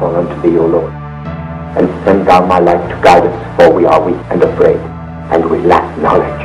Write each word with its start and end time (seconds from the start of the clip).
call 0.00 0.16
unto 0.16 0.34
thee, 0.40 0.56
O 0.56 0.64
Lord, 0.64 0.90
and 1.76 1.86
send 2.04 2.26
thou 2.26 2.44
my 2.46 2.58
life 2.58 2.80
to 2.88 2.96
guide 3.02 3.26
us, 3.26 3.56
for 3.56 3.70
we 3.70 3.84
are 3.84 4.00
weak 4.02 4.16
and 4.30 4.42
afraid, 4.42 4.78
and 5.30 5.44
we 5.50 5.58
lack 5.58 5.84
knowledge. 5.98 6.40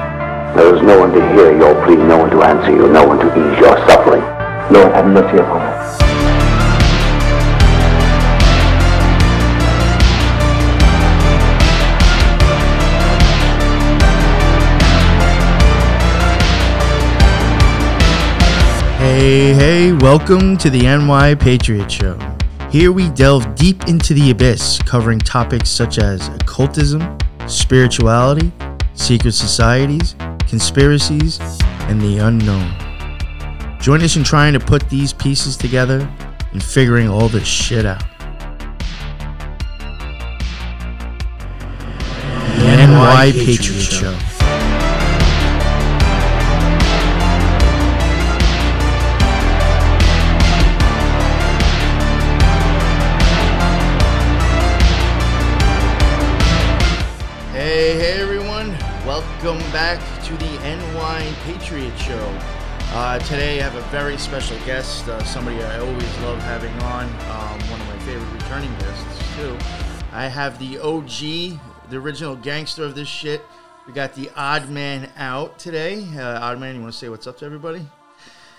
There 0.57 0.75
is 0.75 0.81
no 0.81 0.99
one 0.99 1.13
to 1.13 1.21
hear 1.33 1.57
your 1.57 1.73
plea, 1.85 1.95
no 1.95 2.17
one 2.17 2.29
to 2.31 2.43
answer 2.43 2.71
you, 2.71 2.91
no 2.91 3.07
one 3.07 3.17
to 3.19 3.27
ease 3.27 3.59
your 3.59 3.77
suffering. 3.87 4.21
Lord, 4.73 4.91
have 4.93 5.07
mercy 5.07 5.37
upon 5.37 5.61
us. 5.61 6.01
Hey, 18.99 19.53
hey, 19.53 19.93
welcome 19.93 20.57
to 20.57 20.69
the 20.69 20.81
NY 20.81 21.35
Patriot 21.35 21.89
Show. 21.89 22.34
Here 22.75 22.91
we 22.91 23.07
delve 23.11 23.55
deep 23.55 23.87
into 23.87 24.13
the 24.13 24.31
abyss, 24.31 24.79
covering 24.79 25.19
topics 25.19 25.69
such 25.69 25.97
as 25.97 26.27
occultism, 26.27 27.17
spirituality, 27.47 28.51
secret 28.95 29.31
societies, 29.31 30.13
conspiracies, 30.39 31.39
and 31.87 32.01
the 32.01 32.17
unknown. 32.17 32.75
Join 33.79 34.01
us 34.01 34.17
in 34.17 34.25
trying 34.25 34.51
to 34.51 34.59
put 34.59 34.89
these 34.89 35.13
pieces 35.13 35.55
together 35.55 36.01
and 36.51 36.61
figuring 36.61 37.07
all 37.07 37.29
this 37.29 37.47
shit 37.47 37.85
out. 37.85 38.03
The 42.57 42.75
NY 42.75 43.31
Patriot 43.31 43.83
Show. 43.83 44.34
Uh, 62.95 63.19
today 63.19 63.59
I 63.59 63.63
have 63.63 63.75
a 63.75 63.81
very 63.89 64.17
special 64.17 64.57
guest, 64.59 65.05
uh, 65.09 65.21
somebody 65.25 65.61
I 65.61 65.79
always 65.79 66.17
love 66.19 66.39
having 66.39 66.71
on, 66.83 67.03
um, 67.03 67.69
one 67.69 67.81
of 67.81 67.87
my 67.87 67.99
favorite 68.05 68.31
returning 68.31 68.71
guests 68.79 69.35
too. 69.35 69.57
I 70.13 70.29
have 70.29 70.57
the 70.59 70.79
OG, 70.79 71.59
the 71.89 71.97
original 71.97 72.37
gangster 72.37 72.85
of 72.85 72.95
this 72.95 73.09
shit. 73.09 73.41
We 73.85 73.91
got 73.91 74.15
the 74.15 74.31
Odd 74.37 74.69
Man 74.69 75.11
out 75.17 75.59
today. 75.59 76.07
Uh, 76.15 76.39
Odd 76.39 76.57
Man, 76.61 76.75
you 76.75 76.81
want 76.81 76.93
to 76.93 76.97
say 76.97 77.09
what's 77.09 77.27
up 77.27 77.37
to 77.39 77.45
everybody? 77.45 77.85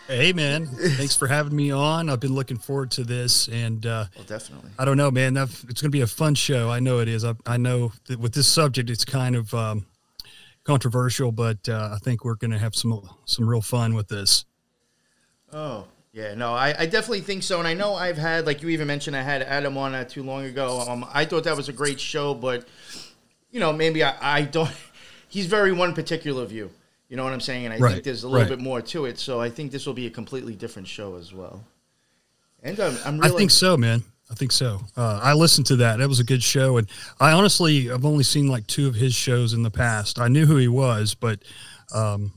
Hey 0.07 0.35
man, 0.35 0.67
thanks 0.67 1.17
for 1.17 1.29
having 1.29 1.57
me 1.57 1.71
on. 1.71 2.11
I've 2.11 2.21
been 2.21 2.35
looking 2.35 2.59
forward 2.59 2.91
to 2.93 3.05
this, 3.05 3.49
and 3.49 3.87
uh, 3.87 4.05
Well, 4.17 4.25
definitely. 4.27 4.71
I 4.79 4.85
don't 4.85 4.99
know, 4.99 5.11
man. 5.11 5.33
that 5.33 5.49
it's 5.49 5.81
going 5.81 5.91
to 5.91 5.97
be 5.97 6.03
a 6.03 6.07
fun 6.07 6.35
show. 6.35 6.71
I 6.71 6.79
know 6.79 6.99
it 6.99 7.09
is. 7.09 7.25
I, 7.25 7.35
I 7.47 7.57
know 7.57 7.93
that 8.09 8.21
with 8.21 8.35
this 8.35 8.47
subject, 8.47 8.91
it's 8.91 9.07
kind 9.07 9.35
of 9.35 9.55
um, 9.55 9.87
controversial, 10.67 11.31
but 11.33 11.69
uh, 11.69 11.91
I 11.95 11.99
think 11.99 12.25
we're 12.25 12.35
going 12.35 12.51
to 12.51 12.59
have 12.59 12.75
some 12.75 13.09
some 13.25 13.49
real 13.49 13.63
fun 13.63 13.95
with 13.95 14.09
this. 14.09 14.45
Oh, 15.53 15.87
yeah, 16.13 16.35
no, 16.35 16.53
I, 16.53 16.75
I 16.79 16.87
definitely 16.87 17.21
think 17.21 17.43
so. 17.43 17.59
And 17.59 17.69
I 17.69 17.75
know 17.75 17.95
I've 17.95 18.19
had, 18.19 18.47
like 18.47 18.63
you 18.63 18.71
even 18.71 18.87
mentioned, 18.87 19.15
I 19.15 19.23
had 19.23 19.43
Adam 19.43 19.79
on 19.79 19.93
not 19.93 20.09
too 20.09 20.23
long 20.23 20.45
ago. 20.45 20.81
Um, 20.81 21.07
I 21.13 21.25
thought 21.25 21.45
that 21.45 21.57
was 21.57 21.69
a 21.69 21.73
great 21.73 22.01
show, 22.01 22.35
but, 22.35 22.67
you 23.51 23.61
know, 23.61 23.73
maybe 23.73 24.03
I, 24.03 24.39
I 24.39 24.43
don't. 24.43 24.71
He's 25.29 25.47
very 25.47 25.73
one 25.73 25.95
particular 25.95 26.45
view. 26.47 26.71
You 27.09 27.17
know 27.17 27.25
what 27.25 27.33
I'm 27.33 27.41
saying? 27.41 27.67
And 27.67 27.75
I 27.75 27.93
think 27.93 28.03
there's 28.03 28.25
a 28.25 28.29
little 28.29 28.49
right. 28.49 28.57
bit 28.57 28.61
more 28.61 28.81
to 28.81 29.05
it. 29.05 29.19
So 29.19 29.41
I 29.41 29.51
think 29.51 29.71
this 29.71 29.87
will 29.87 29.95
be 29.95 30.07
a 30.07 30.11
completely 30.11 30.55
different 30.55 30.89
show 30.89 31.17
as 31.17 31.33
well. 31.33 31.63
And 32.63 32.81
I'm, 32.81 32.97
I'm 33.05 33.23
I 33.23 33.29
think 33.29 33.51
so, 33.51 33.77
man. 33.77 34.03
I 34.31 34.35
think 34.35 34.51
so. 34.53 34.81
Uh, 34.97 35.21
I 35.23 35.35
listened 35.35 35.67
to 35.69 35.77
that. 35.77 35.99
That 35.99 36.09
was 36.09 36.19
a 36.19 36.25
good 36.25 36.43
show, 36.43 36.79
and 36.79 36.89
I 37.21 37.33
honestly, 37.33 37.91
I've 37.91 38.05
only 38.05 38.25
seen 38.25 38.49
like 38.49 38.67
two 38.67 38.89
of 38.89 38.95
his 38.97 39.15
shows 39.15 39.53
in 39.53 39.63
the 39.63 39.71
past. 39.71 40.19
I 40.19 40.29
knew 40.29 40.47
who 40.47 40.57
he 40.57 40.69
was, 40.69 41.15
but 41.15 41.43
um, 41.95 42.33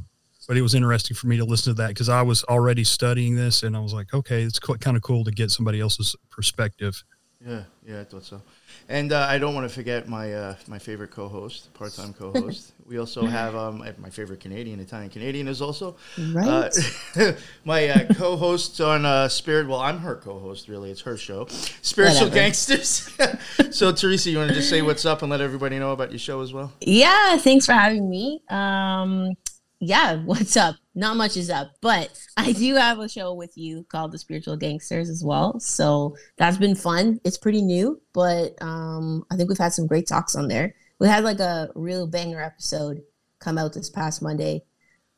but 0.47 0.55
it 0.55 0.61
was 0.61 0.75
interesting 0.75 1.15
for 1.15 1.27
me 1.27 1.37
to 1.37 1.45
listen 1.45 1.73
to 1.75 1.81
that 1.81 1.89
because 1.89 2.09
I 2.09 2.21
was 2.21 2.43
already 2.43 2.83
studying 2.83 3.35
this, 3.35 3.63
and 3.63 3.75
I 3.75 3.79
was 3.79 3.93
like, 3.93 4.13
okay, 4.13 4.43
it's 4.43 4.59
co- 4.59 4.75
kind 4.75 4.97
of 4.97 5.03
cool 5.03 5.23
to 5.23 5.31
get 5.31 5.49
somebody 5.49 5.79
else's 5.79 6.15
perspective. 6.29 7.03
Yeah, 7.45 7.63
yeah, 7.87 8.01
I 8.01 8.03
thought 8.03 8.25
so. 8.25 8.41
And 8.87 9.11
uh, 9.11 9.25
I 9.29 9.37
don't 9.37 9.55
want 9.55 9.67
to 9.67 9.73
forget 9.73 10.07
my 10.07 10.33
uh, 10.33 10.55
my 10.67 10.77
favorite 10.77 11.11
co-host, 11.11 11.73
part-time 11.73 12.13
co-host. 12.13 12.73
We 12.89 12.97
also 12.97 13.25
have 13.25 13.55
um, 13.55 13.83
my 13.99 14.09
favorite 14.09 14.39
Canadian, 14.39 14.79
Italian 14.79 15.09
Canadian 15.09 15.47
is 15.47 15.61
also 15.61 15.95
Right. 16.17 16.73
Uh, 17.15 17.33
my 17.65 17.87
uh, 17.87 18.13
co-host 18.15 18.81
on 18.81 19.05
uh, 19.05 19.27
Spirit. 19.27 19.67
Well, 19.67 19.79
I'm 19.79 19.99
her 19.99 20.15
co-host. 20.15 20.67
Really, 20.67 20.89
it's 20.89 21.01
her 21.01 21.15
show, 21.15 21.45
Spiritual 21.81 22.27
Whatever. 22.27 22.35
Gangsters. 22.35 23.09
so, 23.71 23.91
Teresa, 23.91 24.31
you 24.31 24.39
want 24.39 24.49
to 24.49 24.55
just 24.55 24.69
say 24.69 24.81
what's 24.81 25.05
up 25.05 25.21
and 25.21 25.29
let 25.29 25.39
everybody 25.39 25.77
know 25.77 25.91
about 25.91 26.11
your 26.11 26.19
show 26.19 26.41
as 26.41 26.51
well? 26.51 26.73
yeah, 26.81 27.37
thanks 27.37 27.65
for 27.65 27.73
having 27.73 28.09
me. 28.09 28.41
Um, 28.49 29.33
yeah, 29.79 30.15
what's 30.25 30.57
up? 30.57 30.75
Not 30.95 31.15
much 31.15 31.37
is 31.37 31.49
up, 31.49 31.71
but 31.81 32.09
I 32.35 32.51
do 32.51 32.75
have 32.75 32.99
a 32.99 33.07
show 33.07 33.33
with 33.33 33.57
you 33.57 33.85
called 33.89 34.11
The 34.11 34.17
Spiritual 34.17 34.57
Gangsters 34.57 35.09
as 35.09 35.23
well. 35.23 35.59
So 35.59 36.15
that's 36.37 36.57
been 36.57 36.75
fun. 36.75 37.21
It's 37.23 37.37
pretty 37.37 37.61
new, 37.61 38.01
but 38.13 38.61
um, 38.61 39.23
I 39.31 39.37
think 39.37 39.47
we've 39.47 39.57
had 39.57 39.73
some 39.73 39.87
great 39.87 40.07
talks 40.07 40.35
on 40.35 40.47
there. 40.47 40.75
We 40.99 41.07
had 41.07 41.23
like 41.23 41.39
a 41.39 41.69
real 41.75 42.07
banger 42.07 42.41
episode 42.41 43.01
come 43.39 43.57
out 43.57 43.73
this 43.73 43.89
past 43.89 44.21
Monday 44.21 44.63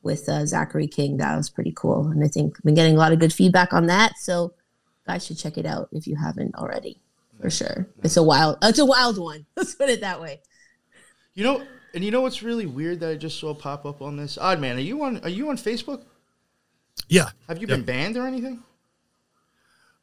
with 0.04 0.30
uh, 0.30 0.46
Zachary 0.46 0.88
King. 0.88 1.18
That 1.18 1.36
was 1.36 1.50
pretty 1.50 1.74
cool, 1.76 2.08
and 2.08 2.24
I 2.24 2.28
think 2.28 2.56
I've 2.58 2.64
been 2.64 2.76
getting 2.76 2.96
a 2.96 3.00
lot 3.00 3.12
of 3.14 3.20
good 3.20 3.34
feedback 3.34 3.74
on 3.74 3.88
that. 3.88 4.18
So 4.20 4.54
guys 5.08 5.26
should 5.26 5.38
check 5.40 5.58
it 5.58 5.66
out 5.66 5.90
if 5.92 6.06
you 6.08 6.16
haven't 6.16 6.56
already, 6.56 7.02
for 7.42 7.50
sure. 7.50 7.88
It's 8.04 8.18
a 8.18 8.24
wild, 8.24 8.58
it's 8.62 8.80
a 8.80 8.86
wild 8.86 9.18
one. 9.18 9.46
Let's 9.56 9.74
put 9.76 9.90
it 9.90 10.02
that 10.02 10.22
way. 10.22 10.42
You 11.34 11.44
know, 11.44 11.64
and 11.96 12.04
you 12.04 12.12
know 12.12 12.22
what's 12.22 12.44
really 12.44 12.66
weird 12.68 13.00
that 13.00 13.10
I 13.10 13.16
just 13.16 13.40
saw 13.40 13.54
pop 13.56 13.86
up 13.86 14.02
on 14.02 14.18
this? 14.18 14.38
Odd 14.38 14.60
man, 14.60 14.78
are 14.78 14.82
you 14.82 15.02
on? 15.04 15.18
Are 15.24 15.30
you 15.30 15.50
on 15.50 15.58
Facebook? 15.58 16.04
Yeah, 17.08 17.30
Have 17.48 17.58
you 17.60 17.68
Yeah. 17.68 17.78
been 17.78 17.86
banned 17.86 18.18
or 18.18 18.28
anything? 18.28 18.62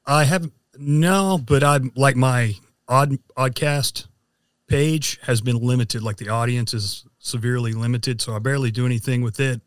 I 0.04 0.24
haven't. 0.24 0.54
No, 0.76 1.38
but 1.38 1.62
I'm 1.62 1.92
like 1.94 2.16
my 2.16 2.54
odd 2.88 3.18
oddcast 3.36 4.06
page 4.68 5.18
has 5.22 5.40
been 5.40 5.56
limited. 5.58 6.02
Like 6.02 6.16
the 6.18 6.28
audience 6.28 6.72
is 6.74 7.04
severely 7.18 7.72
limited, 7.72 8.20
so 8.20 8.34
I 8.34 8.38
barely 8.38 8.70
do 8.70 8.86
anything 8.86 9.22
with 9.22 9.40
it. 9.40 9.60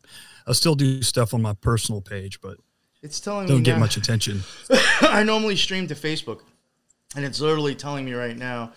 I 0.46 0.52
still 0.52 0.74
do 0.74 1.02
stuff 1.02 1.34
on 1.34 1.42
my 1.42 1.52
personal 1.54 2.00
page, 2.00 2.40
but 2.40 2.56
It's 3.02 3.20
telling 3.20 3.44
me 3.46 3.48
don't 3.52 3.62
get 3.62 3.74
now- 3.74 3.80
much 3.80 3.96
attention. 3.96 4.42
I 5.02 5.22
normally 5.22 5.56
stream 5.56 5.86
to 5.88 5.94
Facebook, 5.94 6.40
and 7.14 7.24
it's 7.24 7.40
literally 7.40 7.74
telling 7.74 8.04
me 8.04 8.12
right 8.14 8.36
now 8.36 8.72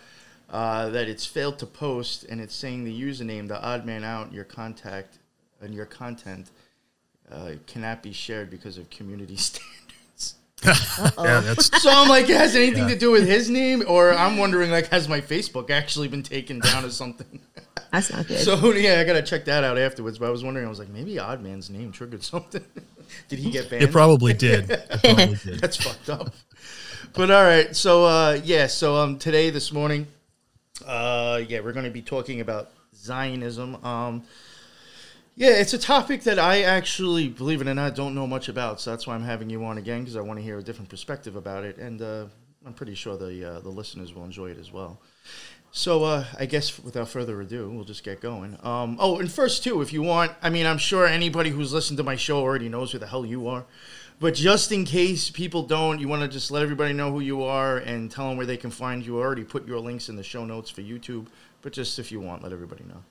uh, 0.50 0.88
that 0.90 1.08
it's 1.08 1.26
failed 1.26 1.58
to 1.60 1.66
post, 1.66 2.24
and 2.24 2.40
it's 2.40 2.54
saying 2.54 2.84
the 2.84 3.02
username, 3.02 3.48
the 3.48 3.60
odd 3.64 3.84
man 3.86 4.04
out, 4.04 4.32
your 4.32 4.44
contact, 4.44 5.18
and 5.60 5.74
your 5.74 5.86
content 5.86 6.50
uh, 7.32 7.52
cannot 7.66 8.02
be 8.02 8.12
shared 8.12 8.50
because 8.50 8.78
of 8.78 8.88
community 8.90 9.36
standards. 9.48 9.72
Yeah, 10.64 11.54
So 11.58 11.90
I'm 11.90 12.08
like, 12.08 12.28
it 12.28 12.36
has 12.36 12.56
anything 12.56 12.84
Yeah. 12.88 12.94
to 12.94 12.98
do 12.98 13.10
with 13.10 13.26
his 13.26 13.50
name, 13.50 13.82
or 13.86 14.12
I'm 14.12 14.36
wondering, 14.38 14.70
like, 14.70 14.88
has 14.88 15.08
my 15.08 15.20
Facebook 15.20 15.70
actually 15.70 16.08
been 16.08 16.22
taken 16.22 16.60
down 16.60 16.84
or 16.84 16.90
something? 16.90 17.40
That's 17.92 18.12
not 18.12 18.26
good. 18.26 18.40
so 18.40 18.72
yeah, 18.72 19.00
I 19.00 19.04
gotta 19.04 19.22
check 19.22 19.44
that 19.46 19.62
out 19.64 19.78
afterwards. 19.78 20.18
But 20.18 20.26
I 20.26 20.30
was 20.30 20.42
wondering, 20.42 20.66
I 20.66 20.68
was 20.68 20.78
like, 20.78 20.88
maybe 20.88 21.18
Odd 21.18 21.42
Man's 21.42 21.70
name 21.70 21.92
triggered 21.92 22.22
something. 22.24 22.64
Did 23.28 23.38
he 23.38 23.50
get 23.50 23.70
banned? 23.70 23.84
it. 23.84 23.92
Probably 23.92 24.32
did. 24.34 24.70
It 24.70 24.88
probably 25.04 25.36
did. 25.44 25.60
That's 25.60 25.76
fucked 25.76 26.10
up. 26.10 26.34
But 27.12 27.30
all 27.30 27.44
right, 27.44 27.74
so 27.74 28.04
uh, 28.04 28.40
yeah, 28.44 28.66
so 28.66 28.96
um, 28.96 29.18
today 29.18 29.50
this 29.50 29.72
morning, 29.72 30.06
uh, 30.86 31.40
yeah, 31.48 31.60
we're 31.60 31.72
going 31.72 31.84
to 31.84 31.90
be 31.90 32.02
talking 32.02 32.40
about 32.40 32.70
Zionism. 32.94 33.76
Um, 33.84 34.24
yeah, 35.36 35.50
it's 35.50 35.74
a 35.74 35.78
topic 35.78 36.22
that 36.22 36.38
I 36.38 36.62
actually, 36.62 37.28
believe 37.28 37.60
it 37.60 37.68
or 37.68 37.74
not, 37.74 37.94
don't 37.94 38.14
know 38.14 38.26
much 38.26 38.48
about. 38.48 38.80
So 38.80 38.90
that's 38.90 39.06
why 39.06 39.14
I'm 39.14 39.22
having 39.22 39.50
you 39.50 39.62
on 39.66 39.76
again 39.76 40.00
because 40.00 40.16
I 40.16 40.22
want 40.22 40.38
to 40.38 40.42
hear 40.42 40.58
a 40.58 40.62
different 40.62 40.88
perspective 40.88 41.36
about 41.36 41.62
it, 41.62 41.76
and 41.76 42.00
uh, 42.00 42.24
I'm 42.64 42.72
pretty 42.72 42.94
sure 42.94 43.18
the 43.18 43.56
uh, 43.56 43.60
the 43.60 43.68
listeners 43.68 44.14
will 44.14 44.24
enjoy 44.24 44.50
it 44.50 44.58
as 44.58 44.72
well. 44.72 44.98
So 45.72 46.04
uh, 46.04 46.24
I 46.38 46.46
guess 46.46 46.78
without 46.78 47.10
further 47.10 47.38
ado, 47.42 47.70
we'll 47.70 47.84
just 47.84 48.02
get 48.02 48.22
going. 48.22 48.56
Um, 48.62 48.96
oh, 48.98 49.18
and 49.18 49.30
first 49.30 49.62
too, 49.62 49.82
if 49.82 49.92
you 49.92 50.00
want, 50.00 50.32
I 50.40 50.48
mean, 50.48 50.64
I'm 50.64 50.78
sure 50.78 51.06
anybody 51.06 51.50
who's 51.50 51.70
listened 51.70 51.98
to 51.98 52.02
my 52.02 52.16
show 52.16 52.38
already 52.38 52.70
knows 52.70 52.92
who 52.92 52.98
the 52.98 53.06
hell 53.06 53.26
you 53.26 53.46
are. 53.46 53.66
But 54.18 54.32
just 54.32 54.72
in 54.72 54.86
case 54.86 55.28
people 55.28 55.64
don't, 55.64 56.00
you 56.00 56.08
want 56.08 56.22
to 56.22 56.28
just 56.28 56.50
let 56.50 56.62
everybody 56.62 56.94
know 56.94 57.12
who 57.12 57.20
you 57.20 57.42
are 57.42 57.76
and 57.76 58.10
tell 58.10 58.30
them 58.30 58.38
where 58.38 58.46
they 58.46 58.56
can 58.56 58.70
find 58.70 59.04
you. 59.04 59.18
I 59.18 59.22
already 59.22 59.44
put 59.44 59.68
your 59.68 59.78
links 59.78 60.08
in 60.08 60.16
the 60.16 60.22
show 60.22 60.46
notes 60.46 60.70
for 60.70 60.80
YouTube, 60.80 61.26
but 61.60 61.74
just 61.74 61.98
if 61.98 62.10
you 62.10 62.20
want, 62.20 62.42
let 62.42 62.52
everybody 62.52 62.84
know. 62.84 63.02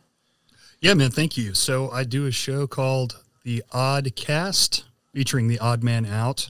Yeah, 0.86 0.94
man. 0.94 1.10
Thank 1.10 1.36
you. 1.36 1.56
So 1.56 1.90
I 1.90 2.04
do 2.04 2.28
a 2.28 2.32
show 2.32 2.68
called 2.68 3.20
The 3.44 3.64
Odd 3.72 4.16
Cast, 4.16 4.86
featuring 5.16 5.48
the 5.48 5.58
Odd 5.58 5.84
Man 5.84 6.06
Out, 6.06 6.48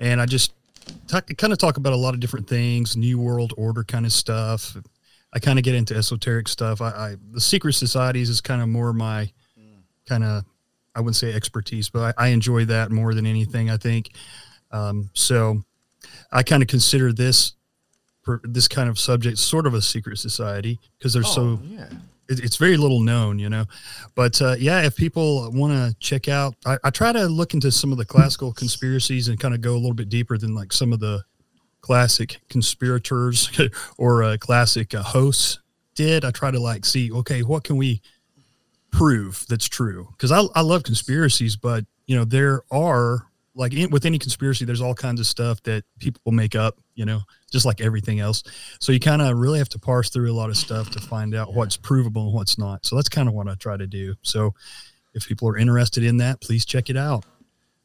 and 0.00 0.18
I 0.18 0.24
just 0.24 0.54
talk, 1.08 1.28
kind 1.36 1.52
of 1.52 1.58
talk 1.58 1.76
about 1.76 1.92
a 1.92 1.96
lot 1.96 2.14
of 2.14 2.20
different 2.20 2.48
things, 2.48 2.96
New 2.96 3.18
World 3.18 3.52
Order 3.58 3.84
kind 3.84 4.06
of 4.06 4.12
stuff. 4.12 4.78
I 5.34 5.40
kind 5.40 5.58
of 5.58 5.62
get 5.62 5.74
into 5.74 5.94
esoteric 5.94 6.48
stuff. 6.48 6.80
I, 6.80 6.88
I 6.88 7.16
the 7.32 7.40
secret 7.40 7.74
societies 7.74 8.30
is 8.30 8.40
kind 8.40 8.62
of 8.62 8.68
more 8.68 8.94
my 8.94 9.30
kind 10.08 10.24
of 10.24 10.44
I 10.94 11.00
wouldn't 11.00 11.16
say 11.16 11.34
expertise, 11.34 11.90
but 11.90 12.14
I, 12.18 12.28
I 12.28 12.28
enjoy 12.28 12.64
that 12.64 12.90
more 12.90 13.12
than 13.12 13.26
anything. 13.26 13.68
I 13.68 13.76
think 13.76 14.08
um, 14.70 15.10
so. 15.12 15.62
I 16.32 16.42
kind 16.42 16.62
of 16.62 16.68
consider 16.68 17.12
this 17.12 17.52
this 18.44 18.68
kind 18.68 18.88
of 18.88 18.98
subject 18.98 19.36
sort 19.36 19.66
of 19.66 19.74
a 19.74 19.82
secret 19.82 20.18
society 20.18 20.80
because 20.98 21.12
they're 21.12 21.22
Oh, 21.26 21.58
so 21.58 21.60
yeah. 21.64 21.88
It, 22.28 22.40
it's 22.40 22.56
very 22.56 22.76
little 22.76 23.00
known, 23.00 23.38
you 23.38 23.48
know. 23.48 23.64
But 24.14 24.40
uh, 24.40 24.56
yeah, 24.58 24.82
if 24.82 24.96
people 24.96 25.50
want 25.52 25.72
to 25.72 25.96
check 25.98 26.28
out, 26.28 26.54
I, 26.64 26.78
I 26.84 26.90
try 26.90 27.12
to 27.12 27.26
look 27.26 27.54
into 27.54 27.70
some 27.70 27.92
of 27.92 27.98
the 27.98 28.04
classical 28.04 28.52
conspiracies 28.52 29.28
and 29.28 29.38
kind 29.38 29.54
of 29.54 29.60
go 29.60 29.72
a 29.72 29.78
little 29.78 29.94
bit 29.94 30.08
deeper 30.08 30.38
than 30.38 30.54
like 30.54 30.72
some 30.72 30.92
of 30.92 31.00
the 31.00 31.22
classic 31.80 32.38
conspirators 32.48 33.50
or 33.98 34.22
uh, 34.22 34.36
classic 34.38 34.94
uh, 34.94 35.02
hosts 35.02 35.60
did. 35.94 36.24
I 36.24 36.30
try 36.30 36.50
to 36.50 36.60
like 36.60 36.84
see, 36.84 37.12
okay, 37.12 37.42
what 37.42 37.64
can 37.64 37.76
we 37.76 38.02
prove 38.90 39.44
that's 39.48 39.68
true? 39.68 40.08
Because 40.12 40.32
I, 40.32 40.42
I 40.54 40.62
love 40.62 40.82
conspiracies, 40.82 41.56
but 41.56 41.84
you 42.06 42.16
know 42.16 42.24
there 42.24 42.62
are 42.70 43.26
like 43.56 43.72
in, 43.72 43.90
with 43.90 44.04
any 44.04 44.18
conspiracy, 44.18 44.64
there's 44.64 44.80
all 44.80 44.94
kinds 44.94 45.18
of 45.18 45.26
stuff 45.26 45.62
that 45.62 45.82
people 45.98 46.30
make 46.30 46.54
up, 46.54 46.78
you 46.94 47.04
know, 47.04 47.20
just 47.56 47.64
like 47.64 47.80
everything 47.80 48.20
else. 48.20 48.42
So 48.80 48.92
you 48.92 49.00
kind 49.00 49.22
of 49.22 49.38
really 49.38 49.58
have 49.58 49.70
to 49.70 49.78
parse 49.78 50.10
through 50.10 50.30
a 50.30 50.36
lot 50.36 50.50
of 50.50 50.58
stuff 50.58 50.90
to 50.90 51.00
find 51.00 51.34
out 51.34 51.54
what's 51.54 51.78
provable 51.78 52.26
and 52.26 52.34
what's 52.34 52.58
not. 52.58 52.84
So 52.84 52.96
that's 52.96 53.08
kind 53.08 53.28
of 53.28 53.34
what 53.34 53.48
I 53.48 53.54
try 53.54 53.78
to 53.78 53.86
do. 53.86 54.14
So 54.20 54.54
if 55.14 55.26
people 55.26 55.48
are 55.48 55.56
interested 55.56 56.04
in 56.04 56.18
that, 56.18 56.42
please 56.42 56.66
check 56.66 56.90
it 56.90 56.98
out. 56.98 57.24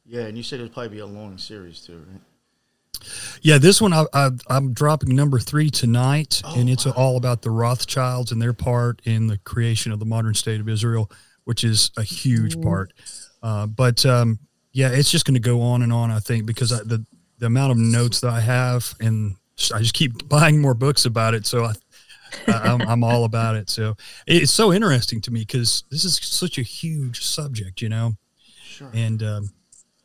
Yeah, 0.05 0.23
and 0.23 0.35
you 0.35 0.43
said 0.43 0.59
it'd 0.59 0.73
probably 0.73 0.89
be 0.89 0.99
a 0.99 1.05
long 1.05 1.37
series 1.37 1.79
too, 1.79 2.03
right? 2.11 3.07
Yeah, 3.41 3.59
this 3.59 3.81
one 3.81 3.93
I, 3.93 4.03
I, 4.13 4.31
I'm 4.47 4.73
dropping 4.73 5.15
number 5.15 5.39
three 5.39 5.69
tonight, 5.69 6.41
and 6.45 6.69
it's 6.69 6.85
all 6.85 7.15
about 7.15 7.41
the 7.41 7.49
Rothschilds 7.49 8.33
and 8.33 8.41
their 8.41 8.53
part 8.53 9.01
in 9.05 9.27
the 9.27 9.37
creation 9.37 9.93
of 9.93 9.99
the 9.99 10.05
modern 10.05 10.33
state 10.33 10.59
of 10.59 10.67
Israel, 10.67 11.09
which 11.45 11.63
is 11.63 11.91
a 11.95 12.03
huge 12.03 12.61
part. 12.61 12.91
Uh, 13.41 13.67
but 13.67 14.05
um, 14.05 14.37
yeah, 14.73 14.89
it's 14.89 15.09
just 15.09 15.25
going 15.25 15.35
to 15.35 15.39
go 15.39 15.61
on 15.61 15.81
and 15.81 15.93
on. 15.93 16.11
I 16.11 16.19
think 16.19 16.45
because 16.45 16.73
I, 16.73 16.83
the 16.83 17.05
the 17.39 17.47
amount 17.47 17.71
of 17.71 17.77
notes 17.77 18.19
that 18.19 18.29
I 18.29 18.39
have, 18.39 18.93
and 18.99 19.35
I 19.73 19.79
just 19.79 19.93
keep 19.93 20.27
buying 20.29 20.59
more 20.61 20.73
books 20.73 21.05
about 21.05 21.33
it. 21.33 21.45
So 21.45 21.65
I, 21.65 21.73
I'm, 22.47 22.81
I'm 22.81 23.03
all 23.03 23.25
about 23.25 23.55
it. 23.55 23.69
So 23.69 23.95
it's 24.25 24.51
so 24.53 24.71
interesting 24.73 25.19
to 25.21 25.31
me 25.31 25.41
because 25.41 25.83
this 25.91 26.05
is 26.05 26.17
such 26.23 26.57
a 26.57 26.61
huge 26.63 27.23
subject, 27.23 27.81
you 27.81 27.89
know, 27.89 28.13
Sure. 28.63 28.89
and 28.93 29.21
um, 29.21 29.49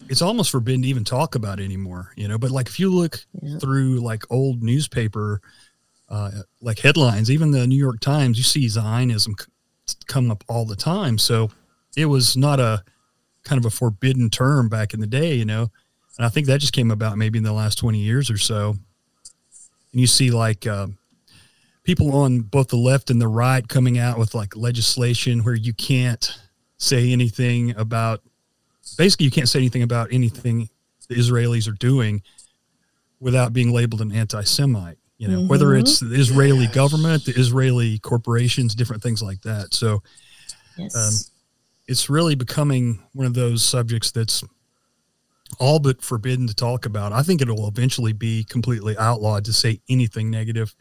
it's 0.08 0.20
almost 0.22 0.50
forbidden 0.50 0.82
to 0.82 0.88
even 0.88 1.04
talk 1.04 1.34
about 1.36 1.60
anymore, 1.60 2.12
you 2.16 2.26
know. 2.28 2.36
But 2.38 2.50
like 2.50 2.66
if 2.68 2.78
you 2.80 2.90
look 2.92 3.24
Yeah. 3.42 3.58
through 3.58 4.00
like 4.00 4.24
old 4.30 4.62
newspaper, 4.62 5.40
uh, 6.08 6.30
like 6.60 6.80
headlines, 6.80 7.30
even 7.30 7.52
the 7.52 7.66
New 7.66 7.78
York 7.78 8.00
Times, 8.00 8.36
you 8.38 8.44
see 8.44 8.68
Zionism 8.68 9.34
c- 9.38 9.94
come 10.06 10.30
up 10.30 10.44
all 10.48 10.64
the 10.66 10.76
time. 10.76 11.18
So 11.18 11.50
it 11.96 12.06
was 12.06 12.36
not 12.36 12.60
a 12.60 12.82
kind 13.44 13.58
of 13.58 13.64
a 13.64 13.70
forbidden 13.70 14.28
term 14.30 14.68
back 14.68 14.92
in 14.92 15.00
the 15.00 15.06
day, 15.06 15.34
you 15.34 15.44
know. 15.44 15.70
And 16.18 16.24
I 16.26 16.28
think 16.28 16.46
that 16.46 16.60
just 16.60 16.72
came 16.72 16.90
about 16.90 17.16
maybe 17.18 17.38
in 17.38 17.44
the 17.44 17.52
last 17.52 17.76
twenty 17.78 17.98
years 18.00 18.30
or 18.30 18.38
so. 18.38 18.76
And 19.96 20.02
you 20.02 20.06
see 20.06 20.30
like 20.30 20.66
uh, 20.66 20.88
people 21.82 22.14
on 22.14 22.40
both 22.40 22.68
the 22.68 22.76
left 22.76 23.08
and 23.08 23.18
the 23.18 23.28
right 23.28 23.66
coming 23.66 23.96
out 23.96 24.18
with 24.18 24.34
like 24.34 24.54
legislation 24.54 25.42
where 25.42 25.54
you 25.54 25.72
can't 25.72 26.38
say 26.76 27.12
anything 27.12 27.74
about 27.78 28.20
basically 28.98 29.24
you 29.24 29.30
can't 29.30 29.48
say 29.48 29.58
anything 29.58 29.82
about 29.82 30.12
anything 30.12 30.68
the 31.08 31.14
Israelis 31.14 31.66
are 31.66 31.78
doing 31.78 32.20
without 33.20 33.54
being 33.54 33.72
labeled 33.72 34.02
an 34.02 34.12
anti-Semite. 34.12 34.98
You 35.16 35.28
know, 35.28 35.40
whether 35.46 35.68
Mhm. 35.68 35.80
it's 35.80 36.00
the 36.00 36.12
Israeli 36.14 36.66
government, 36.66 37.24
the 37.24 37.32
Israeli 37.34 37.98
corporations, 37.98 38.74
different 38.74 39.02
things 39.02 39.22
like 39.22 39.40
that. 39.44 39.72
So 39.72 40.02
Yes. 40.76 40.94
um, 40.94 41.14
it's 41.88 42.10
really 42.10 42.34
becoming 42.34 43.02
one 43.14 43.26
of 43.26 43.32
those 43.32 43.64
subjects 43.64 44.10
that's 44.10 44.44
all 45.58 45.78
but 45.78 46.02
forbidden 46.02 46.46
to 46.46 46.54
talk 46.54 46.86
about. 46.86 47.12
I 47.12 47.22
think 47.22 47.40
it 47.40 47.48
will 47.48 47.68
eventually 47.68 48.12
be 48.12 48.44
completely 48.44 48.96
outlawed 48.98 49.44
to 49.46 49.52
say 49.52 49.80
anything 49.88 50.30
negative. 50.30 50.74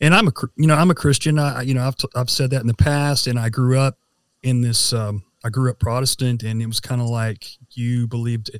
And 0.00 0.14
I'm 0.14 0.28
a, 0.28 0.32
you 0.56 0.66
know, 0.66 0.74
I'm 0.74 0.90
a 0.90 0.94
Christian. 0.94 1.38
I, 1.38 1.62
you 1.62 1.74
know, 1.74 1.86
I've, 1.86 1.96
t- 1.96 2.08
I've 2.14 2.30
said 2.30 2.50
that 2.50 2.62
in 2.62 2.66
the 2.66 2.74
past, 2.74 3.26
and 3.26 3.38
I 3.38 3.48
grew 3.48 3.78
up 3.78 3.98
in 4.42 4.62
this. 4.62 4.92
Um, 4.92 5.24
I 5.44 5.48
grew 5.50 5.70
up 5.70 5.78
Protestant, 5.78 6.42
and 6.42 6.62
it 6.62 6.66
was 6.66 6.80
kind 6.80 7.00
of 7.00 7.08
like 7.08 7.46
you 7.72 8.06
believed. 8.06 8.50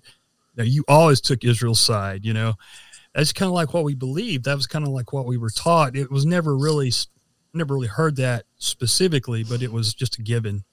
Now 0.56 0.64
you 0.64 0.84
always 0.88 1.20
took 1.20 1.44
Israel's 1.44 1.80
side. 1.80 2.24
You 2.24 2.34
know, 2.34 2.54
that's 3.14 3.32
kind 3.32 3.48
of 3.48 3.54
like 3.54 3.72
what 3.72 3.84
we 3.84 3.94
believed. 3.94 4.44
That 4.44 4.56
was 4.56 4.66
kind 4.66 4.84
of 4.84 4.92
like 4.92 5.12
what 5.12 5.26
we 5.26 5.38
were 5.38 5.50
taught. 5.50 5.96
It 5.96 6.10
was 6.10 6.26
never 6.26 6.56
really, 6.56 6.92
never 7.54 7.74
really 7.74 7.86
heard 7.88 8.16
that 8.16 8.44
specifically, 8.58 9.44
but 9.44 9.62
it 9.62 9.72
was 9.72 9.94
just 9.94 10.18
a 10.18 10.22
given. 10.22 10.64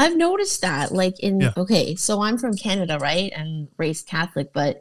I've 0.00 0.16
noticed 0.16 0.62
that, 0.62 0.92
like 0.92 1.20
in 1.20 1.40
Yeah. 1.40 1.52
okay, 1.56 1.94
so 1.94 2.22
I'm 2.22 2.38
from 2.38 2.54
Canada, 2.56 2.98
right, 2.98 3.30
and 3.36 3.68
raised 3.76 4.06
Catholic, 4.06 4.52
but 4.52 4.80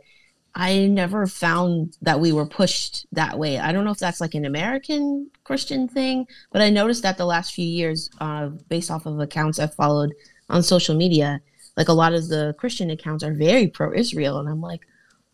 I 0.55 0.87
never 0.87 1.27
found 1.27 1.97
that 2.01 2.19
we 2.19 2.31
were 2.31 2.45
pushed 2.45 3.05
that 3.11 3.37
way. 3.37 3.59
I 3.59 3.71
don't 3.71 3.85
know 3.85 3.91
if 3.91 3.99
that's 3.99 4.21
like 4.21 4.33
an 4.33 4.45
American 4.45 5.29
Christian 5.43 5.87
thing, 5.87 6.25
but 6.51 6.61
I 6.61 6.69
noticed 6.69 7.03
that 7.03 7.17
the 7.17 7.25
last 7.25 7.53
few 7.53 7.65
years, 7.65 8.09
uh, 8.19 8.47
based 8.67 8.89
off 8.89 9.05
of 9.05 9.19
accounts 9.19 9.59
I've 9.59 9.75
followed 9.75 10.13
on 10.49 10.63
social 10.63 10.95
media, 10.95 11.41
like 11.77 11.89
a 11.89 11.93
lot 11.93 12.13
of 12.13 12.27
the 12.29 12.55
Christian 12.57 12.89
accounts 12.89 13.23
are 13.23 13.33
very 13.33 13.67
pro-Israel, 13.67 14.39
and 14.39 14.49
I'm 14.49 14.61
like, 14.61 14.81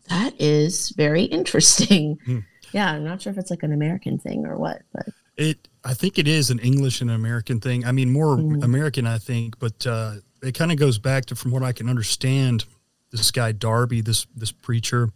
that 0.08 0.34
is 0.40 0.90
very 0.90 1.22
interesting. 1.38 2.18
Hmm. 2.26 2.38
Yeah, 2.72 2.92
I'm 2.92 3.04
not 3.04 3.22
sure 3.22 3.32
if 3.32 3.38
it's 3.38 3.50
like 3.50 3.62
an 3.62 3.72
American 3.72 4.18
thing 4.18 4.44
or 4.46 4.56
what, 4.58 4.82
but 4.92 5.06
It, 5.36 5.68
I 5.86 5.94
think 5.94 6.18
it 6.18 6.26
is 6.26 6.50
an 6.50 6.58
English 6.58 7.00
and 7.00 7.10
American 7.10 7.60
thing. 7.60 7.86
I 7.86 7.92
mean, 7.92 8.12
more 8.12 8.36
Mm. 8.36 8.64
American, 8.64 9.06
I 9.06 9.18
think, 9.18 9.58
but 9.60 9.86
uh, 9.86 10.16
it 10.42 10.52
kind 10.52 10.72
of 10.72 10.78
goes 10.78 10.98
back 10.98 11.26
to, 11.26 11.36
from 11.36 11.52
what 11.52 11.62
I 11.62 11.72
can 11.72 11.88
understand, 11.88 12.64
this 13.12 13.30
guy 13.30 13.52
Darby, 13.52 14.00
this 14.00 14.26
this 14.36 14.52
preacher, 14.52 15.10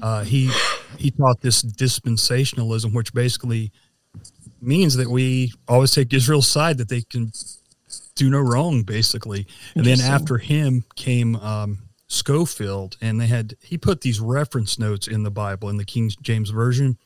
uh, 0.00 0.22
he 0.22 0.50
he 0.96 1.10
taught 1.10 1.40
this 1.40 1.62
dispensationalism, 1.62 2.94
which 2.94 3.12
basically 3.12 3.72
means 4.60 4.96
that 4.96 5.10
we 5.10 5.52
always 5.66 5.92
take 5.92 6.12
Israel's 6.12 6.46
side, 6.46 6.78
that 6.78 6.88
they 6.88 7.02
can 7.02 7.32
do 8.14 8.30
no 8.30 8.40
wrong, 8.40 8.84
basically. 8.84 9.46
And 9.74 9.84
then 9.84 10.00
after 10.00 10.38
him 10.38 10.84
came 10.94 11.36
um, 11.36 11.78
Scofield, 12.08 12.96
and 13.00 13.20
they 13.20 13.26
had 13.26 13.56
he 13.60 13.76
put 13.76 14.00
these 14.00 14.20
reference 14.20 14.78
notes 14.78 15.08
in 15.08 15.24
the 15.24 15.30
Bible 15.30 15.68
in 15.68 15.76
the 15.76 15.84
King 15.84 16.10
James 16.22 16.50
version, 16.50 16.96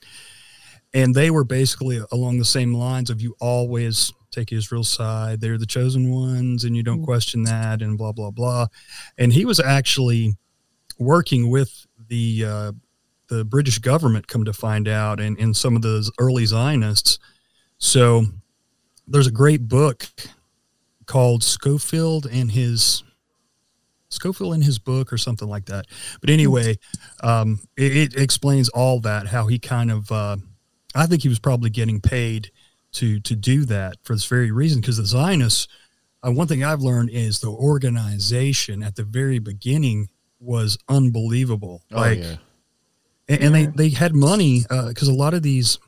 and 0.92 1.14
they 1.14 1.30
were 1.30 1.44
basically 1.44 2.00
along 2.10 2.38
the 2.38 2.44
same 2.44 2.74
lines 2.74 3.10
of 3.10 3.20
you 3.20 3.36
always 3.40 4.12
take 4.30 4.52
Israel's 4.52 4.88
side. 4.92 5.40
They're 5.40 5.58
the 5.58 5.66
chosen 5.66 6.10
ones, 6.10 6.64
and 6.64 6.76
you 6.76 6.82
don't 6.82 7.00
Mm. 7.02 7.04
question 7.04 7.42
that, 7.44 7.82
and 7.82 7.98
blah 7.98 8.12
blah 8.12 8.30
blah. 8.30 8.66
And 9.18 9.32
he 9.32 9.44
was 9.44 9.60
actually 9.60 10.36
working 10.98 11.48
with 11.50 11.86
the 12.08 12.44
uh, 12.44 12.72
the 13.28 13.44
British 13.44 13.78
government, 13.78 14.26
come 14.28 14.44
to 14.44 14.52
find 14.52 14.88
out, 14.88 15.20
and 15.20 15.38
and 15.38 15.56
some 15.56 15.76
of 15.76 15.82
those 15.82 16.10
early 16.18 16.44
Zionists. 16.46 17.18
So 17.78 18.26
there's 19.06 19.26
a 19.26 19.32
great 19.32 19.68
book 19.68 20.08
called 21.06 21.42
Scofield 21.42 22.26
and 22.26 22.52
his 22.52 23.02
Scofield 24.10 24.54
in 24.54 24.62
his 24.62 24.78
book 24.78 25.12
or 25.12 25.18
something 25.18 25.48
like 25.48 25.66
that. 25.66 25.86
But 26.20 26.30
anyway, 26.30 26.78
um, 27.22 27.60
it, 27.76 27.96
it 27.96 28.14
explains 28.20 28.68
all 28.68 29.00
that 29.00 29.28
how 29.28 29.46
he 29.46 29.58
kind 29.58 29.90
of. 29.90 30.10
Uh, 30.12 30.36
I 30.94 31.06
think 31.06 31.22
he 31.22 31.28
was 31.28 31.38
probably 31.38 31.70
getting 31.70 32.00
paid 32.00 32.50
to 32.92 33.20
to 33.20 33.36
do 33.36 33.64
that 33.66 33.96
for 34.02 34.14
this 34.14 34.24
very 34.24 34.50
reason 34.50 34.80
because 34.80 34.96
the 34.96 35.06
Zionists. 35.06 35.68
Uh, 36.22 36.30
one 36.30 36.46
thing 36.46 36.62
I've 36.62 36.82
learned 36.82 37.08
is 37.08 37.40
the 37.40 37.48
organization 37.48 38.82
at 38.82 38.94
the 38.94 39.04
very 39.04 39.38
beginning 39.38 40.10
was 40.38 40.76
unbelievable. 40.86 41.82
Oh 41.92 41.96
like, 41.96 42.18
yeah. 42.18 42.36
and, 43.26 43.42
and 43.42 43.54
they 43.54 43.66
they 43.66 43.88
had 43.88 44.14
money 44.14 44.64
because 44.68 45.08
a 45.08 45.14
lot 45.14 45.32
of 45.32 45.42
these 45.42 45.78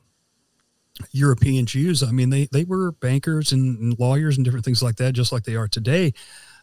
European 1.10 1.66
Jews, 1.66 2.02
I 2.02 2.12
mean, 2.12 2.30
they 2.30 2.46
they 2.52 2.64
were 2.64 2.92
bankers 2.92 3.52
and, 3.52 3.78
and 3.78 3.98
lawyers 3.98 4.36
and 4.36 4.44
different 4.44 4.64
things 4.64 4.82
like 4.82 4.96
that, 4.96 5.12
just 5.12 5.32
like 5.32 5.44
they 5.44 5.56
are 5.56 5.68
today. 5.68 6.12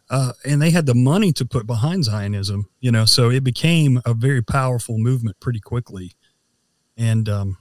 Uh, 0.09 0.33
and 0.43 0.59
they 0.59 0.71
had 0.71 0.87
the 0.87 0.95
money 0.95 1.31
to 1.31 1.45
put 1.45 1.67
behind 1.67 2.03
Zionism, 2.03 2.67
you 2.79 2.91
know, 2.91 3.05
so 3.05 3.29
it 3.29 3.43
became 3.43 4.01
a 4.05 4.15
very 4.15 4.41
powerful 4.41 4.97
movement 4.97 5.39
pretty 5.39 5.59
quickly. 5.59 6.13
And 6.97 7.29
um, 7.29 7.57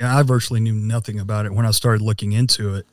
yeah, 0.00 0.16
I 0.16 0.22
virtually 0.22 0.60
knew 0.60 0.72
nothing 0.74 1.20
about 1.20 1.46
it 1.46 1.52
when 1.52 1.66
I 1.66 1.70
started 1.72 2.02
looking 2.02 2.32
into 2.32 2.74
it. 2.74 2.86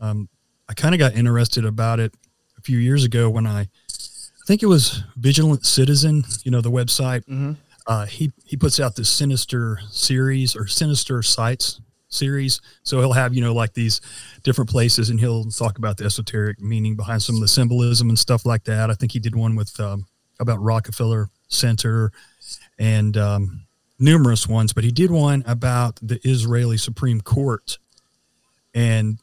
Um, 0.00 0.28
I 0.68 0.74
kind 0.74 0.94
of 0.94 0.98
got 0.98 1.14
interested 1.14 1.64
about 1.64 1.98
it 1.98 2.12
a 2.58 2.60
few 2.60 2.78
years 2.78 3.04
ago 3.04 3.30
when 3.30 3.46
I, 3.46 3.60
I 3.62 4.44
think 4.46 4.62
it 4.62 4.66
was 4.66 5.02
Vigilant 5.16 5.64
Citizen, 5.66 6.24
you 6.44 6.50
know, 6.50 6.60
the 6.60 6.70
website 6.70 7.24
Mm-hmm. 7.24 7.52
uh, 7.86 8.06
he 8.06 8.32
he 8.44 8.56
puts 8.56 8.78
out 8.80 8.96
this 8.96 9.08
sinister 9.08 9.78
series 9.90 10.54
or 10.54 10.66
sinister 10.66 11.22
sites 11.22 11.80
series. 12.08 12.60
So 12.82 13.00
he'll 13.00 13.14
have 13.14 13.32
you 13.34 13.40
know 13.40 13.54
like 13.54 13.72
these 13.74 14.00
different 14.42 14.68
places, 14.70 15.08
and 15.10 15.18
he'll 15.18 15.44
talk 15.44 15.78
about 15.78 15.96
the 15.96 16.04
esoteric 16.04 16.60
meaning 16.60 16.96
behind 16.96 17.22
some 17.22 17.36
of 17.36 17.40
the 17.40 17.48
symbolism 17.48 18.08
and 18.08 18.18
stuff 18.18 18.44
like 18.44 18.64
that. 18.64 18.90
I 18.90 18.94
think 18.94 19.12
he 19.12 19.18
did 19.18 19.34
one 19.34 19.56
with 19.56 19.78
um, 19.80 20.06
about 20.38 20.60
Rockefeller 20.60 21.30
Center 21.48 22.12
and 22.78 23.16
um, 23.16 23.61
numerous 24.02 24.46
ones, 24.46 24.72
but 24.72 24.84
he 24.84 24.90
did 24.90 25.10
one 25.10 25.42
about 25.46 25.98
the 26.02 26.20
Israeli 26.28 26.76
Supreme 26.76 27.20
Court, 27.20 27.78
and 28.74 29.18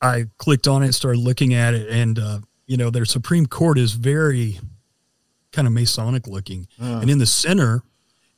I 0.00 0.26
clicked 0.38 0.68
on 0.68 0.82
it, 0.82 0.92
started 0.92 1.20
looking 1.20 1.52
at 1.54 1.74
it, 1.74 1.88
and 1.88 2.18
uh, 2.18 2.38
you 2.66 2.76
know 2.76 2.90
their 2.90 3.04
Supreme 3.04 3.46
Court 3.46 3.78
is 3.78 3.92
very 3.92 4.60
kind 5.52 5.66
of 5.66 5.72
Masonic 5.72 6.26
looking. 6.26 6.66
Uh, 6.80 6.98
and 7.00 7.10
in 7.10 7.18
the 7.18 7.26
center 7.26 7.82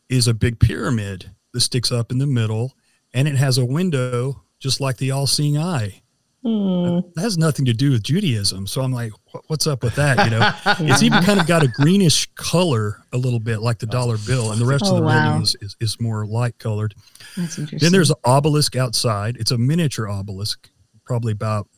is 0.08 0.28
a 0.28 0.34
big 0.34 0.60
pyramid 0.60 1.30
that 1.52 1.60
sticks 1.60 1.90
up 1.90 2.12
in 2.12 2.18
the 2.18 2.26
middle. 2.26 2.74
And 3.14 3.26
it 3.26 3.36
has 3.36 3.56
a 3.56 3.64
window 3.64 4.42
just 4.58 4.80
like 4.80 4.98
the 4.98 5.10
all-seeing 5.10 5.56
eye. 5.56 6.02
Hmm. 6.46 7.00
That 7.16 7.22
has 7.22 7.36
nothing 7.36 7.64
to 7.64 7.72
do 7.74 7.90
with 7.90 8.04
Judaism. 8.04 8.68
So 8.68 8.80
I'm 8.82 8.92
like, 8.92 9.10
what's 9.48 9.66
up 9.66 9.82
with 9.82 9.96
that? 9.96 10.24
You 10.24 10.30
know, 10.30 10.52
it's 10.92 11.02
even 11.02 11.20
kind 11.24 11.40
of 11.40 11.46
got 11.48 11.64
a 11.64 11.68
greenish 11.68 12.28
color 12.36 13.02
a 13.12 13.16
little 13.18 13.40
bit 13.40 13.62
like 13.62 13.80
the 13.80 13.86
dollar 13.86 14.16
bill, 14.26 14.52
and 14.52 14.60
the 14.60 14.64
rest 14.66 14.84
Oh, 14.86 14.90
of 14.90 14.96
the 14.98 15.02
wow. 15.02 15.24
building 15.24 15.42
is, 15.42 15.56
is, 15.60 15.76
is 15.80 16.00
more 16.00 16.24
light 16.24 16.56
colored. 16.60 16.94
That's 17.36 17.58
interesting. 17.58 17.80
Then 17.80 17.90
there's 17.90 18.10
an 18.10 18.16
obelisk 18.24 18.76
outside. 18.76 19.36
It's 19.38 19.50
a 19.50 19.58
miniature 19.58 20.08
obelisk, 20.08 20.70
probably 21.04 21.32
about 21.32 21.68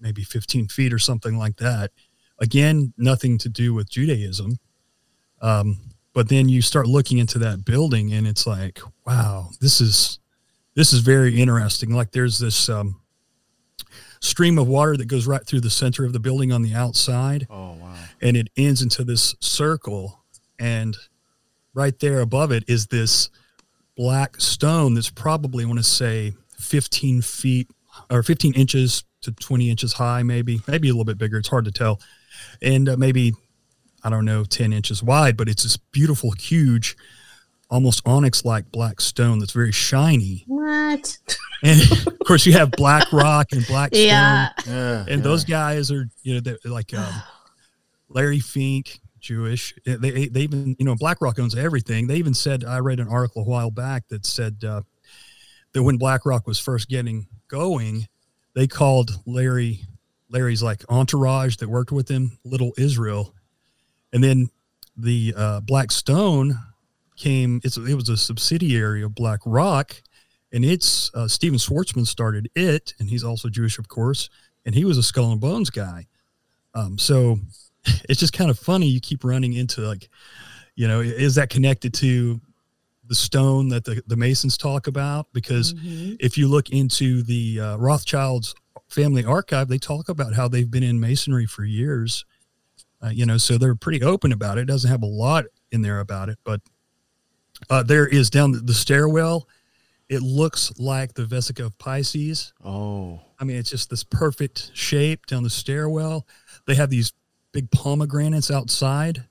maybe 0.00 0.24
15 0.24 0.66
feet 0.68 0.92
or 0.92 0.98
something 0.98 1.38
like 1.38 1.58
that. 1.58 1.92
Again, 2.40 2.92
nothing 2.98 3.38
to 3.38 3.48
do 3.48 3.74
with 3.74 3.88
Judaism. 3.88 4.58
Um, 5.40 5.78
but 6.14 6.28
then 6.28 6.48
you 6.48 6.62
start 6.62 6.88
looking 6.88 7.18
into 7.18 7.38
that 7.38 7.64
building, 7.64 8.12
and 8.12 8.26
it's 8.26 8.44
like, 8.44 8.80
wow, 9.06 9.50
this 9.60 9.80
is 9.80 10.18
this 10.74 10.92
is 10.92 10.98
very 10.98 11.40
interesting. 11.40 11.90
Like 11.94 12.10
there's 12.10 12.38
this 12.38 12.68
um, 12.68 13.00
stream 14.26 14.58
of 14.58 14.66
water 14.66 14.96
that 14.96 15.06
goes 15.06 15.26
right 15.26 15.46
through 15.46 15.60
the 15.60 15.70
center 15.70 16.04
of 16.04 16.12
the 16.12 16.20
building 16.20 16.52
on 16.52 16.62
the 16.62 16.74
outside. 16.74 17.46
Oh 17.48 17.72
wow. 17.74 17.94
and 18.20 18.36
it 18.36 18.48
ends 18.56 18.82
into 18.82 19.04
this 19.04 19.34
circle. 19.40 20.20
And 20.58 20.96
right 21.74 21.98
there 21.98 22.20
above 22.20 22.50
it 22.52 22.64
is 22.68 22.86
this 22.88 23.30
black 23.96 24.40
stone 24.40 24.92
that's 24.94 25.08
probably 25.08 25.64
i 25.64 25.66
want 25.66 25.78
to 25.78 25.82
say 25.82 26.34
15 26.58 27.22
feet 27.22 27.70
or 28.10 28.22
15 28.22 28.52
inches 28.52 29.04
to 29.22 29.32
20 29.32 29.70
inches 29.70 29.94
high 29.94 30.22
maybe 30.22 30.60
maybe 30.68 30.88
a 30.88 30.92
little 30.92 31.04
bit 31.04 31.18
bigger. 31.18 31.38
It's 31.38 31.48
hard 31.48 31.64
to 31.64 31.72
tell. 31.72 32.00
And 32.60 32.88
uh, 32.88 32.96
maybe 32.96 33.32
i 34.04 34.10
don't 34.10 34.24
know 34.24 34.44
10 34.44 34.72
inches 34.72 35.02
wide 35.02 35.36
but 35.36 35.48
it's 35.48 35.62
this 35.62 35.76
beautiful 35.76 36.32
huge 36.32 36.96
almost 37.70 38.00
onyx 38.06 38.44
like 38.44 38.70
black 38.70 39.00
stone 39.00 39.38
that's 39.40 39.52
very 39.52 39.72
shiny 39.72 40.44
what? 40.46 41.18
and 41.64 41.80
of 42.06 42.18
course 42.26 42.46
you 42.46 42.52
have 42.52 42.70
black 42.72 43.12
rock 43.12 43.48
and 43.52 43.66
black 43.66 43.88
stone 43.94 44.06
Yeah. 44.06 44.50
Yeah. 44.66 45.04
and 45.08 45.22
those 45.22 45.44
guys 45.44 45.90
are 45.90 46.08
you 46.22 46.34
know 46.34 46.40
they're 46.40 46.58
like 46.64 46.94
um, 46.94 47.12
Larry 48.08 48.38
Fink, 48.38 49.00
Jewish. 49.18 49.74
They 49.84 50.28
they 50.28 50.40
even 50.42 50.76
you 50.78 50.84
know 50.84 50.94
BlackRock 50.94 51.40
owns 51.40 51.56
everything. 51.56 52.06
They 52.06 52.16
even 52.16 52.34
said 52.34 52.64
I 52.64 52.78
read 52.78 53.00
an 53.00 53.08
article 53.08 53.42
a 53.42 53.44
while 53.44 53.72
back 53.72 54.06
that 54.10 54.24
said 54.24 54.62
uh, 54.64 54.82
that 55.72 55.82
when 55.82 55.96
BlackRock 55.96 56.46
was 56.46 56.60
first 56.60 56.88
getting 56.88 57.26
going, 57.48 58.06
they 58.54 58.68
called 58.68 59.18
Larry 59.26 59.80
Larry's 60.30 60.62
like 60.62 60.84
entourage 60.88 61.56
that 61.56 61.68
worked 61.68 61.90
with 61.90 62.08
him 62.08 62.38
Little 62.44 62.72
Israel, 62.78 63.34
and 64.12 64.22
then 64.22 64.50
the 64.96 65.34
uh, 65.36 65.60
Blackstone 65.60 66.56
came. 67.16 67.60
It's 67.64 67.76
it 67.76 67.94
was 67.94 68.08
a 68.08 68.16
subsidiary 68.16 69.02
of 69.02 69.14
BlackRock, 69.14 70.02
and 70.52 70.64
it's 70.64 71.10
uh, 71.14 71.28
Steven 71.28 71.58
Schwarzman 71.58 72.06
started 72.06 72.50
it, 72.54 72.94
and 72.98 73.08
he's 73.08 73.24
also 73.24 73.48
Jewish, 73.48 73.78
of 73.78 73.88
course, 73.88 74.28
and 74.64 74.74
he 74.74 74.84
was 74.84 74.98
a 74.98 75.02
Skull 75.02 75.32
and 75.32 75.40
Bones 75.40 75.70
guy. 75.70 76.06
Um, 76.74 76.98
so 76.98 77.38
it's 78.08 78.20
just 78.20 78.32
kind 78.32 78.50
of 78.50 78.58
funny. 78.58 78.86
You 78.86 79.00
keep 79.00 79.24
running 79.24 79.54
into 79.54 79.80
like, 79.82 80.08
you 80.74 80.86
know, 80.88 81.00
is 81.00 81.34
that 81.36 81.50
connected 81.50 81.94
to 81.94 82.40
the 83.08 83.14
stone 83.14 83.68
that 83.68 83.84
the, 83.84 84.02
the 84.08 84.16
Masons 84.16 84.58
talk 84.58 84.86
about? 84.88 85.26
Because 85.32 85.74
Mhm. 85.74 86.16
if 86.20 86.36
you 86.36 86.48
look 86.48 86.70
into 86.70 87.22
the 87.22 87.60
uh, 87.60 87.76
Rothschilds 87.76 88.54
family 88.88 89.24
archive, 89.24 89.68
they 89.68 89.78
talk 89.78 90.08
about 90.08 90.34
how 90.34 90.48
they've 90.48 90.70
been 90.70 90.82
in 90.82 90.98
masonry 91.00 91.46
for 91.46 91.64
years. 91.64 92.24
Uh, 93.02 93.08
you 93.08 93.24
know, 93.26 93.36
so 93.36 93.58
they're 93.58 93.74
pretty 93.74 94.02
open 94.02 94.32
about 94.32 94.58
it. 94.58 94.62
It 94.62 94.66
doesn't 94.66 94.90
have 94.90 95.02
a 95.02 95.06
lot 95.06 95.44
in 95.70 95.82
there 95.82 96.00
about 96.00 96.28
it, 96.28 96.38
but 96.44 96.60
uh, 97.70 97.82
there 97.82 98.06
is 98.06 98.30
down 98.30 98.52
the, 98.52 98.58
the 98.58 98.74
stairwell. 98.74 99.48
It 100.08 100.22
looks 100.22 100.72
like 100.78 101.14
the 101.14 101.24
Vesica 101.24 101.66
of 101.66 101.76
Pisces. 101.78 102.52
Oh. 102.64 103.20
I 103.40 103.44
mean, 103.44 103.56
it's 103.56 103.70
just 103.70 103.90
this 103.90 104.04
perfect 104.04 104.70
shape 104.74 105.26
down 105.26 105.42
the 105.42 105.50
stairwell. 105.50 106.26
They 106.66 106.74
have 106.76 106.90
these 106.90 107.12
big 107.52 107.70
pomegranates 107.70 108.50
outside. 108.50 109.24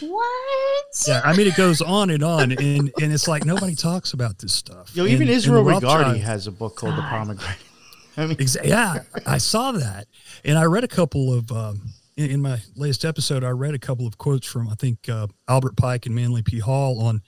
What? 0.00 0.84
Yeah, 1.06 1.20
I 1.24 1.36
mean, 1.36 1.46
it 1.46 1.56
goes 1.56 1.80
on 1.82 2.10
and 2.10 2.22
on, 2.22 2.52
and 2.52 2.92
and 3.00 3.12
it's 3.12 3.28
like 3.28 3.44
nobody 3.44 3.74
talks 3.74 4.12
about 4.12 4.38
this 4.38 4.52
stuff. 4.54 4.94
Yo, 4.94 5.04
And- 5.04 5.12
even 5.12 5.28
and 5.28 5.36
Israel 5.36 5.64
the 5.64 5.72
Regardie 5.72 6.20
has 6.20 6.46
a 6.46 6.52
book 6.52 6.76
called 6.76 6.96
The 6.96 7.02
Pomegranate. 7.02 7.56
I 8.16 8.26
mean, 8.26 8.36
Exa- 8.36 8.64
yeah, 8.64 9.00
I 9.26 9.38
saw 9.38 9.72
that, 9.72 10.06
and 10.44 10.58
I 10.58 10.64
read 10.64 10.84
a 10.84 10.88
couple 10.88 11.32
of 11.34 11.52
um, 11.52 11.82
in, 12.16 12.30
in 12.30 12.42
my 12.42 12.58
latest 12.76 13.04
episode. 13.04 13.44
I 13.44 13.50
read 13.50 13.74
a 13.74 13.78
couple 13.78 14.06
of 14.06 14.16
quotes 14.18 14.46
from 14.46 14.68
I 14.68 14.74
think 14.74 15.08
uh, 15.08 15.26
Albert 15.48 15.76
Pike 15.76 16.06
and 16.06 16.14
Manly 16.14 16.42
P. 16.42 16.58
Hall 16.60 17.00
on 17.00 17.22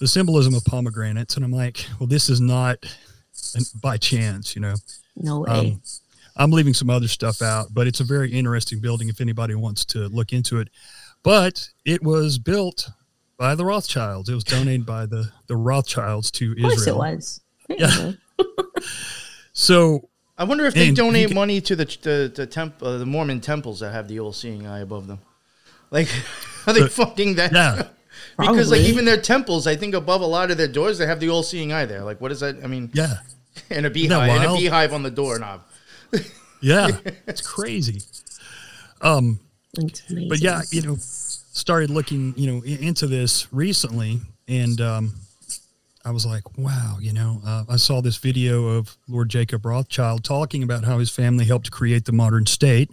the 0.00 0.06
symbolism 0.08 0.54
of 0.54 0.64
pomegranates, 0.64 1.36
and 1.36 1.44
I'm 1.44 1.52
like, 1.52 1.86
well, 1.98 2.06
this 2.06 2.28
is 2.30 2.40
not 2.40 2.78
an, 3.54 3.62
by 3.80 3.96
chance, 3.96 4.54
you 4.54 4.60
know. 4.62 4.74
No 5.16 5.40
way. 5.40 5.50
Um, 5.50 5.82
I'm 6.36 6.50
leaving 6.52 6.72
some 6.74 6.88
other 6.90 7.08
stuff 7.08 7.42
out, 7.42 7.68
but 7.72 7.86
it's 7.88 7.98
a 8.00 8.04
very 8.04 8.30
interesting 8.32 8.80
building 8.80 9.08
if 9.08 9.20
anybody 9.20 9.54
wants 9.56 9.84
to 9.86 10.06
look 10.08 10.32
into 10.32 10.58
it. 10.60 10.68
But 11.24 11.68
it 11.84 12.02
was 12.02 12.38
built 12.38 12.88
by 13.36 13.56
the 13.56 13.64
Rothschilds. 13.64 14.28
It 14.28 14.34
was 14.34 14.44
donated 14.44 14.86
by 14.86 15.06
the 15.06 15.32
the 15.48 15.56
Rothschilds 15.56 16.30
to 16.32 16.52
of 16.52 16.58
course 16.58 16.72
it 16.74 16.78
Israel. 16.80 16.98
was. 16.98 17.40
Yeah. 17.68 18.12
So 19.52 20.08
I 20.36 20.44
wonder 20.44 20.66
if 20.66 20.74
they 20.74 20.92
donate 20.92 21.28
can- 21.28 21.34
money 21.34 21.60
to 21.62 21.74
the 21.74 21.84
the 22.02 22.32
the, 22.34 22.46
temp, 22.46 22.80
uh, 22.82 22.98
the 22.98 23.06
Mormon 23.06 23.40
temples 23.40 23.80
that 23.80 23.92
have 23.92 24.06
the 24.08 24.20
all-seeing 24.20 24.66
eye 24.66 24.80
above 24.80 25.06
them. 25.08 25.18
Like, 25.90 26.08
are 26.66 26.72
they 26.72 26.82
The- 26.82 26.88
funding 26.88 27.34
that? 27.36 27.52
yeah, 27.52 27.88
because 28.38 28.70
like 28.70 28.82
even 28.82 29.04
their 29.04 29.20
temples, 29.20 29.66
I 29.66 29.76
think 29.76 29.94
above 29.94 30.20
a 30.20 30.26
lot 30.26 30.50
of 30.50 30.56
their 30.56 30.68
doors, 30.68 30.98
they 30.98 31.06
have 31.06 31.20
the 31.20 31.28
all-seeing 31.28 31.72
eye 31.72 31.86
there. 31.86 32.02
Like, 32.02 32.20
what 32.20 32.30
is 32.30 32.40
that? 32.40 32.62
I 32.62 32.68
mean, 32.68 32.90
yeah, 32.94 33.18
and 33.70 33.84
a 33.84 33.90
beehive, 33.90 34.30
and 34.30 34.44
a 34.44 34.56
beehive 34.56 34.92
on 34.92 35.02
the 35.02 35.10
doorknob. 35.10 35.62
yeah. 36.60 36.88
It's 37.26 37.46
crazy. 37.46 38.00
Um, 39.00 39.40
but 40.28 40.40
yeah, 40.40 40.62
you 40.70 40.82
know, 40.82 40.96
started 40.98 41.90
looking, 41.90 42.34
you 42.36 42.50
know, 42.50 42.62
into 42.62 43.06
this 43.06 43.52
recently, 43.52 44.20
and 44.46 44.80
um, 44.80 45.14
I 46.04 46.10
was 46.10 46.24
like, 46.24 46.56
wow, 46.56 46.96
you 47.00 47.12
know, 47.12 47.40
uh, 47.44 47.64
I 47.68 47.76
saw 47.76 48.00
this 48.00 48.16
video 48.16 48.68
of 48.68 48.96
Lord 49.08 49.28
Jacob 49.28 49.66
Rothschild 49.66 50.24
talking 50.24 50.62
about 50.62 50.84
how 50.84 50.98
his 50.98 51.10
family 51.10 51.44
helped 51.44 51.70
create 51.70 52.06
the 52.06 52.12
modern 52.12 52.46
state, 52.46 52.90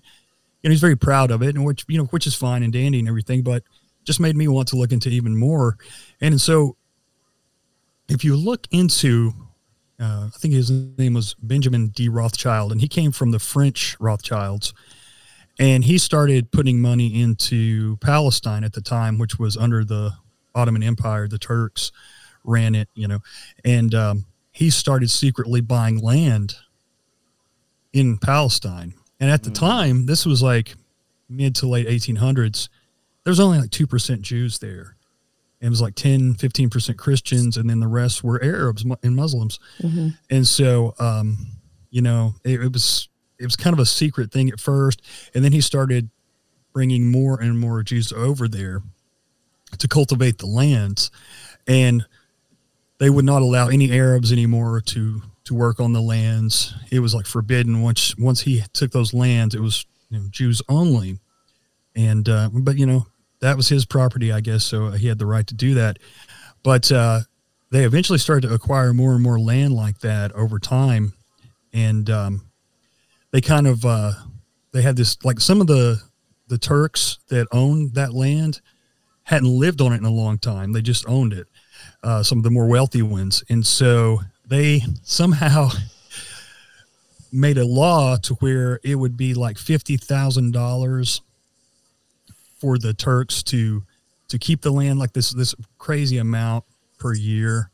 and 0.64 0.74
he's 0.74 0.82
very 0.82 0.98
proud 0.98 1.32
of 1.32 1.42
it, 1.42 1.56
and 1.56 1.64
which 1.64 1.86
you 1.88 1.98
know, 1.98 2.06
which 2.06 2.28
is 2.28 2.36
fine 2.36 2.64
and 2.64 2.74
dandy 2.74 3.00
and 3.00 3.08
everything, 3.08 3.42
but 3.42 3.64
just 4.06 4.20
made 4.20 4.36
me 4.36 4.48
want 4.48 4.68
to 4.70 4.76
look 4.76 4.92
into 4.92 5.10
even 5.10 5.36
more, 5.36 5.78
and 6.22 6.40
so 6.40 6.78
if 8.08 8.24
you 8.24 8.36
look 8.36 8.68
into 8.72 9.34
uh, 10.00 10.28
I 10.28 10.38
think 10.38 10.54
his 10.54 10.70
name 10.70 11.14
was 11.14 11.36
Benjamin 11.36 11.88
D. 11.88 12.10
Rothschild, 12.10 12.72
and 12.72 12.82
he 12.82 12.88
came 12.88 13.12
from 13.12 13.32
the 13.32 13.40
French 13.40 13.96
Rothschilds. 14.00 14.74
And 15.58 15.86
he 15.86 15.98
started 15.98 16.52
putting 16.52 16.82
money 16.82 17.22
into 17.22 17.96
Palestine 17.98 18.66
at 18.66 18.74
the 18.74 18.82
time, 18.82 19.18
which 19.18 19.40
was 19.40 19.56
under 19.56 19.86
the 19.86 20.12
Ottoman 20.54 20.84
Empire. 20.84 21.30
The 21.30 21.38
Turks 21.38 21.94
ran 22.44 22.76
it, 22.76 22.90
you 22.94 23.08
know, 23.08 23.20
and 23.64 23.96
um, 23.96 24.26
he 24.52 24.70
started 24.70 25.10
secretly 25.10 25.62
buying 25.62 25.98
land 25.98 26.56
in 27.94 28.18
Palestine. 28.18 28.94
And 29.20 29.32
at 29.32 29.44
the 29.44 29.50
time, 29.50 30.08
this 30.08 30.26
was 30.26 30.44
like 30.44 30.76
mid 31.30 31.56
to 31.56 31.68
late 31.68 31.88
1800s. 31.88 32.68
There 33.26 33.32
was 33.32 33.40
only 33.42 33.58
like 33.60 33.72
2% 33.72 34.22
Jews 34.22 34.60
there. 34.60 34.96
And 35.60 35.68
It 35.68 35.70
was 35.72 35.82
like 35.82 35.96
10, 35.96 36.36
15% 36.36 36.96
Christians, 36.98 37.58
and 37.58 37.68
then 37.70 37.80
the 37.80 37.88
rest 37.88 38.24
were 38.24 38.42
Arabs 38.44 38.86
and 39.04 39.16
Muslims. 39.16 39.60
Mhm. 39.82 40.16
And 40.30 40.48
so, 40.48 40.94
um, 41.00 41.48
you 41.90 42.02
know, 42.02 42.36
it, 42.44 42.62
it 42.62 42.72
was 42.72 43.10
it 43.38 43.44
was 43.44 43.56
kind 43.58 43.74
of 43.74 43.80
a 43.80 43.86
secret 43.86 44.32
thing 44.32 44.50
at 44.50 44.62
first, 44.62 45.02
and 45.34 45.44
then 45.44 45.52
he 45.52 45.60
started 45.60 46.10
bringing 46.72 47.12
more 47.12 47.42
and 47.42 47.60
more 47.60 47.84
Jews 47.84 48.14
over 48.14 48.48
there 48.48 48.82
to 49.78 49.88
cultivate 49.90 50.38
the 50.38 50.46
lands, 50.46 51.12
and 51.68 52.06
they 53.00 53.10
would 53.10 53.26
not 53.26 53.42
allow 53.42 53.68
any 53.68 53.92
Arabs 53.92 54.32
anymore 54.32 54.80
to 54.82 55.22
to 55.46 55.54
work 55.54 55.80
on 55.80 55.94
the 55.94 56.02
lands. 56.02 56.74
It 56.92 57.00
was 57.00 57.14
like 57.16 57.26
forbidden. 57.26 57.82
Once 57.82 58.16
once 58.18 58.42
he 58.42 58.64
took 58.74 58.92
those 58.92 59.14
lands, 59.14 59.54
it 59.56 59.62
was 59.62 59.86
you 60.10 60.20
know, 60.20 60.26
Jews 60.30 60.62
only, 60.70 61.20
and 61.96 62.28
uh, 62.30 62.50
but 62.54 62.78
you 62.78 62.86
know 62.86 63.08
that 63.46 63.56
was 63.56 63.70
his 63.70 63.86
property, 63.86 64.32
I 64.32 64.42
guess, 64.42 64.64
so 64.64 64.90
he 64.90 65.08
had 65.08 65.20
the 65.20 65.28
right 65.28 65.46
to 65.46 65.54
do 65.54 65.76
that. 65.76 66.00
But 66.64 66.92
uh, 66.92 67.20
they 67.70 67.84
eventually 67.84 68.18
started 68.18 68.48
to 68.48 68.54
acquire 68.56 68.92
more 68.92 69.14
and 69.14 69.22
more 69.22 69.40
land 69.40 69.72
like 69.72 70.00
that 70.00 70.32
over 70.32 70.58
time, 70.58 71.14
and 71.72 72.10
um, 72.10 72.50
they 73.30 73.42
kind 73.42 73.68
of 73.68 73.86
uh, 73.86 74.14
they 74.72 74.82
had 74.82 74.96
this 74.96 75.24
like 75.24 75.40
some 75.40 75.62
of 75.62 75.68
the 75.68 76.02
the 76.48 76.58
Turks 76.58 77.20
that 77.30 77.48
owned 77.52 77.94
that 77.94 78.16
land 78.16 78.62
hadn't 79.26 79.60
lived 79.60 79.80
on 79.80 79.94
it 79.94 79.98
in 79.98 80.06
a 80.06 80.12
long 80.12 80.40
time. 80.40 80.74
They 80.74 80.82
just 80.82 81.08
owned 81.08 81.32
it. 81.32 81.48
Uh, 82.02 82.24
some 82.24 82.40
of 82.40 82.44
the 82.44 82.52
more 82.52 82.68
wealthy 82.68 83.04
ones, 83.04 83.44
and 83.48 83.64
so 83.66 84.22
they 84.44 84.82
somehow 85.04 85.70
made 87.32 87.60
a 87.60 87.66
law 87.66 88.18
to 88.18 88.34
where 88.36 88.80
it 88.84 88.96
would 88.96 89.16
be 89.16 89.36
like 89.36 89.60
fifty 89.60 89.98
thousand 89.98 90.52
dollars 90.52 91.22
for 92.56 92.78
the 92.78 92.94
Turks 92.94 93.44
to 93.44 93.84
to 94.28 94.40
keep 94.40 94.62
the 94.62 94.72
land 94.72 95.00
like 95.00 95.14
this 95.14 95.32
this 95.32 95.56
crazy 95.78 96.18
amount 96.18 96.64
per 96.98 97.14
year. 97.14 97.70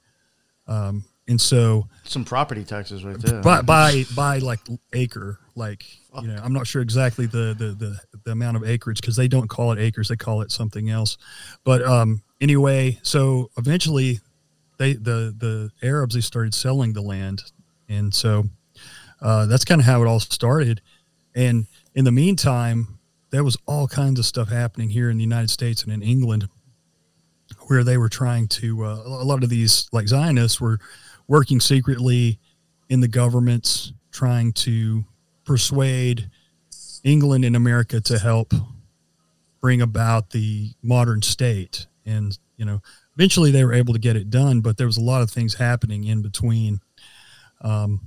Um, 0.68 1.06
and 1.28 1.40
so 1.40 1.88
Some 2.04 2.26
property 2.26 2.64
taxes 2.64 3.04
right 3.04 3.18
there. 3.18 3.42
by 3.42 3.62
by 3.62 4.06
by 4.16 4.40
like 4.40 4.60
acre 4.94 5.40
like 5.56 5.86
you 6.22 6.28
know 6.28 6.40
i'm 6.44 6.54
not 6.54 6.66
sure 6.66 6.82
exactly 6.82 7.26
the 7.26 7.56
the 7.58 7.76
the, 7.78 8.00
the 8.24 8.32
amount 8.32 8.58
of 8.58 8.64
acreage 8.64 9.00
because 9.02 9.16
they 9.16 9.28
don't 9.28 9.48
call 9.48 9.72
it 9.72 9.80
acres 9.80 10.08
they 10.08 10.16
call 10.16 10.42
it 10.42 10.52
something 10.52 10.90
else 10.90 11.18
but 11.64 11.84
um 11.84 12.22
anyway 12.40 12.98
so 13.04 13.50
eventually 13.58 14.20
they 14.78 14.94
the 14.94 15.34
the 15.38 15.70
arabs 15.84 16.16
they 16.16 16.22
started 16.22 16.54
selling 16.54 16.94
the 16.94 17.02
land 17.02 17.44
and 17.88 18.14
so 18.14 18.46
uh, 19.22 19.46
that's 19.46 19.64
kind 19.66 19.80
of 19.80 19.86
how 19.86 20.02
it 20.02 20.08
all 20.08 20.20
started 20.20 20.82
and 21.36 21.68
in 21.96 22.04
the 22.06 22.12
meantime 22.12 22.98
there 23.32 23.44
was 23.44 23.58
all 23.66 23.88
kinds 23.88 24.20
of 24.20 24.26
stuff 24.26 24.50
happening 24.50 24.90
here 24.90 25.10
in 25.10 25.18
the 25.18 25.24
united 25.24 25.50
states 25.50 25.84
and 25.84 25.92
in 25.92 26.02
england 26.02 26.48
where 27.68 27.84
they 27.84 27.98
were 27.98 28.10
trying 28.10 28.48
to 28.48 28.86
uh, 28.86 29.02
a 29.06 29.26
lot 29.26 29.44
of 29.44 29.50
these 29.50 29.88
like 29.92 30.08
zionists 30.08 30.62
were 30.62 30.80
working 31.28 31.60
secretly 31.60 32.40
in 32.90 33.00
the 33.00 33.08
governments 33.08 33.94
trying 34.12 34.52
to 34.52 35.06
persuade 35.46 36.30
England 37.04 37.46
and 37.46 37.56
America 37.56 38.02
to 38.02 38.20
help 38.20 38.54
bring 39.60 39.82
about 39.82 40.32
the 40.32 40.72
modern 40.82 41.22
state. 41.22 41.88
And, 42.06 42.38
you 42.58 42.66
know, 42.66 42.82
eventually 43.16 43.52
they 43.52 43.64
were 43.64 43.74
able 43.74 43.94
to 43.94 44.00
get 44.00 44.16
it 44.16 44.30
done, 44.30 44.62
but 44.62 44.78
there 44.78 44.88
was 44.88 44.98
a 44.98 45.02
lot 45.02 45.22
of 45.22 45.30
things 45.30 45.56
happening 45.56 46.04
in 46.04 46.22
between. 46.22 46.80
Um, 47.62 48.02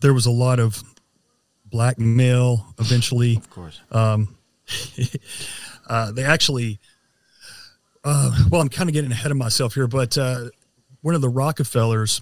there 0.00 0.14
was 0.14 0.26
a 0.26 0.30
lot 0.30 0.58
of 0.60 0.82
blackmail 1.70 2.66
eventually. 2.78 3.36
of 3.36 3.50
course. 3.50 3.80
Um, 3.90 4.36
uh, 5.88 6.12
they 6.12 6.24
actually, 6.24 6.80
uh, 8.04 8.46
well, 8.50 8.60
I'm 8.60 8.68
kind 8.68 8.88
of 8.88 8.94
getting 8.94 9.12
ahead 9.12 9.30
of 9.30 9.36
myself 9.36 9.74
here, 9.74 9.86
but 9.86 10.16
uh, 10.16 10.46
one 11.02 11.14
of 11.14 11.20
the 11.20 11.28
Rockefellers, 11.28 12.20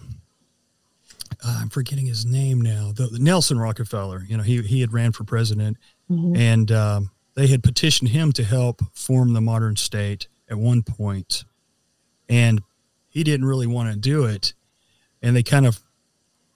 uh, 1.44 1.58
I'm 1.60 1.68
forgetting 1.68 2.06
his 2.06 2.24
name 2.24 2.60
now, 2.60 2.92
the, 2.94 3.06
the 3.06 3.18
Nelson 3.18 3.58
Rockefeller. 3.58 4.24
You 4.28 4.36
know, 4.36 4.42
he 4.42 4.62
he 4.62 4.80
had 4.80 4.92
ran 4.92 5.12
for 5.12 5.24
president, 5.24 5.78
and 6.36 6.70
um, 6.70 7.10
they 7.34 7.46
had 7.46 7.62
petitioned 7.62 8.10
him 8.10 8.32
to 8.32 8.44
help 8.44 8.82
form 8.94 9.32
the 9.32 9.40
modern 9.40 9.76
state 9.76 10.28
at 10.48 10.56
one 10.56 10.82
point, 10.82 11.44
and 12.28 12.62
he 13.08 13.24
didn't 13.24 13.46
really 13.46 13.66
want 13.66 13.90
to 13.90 13.98
do 13.98 14.24
it, 14.24 14.54
and 15.22 15.34
they 15.34 15.42
kind 15.42 15.66
of 15.66 15.80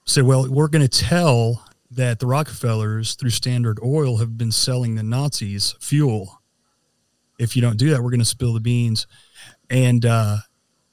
said, 0.05 0.23
"Well, 0.23 0.49
we're 0.49 0.67
going 0.67 0.87
to 0.87 1.05
tell." 1.05 1.65
That 1.91 2.19
the 2.19 2.27
Rockefellers 2.27 3.15
through 3.15 3.31
Standard 3.31 3.79
Oil 3.83 4.17
have 4.17 4.37
been 4.37 4.51
selling 4.51 4.95
the 4.95 5.03
Nazis 5.03 5.75
fuel. 5.79 6.41
If 7.39 7.55
you 7.55 7.61
don't 7.61 7.77
do 7.77 7.89
that, 7.89 8.03
we're 8.03 8.11
going 8.11 8.19
to 8.19 8.25
spill 8.25 8.53
the 8.53 8.59
beans. 8.59 9.07
And 9.69 10.05
uh, 10.05 10.37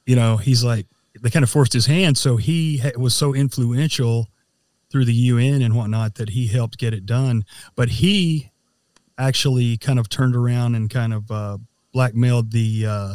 you 0.06 0.16
know, 0.16 0.36
he's 0.36 0.64
like, 0.64 0.86
they 1.20 1.30
kind 1.30 1.42
of 1.42 1.50
forced 1.50 1.72
his 1.72 1.86
hand. 1.86 2.16
So 2.16 2.36
he 2.36 2.78
ha- 2.78 2.92
was 2.96 3.14
so 3.14 3.34
influential 3.34 4.28
through 4.90 5.04
the 5.04 5.12
UN 5.12 5.62
and 5.62 5.74
whatnot 5.74 6.14
that 6.14 6.30
he 6.30 6.46
helped 6.46 6.78
get 6.78 6.94
it 6.94 7.04
done. 7.04 7.44
But 7.74 7.88
he 7.88 8.50
actually 9.18 9.76
kind 9.76 9.98
of 9.98 10.08
turned 10.08 10.36
around 10.36 10.74
and 10.74 10.88
kind 10.88 11.12
of 11.12 11.30
uh, 11.30 11.58
blackmailed 11.92 12.52
the 12.52 12.86
uh, 12.86 13.14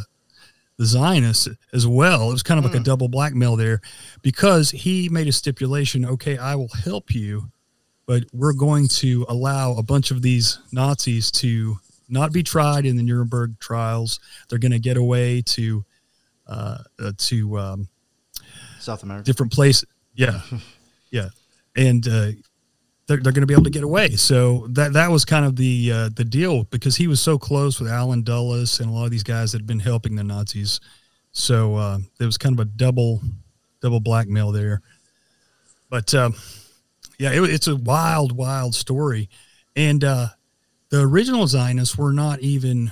the 0.77 0.85
Zionists 0.85 1.47
as 1.73 1.85
well. 1.85 2.29
It 2.29 2.33
was 2.33 2.43
kind 2.43 2.57
of 2.57 2.65
like 2.65 2.79
a 2.79 2.83
double 2.83 3.07
blackmail 3.07 3.55
there 3.55 3.81
because 4.21 4.71
he 4.71 5.09
made 5.09 5.27
a 5.27 5.31
stipulation. 5.31 6.05
Okay, 6.05 6.37
I 6.37 6.55
will 6.55 6.69
help 6.83 7.13
you, 7.13 7.51
but 8.05 8.23
we're 8.33 8.53
going 8.53 8.87
to 8.87 9.25
allow 9.29 9.73
a 9.73 9.83
bunch 9.83 10.11
of 10.11 10.21
these 10.21 10.59
Nazis 10.71 11.31
to 11.31 11.77
not 12.09 12.33
be 12.33 12.43
tried 12.43 12.85
in 12.85 12.97
the 12.97 13.03
Nuremberg 13.03 13.59
trials. 13.59 14.19
They're 14.49 14.59
going 14.59 14.71
to 14.73 14.79
get 14.79 14.97
away 14.97 15.41
to 15.43 15.85
uh, 16.47 16.77
uh, 16.99 17.11
to 17.17 17.59
um, 17.59 17.87
South 18.79 19.03
America. 19.03 19.25
different 19.25 19.51
place. 19.51 19.83
Yeah, 20.13 20.41
yeah, 21.09 21.29
and 21.75 22.05
uh, 22.07 22.31
they're 23.07 23.17
they're 23.17 23.31
going 23.31 23.41
to 23.41 23.47
be 23.47 23.53
able 23.53 23.63
to 23.63 23.69
get 23.69 23.83
away. 23.83 24.11
So 24.11 24.67
that 24.71 24.93
that 24.93 25.09
was 25.09 25.25
kind 25.25 25.45
of 25.45 25.55
the 25.55 25.91
uh, 25.91 26.09
the 26.13 26.25
deal 26.25 26.65
because 26.65 26.97
he 26.97 27.07
was 27.07 27.21
so 27.21 27.37
close 27.37 27.79
with 27.79 27.89
Allen 27.89 28.23
Dulles 28.23 28.79
and 28.79 28.89
a 28.89 28.93
lot 28.93 29.05
of 29.05 29.11
these 29.11 29.23
guys 29.23 29.51
that 29.51 29.59
had 29.59 29.67
been 29.67 29.79
helping 29.79 30.15
the 30.15 30.23
Nazis. 30.23 30.79
So 31.31 31.75
uh, 31.75 31.99
there 32.17 32.27
was 32.27 32.37
kind 32.37 32.59
of 32.59 32.59
a 32.59 32.69
double 32.69 33.21
double 33.81 33.99
blackmail 33.99 34.51
there. 34.51 34.81
But 35.89 36.13
um, 36.13 36.35
yeah, 37.21 37.33
it, 37.33 37.43
it's 37.51 37.67
a 37.67 37.75
wild, 37.75 38.31
wild 38.31 38.73
story, 38.73 39.29
and 39.75 40.03
uh, 40.03 40.29
the 40.89 41.01
original 41.01 41.45
Zionists 41.45 41.95
were 41.95 42.13
not 42.13 42.39
even 42.39 42.91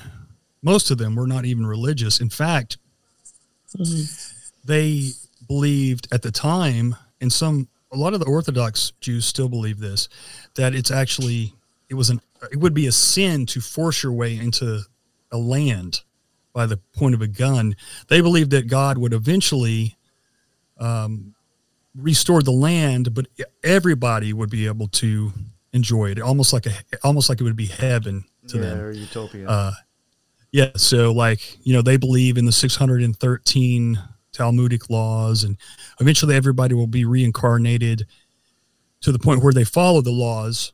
most 0.62 0.92
of 0.92 1.00
them 1.00 1.16
were 1.16 1.26
not 1.26 1.46
even 1.46 1.66
religious. 1.66 2.22
In 2.22 2.30
fact, 2.30 2.78
they 4.64 5.10
believed 5.48 6.08
at 6.12 6.22
the 6.22 6.30
time, 6.32 6.96
and 7.20 7.34
some 7.34 7.70
a 7.92 7.98
lot 7.98 8.14
of 8.14 8.20
the 8.20 8.28
Orthodox 8.28 8.94
Jews 9.02 9.26
still 9.26 9.50
believe 9.50 9.80
this, 9.80 10.08
that 10.54 10.76
it's 10.76 10.92
actually 10.92 11.56
it 11.90 11.96
was 11.96 12.12
an 12.12 12.22
it 12.52 12.58
would 12.58 12.76
be 12.76 12.86
a 12.86 12.92
sin 12.92 13.48
to 13.48 13.60
force 13.60 14.04
your 14.04 14.12
way 14.14 14.38
into 14.38 14.82
a 15.32 15.40
land 15.40 16.02
by 16.54 16.68
the 16.68 16.78
point 16.78 17.16
of 17.16 17.24
a 17.24 17.28
gun. 17.28 17.76
They 18.10 18.22
believed 18.22 18.52
that 18.52 18.68
God 18.68 19.00
would 19.00 19.14
eventually 19.14 19.98
um, 20.80 21.34
restore 21.96 22.42
the 22.42 22.52
land, 22.52 23.14
but 23.14 23.28
everybody 23.64 24.34
would 24.34 24.50
be 24.50 24.68
able 24.68 24.88
to 24.88 25.32
enjoy 25.74 26.12
it, 26.12 26.20
almost 26.20 26.54
like 26.54 26.66
a 26.66 26.74
almost 27.04 27.30
like 27.30 27.40
it 27.40 27.44
would 27.44 27.56
be 27.56 27.68
heaven 27.68 28.26
to 28.48 28.58
yeah, 28.58 28.64
them. 28.64 28.80
or 28.80 28.92
utopia. 28.92 29.48
Uh, 29.48 29.72
yeah, 30.52 30.72
so 30.76 31.12
like 31.12 31.58
you 31.66 31.74
know 31.74 31.82
they 31.82 31.98
believe 31.98 32.38
in 32.38 32.46
the 32.46 32.52
613 32.52 34.00
Talmudic 34.32 34.90
laws, 34.90 35.44
and 35.44 35.58
eventually 36.00 36.36
everybody 36.36 36.74
will 36.74 36.88
be 36.88 37.06
reincarnated 37.06 38.06
to 39.02 39.12
the 39.12 39.20
point 39.20 39.44
where 39.44 39.54
they 39.54 39.64
follow 39.64 40.02
the 40.02 40.12
laws, 40.12 40.74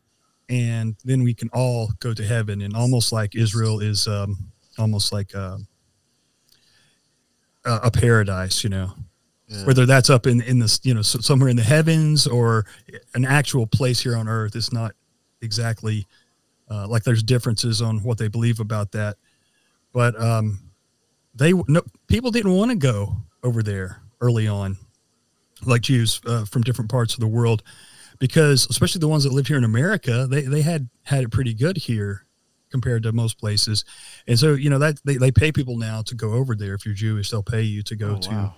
and 0.49 0.95
then 1.03 1.23
we 1.23 1.33
can 1.33 1.49
all 1.49 1.91
go 1.99 2.13
to 2.13 2.23
heaven. 2.23 2.61
And 2.61 2.75
almost 2.75 3.11
like 3.11 3.35
Israel 3.35 3.79
is 3.79 4.07
um, 4.07 4.51
almost 4.77 5.11
like 5.11 5.33
a, 5.33 5.59
a 7.65 7.79
a 7.83 7.91
paradise, 7.91 8.63
you 8.63 8.69
know, 8.69 8.93
Yeah. 9.47 9.63
whether 9.65 9.85
that's 9.85 10.09
up 10.09 10.25
in 10.25 10.41
in 10.41 10.57
this 10.59 10.79
you 10.83 10.93
know 10.93 11.01
somewhere 11.03 11.49
in 11.49 11.55
the 11.55 11.63
heavens 11.63 12.25
or 12.25 12.65
an 13.13 13.25
actual 13.25 13.67
place 13.67 13.99
here 14.01 14.15
on 14.15 14.27
earth. 14.27 14.55
It's 14.55 14.73
not 14.73 14.93
exactly 15.41 16.07
uh, 16.69 16.87
like 16.87 17.03
there's 17.03 17.21
differences 17.21 17.79
on 17.81 18.01
what 18.01 18.17
they 18.17 18.27
believe 18.27 18.59
about 18.59 18.91
that 18.93 19.17
but 19.93 20.19
um, 20.19 20.59
they 21.35 21.53
no 21.67 21.81
people 22.07 22.31
didn't 22.31 22.53
want 22.53 22.71
to 22.71 22.75
go 22.77 23.17
over 23.43 23.61
there 23.63 24.01
early 24.19 24.47
on, 24.47 24.77
like 25.65 25.81
Jews 25.83 26.19
uh, 26.25 26.43
from 26.45 26.63
different 26.63 26.89
parts 26.91 27.13
of 27.13 27.19
the 27.21 27.27
world, 27.27 27.63
because 28.19 28.67
especially 28.69 28.99
the 28.99 29.07
ones 29.07 29.23
that 29.23 29.31
lived 29.31 29.47
here 29.47 29.57
in 29.57 29.63
America, 29.63 30.27
they 30.29 30.41
they 30.41 30.63
had 30.63 30.89
had 31.03 31.23
it 31.23 31.29
pretty 31.31 31.53
good 31.53 31.77
here 31.77 32.25
compared 32.71 33.03
to 33.03 33.13
most 33.13 33.37
places, 33.37 33.85
and 34.27 34.37
so 34.37 34.53
you 34.53 34.69
know 34.69 34.79
that 34.79 34.99
they, 35.05 35.15
they 35.15 35.31
pay 35.31 35.51
people 35.51 35.77
now 35.77 36.01
to 36.01 36.15
go 36.15 36.33
over 36.33 36.55
there. 36.55 36.73
If 36.73 36.85
you're 36.85 36.95
Jewish, 36.95 37.29
they'll 37.29 37.43
pay 37.43 37.61
you 37.61 37.81
to 37.83 37.95
go 37.95 38.15
Oh, 38.15 38.19
to 38.19 38.29
wow. 38.31 38.55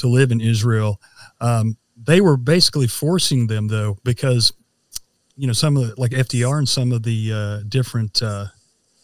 To 0.00 0.08
live 0.08 0.32
in 0.32 0.40
Israel. 0.40 1.00
Um, 1.40 1.76
they 1.96 2.20
were 2.20 2.36
basically 2.36 2.86
forcing 2.86 3.46
them 3.46 3.68
though, 3.68 3.98
because 4.04 4.52
you 5.36 5.46
know 5.46 5.52
some 5.52 5.76
of 5.76 5.88
the 5.88 6.00
like 6.00 6.12
FDR 6.12 6.58
and 6.58 6.68
some 6.68 6.92
of 6.92 7.02
the 7.02 7.32
uh, 7.32 7.60
different 7.68 8.22
uh, 8.22 8.46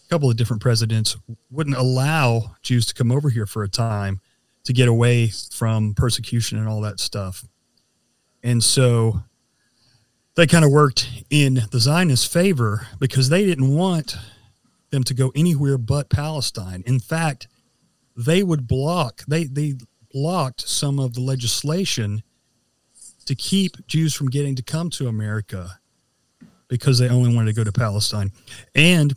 couple 0.08 0.30
of 0.30 0.36
different 0.36 0.62
presidents 0.62 1.16
wouldn't 1.50 1.76
allow 1.76 2.56
Jews 2.62 2.86
to 2.86 2.94
come 2.94 3.10
over 3.10 3.28
here 3.30 3.46
for 3.46 3.62
a 3.62 3.68
time 3.68 4.20
to 4.64 4.72
get 4.72 4.88
away 4.88 5.28
from 5.52 5.94
persecution 5.94 6.58
and 6.58 6.68
all 6.68 6.80
that 6.80 7.00
stuff. 7.00 7.44
And 8.42 8.62
so 8.62 9.22
they 10.34 10.46
kind 10.46 10.64
of 10.64 10.70
worked 10.70 11.08
in 11.30 11.62
the 11.70 11.80
Zionist 11.80 12.32
favor 12.32 12.86
because 12.98 13.28
they 13.28 13.44
didn't 13.44 13.74
want 13.74 14.16
them 14.90 15.02
to 15.04 15.14
go 15.14 15.32
anywhere 15.34 15.78
but 15.78 16.08
Palestine. 16.08 16.82
In 16.86 17.00
fact, 17.00 17.48
they 18.16 18.42
would 18.42 18.66
block 18.66 19.22
they 19.28 19.44
they 19.44 19.74
blocked 20.16 20.66
some 20.66 20.98
of 20.98 21.12
the 21.12 21.20
legislation 21.20 22.22
to 23.26 23.34
keep 23.34 23.86
Jews 23.86 24.14
from 24.14 24.30
getting 24.30 24.56
to 24.56 24.62
come 24.62 24.88
to 24.88 25.08
America 25.08 25.78
because 26.68 26.98
they 26.98 27.10
only 27.10 27.34
wanted 27.34 27.54
to 27.54 27.60
go 27.60 27.64
to 27.64 27.70
Palestine. 27.70 28.32
And 28.74 29.14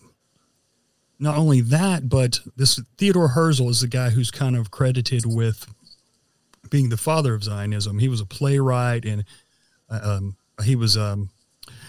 not 1.18 1.38
only 1.38 1.62
that, 1.62 2.10
but 2.10 2.42
this 2.58 2.82
Theodore 2.98 3.30
Herzl 3.30 3.70
is 3.70 3.80
the 3.80 3.88
guy 3.88 4.10
who's 4.10 4.30
kind 4.30 4.58
of 4.58 4.72
credited 4.72 5.24
with 5.26 5.74
being 6.70 6.90
the 6.90 6.98
father 6.98 7.34
of 7.34 7.46
Zionism. 7.46 8.00
He 8.00 8.10
was 8.10 8.20
a 8.20 8.26
playwright 8.26 9.06
and 9.06 9.24
uh, 9.90 10.02
um, 10.04 10.36
he 10.66 10.76
was 10.76 10.98
um, 10.98 11.30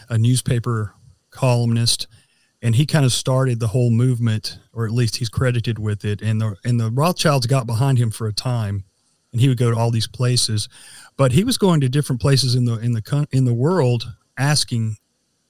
a 0.09 0.19
newspaper 0.19 0.95
columnist, 1.31 2.07
and 2.63 2.77
he 2.77 2.87
kind 2.87 3.05
of 3.05 3.13
started 3.13 3.59
the 3.59 3.67
whole 3.67 3.91
movement, 3.91 4.61
or 4.73 4.87
at 4.87 4.93
least 4.93 5.17
he's 5.17 5.29
credited 5.29 5.81
with 5.81 6.05
it. 6.05 6.23
And 6.23 6.41
the 6.41 6.55
and 6.65 6.79
the 6.79 6.93
Rothschilds 6.93 7.47
got 7.47 7.67
behind 7.67 7.99
him 7.99 8.13
for 8.13 8.29
a 8.29 8.33
time, 8.33 8.85
and 9.33 9.41
he 9.41 9.49
would 9.49 9.59
go 9.59 9.71
to 9.71 9.77
all 9.77 9.91
these 9.91 10.07
places, 10.09 10.69
but 11.17 11.33
he 11.33 11.45
was 11.45 11.57
going 11.59 11.81
to 11.83 11.89
different 11.89 12.21
places 12.21 12.55
in 12.55 12.65
the 12.65 12.75
in 12.79 12.93
the 12.93 13.29
in 13.33 13.45
the 13.45 13.55
world 13.55 14.13
asking, 14.37 14.97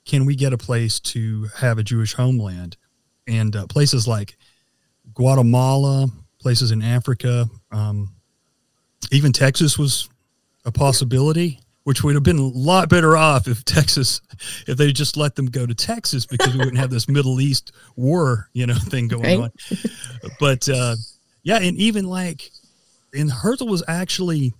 "Can 0.05 0.27
we 0.27 0.35
get 0.37 0.53
a 0.53 0.59
place 0.59 1.01
to 1.01 1.49
have 1.57 1.79
a 1.79 1.83
Jewish 1.83 2.15
homeland?" 2.15 2.77
And 3.27 3.55
uh, 3.57 3.67
places 3.67 4.07
like 4.09 4.37
Guatemala, 5.15 6.09
places 6.41 6.71
in 6.71 6.83
Africa, 6.83 7.47
um, 7.73 8.15
even 9.11 9.33
Texas 9.33 9.79
was 9.79 10.09
a 10.65 10.73
possibility, 10.73 11.61
which 11.85 12.03
would 12.05 12.15
have 12.15 12.23
been 12.23 12.39
a 12.39 12.43
lot 12.47 12.89
better 12.89 13.17
off 13.17 13.49
if 13.49 13.65
Texas, 13.65 14.21
if 14.67 14.77
they 14.77 14.93
just 14.93 15.17
let 15.17 15.37
them 15.37 15.47
go 15.47 15.67
to 15.67 15.75
Texas 15.75 16.27
because 16.27 16.53
we 16.53 16.59
wouldn't 16.59 16.79
have 16.79 16.91
this 16.91 17.09
Middle 17.09 17.41
East 17.41 17.73
war, 17.97 18.49
you 18.53 18.67
know, 18.67 18.75
thing 18.75 19.09
going 19.09 19.23
Right. 19.23 19.39
on. 19.39 19.51
But 20.39 20.69
uh, 20.69 20.97
yeah, 21.43 21.59
and 21.59 21.77
even 21.79 22.05
like, 22.05 22.51
and 23.15 23.31
Herzl 23.31 23.67
was 23.67 23.83
actually, 23.89 24.53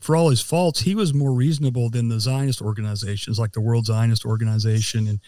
for 0.00 0.16
all 0.16 0.30
his 0.30 0.40
faults, 0.40 0.80
he 0.80 0.94
was 0.94 1.12
more 1.12 1.32
reasonable 1.32 1.90
than 1.90 2.08
the 2.08 2.20
Zionist 2.20 2.62
organizations 2.62 3.38
like 3.38 3.52
the 3.52 3.60
World 3.60 3.86
Zionist 3.86 4.24
Organization 4.24 5.06
and 5.06 5.20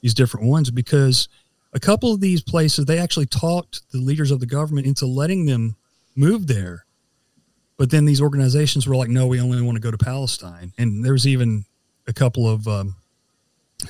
these 0.00 0.14
different 0.14 0.46
ones 0.46 0.70
because 0.70 1.28
a 1.72 1.80
couple 1.80 2.12
of 2.12 2.20
these 2.20 2.42
places 2.42 2.84
they 2.84 2.98
actually 2.98 3.26
talked 3.26 3.90
the 3.90 3.98
leaders 3.98 4.30
of 4.30 4.40
the 4.40 4.46
government 4.46 4.86
into 4.86 5.06
letting 5.06 5.46
them 5.46 5.76
move 6.16 6.46
there. 6.46 6.84
But 7.76 7.90
then 7.90 8.04
these 8.04 8.20
organizations 8.20 8.86
were 8.86 8.96
like 8.96 9.08
no 9.08 9.26
we 9.26 9.40
only 9.40 9.60
want 9.62 9.76
to 9.76 9.82
go 9.82 9.90
to 9.90 9.98
palestine. 9.98 10.72
And 10.78 11.04
there 11.04 11.12
was 11.12 11.26
even 11.26 11.64
a 12.06 12.12
couple 12.12 12.48
of 12.48 12.66
um, 12.66 12.96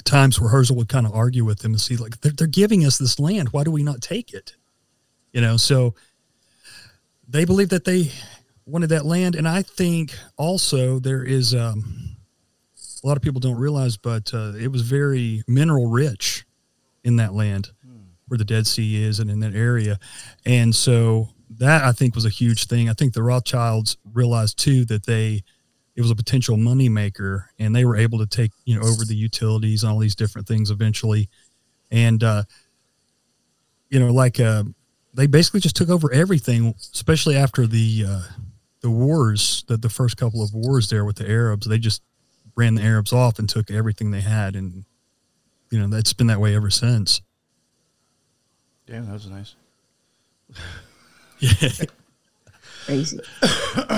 times 0.04 0.40
where 0.40 0.50
herzl 0.50 0.74
would 0.74 0.88
kind 0.88 1.06
of 1.06 1.14
argue 1.14 1.44
with 1.44 1.60
them 1.60 1.72
and 1.72 1.80
see 1.80 1.96
like 1.96 2.20
they're, 2.20 2.32
they're 2.32 2.46
giving 2.46 2.84
us 2.84 2.98
this 2.98 3.18
land. 3.18 3.50
Why 3.50 3.64
do 3.64 3.70
we 3.70 3.82
not 3.82 4.02
take 4.02 4.34
it? 4.34 4.54
You 5.32 5.40
know 5.40 5.56
so 5.56 5.94
they 7.28 7.44
believe 7.44 7.68
that 7.68 7.84
they 7.84 8.10
wanted 8.66 8.88
that 8.88 9.06
land 9.06 9.34
and 9.34 9.48
i 9.48 9.62
think 9.62 10.14
also 10.36 10.98
there 10.98 11.22
is 11.24 11.54
um, 11.54 12.16
a 13.02 13.06
lot 13.06 13.16
of 13.16 13.22
people 13.22 13.40
don't 13.40 13.58
realize 13.58 13.96
but 13.96 14.32
uh, 14.34 14.52
it 14.58 14.68
was 14.68 14.82
very 14.82 15.42
mineral 15.46 15.86
rich 15.86 16.44
in 17.04 17.16
that 17.16 17.34
land 17.34 17.70
where 18.28 18.38
the 18.38 18.44
Dead 18.44 18.66
Sea 18.66 19.02
is 19.02 19.18
and 19.18 19.30
in 19.30 19.40
that 19.40 19.54
area. 19.54 19.98
And 20.46 20.74
so 20.74 21.30
that 21.58 21.82
I 21.82 21.92
think 21.92 22.14
was 22.14 22.26
a 22.26 22.30
huge 22.30 22.66
thing. 22.66 22.88
I 22.88 22.92
think 22.92 23.14
the 23.14 23.22
Rothschilds 23.22 23.96
realized 24.12 24.58
too 24.58 24.84
that 24.86 25.06
they 25.06 25.42
it 25.96 26.00
was 26.00 26.10
a 26.12 26.16
potential 26.16 26.56
money 26.56 26.88
maker 26.88 27.50
and 27.58 27.74
they 27.74 27.84
were 27.84 27.96
able 27.96 28.18
to 28.18 28.26
take, 28.26 28.52
you 28.64 28.78
know, 28.78 28.86
over 28.86 29.04
the 29.04 29.16
utilities 29.16 29.82
and 29.82 29.90
all 29.90 29.98
these 29.98 30.14
different 30.14 30.46
things 30.46 30.70
eventually. 30.70 31.28
And 31.90 32.22
uh 32.22 32.44
you 33.88 33.98
know, 33.98 34.12
like 34.12 34.38
uh 34.38 34.64
they 35.18 35.26
basically 35.26 35.60
just 35.60 35.74
took 35.74 35.90
over 35.90 36.12
everything, 36.12 36.74
especially 36.94 37.36
after 37.36 37.66
the 37.66 38.04
uh 38.06 38.22
the 38.80 38.90
wars, 38.90 39.64
the, 39.66 39.76
the 39.76 39.88
first 39.88 40.16
couple 40.16 40.40
of 40.40 40.54
wars 40.54 40.88
there 40.88 41.04
with 41.04 41.16
the 41.16 41.28
Arabs. 41.28 41.66
They 41.66 41.78
just 41.78 42.02
ran 42.54 42.76
the 42.76 42.82
Arabs 42.82 43.12
off 43.12 43.40
and 43.40 43.48
took 43.48 43.70
everything 43.70 44.12
they 44.12 44.20
had 44.20 44.54
and 44.54 44.84
you 45.70 45.78
know, 45.78 45.88
that's 45.88 46.12
been 46.12 46.28
that 46.28 46.40
way 46.40 46.54
ever 46.54 46.70
since. 46.70 47.20
Damn, 48.86 49.06
that 49.06 49.12
was 49.12 49.26
nice. 49.28 49.54
Yeah. 51.40 51.68
Crazy. 52.86 53.20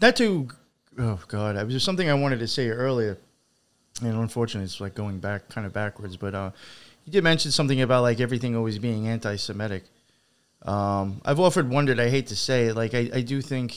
Not 0.00 0.16
to, 0.16 0.48
oh 0.98 1.20
god, 1.26 1.56
I 1.56 1.64
was 1.64 1.72
just 1.74 1.84
something 1.84 2.08
I 2.08 2.14
wanted 2.14 2.38
to 2.40 2.46
say 2.46 2.68
earlier, 2.68 3.18
and 4.02 4.16
unfortunately, 4.16 4.66
it's 4.66 4.80
like 4.80 4.94
going 4.94 5.18
back, 5.18 5.48
kind 5.48 5.66
of 5.66 5.72
backwards. 5.72 6.16
But 6.16 6.34
uh, 6.34 6.50
you 7.06 7.12
did 7.12 7.24
mention 7.24 7.50
something 7.50 7.80
about 7.80 8.02
like 8.02 8.20
everything 8.20 8.54
always 8.54 8.78
being 8.78 9.08
anti-Semitic. 9.08 9.84
Um, 10.64 11.20
I've 11.24 11.40
often 11.40 11.70
wondered. 11.70 12.00
I 12.00 12.08
hate 12.08 12.28
to 12.28 12.36
say 12.36 12.66
it, 12.66 12.74
like 12.74 12.94
I, 12.94 13.10
I 13.12 13.20
do 13.20 13.42
think 13.42 13.76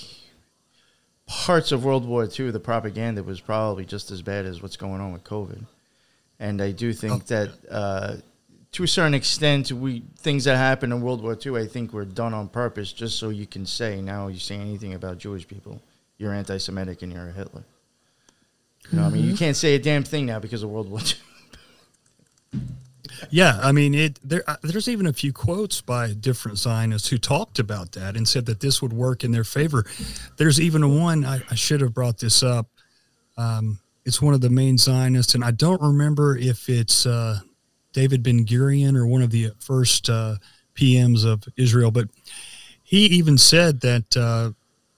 parts 1.26 1.72
of 1.72 1.84
World 1.84 2.06
War 2.06 2.28
II, 2.28 2.52
the 2.52 2.60
propaganda 2.60 3.24
was 3.24 3.42
probably 3.42 3.86
just 3.86 4.12
as 4.12 4.22
bad 4.22 4.46
as 4.46 4.62
what's 4.62 4.78
going 4.78 5.02
on 5.02 5.12
with 5.12 5.24
COVID, 5.24 5.66
and 6.40 6.62
I 6.62 6.72
do 6.72 6.94
think 6.94 7.26
that. 7.28 7.50
Uh, 7.70 8.16
to 8.74 8.84
a 8.84 8.88
certain 8.88 9.14
extent, 9.14 9.72
we 9.72 10.04
things 10.18 10.44
that 10.44 10.58
happened 10.58 10.94
in 10.94 11.02
World 11.02 11.24
War 11.24 11.38
II, 11.44 11.58
I 11.58 11.66
think, 11.66 11.94
were 11.94 12.06
done 12.06 12.34
on 12.34 12.48
purpose, 12.48 12.92
just 12.94 13.18
so 13.18 13.30
you 13.30 13.48
can 13.48 13.66
say 13.66 14.02
now 14.02 14.28
you 14.28 14.40
say 14.40 14.56
anything 14.56 14.94
about 14.94 15.18
Jewish 15.18 15.48
people, 15.48 15.82
you're 16.18 16.34
anti-Semitic 16.34 17.02
and 17.02 17.12
you're 17.12 17.30
a 17.30 17.32
Hitler. 17.32 17.64
You 18.92 19.00
know, 19.00 19.06
I 19.06 19.10
mean, 19.10 19.26
you 19.26 19.36
can't 19.36 19.56
say 19.56 19.76
a 19.76 19.80
damn 19.80 20.04
thing 20.04 20.26
now 20.26 20.40
because 20.40 20.64
of 20.64 20.70
World 20.70 20.90
War 20.90 21.00
II. 22.54 22.62
Yeah, 23.30 23.60
I 23.62 23.72
mean, 23.72 23.94
it. 23.94 24.20
There, 24.24 24.44
uh, 24.48 24.58
there's 24.64 24.88
even 24.88 25.08
a 25.08 25.14
few 25.14 25.34
quotes 25.34 25.82
by 25.82 26.14
different 26.14 26.58
Zionists 26.58 27.10
who 27.10 27.18
talked 27.18 27.60
about 27.60 27.94
that 27.94 28.16
and 28.16 28.28
said 28.28 28.46
that 28.48 28.60
this 28.60 28.82
would 28.82 28.94
work 28.94 29.24
in 29.24 29.32
their 29.32 29.44
favor. 29.44 29.86
There's 30.38 30.60
even 30.60 31.00
one 31.00 31.26
I, 31.26 31.42
I 31.50 31.56
should 31.56 31.82
have 31.82 31.94
brought 31.94 32.20
this 32.20 32.44
up. 32.44 32.68
Um, 33.38 33.80
it's 34.06 34.22
one 34.22 34.34
of 34.34 34.42
the 34.42 34.50
main 34.50 34.78
Zionists, 34.78 35.36
and 35.36 35.44
I 35.44 35.52
don't 35.52 35.82
remember 35.82 36.38
if 36.38 36.70
it's 36.70 37.06
uh, 37.06 37.40
David 37.94 38.24
Ben 38.24 38.46
Gurion 38.46 38.96
or 38.96 39.06
one 39.06 39.22
of 39.22 39.32
the 39.32 39.52
first 39.60 40.10
uh, 40.10 40.36
PMs 40.76 41.26
of 41.26 41.44
Israel, 41.58 41.92
but 41.92 42.08
he 42.84 43.06
even 43.08 43.38
said 43.38 43.82
that 43.82 44.16
uh, 44.16 44.52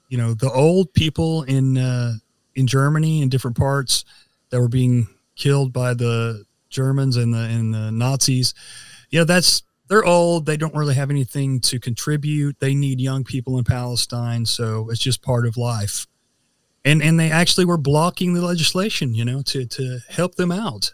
you 0.09 0.17
know 0.17 0.33
the 0.33 0.51
old 0.51 0.93
people 0.93 1.43
in 1.43 1.77
uh, 1.77 2.13
in 2.55 2.67
Germany 2.67 3.21
in 3.21 3.29
different 3.29 3.57
parts 3.57 4.05
that 4.49 4.59
were 4.59 4.67
being 4.67 5.07
killed 5.35 5.73
by 5.73 5.93
the 5.93 6.45
Germans 6.69 7.17
and 7.17 7.33
the 7.33 7.39
and 7.39 7.73
the 7.73 7.91
Nazis. 7.91 8.53
Yeah, 9.09 9.23
that's 9.23 9.63
they're 9.87 10.05
old. 10.05 10.45
They 10.45 10.57
don't 10.57 10.75
really 10.75 10.95
have 10.95 11.09
anything 11.09 11.59
to 11.61 11.79
contribute. 11.79 12.59
They 12.59 12.75
need 12.75 13.01
young 13.01 13.23
people 13.23 13.57
in 13.57 13.63
Palestine, 13.63 14.45
so 14.45 14.89
it's 14.89 14.99
just 14.99 15.21
part 15.21 15.45
of 15.45 15.57
life. 15.57 16.07
And 16.85 17.01
and 17.01 17.19
they 17.19 17.31
actually 17.31 17.65
were 17.65 17.77
blocking 17.77 18.33
the 18.33 18.41
legislation, 18.41 19.13
you 19.13 19.25
know, 19.25 19.41
to 19.43 19.65
to 19.65 19.99
help 20.09 20.35
them 20.35 20.51
out. 20.51 20.93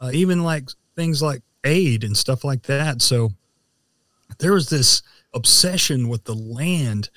Uh, 0.00 0.10
even 0.12 0.42
like 0.42 0.68
things 0.94 1.22
like 1.22 1.42
aid 1.64 2.04
and 2.04 2.16
stuff 2.16 2.44
like 2.44 2.64
that. 2.64 3.00
So 3.00 3.30
there 4.38 4.52
was 4.52 4.68
this 4.68 5.02
obsession 5.32 6.08
with 6.08 6.24
the 6.24 6.34
land 6.34 7.08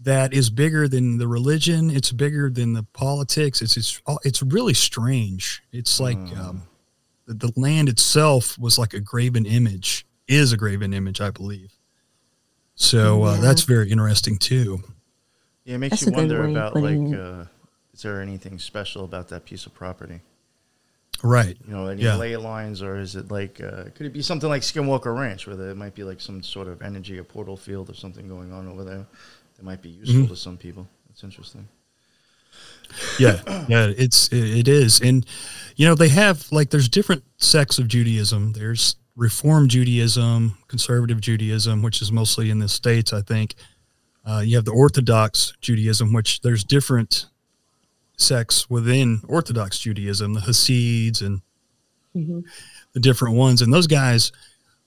that 0.00 0.32
is 0.32 0.50
bigger 0.50 0.88
than 0.88 1.18
the 1.18 1.28
religion. 1.28 1.90
It's 1.90 2.12
bigger 2.12 2.50
than 2.50 2.72
the 2.72 2.82
politics. 2.82 3.62
It's 3.62 3.76
it's 3.76 4.00
it's 4.24 4.42
really 4.42 4.74
strange. 4.74 5.62
It's 5.72 6.00
like 6.00 6.16
um, 6.16 6.62
the, 7.26 7.34
the 7.34 7.52
land 7.56 7.88
itself 7.88 8.58
was 8.58 8.78
like 8.78 8.94
a 8.94 9.00
graven 9.00 9.46
image. 9.46 10.06
Is 10.26 10.52
a 10.52 10.56
graven 10.56 10.94
image, 10.94 11.20
I 11.20 11.30
believe. 11.30 11.72
So 12.76 13.24
uh, 13.24 13.34
Yeah. 13.34 13.40
that's 13.40 13.62
very 13.62 13.90
interesting 13.90 14.38
too. 14.38 14.82
Yeah, 15.64 15.74
it 15.76 15.78
makes 15.78 15.90
That's 16.00 16.06
you 16.06 16.12
wonder 16.12 16.44
about 16.44 16.74
like, 16.76 17.14
uh, 17.18 17.44
is 17.92 18.02
there 18.02 18.20
anything 18.20 18.58
special 18.58 19.04
about 19.04 19.28
that 19.28 19.44
piece 19.44 19.66
of 19.66 19.74
property? 19.74 20.20
Right. 21.22 21.56
You 21.66 21.72
know, 21.74 21.86
any 21.86 22.02
Yeah. 22.02 22.16
ley 22.16 22.36
lines, 22.36 22.82
or 22.82 22.98
is 22.98 23.16
it 23.16 23.30
like, 23.30 23.60
uh, 23.62 23.84
could 23.94 24.06
it 24.06 24.12
be 24.12 24.20
something 24.22 24.48
like 24.48 24.62
Skinwalker 24.62 25.16
Ranch, 25.16 25.46
where 25.46 25.56
there 25.56 25.74
might 25.74 25.94
be 25.94 26.04
like 26.04 26.20
some 26.20 26.42
sort 26.42 26.68
of 26.68 26.82
energy, 26.82 27.18
a 27.18 27.24
portal 27.24 27.56
field, 27.56 27.88
or 27.88 27.94
something 27.94 28.26
going 28.28 28.52
on 28.52 28.66
over 28.68 28.82
there 28.84 29.06
that 29.56 29.62
might 29.62 29.80
be 29.80 29.90
useful 29.90 30.22
Mhm. 30.24 30.28
to 30.28 30.36
some 30.36 30.56
people? 30.56 30.88
That's 31.08 31.22
interesting. 31.22 31.68
Yeah 33.18 33.40
yeah 33.68 33.92
it's 33.96 34.28
it, 34.32 34.68
is. 34.68 35.00
And 35.00 35.26
you 35.76 35.86
know 35.86 35.94
they 35.94 36.08
have 36.08 36.50
like 36.52 36.70
there's 36.70 36.88
different 36.88 37.24
sects 37.38 37.78
of 37.78 37.88
judaism. 37.88 38.52
There's 38.52 38.96
reform 39.16 39.68
judaism 39.68 40.58
conservative 40.66 41.20
judaism 41.20 41.82
which 41.82 42.02
is 42.02 42.10
mostly 42.10 42.50
in 42.50 42.58
the 42.58 42.68
states 42.68 43.12
i 43.12 43.20
think. 43.22 43.54
Uh, 44.26 44.40
you 44.44 44.56
have 44.56 44.64
the 44.64 44.72
orthodox 44.72 45.52
judaism 45.60 46.12
which 46.12 46.40
there's 46.40 46.64
different 46.64 47.26
sects 48.16 48.68
within 48.70 49.20
orthodox 49.28 49.78
judaism 49.78 50.34
the 50.34 50.40
hasids 50.40 51.20
and 51.22 51.42
Mhm. 52.16 52.44
the 52.92 53.00
different 53.00 53.34
ones. 53.34 53.60
And 53.60 53.72
those 53.72 53.86
guys 53.88 54.30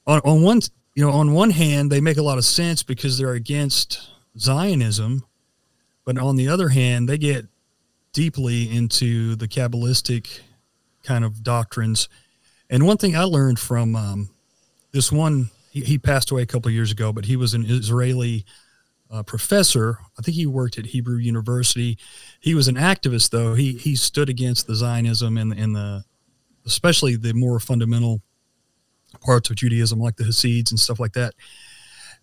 on, 0.06 0.20
on 0.24 0.42
one 0.42 0.62
you 0.96 1.06
know 1.06 1.12
on 1.12 1.34
one 1.34 1.50
hand 1.52 1.92
they 1.92 2.00
make 2.02 2.18
a 2.18 2.22
lot 2.24 2.38
of 2.38 2.46
sense 2.46 2.84
because 2.84 3.18
they're 3.18 3.34
against 3.34 4.00
zionism. 4.40 5.26
But 6.06 6.18
on 6.18 6.36
the 6.38 6.48
other 6.48 6.70
hand 6.70 7.08
they 7.10 7.18
get 7.18 7.48
deeply 8.18 8.76
into 8.76 9.36
the 9.36 9.48
Kabbalistic 9.48 10.40
kind 11.04 11.24
of 11.24 11.44
doctrines. 11.44 12.10
And 12.68 12.84
one 12.84 12.98
thing 12.98 13.16
I 13.16 13.26
learned 13.26 13.60
from 13.60 13.96
um, 13.96 14.30
this 14.92 15.12
one, 15.12 15.52
he, 15.70 15.82
he 15.82 16.00
passed 16.00 16.32
away 16.32 16.42
a 16.42 16.48
couple 16.48 16.72
years 16.72 16.92
ago, 16.92 17.14
but 17.14 17.26
he 17.26 17.36
was 17.36 17.54
an 17.54 17.64
Israeli 17.68 18.44
uh, 19.12 19.22
professor. 19.22 20.00
I 20.18 20.24
think 20.24 20.36
he 20.36 20.48
worked 20.48 20.80
at 20.80 20.88
Hebrew 20.88 21.18
University. 21.18 22.00
He 22.40 22.56
was 22.56 22.68
an 22.68 22.74
activist, 22.74 23.30
though. 23.30 23.54
He 23.54 23.74
he 23.74 23.96
stood 23.96 24.30
against 24.30 24.66
the 24.66 24.74
Zionism 24.74 25.38
and 25.38 25.54
and 25.54 25.76
the 25.76 26.04
especially 26.66 27.18
the 27.18 27.34
more 27.36 27.60
fundamental 27.60 28.24
parts 29.22 29.52
of 29.52 29.58
Judaism, 29.58 30.00
like 30.00 30.16
the 30.16 30.24
Hasids 30.24 30.72
and 30.72 30.80
stuff 30.80 31.00
like 31.00 31.14
that. 31.14 31.36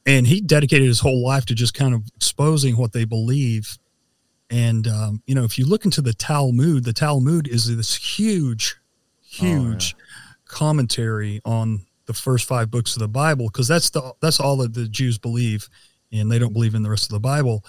And 0.05 0.27
he 0.27 0.41
dedicated 0.41 0.89
his 0.89 1.01
whole 1.01 1.25
life 1.25 1.45
to 1.47 1.55
just 1.55 1.73
kind 1.73 1.95
of 1.95 2.03
exposing 2.17 2.77
what 2.77 2.93
they 2.93 3.05
believe 3.05 3.79
and 4.51 4.87
um, 4.87 5.23
you 5.27 5.35
know, 5.35 5.45
if 5.45 5.59
you 5.59 5.67
look 5.67 5.85
into 5.85 6.03
the 6.03 6.13
Talmud, 6.13 6.85
the 6.85 6.93
Talmud 6.93 7.49
is 7.49 7.75
this 7.77 7.95
huge, 7.95 8.77
huge 9.23 9.97
commentary 10.47 11.41
on 11.45 11.87
the 12.07 12.15
first 12.15 12.47
five 12.47 12.71
books 12.71 12.95
of 12.95 13.01
the 13.01 13.09
Bible 13.09 13.47
because 13.47 13.69
that's 13.69 13.91
the 13.91 14.13
that's 14.21 14.41
all 14.41 14.59
that 14.59 14.75
the 14.75 14.87
Jews 14.87 15.19
believe, 15.19 15.69
and 16.13 16.31
they 16.31 16.39
don't 16.39 16.53
believe 16.53 16.75
in 16.75 16.83
the 16.83 16.91
rest 16.91 17.05
of 17.05 17.15
the 17.15 17.21
Bible. 17.21 17.65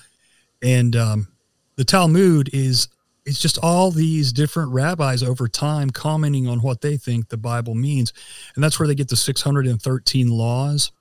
And 0.62 0.96
um, 0.96 1.28
the 1.76 1.86
Talmud 1.86 2.50
is 2.54 2.88
it's 3.26 3.40
just 3.40 3.58
all 3.64 3.90
these 3.90 4.32
different 4.32 4.72
rabbis 4.72 5.24
over 5.24 5.48
time 5.48 5.90
commenting 5.90 6.48
on 6.48 6.60
what 6.60 6.82
they 6.82 6.98
think 6.98 7.30
the 7.30 7.38
Bible 7.38 7.74
means, 7.74 8.14
and 8.56 8.64
that's 8.64 8.80
where 8.80 8.88
they 8.88 8.96
get 8.96 9.10
the 9.10 9.16
613 9.16 10.30
laws. 10.30 10.92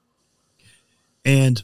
And 1.27 1.63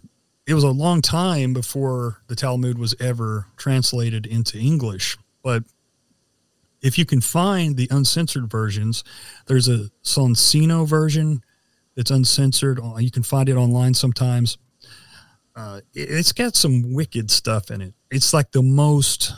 it 0.50 0.54
was 0.54 0.64
a 0.64 0.70
long 0.70 1.00
time 1.00 1.52
before 1.52 2.22
the 2.26 2.34
Talmud 2.34 2.76
was 2.76 2.92
ever 2.98 3.46
translated 3.56 4.26
into 4.26 4.58
English. 4.58 5.16
but 5.44 5.62
if 6.82 6.98
you 6.98 7.04
can 7.04 7.20
find 7.20 7.76
the 7.76 7.86
uncensored 7.90 8.50
versions, 8.50 9.04
there's 9.46 9.68
a 9.68 9.90
Soncino 10.02 10.88
version 10.88 11.44
that's 11.94 12.10
uncensored. 12.10 12.80
You 12.98 13.10
can 13.10 13.22
find 13.22 13.50
it 13.50 13.54
online 13.54 13.92
sometimes. 13.92 14.56
Uh, 15.54 15.82
it's 15.92 16.32
got 16.32 16.56
some 16.56 16.94
wicked 16.94 17.30
stuff 17.30 17.70
in 17.70 17.82
it. 17.82 17.94
It's 18.10 18.32
like 18.32 18.52
the 18.52 18.62
most 18.62 19.34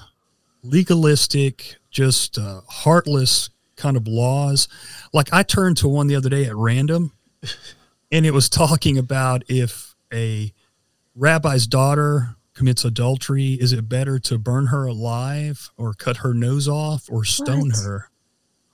legalistic, 0.62 1.76
just 1.90 2.38
uh, 2.38 2.60
heartless 2.68 3.50
kind 3.74 3.96
of 3.96 4.06
laws. 4.06 4.68
Like 5.12 5.32
I 5.32 5.42
turned 5.42 5.78
to 5.78 5.88
one 5.88 6.06
the 6.06 6.14
other 6.14 6.30
day 6.30 6.44
at 6.44 6.54
random, 6.54 7.12
and 8.12 8.24
it 8.24 8.32
was 8.32 8.48
talking 8.48 8.96
about 8.98 9.42
if 9.48 9.96
a 10.12 10.52
rabbi's 11.14 11.66
daughter 11.66 12.36
commits 12.54 12.84
adultery, 12.84 13.54
is 13.54 13.72
it 13.72 13.88
better 13.88 14.18
to 14.18 14.38
burn 14.38 14.66
her 14.66 14.84
alive 14.86 15.70
or 15.76 15.94
cut 15.94 16.18
her 16.18 16.34
nose 16.34 16.68
off 16.68 17.04
or 17.10 17.24
stone 17.24 17.68
What? 17.70 17.76
her? 17.76 18.08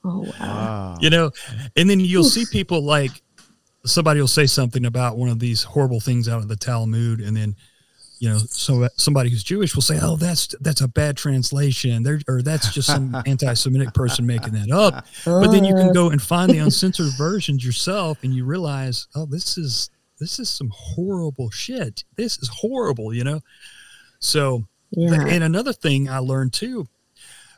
Oh 0.04 0.20
wow. 0.20 0.32
Wow. 0.40 0.96
You 1.00 1.10
know, 1.10 1.30
and 1.76 1.88
then 1.90 2.00
you'll 2.00 2.24
Oof. 2.26 2.32
see 2.32 2.46
people 2.46 2.82
like 2.82 3.22
somebody 3.84 4.20
will 4.20 4.28
say 4.28 4.46
something 4.46 4.84
about 4.84 5.16
one 5.16 5.28
of 5.28 5.38
these 5.38 5.62
horrible 5.62 6.00
things 6.00 6.28
out 6.28 6.38
of 6.38 6.48
the 6.48 6.56
Talmud, 6.56 7.20
and 7.20 7.36
then 7.36 7.56
you 8.20 8.28
know, 8.28 8.38
so 8.38 8.88
somebody 8.96 9.30
who's 9.30 9.44
Jewish 9.44 9.76
will 9.76 9.82
say, 9.82 9.98
"Oh, 10.02 10.16
that's 10.16 10.48
that's 10.60 10.80
a 10.80 10.88
bad 10.88 11.16
translation," 11.16 12.02
there 12.02 12.20
or 12.26 12.42
that's 12.42 12.72
just 12.74 12.88
some 12.88 13.14
anti-Semitic 13.26 13.94
person 13.94 14.26
making 14.26 14.54
that 14.54 14.72
up. 14.72 15.06
But 15.24 15.52
then 15.52 15.64
you 15.64 15.72
can 15.74 15.90
Uh, 15.90 15.92
go 15.92 16.10
and 16.10 16.20
find 16.20 16.50
the 16.50 16.58
uncensored 16.58 17.12
versions 17.16 17.64
yourself, 17.64 18.18
and 18.24 18.34
you 18.34 18.44
realize, 18.44 19.06
oh, 19.14 19.24
this 19.26 19.56
is 19.56 19.90
this 20.18 20.38
is 20.38 20.48
some 20.48 20.70
horrible 20.74 21.50
shit. 21.50 22.04
This 22.16 22.38
is 22.38 22.48
horrible, 22.48 23.12
you 23.14 23.24
know. 23.24 23.40
So, 24.20 24.64
Yeah. 24.90 25.26
and 25.26 25.44
another 25.44 25.72
thing 25.72 26.08
I 26.08 26.18
learned 26.18 26.52
too 26.52 26.88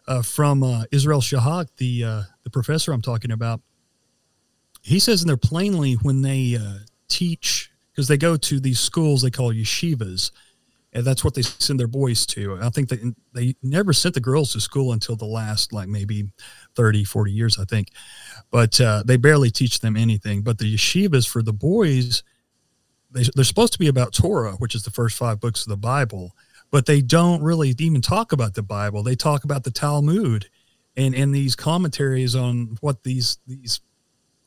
uh, 0.07 0.23
from 0.23 0.63
uh, 0.63 0.85
Israel 0.91 1.21
Shahak, 1.21 1.69
the 1.77 2.05
uh, 2.05 2.23
the 2.45 2.51
professor 2.51 2.93
I'm 2.93 3.03
talking 3.03 3.31
about, 3.33 3.61
he 4.83 4.99
says 4.99 5.23
in 5.23 5.29
there 5.29 5.37
plainly 5.37 5.95
when 5.95 6.23
they 6.23 6.57
uh, 6.57 6.79
teach 7.09 7.71
because 7.93 8.09
they 8.09 8.17
go 8.17 8.37
to 8.37 8.61
these 8.61 8.81
schools 8.81 9.23
they 9.23 9.31
call 9.31 9.53
yeshivas, 9.53 10.31
and 10.93 11.05
that's 11.05 11.23
what 11.25 11.35
they 11.35 11.43
send 11.43 11.79
their 11.79 11.87
boys 11.87 12.25
to. 12.27 12.59
I 12.61 12.71
think 12.71 12.89
they 12.89 12.99
they 13.33 13.55
never 13.63 13.93
sent 13.93 14.15
the 14.15 14.21
girls 14.21 14.53
to 14.53 14.61
school 14.61 14.93
until 14.93 15.17
the 15.17 15.27
last 15.27 15.73
like 15.73 15.89
maybe 15.89 16.33
30, 16.77 17.05
40 17.05 17.33
years, 17.33 17.59
I 17.59 17.65
think, 17.65 17.89
but 18.51 18.81
uh, 18.81 19.03
they 19.07 19.17
barely 19.17 19.51
teach 19.51 19.81
them 19.81 19.97
anything. 19.97 20.43
But 20.43 20.59
the 20.59 20.75
yeshivas 20.75 21.29
for 21.29 21.43
the 21.43 21.53
boys, 21.53 22.23
they, 23.11 23.25
they're 23.35 23.45
supposed 23.45 23.73
to 23.73 23.79
be 23.79 23.89
about 23.89 24.13
Torah, 24.13 24.53
which 24.53 24.75
is 24.75 24.83
the 24.83 24.91
first 24.91 25.17
five 25.17 25.41
books 25.41 25.63
of 25.63 25.69
the 25.69 25.77
Bible 25.77 26.35
but 26.71 26.87
they 26.87 27.01
don't 27.01 27.43
really 27.43 27.75
even 27.79 28.01
talk 28.01 28.33
about 28.33 28.55
the 28.55 28.63
Bible. 28.63 29.03
They 29.03 29.17
talk 29.17 29.45
about 29.45 29.65
the 29.65 29.71
Talmud 29.71 30.49
and 30.97 31.15
and 31.15 31.35
these 31.35 31.57
commentaries 31.57 32.35
on 32.35 32.77
what 32.81 33.03
these 33.03 33.39
these 33.47 33.81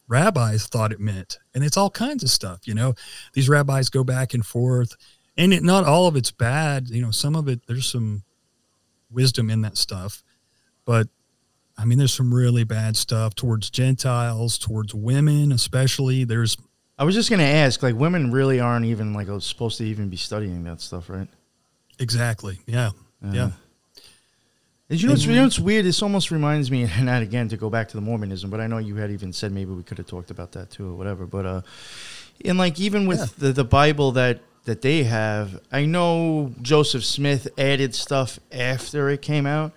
rabbis 0.07 0.67
thought 0.67 0.91
it 0.91 0.99
meant, 0.99 1.39
and 1.53 1.63
it's 1.63 1.77
all 1.77 1.89
kinds 1.89 2.23
of 2.23 2.29
stuff. 2.29 2.67
You 2.67 2.73
know, 2.75 2.95
these 3.33 3.49
rabbis 3.49 3.89
go 3.89 4.03
back 4.03 4.33
and 4.33 4.45
forth, 4.45 4.95
and 5.37 5.53
it, 5.53 5.63
not 5.63 5.85
all 5.85 6.07
of 6.07 6.15
it's 6.15 6.31
bad. 6.31 6.89
You 6.89 7.01
know, 7.01 7.11
some 7.11 7.35
of 7.35 7.47
it 7.47 7.61
there's 7.67 7.89
some 7.89 8.23
wisdom 9.11 9.49
in 9.49 9.61
that 9.61 9.77
stuff, 9.77 10.23
but 10.85 11.07
I 11.77 11.85
mean, 11.85 11.97
there's 11.97 12.13
some 12.13 12.33
really 12.33 12.63
bad 12.63 12.95
stuff 12.95 13.35
towards 13.35 13.69
Gentiles, 13.69 14.57
towards 14.57 14.93
women, 14.93 15.51
especially. 15.51 16.23
There's 16.23 16.55
I 16.97 17.03
was 17.03 17.15
just 17.15 17.29
gonna 17.29 17.43
ask, 17.43 17.81
like, 17.81 17.95
women 17.95 18.31
really 18.31 18.59
aren't 18.59 18.85
even 18.85 19.13
like 19.13 19.27
supposed 19.41 19.77
to 19.79 19.85
even 19.85 20.09
be 20.09 20.17
studying 20.17 20.63
that 20.65 20.81
stuff, 20.81 21.09
right? 21.09 21.27
exactly, 21.99 22.59
yeah, 22.65 22.91
yeah. 23.21 23.51
And 24.89 25.01
you 25.01 25.07
know, 25.07 25.13
what's, 25.13 25.25
you 25.25 25.35
know 25.35 25.43
what's 25.43 25.59
weird? 25.59 25.85
This 25.85 26.01
almost 26.03 26.29
reminds 26.29 26.69
me, 26.69 26.83
and 26.91 27.05
not 27.05 27.21
again 27.21 27.47
to 27.49 27.57
go 27.57 27.69
back 27.69 27.87
to 27.89 27.97
the 27.97 28.01
Mormonism, 28.01 28.49
but 28.49 28.59
I 28.59 28.67
know 28.67 28.77
you 28.77 28.95
had 28.95 29.11
even 29.11 29.33
said 29.33 29.51
maybe 29.51 29.71
we 29.71 29.83
could 29.83 29.97
have 29.97 30.07
talked 30.07 30.29
about 30.29 30.51
that 30.53 30.69
too 30.69 30.89
or 30.89 30.93
whatever. 30.93 31.25
But 31.25 31.45
uh, 31.45 31.61
and 32.45 32.57
like 32.57 32.79
even 32.79 33.07
with 33.07 33.35
the, 33.37 33.51
the 33.51 33.63
Bible 33.63 34.11
that 34.13 34.41
that 34.65 34.81
they 34.81 35.03
have, 35.03 35.59
I 35.71 35.85
know 35.85 36.53
Joseph 36.61 37.03
Smith 37.03 37.47
added 37.57 37.95
stuff 37.95 38.39
after 38.51 39.09
it 39.09 39.21
came 39.21 39.45
out, 39.45 39.73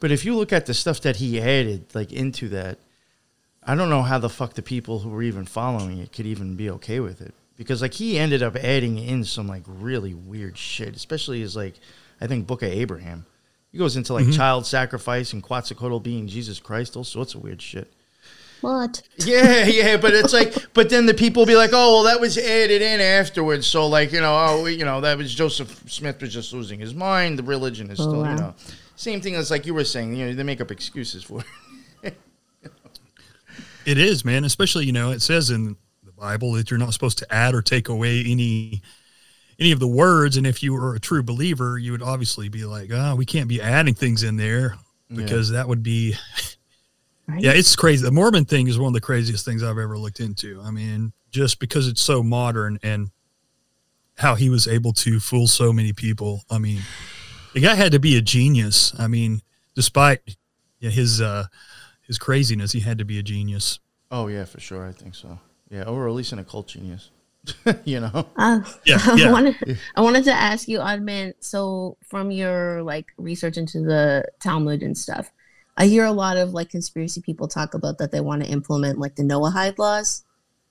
but 0.00 0.10
if 0.10 0.24
you 0.24 0.34
look 0.34 0.52
at 0.52 0.66
the 0.66 0.74
stuff 0.74 1.00
that 1.02 1.16
he 1.16 1.40
added 1.40 1.94
like 1.94 2.12
into 2.12 2.48
that, 2.50 2.78
I 3.66 3.74
don't 3.74 3.90
know 3.90 4.02
how 4.02 4.18
the 4.18 4.28
fuck 4.28 4.54
the 4.54 4.62
people 4.62 5.00
who 5.00 5.08
were 5.10 5.22
even 5.22 5.44
following 5.44 5.98
it 5.98 6.12
could 6.12 6.26
even 6.26 6.54
be 6.54 6.70
okay 6.70 7.00
with 7.00 7.20
it 7.20 7.34
because 7.56 7.82
like 7.82 7.94
he 7.94 8.18
ended 8.18 8.42
up 8.42 8.56
adding 8.56 8.98
in 8.98 9.24
some 9.24 9.48
like 9.48 9.62
really 9.66 10.14
weird 10.14 10.56
shit, 10.56 10.94
especially 10.94 11.40
his 11.40 11.56
like 11.56 11.74
I 12.20 12.26
think 12.26 12.46
Book 12.46 12.62
of 12.62 12.70
Abraham. 12.70 13.26
He 13.72 13.78
goes 13.78 13.96
into 13.96 14.14
like 14.14 14.24
mm-hmm. 14.24 14.32
child 14.32 14.66
sacrifice 14.66 15.32
and 15.32 15.42
Quetzalcoatl 15.42 15.98
being 15.98 16.28
Jesus 16.28 16.60
Christ, 16.60 16.96
all 16.96 17.04
sorts 17.04 17.34
of 17.34 17.42
weird 17.42 17.60
shit. 17.60 17.92
What? 18.62 19.02
Yeah, 19.18 19.66
yeah, 19.66 19.96
but 19.96 20.14
it's 20.14 20.32
like, 20.32 20.72
but 20.72 20.88
then 20.88 21.06
the 21.06 21.14
people 21.14 21.44
be 21.44 21.56
like, 21.56 21.70
oh, 21.72 21.96
well, 21.96 22.02
that 22.04 22.20
was 22.20 22.38
added 22.38 22.80
in 22.80 23.00
afterwards. 23.00 23.66
So, 23.66 23.86
like, 23.86 24.12
you 24.12 24.20
know, 24.20 24.34
oh, 24.34 24.66
you 24.66 24.84
know, 24.84 25.02
that 25.02 25.18
was 25.18 25.34
Joseph 25.34 25.84
Smith 25.90 26.20
was 26.22 26.32
just 26.32 26.52
losing 26.52 26.80
his 26.80 26.94
mind. 26.94 27.38
The 27.38 27.42
religion 27.42 27.90
is 27.90 28.00
Oh, 28.00 28.04
still, 28.04 28.22
wow. 28.22 28.30
you 28.30 28.36
know, 28.40 28.54
same 28.96 29.20
thing 29.20 29.34
as 29.34 29.50
like 29.50 29.66
you 29.66 29.74
were 29.74 29.84
saying. 29.84 30.16
You 30.16 30.26
know, 30.26 30.34
they 30.34 30.42
make 30.42 30.60
up 30.60 30.70
excuses 30.70 31.22
for 31.22 31.40
it. 31.40 31.46
It 33.86 33.98
is, 33.98 34.24
man. 34.24 34.44
Especially, 34.44 34.84
you 34.84 34.92
know, 34.92 35.10
it 35.10 35.22
says 35.22 35.50
in 35.50 35.76
the 36.04 36.12
Bible 36.12 36.52
that 36.52 36.70
you're 36.70 36.78
not 36.78 36.92
supposed 36.92 37.18
to 37.18 37.34
add 37.34 37.54
or 37.54 37.62
take 37.62 37.88
away 37.88 38.24
any 38.26 38.82
any 39.58 39.72
of 39.72 39.78
the 39.78 39.88
words. 39.88 40.36
And 40.36 40.46
if 40.46 40.62
you 40.62 40.74
were 40.74 40.94
a 40.94 41.00
true 41.00 41.22
believer, 41.22 41.78
you 41.78 41.92
would 41.92 42.02
obviously 42.02 42.48
be 42.48 42.64
like, 42.64 42.90
oh, 42.92 43.14
we 43.14 43.24
can't 43.24 43.48
be 43.48 43.62
adding 43.62 43.94
things 43.94 44.22
in 44.22 44.36
there 44.36 44.76
because 45.14 45.50
that 45.50 45.68
would 45.68 45.82
be 45.82 46.14
Right? 47.28 47.42
yeah, 47.42 47.52
it's 47.52 47.74
crazy. 47.74 48.04
The 48.04 48.12
Mormon 48.12 48.44
thing 48.44 48.68
is 48.68 48.78
one 48.78 48.88
of 48.88 48.94
the 48.94 49.00
craziest 49.00 49.44
things 49.44 49.62
I've 49.62 49.78
ever 49.78 49.98
looked 49.98 50.20
into. 50.20 50.60
I 50.62 50.70
mean, 50.70 51.12
just 51.30 51.58
because 51.58 51.88
it's 51.88 52.00
so 52.00 52.22
modern 52.22 52.78
and 52.84 53.10
how 54.16 54.36
he 54.36 54.48
was 54.48 54.68
able 54.68 54.92
to 54.92 55.18
fool 55.18 55.48
so 55.48 55.72
many 55.72 55.92
people. 55.92 56.42
I 56.50 56.58
mean, 56.58 56.82
the 57.52 57.60
guy 57.60 57.74
had 57.74 57.92
to 57.92 57.98
be 57.98 58.16
a 58.16 58.20
genius. 58.20 58.94
I 58.98 59.08
mean, 59.08 59.42
despite 59.74 60.20
yeah, 60.78 60.90
his 60.90 61.20
uh 61.20 61.46
his 62.06 62.18
craziness, 62.18 62.72
he 62.72 62.80
had 62.80 62.98
to 62.98 63.04
be 63.04 63.18
a 63.18 63.22
genius. 63.22 63.78
Oh 64.10 64.28
yeah, 64.28 64.44
for 64.44 64.60
sure. 64.60 64.86
I 64.86 64.92
think 64.92 65.14
so. 65.14 65.38
Yeah, 65.70 65.82
or 65.84 66.08
at 66.08 66.14
least 66.14 66.32
an 66.32 66.38
occult 66.38 66.68
genius. 66.68 67.10
you 67.84 68.00
know. 68.00 68.26
Uh, 68.36 68.60
Yeah, 68.84 68.98
I 69.04 69.14
yeah. 69.16 69.30
wanted 69.32 69.78
I 69.94 70.00
wanted 70.00 70.24
to 70.24 70.32
ask 70.32 70.68
you, 70.68 70.78
Oddman. 70.78 71.34
So, 71.40 71.96
from 72.04 72.30
your 72.30 72.82
like 72.82 73.06
research 73.18 73.56
into 73.56 73.80
the 73.80 74.24
Talmud 74.40 74.82
and 74.82 74.96
stuff, 74.96 75.30
I 75.76 75.86
hear 75.86 76.04
a 76.04 76.12
lot 76.12 76.36
of 76.36 76.52
like 76.52 76.70
conspiracy 76.70 77.20
people 77.20 77.48
talk 77.48 77.74
about 77.74 77.98
that 77.98 78.10
they 78.12 78.20
want 78.20 78.42
to 78.44 78.48
implement 78.50 78.98
like 78.98 79.16
the 79.16 79.22
Noahide 79.22 79.78
laws. 79.78 80.24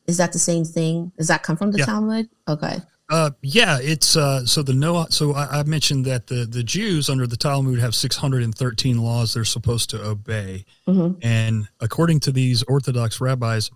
Is 0.07 0.17
that 0.17 0.33
the 0.33 0.39
same 0.39 0.65
thing? 0.65 1.11
Does 1.17 1.27
that 1.29 1.43
come 1.43 1.57
from 1.57 1.71
the 1.71 1.79
Yeah. 1.79 1.85
Talmud? 1.85 2.29
Okay. 2.47 2.77
Uh, 3.09 3.29
yeah, 3.43 3.77
it's 3.81 4.17
uh, 4.17 4.43
so 4.45 4.63
the 4.63 4.73
Noah. 4.73 5.07
So 5.11 5.33
I, 5.33 5.59
I 5.59 5.63
mentioned 5.63 6.05
that 6.05 6.25
the 6.27 6.45
the 6.45 6.63
Jews 6.63 7.07
under 7.09 7.27
the 7.27 7.37
Talmud 7.37 7.79
have 7.79 7.93
613 7.93 8.97
laws 8.97 9.33
they're 9.33 9.45
supposed 9.45 9.91
to 9.91 10.03
obey, 10.03 10.65
Mhm. 10.87 11.17
and 11.21 11.67
according 11.79 12.19
to 12.21 12.31
these 12.31 12.63
Orthodox 12.63 13.21
rabbis, 13.21 13.69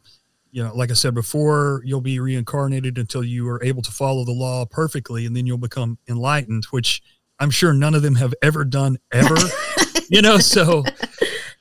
you 0.51 0.63
know, 0.63 0.73
like 0.75 0.89
I 0.89 0.95
said 0.95 1.13
before, 1.13 1.83
you'll 1.85 2.01
be 2.01 2.19
reincarnated 2.19 2.97
until 2.97 3.23
you 3.23 3.47
are 3.49 3.63
able 3.63 3.83
to 3.83 3.91
follow 3.91 4.25
the 4.25 4.31
law 4.31 4.65
perfectly, 4.65 5.27
and 5.27 5.35
then 5.35 5.45
you'll 5.45 5.59
become 5.59 5.99
enlightened, 6.07 6.65
which 6.71 7.03
I'm 7.39 7.51
sure 7.51 7.71
none 7.71 7.93
of 7.93 8.01
them 8.01 8.15
have 8.15 8.33
ever 8.41 8.65
done 8.65 8.97
ever. 9.11 9.35
you 10.09 10.23
know, 10.23 10.39
so, 10.39 10.83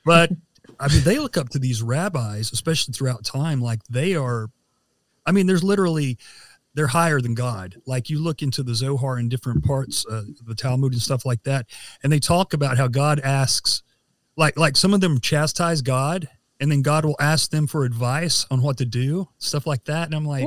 but 0.06 0.30
I 0.80 0.88
mean, 0.88 1.02
they 1.04 1.18
look 1.18 1.36
up 1.36 1.50
to 1.50 1.58
these 1.58 1.82
rabbis, 1.82 2.50
especially 2.50 2.92
throughout 2.92 3.24
time, 3.26 3.60
like 3.60 3.80
they 3.90 4.14
are. 4.14 4.48
I 5.26 5.32
mean, 5.32 5.46
there's 5.46 5.62
literally 5.62 6.16
they're 6.78 6.86
higher 6.86 7.20
than 7.20 7.34
God. 7.34 7.82
Like 7.86 8.08
you 8.08 8.20
look 8.20 8.40
into 8.40 8.62
the 8.62 8.72
Zohar 8.72 9.18
in 9.18 9.28
different 9.28 9.64
parts, 9.64 10.06
uh, 10.06 10.22
the 10.46 10.54
Talmud 10.54 10.92
and 10.92 11.02
stuff 11.02 11.26
like 11.26 11.42
that, 11.42 11.66
and 12.04 12.12
they 12.12 12.20
talk 12.20 12.52
about 12.52 12.78
how 12.78 12.86
God 12.86 13.18
asks, 13.18 13.82
like 14.36 14.56
like 14.56 14.76
some 14.76 14.94
of 14.94 15.00
them 15.00 15.18
chastise 15.18 15.82
God, 15.82 16.28
and 16.60 16.70
then 16.70 16.82
God 16.82 17.04
will 17.04 17.16
ask 17.18 17.50
them 17.50 17.66
for 17.66 17.84
advice 17.84 18.46
on 18.48 18.62
what 18.62 18.78
to 18.78 18.84
do, 18.84 19.28
stuff 19.38 19.66
like 19.66 19.86
that. 19.86 20.06
And 20.06 20.14
I'm 20.14 20.24
like, 20.24 20.46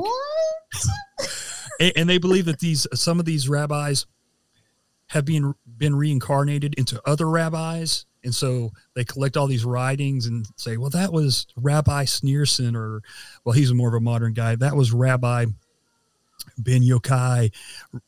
and, 1.80 1.92
and 1.96 2.08
they 2.08 2.16
believe 2.16 2.46
that 2.46 2.60
these 2.60 2.86
some 2.94 3.20
of 3.20 3.26
these 3.26 3.46
rabbis 3.46 4.06
have 5.08 5.26
been 5.26 5.52
been 5.76 5.94
reincarnated 5.94 6.72
into 6.78 6.98
other 7.04 7.28
rabbis 7.28 8.06
and 8.24 8.34
so 8.34 8.70
they 8.94 9.04
collect 9.04 9.36
all 9.36 9.46
these 9.46 9.64
writings 9.64 10.26
and 10.26 10.46
say 10.56 10.78
well 10.78 10.88
that 10.88 11.12
was 11.12 11.46
rabbi 11.56 12.04
Schneerson 12.04 12.74
or 12.74 13.02
well 13.44 13.52
he's 13.52 13.74
more 13.74 13.88
of 13.88 13.94
a 13.94 14.00
modern 14.00 14.32
guy 14.32 14.54
that 14.56 14.74
was 14.76 14.92
rabbi 14.92 15.44
ben 16.58 16.82
Yochai 16.82 17.52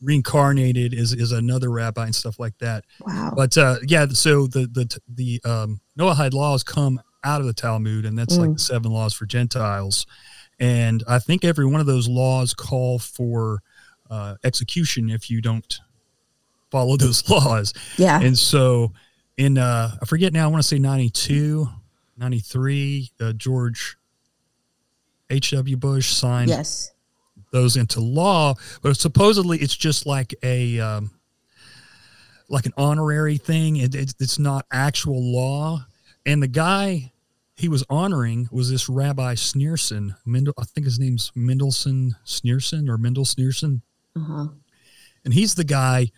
reincarnated 0.03 0.93
is 0.95 1.13
is 1.13 1.33
another 1.33 1.71
rabbi 1.71 2.05
and 2.07 2.15
stuff 2.15 2.39
like 2.39 2.57
that 2.59 2.85
Wow. 3.01 3.33
but 3.37 3.57
uh 3.59 3.77
yeah 3.87 4.07
so 4.11 4.47
the 4.47 4.67
the 4.67 4.99
the 5.09 5.41
um 5.45 5.81
noahide 5.99 6.33
laws 6.35 6.63
come 6.63 7.01
out 7.23 7.41
of 7.41 7.47
the 7.47 7.55
talmud 7.55 8.05
and 8.05 8.19
that's 8.19 8.37
like 8.37 8.51
Mm. 8.51 8.55
the 8.55 8.59
seven 8.61 8.93
laws 8.93 9.15
for 9.15 9.27
gentiles 9.27 10.07
and 10.61 11.03
i 11.09 11.19
think 11.19 11.45
every 11.45 11.67
one 11.67 11.81
of 11.81 11.87
those 11.87 12.09
laws 12.09 12.55
call 12.55 12.99
for 12.99 13.63
uh, 14.11 14.35
execution 14.45 15.09
if 15.11 15.31
you 15.31 15.41
don't 15.41 15.81
follow 16.71 16.97
those 17.05 17.29
laws 17.31 17.73
yeah. 17.97 18.21
and 18.21 18.39
so 18.39 18.93
in 19.37 19.59
uh, 19.59 19.91
I 20.01 20.05
forget 20.07 20.33
now. 20.33 20.45
I 20.45 20.47
want 20.47 20.63
to 20.63 20.69
say 20.69 20.79
92, 20.79 21.67
93. 22.19 23.11
Uh, 23.21 23.33
George 23.33 23.97
H. 25.29 25.51
W. 25.51 25.77
Bush 25.77 26.13
signed 26.13 26.51
Yes. 26.51 26.93
Those 27.55 27.77
into 27.77 28.01
law, 28.01 28.55
but 28.83 28.97
supposedly 28.97 29.59
it's 29.59 29.77
just 29.77 30.07
like 30.07 30.35
a 30.43 30.81
um, 30.81 31.13
like 32.49 32.67
an 32.67 32.73
honorary 32.77 33.37
thing. 33.37 33.77
It, 33.77 33.95
it's 33.95 34.15
it's 34.19 34.39
not 34.41 34.67
actual 34.73 35.23
law. 35.23 35.87
And 36.27 36.43
the 36.43 36.49
guy 36.49 37.13
he 37.55 37.69
was 37.69 37.85
honoring 37.89 38.49
was 38.51 38.71
this 38.73 38.89
Rabbi 38.89 39.35
Schneerson. 39.35 40.17
Mendel, 40.27 40.55
I 40.59 40.65
think 40.65 40.85
his 40.85 40.99
name's 40.99 41.31
Mendelson 41.37 42.11
Schneerson 42.27 42.89
or 42.89 42.99
Mendel 42.99 43.25
Schneerson, 43.25 43.83
Uh-huh. 44.17 44.49
and 45.25 45.33
he's 45.33 45.55
the 45.55 45.63
guy 45.63 46.11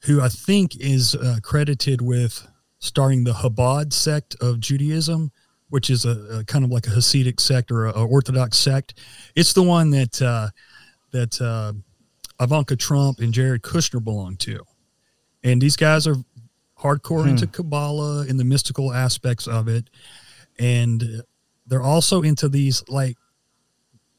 who 0.00 0.20
I 0.20 0.28
think 0.28 0.76
is 0.76 1.14
uh, 1.14 1.38
credited 1.42 2.02
with 2.02 2.46
starting 2.78 3.24
the 3.24 3.32
Chabad 3.32 3.94
sect 3.94 4.36
of 4.42 4.60
Judaism, 4.60 5.32
which 5.70 5.88
is 5.88 6.04
a, 6.04 6.40
a 6.40 6.44
kind 6.44 6.62
of 6.62 6.70
like 6.70 6.86
a 6.86 6.90
Hasidic 6.90 7.40
sect 7.40 7.70
or 7.72 7.86
a, 7.86 7.92
a 7.92 8.04
Orthodox 8.06 8.58
sect. 8.58 8.92
It's 9.34 9.54
the 9.54 9.62
one 9.62 9.88
that 9.92 10.20
uh, 10.20 10.48
that 11.14 11.40
uh, 11.40 11.72
Ivanka 12.42 12.74
Trump 12.76 13.20
and 13.20 13.32
Jared 13.32 13.62
Kushner 13.62 14.02
belong 14.02 14.36
to, 14.38 14.60
and 15.44 15.62
these 15.62 15.76
guys 15.76 16.06
are 16.06 16.16
hardcore 16.78 17.26
into 17.28 17.46
Kabbalah 17.46 18.26
and 18.28 18.38
the 18.38 18.44
mystical 18.44 18.92
aspects 18.92 19.46
of 19.46 19.68
it, 19.68 19.88
and 20.58 21.22
they're 21.66 21.82
also 21.82 22.22
into 22.22 22.48
these 22.48 22.82
like 22.88 23.16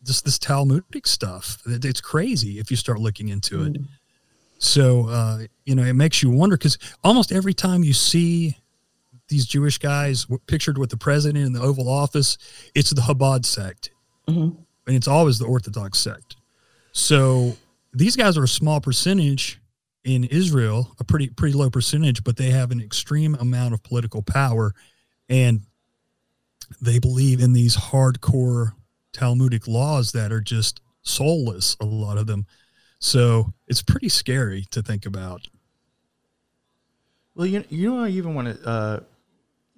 just 0.03 0.23
this 0.25 0.39
Talmudic 0.39 1.05
stuff. 1.05 1.61
It's 1.65 2.01
crazy 2.01 2.59
if 2.59 2.71
you 2.71 2.77
start 2.77 2.99
looking 2.99 3.27
into 3.29 3.63
it. 3.63 3.77
So 4.57 5.09
uh, 5.09 5.39
you 5.65 5.75
know, 5.75 5.83
it 5.83 5.93
makes 5.93 6.23
you 6.23 6.29
wonder 6.29 6.57
because 6.57 6.77
almost 7.03 7.31
every 7.31 7.53
time 7.53 7.83
you 7.83 7.93
see 7.93 8.57
these 9.27 9.45
Jewish 9.45 9.79
guys 9.79 10.23
w- 10.25 10.39
pictured 10.47 10.77
with 10.77 10.91
the 10.91 10.97
president 10.97 11.45
in 11.45 11.51
the 11.53 11.59
Oval 11.61 11.89
Office, 11.89 12.37
it's 12.73 12.91
the 12.91 13.01
Chabad 13.01 13.43
sect, 13.45 13.89
Mhm. 14.29 14.55
and 14.87 14.95
it's 14.95 15.07
always 15.07 15.39
the 15.39 15.45
Orthodox 15.45 15.99
sect. 15.99 16.35
So 16.95 17.57
these 17.93 18.15
guys 18.15 18.37
are 18.37 18.45
a 18.45 18.47
small 18.47 18.79
percentage 18.79 19.59
in 20.05 20.23
Israel, 20.23 20.95
a 20.97 21.03
pretty 21.03 21.27
pretty 21.27 21.53
low 21.53 21.69
percentage, 21.69 22.23
but 22.23 22.37
they 22.37 22.51
have 22.51 22.71
an 22.71 22.79
extreme 22.79 23.35
amount 23.35 23.73
of 23.73 23.83
political 23.83 24.21
power, 24.21 24.73
and 25.27 25.59
they 26.79 26.97
believe 26.97 27.41
in 27.41 27.51
these 27.51 27.75
hardcore 27.75 28.71
Talmudic 29.11 29.67
laws 29.67 30.13
that 30.13 30.31
are 30.31 30.39
just 30.39 30.79
soulless. 31.01 31.75
A 31.81 31.85
lot 31.85 32.17
of 32.17 32.27
them. 32.27 32.45
So 32.99 33.53
it's 33.67 33.81
pretty 33.81 34.09
scary 34.09 34.65
to 34.71 34.81
think 34.81 35.05
about. 35.05 35.49
Well, 37.35 37.45
you 37.45 37.65
you 37.69 37.93
know, 37.93 38.05
I 38.05 38.09
even 38.09 38.35
want 38.35 38.47
to, 38.57 38.67
uh, 38.67 38.99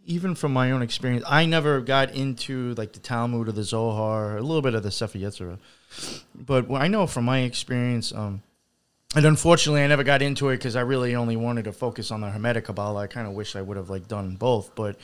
even 0.07 0.35
from 0.35 0.53
my 0.53 0.71
own 0.71 0.81
experience, 0.81 1.23
I 1.27 1.45
never 1.45 1.81
got 1.81 2.11
into 2.11 2.73
like 2.75 2.93
the 2.93 2.99
Talmud 2.99 3.49
or 3.49 3.51
the 3.51 3.63
Zohar, 3.63 4.37
a 4.37 4.41
little 4.41 4.61
bit 4.61 4.73
of 4.73 4.81
the 4.81 4.89
Sefer 4.89 5.17
Yetzirah. 5.17 5.59
But 6.33 6.71
I 6.71 6.87
know 6.87 7.05
from 7.07 7.25
my 7.25 7.39
experience, 7.39 8.13
um, 8.13 8.41
and 9.15 9.25
unfortunately, 9.25 9.83
I 9.83 9.87
never 9.87 10.03
got 10.03 10.21
into 10.21 10.47
it 10.49 10.57
because 10.57 10.77
I 10.77 10.81
really 10.81 11.13
only 11.13 11.35
wanted 11.35 11.65
to 11.65 11.73
focus 11.73 12.09
on 12.09 12.21
the 12.21 12.29
Hermetic 12.29 12.65
Kabbalah. 12.65 13.01
I 13.01 13.07
kind 13.07 13.27
of 13.27 13.33
wish 13.33 13.55
I 13.55 13.61
would 13.61 13.77
have 13.77 13.89
like 13.89 14.07
done 14.07 14.35
both, 14.35 14.73
but. 14.75 14.97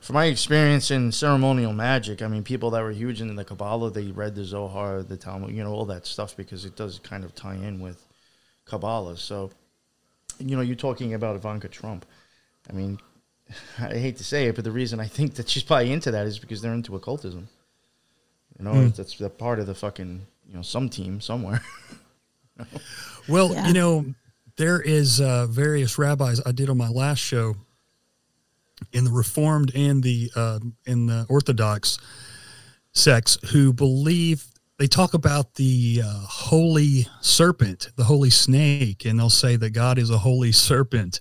From 0.00 0.16
my 0.16 0.26
experience 0.26 0.90
in 0.90 1.12
ceremonial 1.12 1.72
magic, 1.72 2.20
I 2.20 2.28
mean, 2.28 2.42
people 2.42 2.68
that 2.72 2.82
were 2.82 2.90
huge 2.90 3.22
into 3.22 3.32
the 3.32 3.42
Kabbalah, 3.42 3.90
they 3.90 4.12
read 4.12 4.34
the 4.34 4.44
Zohar, 4.44 5.02
the 5.02 5.16
Talmud, 5.16 5.52
you 5.52 5.64
know, 5.64 5.72
all 5.72 5.86
that 5.86 6.06
stuff 6.06 6.36
because 6.36 6.66
it 6.66 6.76
does 6.76 6.98
kind 6.98 7.24
of 7.24 7.34
tie 7.34 7.54
in 7.54 7.80
with 7.80 8.06
Kabbalah. 8.66 9.16
So, 9.16 9.50
you 10.38 10.56
know, 10.56 10.60
you're 10.60 10.76
talking 10.76 11.14
about 11.14 11.36
Ivanka 11.36 11.68
Trump. 11.68 12.04
I 12.68 12.74
mean, 12.74 12.98
I 13.78 13.94
hate 13.98 14.16
to 14.18 14.24
say 14.24 14.46
it, 14.46 14.54
but 14.54 14.64
the 14.64 14.70
reason 14.72 15.00
I 15.00 15.06
think 15.06 15.34
that 15.34 15.48
she's 15.48 15.62
probably 15.62 15.92
into 15.92 16.10
that 16.10 16.26
is 16.26 16.38
because 16.38 16.60
they're 16.62 16.72
into 16.74 16.94
occultism. 16.96 17.48
You 18.58 18.64
know, 18.64 18.88
that's 18.88 19.16
the 19.18 19.28
part 19.30 19.58
of 19.58 19.66
the 19.66 19.74
fucking, 19.74 20.26
you 20.48 20.54
know, 20.54 20.62
some 20.62 20.88
team 20.88 21.20
somewhere. 21.20 21.60
Well, 23.28 23.52
Yeah. 23.52 23.66
you 23.66 23.72
know, 23.74 24.04
there 24.56 24.80
is 24.80 25.20
uh, 25.20 25.46
various 25.46 25.98
rabbis 25.98 26.40
I 26.46 26.52
did 26.52 26.68
on 26.70 26.76
my 26.76 26.88
last 26.88 27.18
show 27.18 27.56
in 28.92 29.04
the 29.04 29.10
Reformed 29.10 29.72
and 29.74 30.02
the 30.02 30.30
uh, 30.36 30.60
in 30.86 31.06
the 31.06 31.26
Orthodox 31.28 31.98
sects 32.92 33.38
who 33.50 33.72
believe 33.72 34.46
they 34.78 34.86
talk 34.86 35.14
about 35.14 35.54
the 35.54 36.02
uh, 36.04 36.08
holy 36.28 37.08
serpent, 37.20 37.88
the 37.96 38.04
holy 38.04 38.30
snake, 38.30 39.04
and 39.04 39.18
they'll 39.18 39.30
say 39.30 39.56
that 39.56 39.70
God 39.70 39.98
is 39.98 40.10
a 40.10 40.18
holy 40.18 40.52
serpent, 40.52 41.20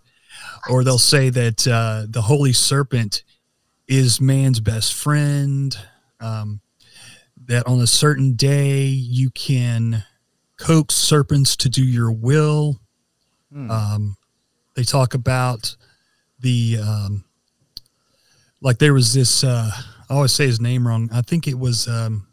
or 0.70 0.84
they'll 0.84 0.98
say 0.98 1.30
that 1.30 1.68
uh, 1.68 2.06
the 2.10 2.24
holy 2.24 2.54
serpent 2.54 3.24
is 3.88 4.22
man's 4.22 4.60
best 4.60 4.94
friend. 4.94 5.78
Um, 6.20 6.62
that 7.46 7.68
on 7.68 7.82
a 7.82 7.88
certain 7.88 8.34
day 8.36 8.86
you 8.86 9.30
can 9.32 10.06
coax 10.58 10.96
serpents 10.96 11.56
to 11.58 11.70
do 11.70 11.84
your 11.84 12.12
will. 12.12 12.80
Um, 13.70 14.18
they 14.76 14.84
talk 14.84 15.14
about 15.14 15.76
the 16.40 16.78
um, 16.82 17.26
like 18.62 18.80
there 18.80 18.94
was 18.94 19.14
this. 19.14 19.44
Uh, 19.44 19.72
I 20.10 20.14
always 20.14 20.32
say 20.32 20.48
his 20.48 20.62
name 20.62 20.88
wrong. 20.88 21.10
I 21.14 21.22
think 21.22 21.48
it 21.48 21.60
was 21.60 21.88
um, 21.88 22.28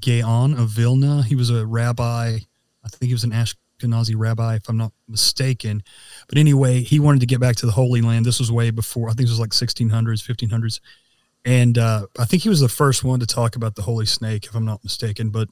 Gaon 0.00 0.54
of 0.54 0.68
Vilna. 0.70 1.22
He 1.22 1.34
was 1.34 1.50
a 1.50 1.66
rabbi. 1.66 2.38
I 2.84 2.88
think 2.88 3.08
he 3.08 3.14
was 3.14 3.24
an 3.24 3.32
Ashkenazi 3.32 4.14
rabbi, 4.16 4.56
if 4.56 4.68
I'm 4.68 4.76
not 4.76 4.92
mistaken. 5.08 5.82
But 6.30 6.38
anyway, 6.38 6.80
he 6.82 6.98
wanted 7.00 7.18
to 7.20 7.26
get 7.26 7.40
back 7.40 7.56
to 7.56 7.66
the 7.66 7.72
Holy 7.72 8.00
Land. 8.00 8.24
This 8.24 8.38
was 8.38 8.50
way 8.52 8.70
before. 8.70 9.10
I 9.10 9.12
think 9.14 9.28
it 9.28 9.32
was 9.32 9.40
like 9.40 9.50
1600s, 9.50 10.22
1500s, 10.24 10.78
and 11.44 11.76
uh, 11.76 12.06
I 12.18 12.24
think 12.24 12.44
he 12.44 12.48
was 12.48 12.60
the 12.60 12.68
first 12.68 13.02
one 13.02 13.18
to 13.20 13.26
talk 13.26 13.56
about 13.56 13.74
the 13.74 13.82
holy 13.82 14.06
snake, 14.06 14.46
if 14.46 14.54
I'm 14.54 14.64
not 14.64 14.82
mistaken. 14.84 15.30
But 15.30 15.48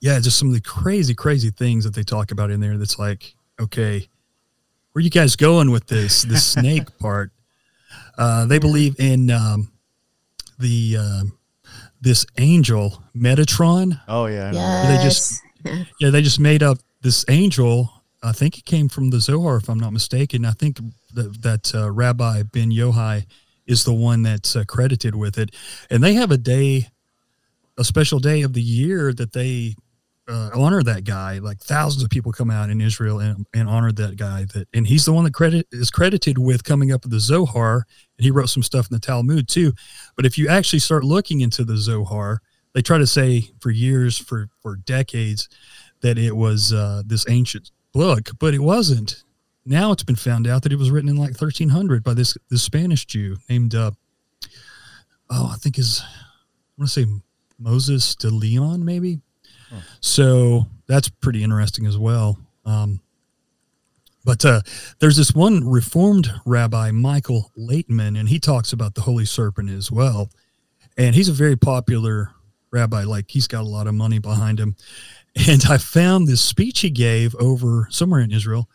yeah, 0.00 0.18
just 0.18 0.38
some 0.38 0.48
of 0.48 0.54
the 0.54 0.62
crazy, 0.62 1.14
crazy 1.14 1.50
things 1.50 1.84
that 1.84 1.94
they 1.94 2.02
talk 2.02 2.30
about 2.30 2.50
in 2.50 2.60
there. 2.60 2.78
That's 2.78 2.98
like, 2.98 3.34
okay, 3.60 4.08
where 4.92 5.00
are 5.00 5.04
you 5.04 5.10
guys 5.10 5.36
going 5.36 5.70
with 5.70 5.86
this? 5.88 6.22
The 6.22 6.36
snake 6.38 6.98
part. 6.98 7.30
Uh, 8.16 8.46
they 8.46 8.58
believe 8.58 8.98
in 8.98 9.30
um, 9.30 9.70
the 10.58 10.96
um 10.98 11.38
this 12.00 12.24
angel 12.38 13.02
Metatron. 13.14 14.00
oh, 14.08 14.24
yeah. 14.26 14.52
Yes. 14.52 14.88
They 14.88 15.04
just- 15.04 15.42
Yeah, 16.00 16.10
they 16.10 16.22
just 16.22 16.38
made 16.40 16.62
up 16.62 16.78
this 17.02 17.24
angel. 17.28 17.90
I 18.26 18.32
think 18.32 18.58
it 18.58 18.64
came 18.64 18.88
from 18.88 19.10
the 19.10 19.20
Zohar, 19.20 19.56
if 19.56 19.68
I'm 19.68 19.78
not 19.78 19.92
mistaken. 19.92 20.44
I 20.44 20.50
think 20.50 20.80
that, 21.14 21.42
that 21.42 21.74
uh, 21.74 21.90
Rabbi 21.90 22.42
Ben 22.42 22.72
Yochai 22.72 23.24
is 23.66 23.84
the 23.84 23.94
one 23.94 24.22
that's 24.22 24.56
uh, 24.56 24.64
credited 24.64 25.14
with 25.14 25.38
it. 25.38 25.54
And 25.90 26.02
they 26.02 26.14
have 26.14 26.32
a 26.32 26.36
day, 26.36 26.88
a 27.78 27.84
special 27.84 28.18
day 28.18 28.42
of 28.42 28.52
the 28.52 28.62
year 28.62 29.12
that 29.12 29.32
they 29.32 29.76
uh, 30.28 30.50
honor 30.54 30.82
that 30.82 31.04
guy. 31.04 31.38
Like 31.38 31.60
thousands 31.60 32.02
of 32.02 32.10
people 32.10 32.32
come 32.32 32.50
out 32.50 32.68
in 32.68 32.80
Israel 32.80 33.20
and, 33.20 33.46
and 33.54 33.68
honor 33.68 33.92
that 33.92 34.16
guy. 34.16 34.44
That 34.54 34.66
and 34.74 34.88
he's 34.88 35.04
the 35.04 35.12
one 35.12 35.24
that 35.24 35.34
credit 35.34 35.68
is 35.70 35.90
credited 35.90 36.36
with 36.36 36.64
coming 36.64 36.90
up 36.90 37.04
with 37.04 37.12
the 37.12 37.20
Zohar. 37.20 37.86
And 38.18 38.24
he 38.24 38.32
wrote 38.32 38.48
some 38.48 38.64
stuff 38.64 38.88
in 38.90 38.94
the 38.94 39.00
Talmud 39.00 39.46
too. 39.48 39.72
But 40.16 40.26
if 40.26 40.36
you 40.36 40.48
actually 40.48 40.80
start 40.80 41.04
looking 41.04 41.42
into 41.42 41.64
the 41.64 41.76
Zohar, 41.76 42.42
they 42.72 42.82
try 42.82 42.98
to 42.98 43.06
say 43.06 43.50
for 43.60 43.70
years, 43.70 44.18
for 44.18 44.48
for 44.60 44.76
decades, 44.76 45.48
that 46.00 46.18
it 46.18 46.36
was 46.36 46.72
uh, 46.72 47.02
this 47.06 47.24
ancient 47.28 47.70
book, 47.96 48.30
but 48.38 48.52
it 48.52 48.60
wasn't. 48.60 49.24
Now 49.64 49.90
it's 49.90 50.04
been 50.04 50.16
found 50.16 50.46
out 50.46 50.62
that 50.62 50.72
it 50.72 50.78
was 50.78 50.90
written 50.90 51.08
in 51.08 51.16
like 51.16 51.30
1300 51.30 52.04
by 52.04 52.14
this 52.14 52.36
this 52.50 52.62
Spanish 52.62 53.06
Jew 53.06 53.38
named 53.48 53.74
uh, 53.74 53.90
oh 55.30 55.50
I 55.52 55.56
think 55.56 55.78
is 55.78 56.02
I 56.04 56.08
want 56.78 56.90
to 56.90 57.00
say 57.00 57.06
Moses 57.58 58.14
de 58.14 58.28
Leon 58.28 58.84
maybe. 58.84 59.20
So 60.00 60.66
that's 60.86 61.08
pretty 61.08 61.42
interesting 61.42 61.86
as 61.86 61.98
well. 61.98 62.38
Um, 62.64 63.00
but 64.24 64.44
uh, 64.44 64.60
there's 65.00 65.16
this 65.16 65.32
one 65.34 65.68
Reformed 65.68 66.32
rabbi, 66.44 66.90
Michael 66.90 67.50
Laitman, 67.56 68.18
and 68.18 68.28
he 68.28 68.38
talks 68.38 68.72
about 68.72 68.94
the 68.94 69.00
Holy 69.00 69.24
Serpent 69.24 69.70
as 69.70 69.90
well. 69.90 70.28
And 70.96 71.14
he's 71.14 71.28
a 71.28 71.32
very 71.32 71.56
popular 71.56 72.30
rabbi. 72.70 73.04
Like 73.04 73.30
he's 73.30 73.48
got 73.48 73.62
a 73.62 73.68
lot 73.68 73.86
of 73.86 73.94
money 73.94 74.18
behind 74.18 74.60
him. 74.60 74.76
And 75.36 75.64
I 75.68 75.76
found 75.76 76.26
this 76.26 76.40
speech 76.40 76.80
he 76.80 76.90
gave 76.90 77.34
over 77.36 77.88
somewhere 77.90 78.20
in 78.20 78.32
Israel. 78.32 78.68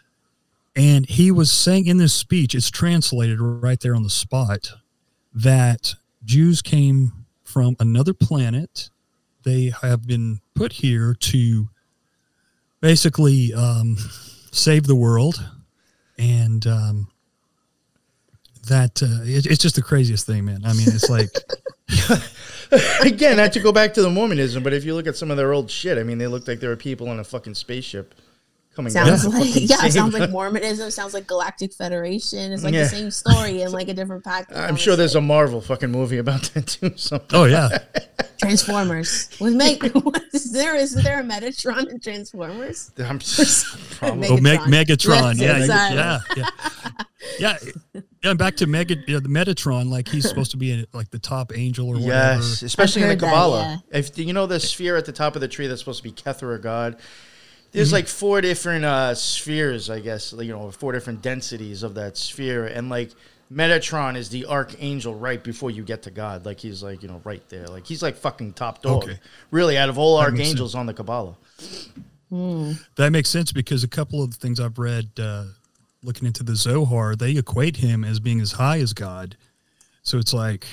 And 0.76 1.06
he 1.08 1.32
was 1.32 1.52
saying 1.52 1.88
in 1.88 1.98
this 1.98 2.14
speech, 2.14 2.54
it's 2.54 2.70
translated 2.70 3.42
right 3.42 3.80
there 3.80 3.96
on 3.96 4.04
the 4.04 4.10
spot, 4.10 4.72
that 5.34 5.96
Jews 6.24 6.62
came 6.62 7.12
from 7.44 7.76
another 7.80 8.14
planet. 8.14 8.90
They 9.44 9.74
have 9.82 10.06
been 10.06 10.40
put 10.54 10.74
here 10.74 11.16
to 11.20 11.70
basically 12.80 13.54
um, 13.54 13.98
save 14.52 14.86
the 14.86 14.96
world. 14.96 15.44
And 16.18 16.66
um, 16.68 17.08
that 18.68 19.02
uh, 19.02 19.24
it, 19.24 19.48
it's 19.48 19.62
just 19.62 19.76
the 19.76 19.82
craziest 19.82 20.28
thing, 20.28 20.46
man. 20.46 20.62
I 20.64 20.74
mean, 20.74 20.88
it's 20.88 21.10
like. 21.10 21.30
Again, 23.02 23.38
not 23.38 23.52
to 23.54 23.60
go 23.60 23.72
back 23.72 23.94
to 23.96 24.02
the 24.02 24.10
Mormonism, 24.10 24.64
but 24.64 24.74
if 24.74 24.86
you 24.86 24.94
look 24.96 25.08
at 25.08 25.18
some 25.18 25.30
of 25.30 25.38
their 25.38 25.54
old 25.54 25.70
shit, 25.70 25.98
I 25.98 26.04
mean, 26.04 26.18
they 26.18 26.28
looked 26.28 26.48
like 26.48 26.60
they 26.60 26.68
were 26.68 26.78
people 26.78 27.10
on 27.10 27.20
a 27.20 27.24
fucking 27.24 27.56
spaceship. 27.56 28.16
Coming 28.76 28.92
Sounds 28.94 29.24
down. 29.24 29.34
like 29.34 29.50
yeah, 29.56 29.76
same. 29.78 29.92
sounds 29.92 30.14
like 30.14 30.30
Mormonism. 30.30 30.90
Sounds 30.92 31.14
like 31.14 31.28
Galactic 31.28 31.74
Federation. 31.74 32.54
It's 32.54 32.64
like 32.64 32.74
Yeah. 32.74 32.84
the 32.84 32.90
same 32.90 33.12
story 33.12 33.64
in 33.64 33.72
like 33.74 33.90
a 33.90 33.94
different 33.94 34.24
package. 34.24 34.56
I'm 34.58 34.78
sure 34.78 34.96
there's 34.96 35.16
a 35.16 35.20
Marvel 35.22 35.60
fucking 35.60 35.92
movie 35.92 36.20
about 36.20 36.44
that 36.54 36.68
too. 36.68 36.94
Something. 36.96 37.38
Oh 37.38 37.44
yeah, 37.44 37.80
Transformers 38.38 39.30
with 39.42 39.54
Meg. 39.56 39.92
is 40.34 40.52
there 40.54 40.76
isn't 40.78 41.04
there 41.04 41.20
a 41.20 41.24
Metatron 41.24 41.90
in 41.90 42.00
Transformers? 42.00 42.92
I'm 42.98 43.20
just, 43.20 43.66
probably. 43.98 44.30
oh 44.30 44.38
Meg- 44.38 44.60
Megatron. 44.62 45.34
Megatron. 45.36 45.40
Yes, 45.40 45.68
yeah, 45.68 45.94
yeah, 45.94 46.20
yeah, 46.38 46.50
yeah. 47.40 47.58
Yeah, 48.24 48.32
and 48.32 48.40
back 48.40 48.56
to 48.58 48.68
Mega, 48.68 48.96
you 49.08 49.14
know, 49.16 49.20
the 49.20 49.30
Metatron, 49.30 49.90
like 49.90 50.08
he's 50.08 50.28
supposed 50.28 50.52
to 50.52 50.58
be 50.58 50.72
in, 50.72 50.86
like 50.94 51.10
the 51.12 51.20
top 51.20 51.52
angel 51.58 51.88
or 51.90 51.96
whatever. 51.96 52.08
Yes, 52.08 52.62
especially 52.62 53.04
in 53.04 53.10
the 53.10 53.14
I've 53.16 53.20
that, 53.20 53.26
Kabbalah. 53.28 53.84
If 53.92 54.18
you 54.18 54.34
know 54.34 54.46
the 54.48 54.60
sphere 54.60 54.96
at 54.98 55.06
the 55.06 55.12
top 55.12 55.36
of 55.36 55.42
the 55.42 55.48
tree 55.48 55.68
that's 55.68 55.82
supposed 55.82 56.02
to 56.02 56.04
be 56.04 56.12
Kether 56.14 56.60
God, 56.62 56.98
there's 57.72 57.90
Mm-hmm. 57.90 57.96
like 57.96 58.08
four 58.08 58.42
different 58.42 58.86
uh, 58.86 59.16
spheres, 59.16 59.90
I 59.90 60.00
guess. 60.00 60.34
like, 60.34 60.46
You 60.48 60.54
know, 60.54 60.72
four 60.72 60.92
different 60.92 61.22
densities 61.22 61.84
of 61.84 61.94
that 61.96 62.18
sphere, 62.18 62.66
and 62.68 62.90
like 62.90 63.12
Metatron 63.52 64.16
is 64.16 64.30
the 64.30 64.46
archangel 64.46 65.14
right 65.14 65.44
before 65.44 65.72
you 65.72 65.84
get 65.84 66.04
to 66.04 66.12
God. 66.12 66.46
Like 66.46 66.60
he's 66.60 66.82
like 66.84 67.02
you 67.04 67.10
know 67.10 67.22
right 67.24 67.44
there. 67.50 67.68
Like 67.68 67.86
he's 67.86 68.02
like 68.02 68.16
fucking 68.16 68.54
top 68.54 68.82
dog. 68.82 69.04
Okay. 69.04 69.20
Really, 69.52 69.78
out 69.78 69.90
of 69.90 69.98
all 69.98 70.18
That 70.18 70.30
archangels 70.32 70.74
on 70.76 70.86
the 70.86 70.94
Kabbalah. 70.94 71.36
That 72.30 73.10
makes 73.12 73.30
sense 73.30 73.52
because 73.52 73.84
a 73.84 73.88
couple 73.90 74.24
of 74.24 74.32
the 74.32 74.38
things 74.38 74.60
I've 74.60 74.80
read, 74.80 75.10
uh, 75.20 75.46
looking 76.02 76.26
into 76.28 76.44
the 76.44 76.56
Zohar, 76.56 77.16
they 77.16 77.36
equate 77.36 77.78
him 77.78 78.04
as 78.06 78.20
being 78.22 78.40
as 78.40 78.54
high 78.54 78.80
as 78.80 78.94
God. 78.94 79.36
So 80.04 80.18
it's 80.18 80.34
like, 80.34 80.66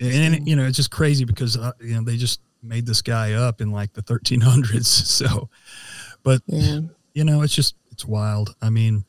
and 0.00 0.46
you 0.46 0.54
know, 0.54 0.64
it's 0.64 0.76
just 0.76 0.90
crazy 0.92 1.24
because 1.24 1.56
uh, 1.56 1.72
you 1.80 1.94
know 1.94 2.02
they 2.02 2.16
just 2.16 2.40
made 2.62 2.86
this 2.86 3.02
guy 3.02 3.32
up 3.32 3.60
in 3.60 3.70
like 3.72 3.92
the 3.94 4.02
1300s. 4.02 5.06
So, 5.06 5.48
but 6.22 6.42
Yeah. 6.46 6.80
you 7.14 7.24
know, 7.24 7.42
it's 7.42 7.54
just 7.54 7.74
it's 7.92 8.04
wild. 8.04 8.54
I 8.62 8.70
mean, 8.70 9.04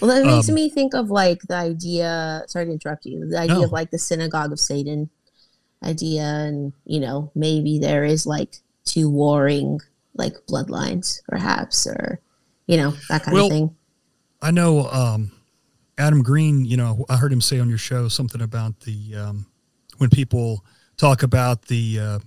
Well, 0.00 0.10
that 0.10 0.26
makes 0.26 0.48
Um, 0.48 0.54
me 0.56 0.68
think 0.68 0.92
of 0.94 1.10
like 1.10 1.40
the 1.42 1.54
idea. 1.56 2.42
Sorry 2.48 2.66
to 2.66 2.72
interrupt 2.72 3.06
you. 3.06 3.28
The 3.28 3.38
idea 3.38 3.56
No. 3.58 3.64
of 3.64 3.72
like 3.72 3.90
the 3.90 3.98
synagogue 3.98 4.50
of 4.52 4.58
Satan 4.58 5.08
idea, 5.82 6.22
and 6.24 6.72
you 6.84 6.98
know 7.00 7.30
maybe 7.34 7.78
there 7.78 8.04
is 8.04 8.26
like 8.26 8.56
two 8.84 9.08
warring 9.08 9.80
like 10.16 10.34
bloodlines, 10.48 11.20
perhaps, 11.28 11.86
or 11.86 12.20
you 12.66 12.76
know 12.76 12.92
that 13.08 13.22
kind 13.22 13.34
Well, 13.34 13.46
of 13.46 13.52
thing. 13.52 13.76
I 14.42 14.50
know 14.50 14.88
um, 14.90 15.30
Adam 15.96 16.22
Green. 16.22 16.64
You 16.64 16.76
know, 16.76 17.04
I 17.08 17.16
heard 17.16 17.32
him 17.32 17.40
say 17.40 17.58
on 17.60 17.68
your 17.68 17.78
show 17.78 18.08
something 18.08 18.40
about 18.42 18.80
the 18.80 19.14
um, 19.16 19.46
when 19.98 20.10
people 20.10 20.64
talk 20.96 21.22
about 21.22 21.62
the 21.66 21.98
uh, 22.00 22.18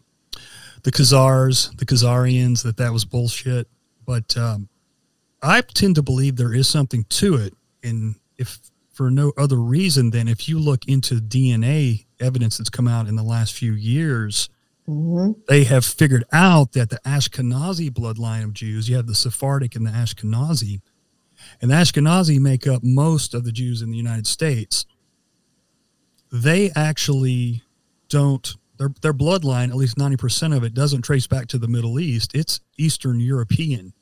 the 0.83 0.91
Khazars, 0.91 1.75
the 1.77 1.85
Khazarians, 1.85 2.63
that 2.63 2.77
that 2.77 2.93
was 2.93 3.03
bullshit. 3.05 3.67
But 4.07 4.35
um, 4.37 4.69
I 5.43 5.61
tend 5.61 5.95
to 5.95 6.01
believe 6.01 6.37
there 6.37 6.53
is 6.53 6.67
something 6.67 7.03
to 7.09 7.35
it, 7.35 7.53
and 7.83 8.15
if 8.37 8.59
for 8.91 9.11
no 9.11 9.33
other 9.37 9.57
reason 9.57 10.09
than 10.09 10.27
if 10.27 10.49
you 10.49 10.57
look 10.57 10.87
into 10.87 11.15
DNA 11.15 12.05
evidence 12.19 12.57
that's 12.57 12.71
come 12.71 12.87
out 12.87 13.07
in 13.07 13.15
the 13.15 13.23
last 13.23 13.53
few 13.53 13.73
years, 13.73 14.49
hmm 14.87 15.33
they 15.49 15.65
have 15.65 15.85
figured 15.85 16.23
out 16.31 16.71
that 16.71 16.89
the 16.89 16.99
Ashkenazi 17.05 17.89
bloodline 17.91 18.45
of 18.45 18.53
Jews, 18.53 18.89
you 18.89 18.95
have 18.95 19.07
the 19.07 19.13
Sephardic 19.13 19.75
and 19.75 19.85
the 19.85 19.91
Ashkenazi, 19.91 20.81
and 21.61 21.69
the 21.69 21.75
Ashkenazi 21.75 22.39
make 22.39 22.65
up 22.65 22.81
most 22.83 23.33
of 23.33 23.43
the 23.43 23.51
Jews 23.51 23.81
in 23.81 23.91
the 23.91 23.97
United 23.97 24.25
States. 24.25 24.85
They 26.31 26.71
actually 26.75 27.63
don't 28.09 28.55
their 28.77 28.89
their 29.01 29.13
bloodline, 29.13 29.69
at 29.69 29.75
least 29.75 29.97
ninety 29.97 30.17
percent 30.17 30.53
of 30.53 30.63
it, 30.63 30.73
doesn't 30.73 31.01
trace 31.01 31.27
back 31.27 31.47
to 31.47 31.57
the 31.57 31.67
Middle 31.67 31.99
East. 31.99 32.33
It's 32.33 32.61
Eastern 32.77 33.19
European. 33.19 33.93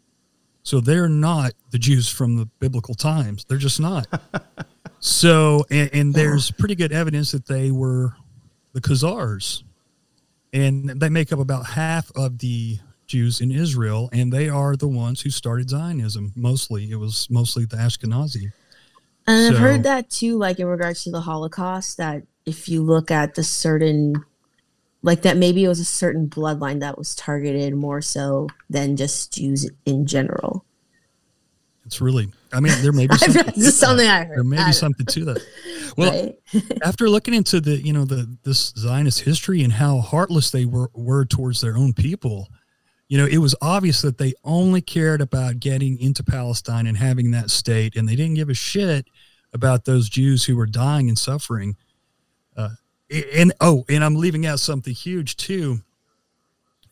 So 0.66 0.82
they're 0.82 1.08
not 1.08 1.54
the 1.72 1.80
Jews 1.80 2.10
from 2.10 2.36
the 2.36 2.48
biblical 2.60 2.96
times. 2.96 3.46
They're 3.46 3.58
just 3.58 3.80
not. 3.80 4.08
so 5.00 5.64
and, 5.72 5.90
and 5.94 6.14
there's 6.14 6.52
pretty 6.52 6.76
good 6.76 6.92
evidence 6.92 7.32
that 7.32 7.46
they 7.46 7.72
were 7.72 8.14
the 8.74 8.82
Khazars 8.82 9.64
and 10.52 10.90
they 10.90 11.10
make 11.10 11.32
up 11.32 11.40
about 11.40 11.66
half 11.66 12.12
of 12.16 12.40
the 12.40 12.80
Jews 13.08 13.42
in 13.42 13.52
Israel, 13.52 14.10
and 14.12 14.32
they 14.32 14.50
are 14.50 14.76
the 14.76 14.88
ones 14.88 15.22
who 15.22 15.30
started 15.30 15.70
Zionism. 15.70 16.32
Mostly, 16.36 16.90
it 16.90 16.96
was 16.96 17.30
mostly 17.30 17.66
the 17.66 17.78
Ashkenazi. 17.78 18.52
And 19.28 19.54
I've 19.54 19.60
heard 19.60 19.84
that 19.84 20.10
too, 20.10 20.38
like 20.38 20.60
in 20.60 20.68
regards 20.68 21.04
to 21.04 21.12
the 21.12 21.22
Holocaust, 21.22 21.98
that 21.98 22.24
if 22.46 22.70
you 22.70 22.84
look 22.84 23.12
at 23.12 23.36
the 23.36 23.44
certain, 23.44 24.24
like 25.06 25.22
that 25.22 25.38
maybe 25.38 25.64
it 25.64 25.68
was 25.68 25.80
a 25.80 25.86
certain 25.86 26.28
bloodline 26.28 26.80
that 26.80 26.98
was 26.98 27.14
targeted 27.14 27.76
more 27.76 28.02
so 28.02 28.48
than 28.72 28.98
just 28.98 29.32
Jews 29.34 29.70
in 29.86 30.08
general. 30.08 30.66
It's 31.86 32.02
really, 32.02 32.34
I 32.52 32.60
mean, 32.60 32.74
there 32.82 32.92
may 32.92 33.06
be 33.06 33.16
something, 33.18 33.62
something 33.62 34.08
I 34.08 34.24
heard. 34.24 34.38
there 34.38 34.44
may 34.44 34.66
be 34.66 34.72
something 34.72 35.06
to 35.06 35.26
that. 35.26 35.46
Well, 35.98 36.34
after 36.84 37.10
looking 37.10 37.34
into 37.34 37.62
the, 37.62 37.78
you 37.78 37.94
know, 37.94 38.04
the 38.04 38.38
this 38.44 38.74
Zionist 38.78 39.22
history 39.22 39.64
and 39.64 39.72
how 39.72 40.00
heartless 40.00 40.52
they 40.52 40.66
were 40.66 40.90
were 40.94 41.24
towards 41.24 41.62
their 41.62 41.78
own 41.78 41.94
people, 41.94 42.50
you 43.08 43.18
know, 43.18 43.26
it 43.26 43.38
was 43.38 43.56
obvious 43.62 44.02
that 44.02 44.18
they 44.18 44.34
only 44.44 44.82
cared 44.82 45.22
about 45.22 45.62
getting 45.62 45.98
into 45.98 46.22
Palestine 46.22 46.86
and 46.86 46.98
having 46.98 47.32
that 47.32 47.50
state, 47.50 47.96
and 47.96 48.10
they 48.10 48.18
didn't 48.18 48.34
give 48.34 48.50
a 48.50 48.54
shit 48.54 49.08
about 49.54 49.86
those 49.86 50.10
Jews 50.10 50.44
who 50.44 50.58
were 50.58 50.66
dying 50.66 51.08
and 51.08 51.18
suffering. 51.18 51.78
Uh, 52.58 52.72
and 53.10 53.54
oh, 53.62 53.86
and 53.90 54.04
I'm 54.04 54.16
leaving 54.16 54.46
out 54.46 54.60
something 54.60 54.94
huge 54.94 55.38
too. 55.38 55.82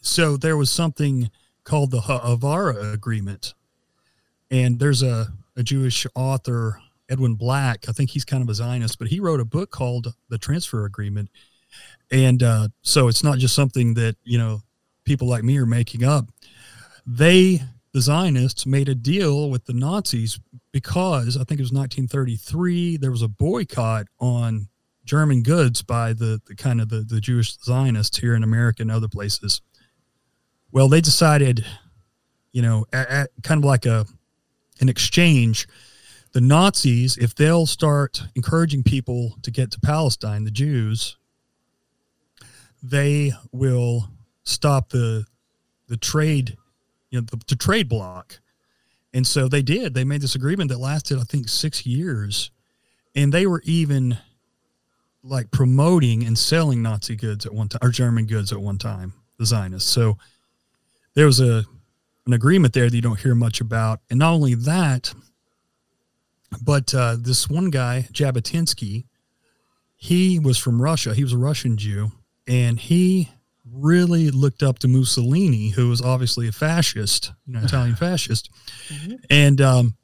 So 0.02 0.38
there 0.38 0.58
was 0.58 0.70
something 0.70 1.32
called 1.64 1.92
the 1.92 2.02
Haavara 2.02 2.94
Agreement, 2.94 3.54
and 4.52 4.80
there's 4.80 5.02
a, 5.02 5.28
a 5.56 5.64
Jewish 5.64 6.06
author, 6.14 6.82
Edwin 7.10 7.36
Black. 7.36 7.88
I 7.88 7.94
think 7.94 8.12
he's 8.12 8.26
kind 8.26 8.44
of 8.44 8.50
a 8.50 8.54
Zionist, 8.54 9.00
but 9.00 9.08
he 9.08 9.20
wrote 9.20 9.40
a 9.40 9.46
book 9.46 9.72
called 9.72 10.14
The 10.30 10.38
Transfer 10.38 10.86
Agreement. 10.86 11.30
And 12.12 12.44
uh, 12.44 12.68
so 12.82 13.08
it's 13.08 13.24
not 13.24 13.40
just 13.40 13.56
something 13.56 13.96
that 13.96 14.16
you 14.24 14.38
know 14.38 14.62
people 15.06 15.28
like 15.28 15.44
me 15.44 15.58
are 15.58 15.66
making 15.66 16.04
up. 16.04 16.30
They, 17.06 17.62
the 17.92 18.02
Zionists, 18.02 18.66
made 18.66 18.88
a 18.88 18.96
deal 18.96 19.50
with 19.50 19.66
the 19.66 19.74
Nazis 19.74 20.40
because 20.72 21.36
I 21.36 21.44
think 21.44 21.60
it 21.60 21.64
was 21.64 21.72
1933. 21.72 22.98
There 22.98 23.12
was 23.12 23.22
a 23.22 23.28
boycott 23.28 24.08
on 24.20 24.68
German 25.06 25.44
goods 25.44 25.82
by 25.82 26.14
the, 26.14 26.42
the 26.46 26.56
kind 26.56 26.80
of 26.80 26.90
the, 26.90 27.02
the 27.02 27.20
Jewish 27.20 27.58
Zionists 27.60 28.18
here 28.18 28.36
in 28.36 28.44
America 28.44 28.82
and 28.82 28.92
other 28.92 29.08
places. 29.08 29.62
Well, 30.72 30.88
they 30.88 31.02
decided, 31.02 31.66
you 32.52 32.62
know, 32.62 32.86
at, 32.94 33.10
at 33.10 33.30
kind 33.44 33.60
of 33.60 33.66
like 33.66 33.86
a 33.86 34.06
an 34.80 34.90
exchange. 34.90 35.68
The 36.32 36.42
Nazis, 36.42 37.16
if 37.18 37.36
they'll 37.36 37.68
start 37.68 38.24
encouraging 38.36 38.84
people 38.84 39.38
to 39.44 39.52
get 39.52 39.72
to 39.72 39.80
Palestine, 39.80 40.46
the 40.46 40.52
Jews, 40.52 41.16
they 42.82 43.34
will 43.52 44.10
stop 44.44 44.90
the 44.90 45.26
the 45.88 45.98
trade, 45.98 46.58
you 47.12 47.20
know, 47.20 47.28
the, 47.30 47.40
the 47.48 47.56
trade 47.56 47.88
block. 47.88 48.40
And 49.14 49.28
so 49.28 49.48
they 49.48 49.62
did. 49.62 49.94
They 49.94 50.04
made 50.04 50.22
this 50.22 50.34
agreement 50.34 50.72
that 50.72 50.80
lasted, 50.80 51.20
I 51.20 51.24
think, 51.24 51.50
six 51.50 51.86
years, 51.86 52.50
and 53.14 53.32
they 53.32 53.46
were 53.46 53.62
even 53.64 54.18
like 55.24 55.52
promoting 55.52 56.24
and 56.26 56.38
selling 56.38 56.82
Nazi 56.82 57.16
goods 57.16 57.46
at 57.46 57.54
one 57.54 57.70
time 57.70 57.80
or 57.82 57.90
German 57.90 58.26
goods 58.26 58.52
at 58.52 58.60
one 58.60 58.78
time. 58.78 59.14
The 59.40 59.46
Zionists. 59.46 59.92
So 59.92 60.18
there 61.16 61.26
was 61.26 61.40
a 61.40 61.66
an 62.26 62.34
agreement 62.34 62.74
there 62.74 62.90
that 62.90 62.96
you 62.96 63.02
don't 63.02 63.20
hear 63.20 63.36
much 63.36 63.60
about, 63.60 64.00
and 64.10 64.20
not 64.20 64.34
only 64.34 64.56
that, 64.56 65.14
but 66.62 66.94
uh, 66.94 67.18
this 67.20 67.50
one 67.50 67.70
guy, 67.70 68.08
Jabotinsky, 68.14 69.06
he 69.96 70.40
was 70.40 70.58
from 70.58 70.82
Russia. 70.82 71.14
He 71.14 71.24
was 71.24 71.34
a 71.34 71.38
Russian 71.38 71.76
Jew, 71.76 72.12
and 72.48 72.80
he 72.80 73.30
really 73.70 74.30
looked 74.32 74.64
up 74.64 74.80
to 74.80 74.88
Mussolini, 74.88 75.70
who 75.70 75.90
was 75.90 76.02
obviously 76.02 76.48
a 76.48 76.52
fascist, 76.52 77.34
you 77.46 77.54
know, 77.54 77.62
Italian 77.64 77.96
fascist, 77.98 78.50
and 79.30 79.60
um, 79.60 79.96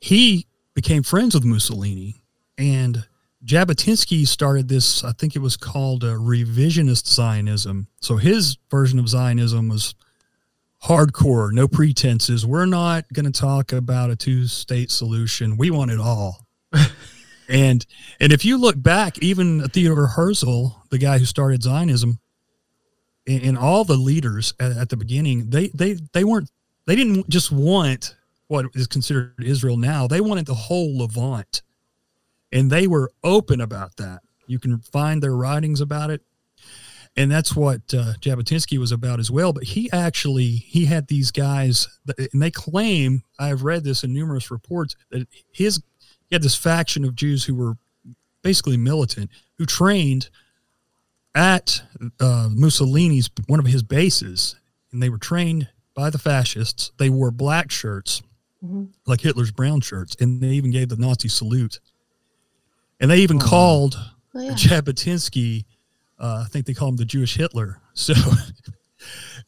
he 0.00 0.46
became 0.74 1.02
friends 1.02 1.34
with 1.34 1.44
Mussolini. 1.44 2.16
And 2.58 3.06
Jabotinsky 3.44 4.26
started 4.26 4.68
this, 4.68 5.02
I 5.02 5.12
think 5.12 5.34
it 5.34 5.40
was 5.40 5.56
called 5.56 6.04
uh, 6.04 6.14
revisionist 6.14 7.06
Zionism. 7.08 7.88
So 8.00 8.16
his 8.16 8.56
version 8.70 8.98
of 8.98 9.08
Zionism 9.08 9.68
was 9.68 9.94
hardcore, 10.84 11.52
no 11.52 11.66
pretenses. 11.66 12.46
We're 12.46 12.66
not 12.66 13.12
going 13.12 13.30
to 13.30 13.32
talk 13.32 13.72
about 13.72 14.10
a 14.10 14.16
two-state 14.16 14.90
solution. 14.90 15.56
We 15.56 15.70
want 15.70 15.90
it 15.90 16.00
all. 16.00 16.46
and 17.48 17.84
and 18.20 18.32
if 18.32 18.44
you 18.44 18.58
look 18.58 18.80
back, 18.80 19.18
even 19.18 19.68
Theodore 19.68 20.06
Herzl, 20.06 20.68
the 20.90 20.98
guy 20.98 21.18
who 21.18 21.24
started 21.24 21.62
Zionism, 21.62 22.18
and, 23.26 23.42
and 23.42 23.58
all 23.58 23.84
the 23.84 23.96
leaders 23.96 24.54
at, 24.58 24.72
at 24.72 24.88
the 24.88 24.96
beginning, 24.96 25.50
they 25.50 25.68
they 25.68 25.96
they 26.12 26.24
weren't 26.24 26.50
they 26.86 26.96
didn't 26.96 27.28
just 27.28 27.52
want 27.52 28.16
what 28.48 28.66
is 28.74 28.86
considered 28.86 29.34
Israel 29.42 29.76
now. 29.76 30.06
They 30.06 30.20
wanted 30.20 30.46
the 30.46 30.54
whole 30.54 30.98
Levant, 30.98 31.62
and 32.52 32.70
they 32.70 32.86
were 32.86 33.10
open 33.24 33.60
about 33.60 33.96
that. 33.96 34.20
You 34.46 34.58
can 34.58 34.78
find 34.78 35.22
their 35.22 35.34
writings 35.34 35.80
about 35.80 36.10
it. 36.10 36.22
and 37.16 37.30
that's 37.30 37.54
what 37.54 37.80
uh, 37.92 38.14
Jabotinsky 38.20 38.78
was 38.78 38.92
about 38.92 39.20
as 39.20 39.30
well. 39.30 39.52
But 39.52 39.64
he 39.64 39.90
actually 39.92 40.46
he 40.46 40.86
had 40.86 41.08
these 41.08 41.30
guys, 41.30 41.88
and 42.18 42.42
they 42.42 42.50
claim 42.50 43.22
I've 43.38 43.62
read 43.62 43.84
this 43.84 44.04
in 44.04 44.12
numerous 44.12 44.50
reports 44.50 44.96
that 45.10 45.26
his 45.52 45.82
he 46.26 46.34
had 46.34 46.42
this 46.42 46.56
faction 46.56 47.04
of 47.04 47.14
Jews 47.14 47.44
who 47.44 47.54
were 47.54 47.76
basically 48.42 48.76
militant 48.76 49.30
who 49.58 49.66
trained 49.66 50.30
at 51.34 51.82
uh, 52.20 52.48
Mussolini's 52.50 53.30
one 53.46 53.60
of 53.60 53.66
his 53.66 53.82
bases, 53.82 54.56
and 54.92 55.02
they 55.02 55.08
were 55.10 55.18
trained 55.18 55.68
by 55.94 56.10
the 56.10 56.18
fascists. 56.18 56.92
They 56.98 57.10
wore 57.10 57.30
black 57.30 57.70
shirts, 57.70 58.22
mm-hmm. 58.64 58.84
like 59.06 59.20
Hitler's 59.20 59.50
brown 59.50 59.80
shirts, 59.80 60.16
and 60.20 60.40
they 60.40 60.48
even 60.48 60.70
gave 60.70 60.88
the 60.88 60.96
Nazi 60.96 61.28
salute. 61.28 61.80
And 63.02 63.10
they 63.10 63.18
even 63.18 63.36
oh. 63.36 63.46
called 63.46 63.96
oh, 64.34 64.40
yeah. 64.40 64.52
Jabotinsky 64.52 65.66
uh, 66.22 66.44
I 66.44 66.48
think 66.48 66.66
they 66.66 66.72
call 66.72 66.88
him 66.88 66.96
the 66.96 67.04
Jewish 67.04 67.36
Hitler. 67.36 67.80
So 67.94 68.14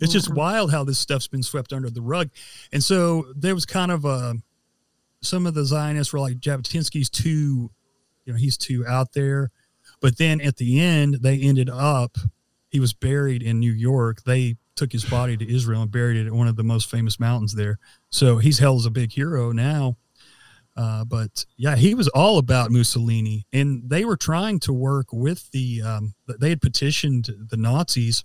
it's 0.01 0.13
just 0.13 0.27
mm-hmm. 0.27 0.37
wild 0.37 0.71
how 0.71 0.85
this 0.85 0.99
stuff's 0.99 1.29
been 1.29 1.43
swept 1.43 1.73
under 1.73 1.89
the 1.89 2.03
rug. 2.03 2.29
And 2.73 2.85
so 2.85 3.33
there 3.35 3.55
was 3.55 3.65
kind 3.65 3.91
of 3.91 4.05
a, 4.05 4.09
uh, 4.09 4.33
some 5.23 5.47
of 5.47 5.55
the 5.55 5.65
Zionists 5.65 6.13
were 6.13 6.19
like 6.19 6.41
Jabotinsky's 6.41 7.09
too, 7.09 7.71
you 8.27 8.33
know, 8.33 8.35
he's 8.35 8.59
too 8.59 8.85
out 8.87 9.15
there. 9.15 9.51
But 10.01 10.19
then 10.19 10.43
at 10.43 10.57
the 10.57 10.79
end, 10.79 11.21
they 11.23 11.39
ended 11.39 11.71
up, 11.71 12.19
he 12.69 12.81
was 12.81 12.93
buried 12.93 13.43
in 13.43 13.61
New 13.61 13.73
York. 13.73 14.25
They 14.25 14.57
took 14.77 14.93
his 14.93 15.07
body 15.07 15.39
to 15.39 15.55
Israel 15.55 15.81
and 15.81 15.91
buried 15.91 16.19
it 16.19 16.27
at 16.27 16.33
one 16.35 16.49
of 16.49 16.57
the 16.57 16.65
most 16.65 16.91
famous 16.91 17.19
mountains 17.19 17.55
there. 17.55 17.79
So 18.11 18.37
he's 18.37 18.59
held 18.59 18.81
as 18.81 18.87
a 18.87 18.91
big 18.91 19.13
hero 19.13 19.53
now. 19.53 19.97
Uh, 20.77 21.05
but 21.05 21.47
yeah, 21.57 21.77
he 21.77 21.95
was 21.95 22.09
all 22.09 22.39
about 22.39 22.71
Mussolini, 22.71 23.47
and 23.53 23.89
they 23.89 24.05
were 24.05 24.17
trying 24.17 24.59
to 24.61 24.73
work 24.73 25.07
with 25.13 25.51
the. 25.53 25.83
Um, 25.83 26.15
they 26.27 26.49
had 26.49 26.61
petitioned 26.61 27.31
the 27.51 27.57
Nazis 27.57 28.25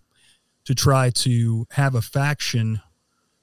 to 0.66 0.74
try 0.74 1.10
to 1.12 1.68
have 1.72 1.95
a 1.95 2.02
faction 2.02 2.82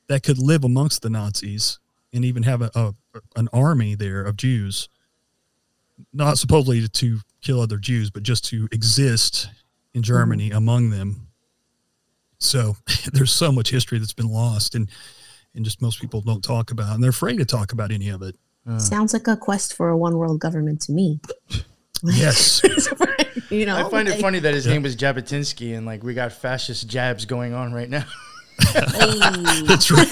that 0.09 0.23
could 0.23 0.39
live 0.39 0.65
amongst 0.65 1.03
the 1.03 1.11
Nazis 1.11 1.79
and 2.13 2.25
even 2.25 2.43
have 2.43 2.63
a, 2.63 2.71
a 2.75 2.95
an 3.37 3.49
army 3.53 3.95
there 3.95 4.23
of 4.23 4.37
Jews, 4.37 4.89
not 6.13 6.39
supposedly 6.39 6.87
to 6.87 7.21
kill 7.43 7.61
other 7.61 7.79
Jews, 7.79 8.11
but 8.11 8.25
just 8.25 8.45
to 8.47 8.69
exist 8.73 9.49
in 9.95 10.03
Germany 10.03 10.49
mm-hmm. 10.49 10.59
among 10.59 10.91
them. 10.91 11.29
So 12.39 12.77
there's 13.13 13.33
so 13.33 13.53
much 13.53 13.71
history 13.71 13.99
that's 13.99 14.13
been 14.13 14.31
lost, 14.31 14.75
and 14.75 14.91
and 15.55 15.65
just 15.65 15.81
most 15.81 16.01
people 16.01 16.21
don't 16.23 16.43
talk 16.43 16.73
about, 16.73 16.95
and 16.95 17.03
they're 17.03 17.11
afraid 17.11 17.39
to 17.39 17.45
talk 17.45 17.73
about 17.73 17.93
any 17.93 18.09
of 18.09 18.23
it. 18.23 18.37
Uh, 18.67 18.79
Sounds 18.79 19.13
like 19.13 19.29
a 19.29 19.37
quest 19.37 19.75
for 19.75 19.89
a 19.89 19.97
one 19.97 20.19
world 20.19 20.41
government 20.41 20.81
to 20.83 20.93
me. 20.93 21.21
Yes. 22.03 22.63
you 23.51 23.67
know, 23.67 23.77
I 23.77 23.89
find 23.89 24.09
like, 24.09 24.19
it 24.19 24.21
funny 24.21 24.39
that 24.39 24.55
his 24.55 24.67
yeah. 24.67 24.75
name 24.75 24.83
was 24.83 24.97
Jabotinsky 24.97 25.77
and 25.77 25.87
like 25.87 26.03
we 26.03 26.15
got 26.15 26.33
fascist 26.33 26.87
jabs 26.89 27.25
going 27.25 27.55
on 27.55 27.73
right 27.73 27.89
now. 27.89 28.05
That's 28.75 29.91
right. 29.91 30.07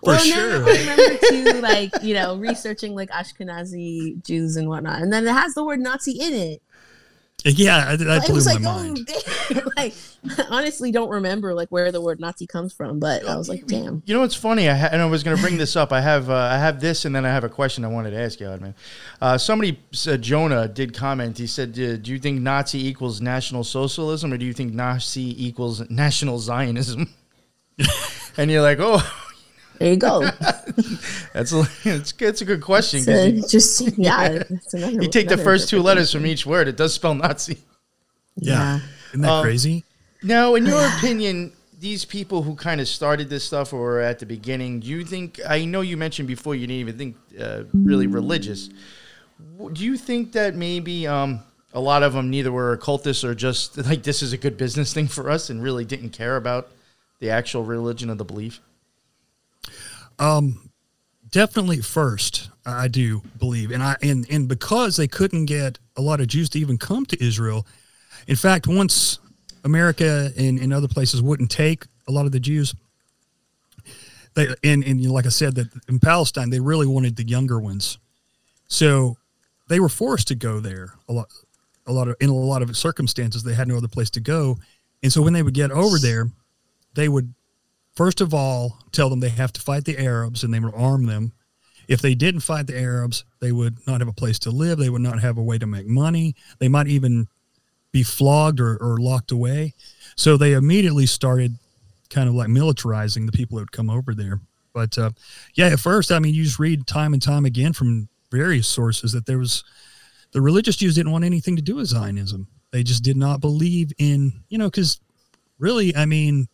For 0.00 0.14
well, 0.14 0.18
sure. 0.18 0.68
I 0.68 0.78
remember 0.78 1.18
too, 1.28 1.60
like 1.60 2.02
you 2.02 2.14
know, 2.14 2.36
researching 2.36 2.94
like 2.94 3.10
Ashkenazi 3.10 4.22
Jews 4.24 4.56
and 4.56 4.68
whatnot, 4.68 5.02
and 5.02 5.12
then 5.12 5.26
it 5.26 5.32
has 5.32 5.54
the 5.54 5.64
word 5.64 5.80
Nazi 5.80 6.12
in 6.12 6.32
it. 6.32 6.62
Yeah, 7.44 7.94
that 7.94 8.26
blew 8.26 8.44
my 8.44 8.52
like, 8.52 8.56
oh, 8.56 8.60
mind. 8.60 9.10
Oh, 9.10 9.60
like, 9.76 9.94
honestly, 10.50 10.90
don't 10.90 11.08
remember 11.08 11.54
like 11.54 11.68
where 11.68 11.92
the 11.92 12.00
word 12.00 12.18
Nazi 12.18 12.46
comes 12.48 12.72
from, 12.72 12.98
but 12.98 13.24
I 13.26 13.36
was 13.36 13.48
like, 13.48 13.64
damn. 13.66 14.02
You 14.06 14.14
know 14.14 14.20
what's 14.20 14.34
funny? 14.34 14.68
I 14.68 14.74
ha- 14.74 14.88
and 14.90 15.00
I 15.00 15.06
was 15.06 15.22
going 15.22 15.36
to 15.36 15.42
bring 15.42 15.56
this 15.56 15.76
up. 15.76 15.92
I 15.92 16.00
have 16.00 16.30
uh, 16.30 16.34
I 16.34 16.58
have 16.58 16.80
this, 16.80 17.04
and 17.04 17.14
then 17.14 17.24
I 17.24 17.28
have 17.28 17.44
a 17.44 17.48
question 17.48 17.84
I 17.84 17.88
wanted 17.88 18.10
to 18.10 18.20
ask 18.20 18.40
you, 18.40 18.48
man. 18.48 18.74
Uh, 19.20 19.38
somebody, 19.38 19.78
uh, 20.08 20.16
Jonah, 20.16 20.66
did 20.66 20.92
comment. 20.92 21.38
He 21.38 21.46
said, 21.46 21.72
"Do 21.72 22.00
you 22.04 22.18
think 22.18 22.42
Nazi 22.42 22.86
equals 22.86 23.20
National 23.20 23.62
Socialism, 23.62 24.32
or 24.32 24.36
do 24.36 24.44
you 24.44 24.52
think 24.52 24.74
Nazi 24.74 25.46
equals 25.46 25.88
National 25.88 26.40
Zionism?" 26.40 27.08
and 28.36 28.50
you're 28.50 28.62
like, 28.62 28.78
oh. 28.80 29.00
There 29.78 29.92
you 29.92 29.96
go. 29.96 30.28
That's 31.32 31.52
a, 31.52 31.60
it's, 31.84 32.12
it's 32.18 32.42
a 32.42 32.44
good 32.44 32.62
question. 32.62 33.00
you, 33.36 33.46
just 33.46 33.80
yeah, 33.98 34.42
another, 34.72 35.02
you 35.02 35.08
take 35.08 35.28
the 35.28 35.38
first 35.38 35.68
two 35.68 35.80
letters 35.80 36.12
from 36.12 36.26
each 36.26 36.46
word. 36.46 36.68
It 36.68 36.76
does 36.76 36.94
spell 36.94 37.14
Nazi. 37.14 37.58
Yeah, 38.36 38.54
yeah. 38.54 38.80
isn't 39.10 39.20
that 39.22 39.30
um, 39.30 39.42
crazy? 39.42 39.84
Now, 40.22 40.54
in 40.54 40.66
your 40.66 40.84
opinion, 40.96 41.52
these 41.78 42.04
people 42.04 42.42
who 42.42 42.54
kind 42.54 42.80
of 42.80 42.88
started 42.88 43.30
this 43.30 43.44
stuff 43.44 43.72
or 43.72 43.80
were 43.80 44.00
at 44.00 44.18
the 44.18 44.26
beginning, 44.26 44.80
do 44.80 44.88
you 44.88 45.04
think? 45.04 45.40
I 45.48 45.64
know 45.64 45.80
you 45.80 45.96
mentioned 45.96 46.28
before 46.28 46.54
you 46.54 46.66
didn't 46.66 46.80
even 46.80 46.98
think 46.98 47.16
uh, 47.40 47.64
really 47.72 48.06
religious. 48.06 48.70
Do 49.72 49.84
you 49.84 49.96
think 49.96 50.32
that 50.32 50.54
maybe 50.56 51.06
um, 51.06 51.40
a 51.72 51.80
lot 51.80 52.02
of 52.02 52.12
them 52.12 52.30
neither 52.30 52.50
were 52.50 52.72
occultists 52.72 53.24
or 53.24 53.34
just 53.34 53.76
like 53.86 54.02
this 54.02 54.22
is 54.22 54.32
a 54.32 54.38
good 54.38 54.56
business 54.56 54.92
thing 54.92 55.06
for 55.06 55.30
us 55.30 55.50
and 55.50 55.62
really 55.62 55.84
didn't 55.84 56.10
care 56.10 56.36
about 56.36 56.70
the 57.20 57.30
actual 57.30 57.64
religion 57.64 58.10
of 58.10 58.18
the 58.18 58.24
belief? 58.24 58.60
Um, 60.18 60.67
definitely 61.30 61.80
first, 61.80 62.50
I 62.64 62.88
do 62.88 63.22
believe, 63.38 63.70
and 63.70 63.82
I 63.82 63.96
and 64.02 64.26
and 64.30 64.48
because 64.48 64.96
they 64.96 65.08
couldn't 65.08 65.46
get 65.46 65.78
a 65.96 66.02
lot 66.02 66.20
of 66.20 66.28
Jews 66.28 66.48
to 66.50 66.58
even 66.58 66.78
come 66.78 67.06
to 67.06 67.24
Israel. 67.24 67.66
In 68.26 68.36
fact, 68.36 68.66
once 68.66 69.18
America 69.64 70.32
and, 70.36 70.58
and 70.58 70.72
other 70.72 70.88
places 70.88 71.22
wouldn't 71.22 71.50
take 71.50 71.86
a 72.06 72.12
lot 72.12 72.26
of 72.26 72.32
the 72.32 72.40
Jews, 72.40 72.74
they 74.34 74.48
and 74.62 74.84
and 74.84 75.00
like 75.10 75.26
I 75.26 75.30
said, 75.30 75.54
that 75.56 75.68
in 75.88 75.98
Palestine 75.98 76.50
they 76.50 76.60
really 76.60 76.86
wanted 76.86 77.16
the 77.16 77.26
younger 77.26 77.58
ones, 77.58 77.98
so 78.68 79.16
they 79.68 79.80
were 79.80 79.88
forced 79.88 80.28
to 80.28 80.34
go 80.34 80.60
there. 80.60 80.94
A 81.08 81.12
lot, 81.12 81.28
a 81.86 81.92
lot 81.92 82.08
of 82.08 82.16
in 82.20 82.30
a 82.30 82.34
lot 82.34 82.62
of 82.62 82.76
circumstances 82.76 83.42
they 83.42 83.54
had 83.54 83.68
no 83.68 83.76
other 83.76 83.88
place 83.88 84.10
to 84.10 84.20
go, 84.20 84.58
and 85.02 85.12
so 85.12 85.22
when 85.22 85.32
they 85.32 85.42
would 85.42 85.54
get 85.54 85.70
over 85.70 85.98
there, 85.98 86.28
they 86.94 87.08
would 87.08 87.34
first 87.98 88.20
of 88.20 88.32
all 88.32 88.78
tell 88.92 89.10
them 89.10 89.18
they 89.18 89.28
have 89.28 89.52
to 89.52 89.60
fight 89.60 89.84
the 89.84 89.98
Arabs 89.98 90.44
and 90.44 90.54
they 90.54 90.60
would 90.60 90.72
arm 90.72 91.06
them. 91.06 91.32
If 91.88 92.00
they 92.00 92.14
didn't 92.14 92.42
fight 92.42 92.68
the 92.68 92.78
Arabs, 92.78 93.24
they 93.40 93.50
would 93.50 93.84
not 93.88 94.00
have 94.00 94.06
a 94.06 94.12
place 94.12 94.38
to 94.40 94.50
live. 94.50 94.78
They 94.78 94.88
would 94.88 95.02
not 95.02 95.18
have 95.18 95.36
a 95.36 95.42
way 95.42 95.58
to 95.58 95.66
make 95.66 95.88
money. 95.88 96.36
They 96.60 96.68
might 96.68 96.86
even 96.86 97.26
be 97.90 98.04
flogged 98.04 98.60
or, 98.60 98.76
or 98.76 98.98
locked 98.98 99.32
away. 99.32 99.74
So 100.14 100.36
they 100.36 100.52
immediately 100.52 101.06
started 101.06 101.56
kind 102.08 102.28
of 102.28 102.36
like 102.36 102.46
militarizing 102.46 103.26
the 103.26 103.32
people 103.32 103.56
that 103.56 103.62
would 103.62 103.72
come 103.72 103.90
over 103.90 104.14
there. 104.14 104.40
But 104.72 104.96
uh, 104.96 105.10
yeah, 105.54 105.66
at 105.66 105.80
first, 105.80 106.12
I 106.12 106.20
mean, 106.20 106.34
you 106.34 106.44
just 106.44 106.60
read 106.60 106.86
time 106.86 107.14
and 107.14 107.22
time 107.22 107.44
again 107.44 107.72
from 107.72 108.08
various 108.30 108.68
sources 108.68 109.10
that 109.10 109.26
there 109.26 109.38
was 109.38 109.64
the 110.30 110.40
religious 110.40 110.76
Jews 110.76 110.94
didn't 110.94 111.10
want 111.10 111.24
anything 111.24 111.56
to 111.56 111.62
do 111.62 111.76
with 111.76 111.88
Zionism. 111.88 112.46
They 112.70 112.84
just 112.84 113.02
did 113.02 113.16
not 113.16 113.40
believe 113.40 113.90
in, 113.98 114.44
you 114.50 114.58
know, 114.58 114.70
because 114.70 115.00
really, 115.58 115.96
I 115.96 116.06
mean, 116.06 116.46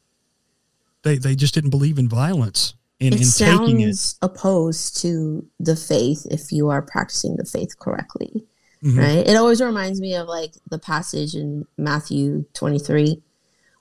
they 1.05 1.19
they 1.19 1.37
just 1.37 1.55
didn't 1.55 1.71
believe 1.71 1.99
in 1.99 2.09
violence 2.09 2.75
in, 2.99 3.13
it 3.13 3.21
in 3.21 3.29
taking 3.29 3.81
it. 3.81 4.15
opposed 4.23 5.01
to 5.03 5.47
the 5.61 5.77
faith 5.77 6.27
if 6.31 6.51
you 6.51 6.71
are 6.71 6.83
practicing 6.83 7.37
the 7.37 7.45
faith 7.45 7.79
correctly. 7.79 8.45
Mm-hmm. 8.83 8.99
Right? 8.99 9.27
It 9.27 9.37
always 9.37 9.63
reminds 9.63 10.01
me 10.01 10.15
of 10.15 10.29
like 10.29 10.55
the 10.69 10.79
passage 10.79 11.35
in 11.35 11.67
Matthew 11.79 12.45
23 12.55 13.23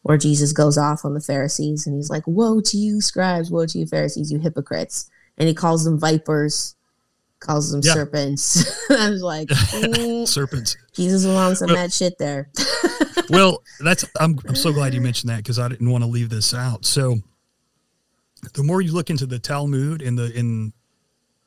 where 0.04 0.18
Jesus 0.18 0.52
goes 0.54 0.78
off 0.78 1.06
on 1.06 1.14
the 1.14 1.22
Pharisees 1.22 1.88
and 1.88 1.96
he's 1.96 2.10
like, 2.10 2.24
Woe 2.28 2.62
to 2.62 2.78
you, 2.78 3.02
scribes, 3.02 3.50
woe 3.50 3.66
to 3.66 3.80
you, 3.80 3.86
Pharisees, 3.86 4.32
you 4.32 4.40
hypocrites. 4.40 5.10
And 5.38 5.48
he 5.48 5.56
calls 5.56 5.84
them 5.84 6.00
vipers, 6.00 6.76
calls 7.40 7.72
them 7.72 7.82
yeah. 7.84 7.94
serpents. 7.94 8.90
I 8.92 9.10
was 9.10 9.24
like, 9.24 9.48
mm, 9.48 10.28
serpents. 10.28 10.78
Jesus 10.94 11.26
was 11.26 11.36
on 11.36 11.56
some 11.56 11.68
well, 11.68 11.78
mad 11.78 11.94
shit 11.94 12.18
there. 12.18 12.50
well, 13.30 13.64
that's 13.80 14.06
I'm 14.20 14.40
I'm 14.48 14.56
so 14.56 14.72
glad 14.72 14.94
you 14.94 15.02
mentioned 15.02 15.30
that 15.30 15.38
because 15.38 15.60
I 15.60 15.68
didn't 15.68 15.90
want 15.90 16.04
to 16.04 16.10
leave 16.10 16.30
this 16.30 16.54
out. 16.54 16.86
So 16.86 17.18
the 18.54 18.64
more 18.64 18.82
you 18.82 18.94
look 18.94 19.10
into 19.10 19.26
the 19.26 19.40
Talmud 19.40 20.02
and 20.02 20.18
the 20.18 20.32
in 20.38 20.74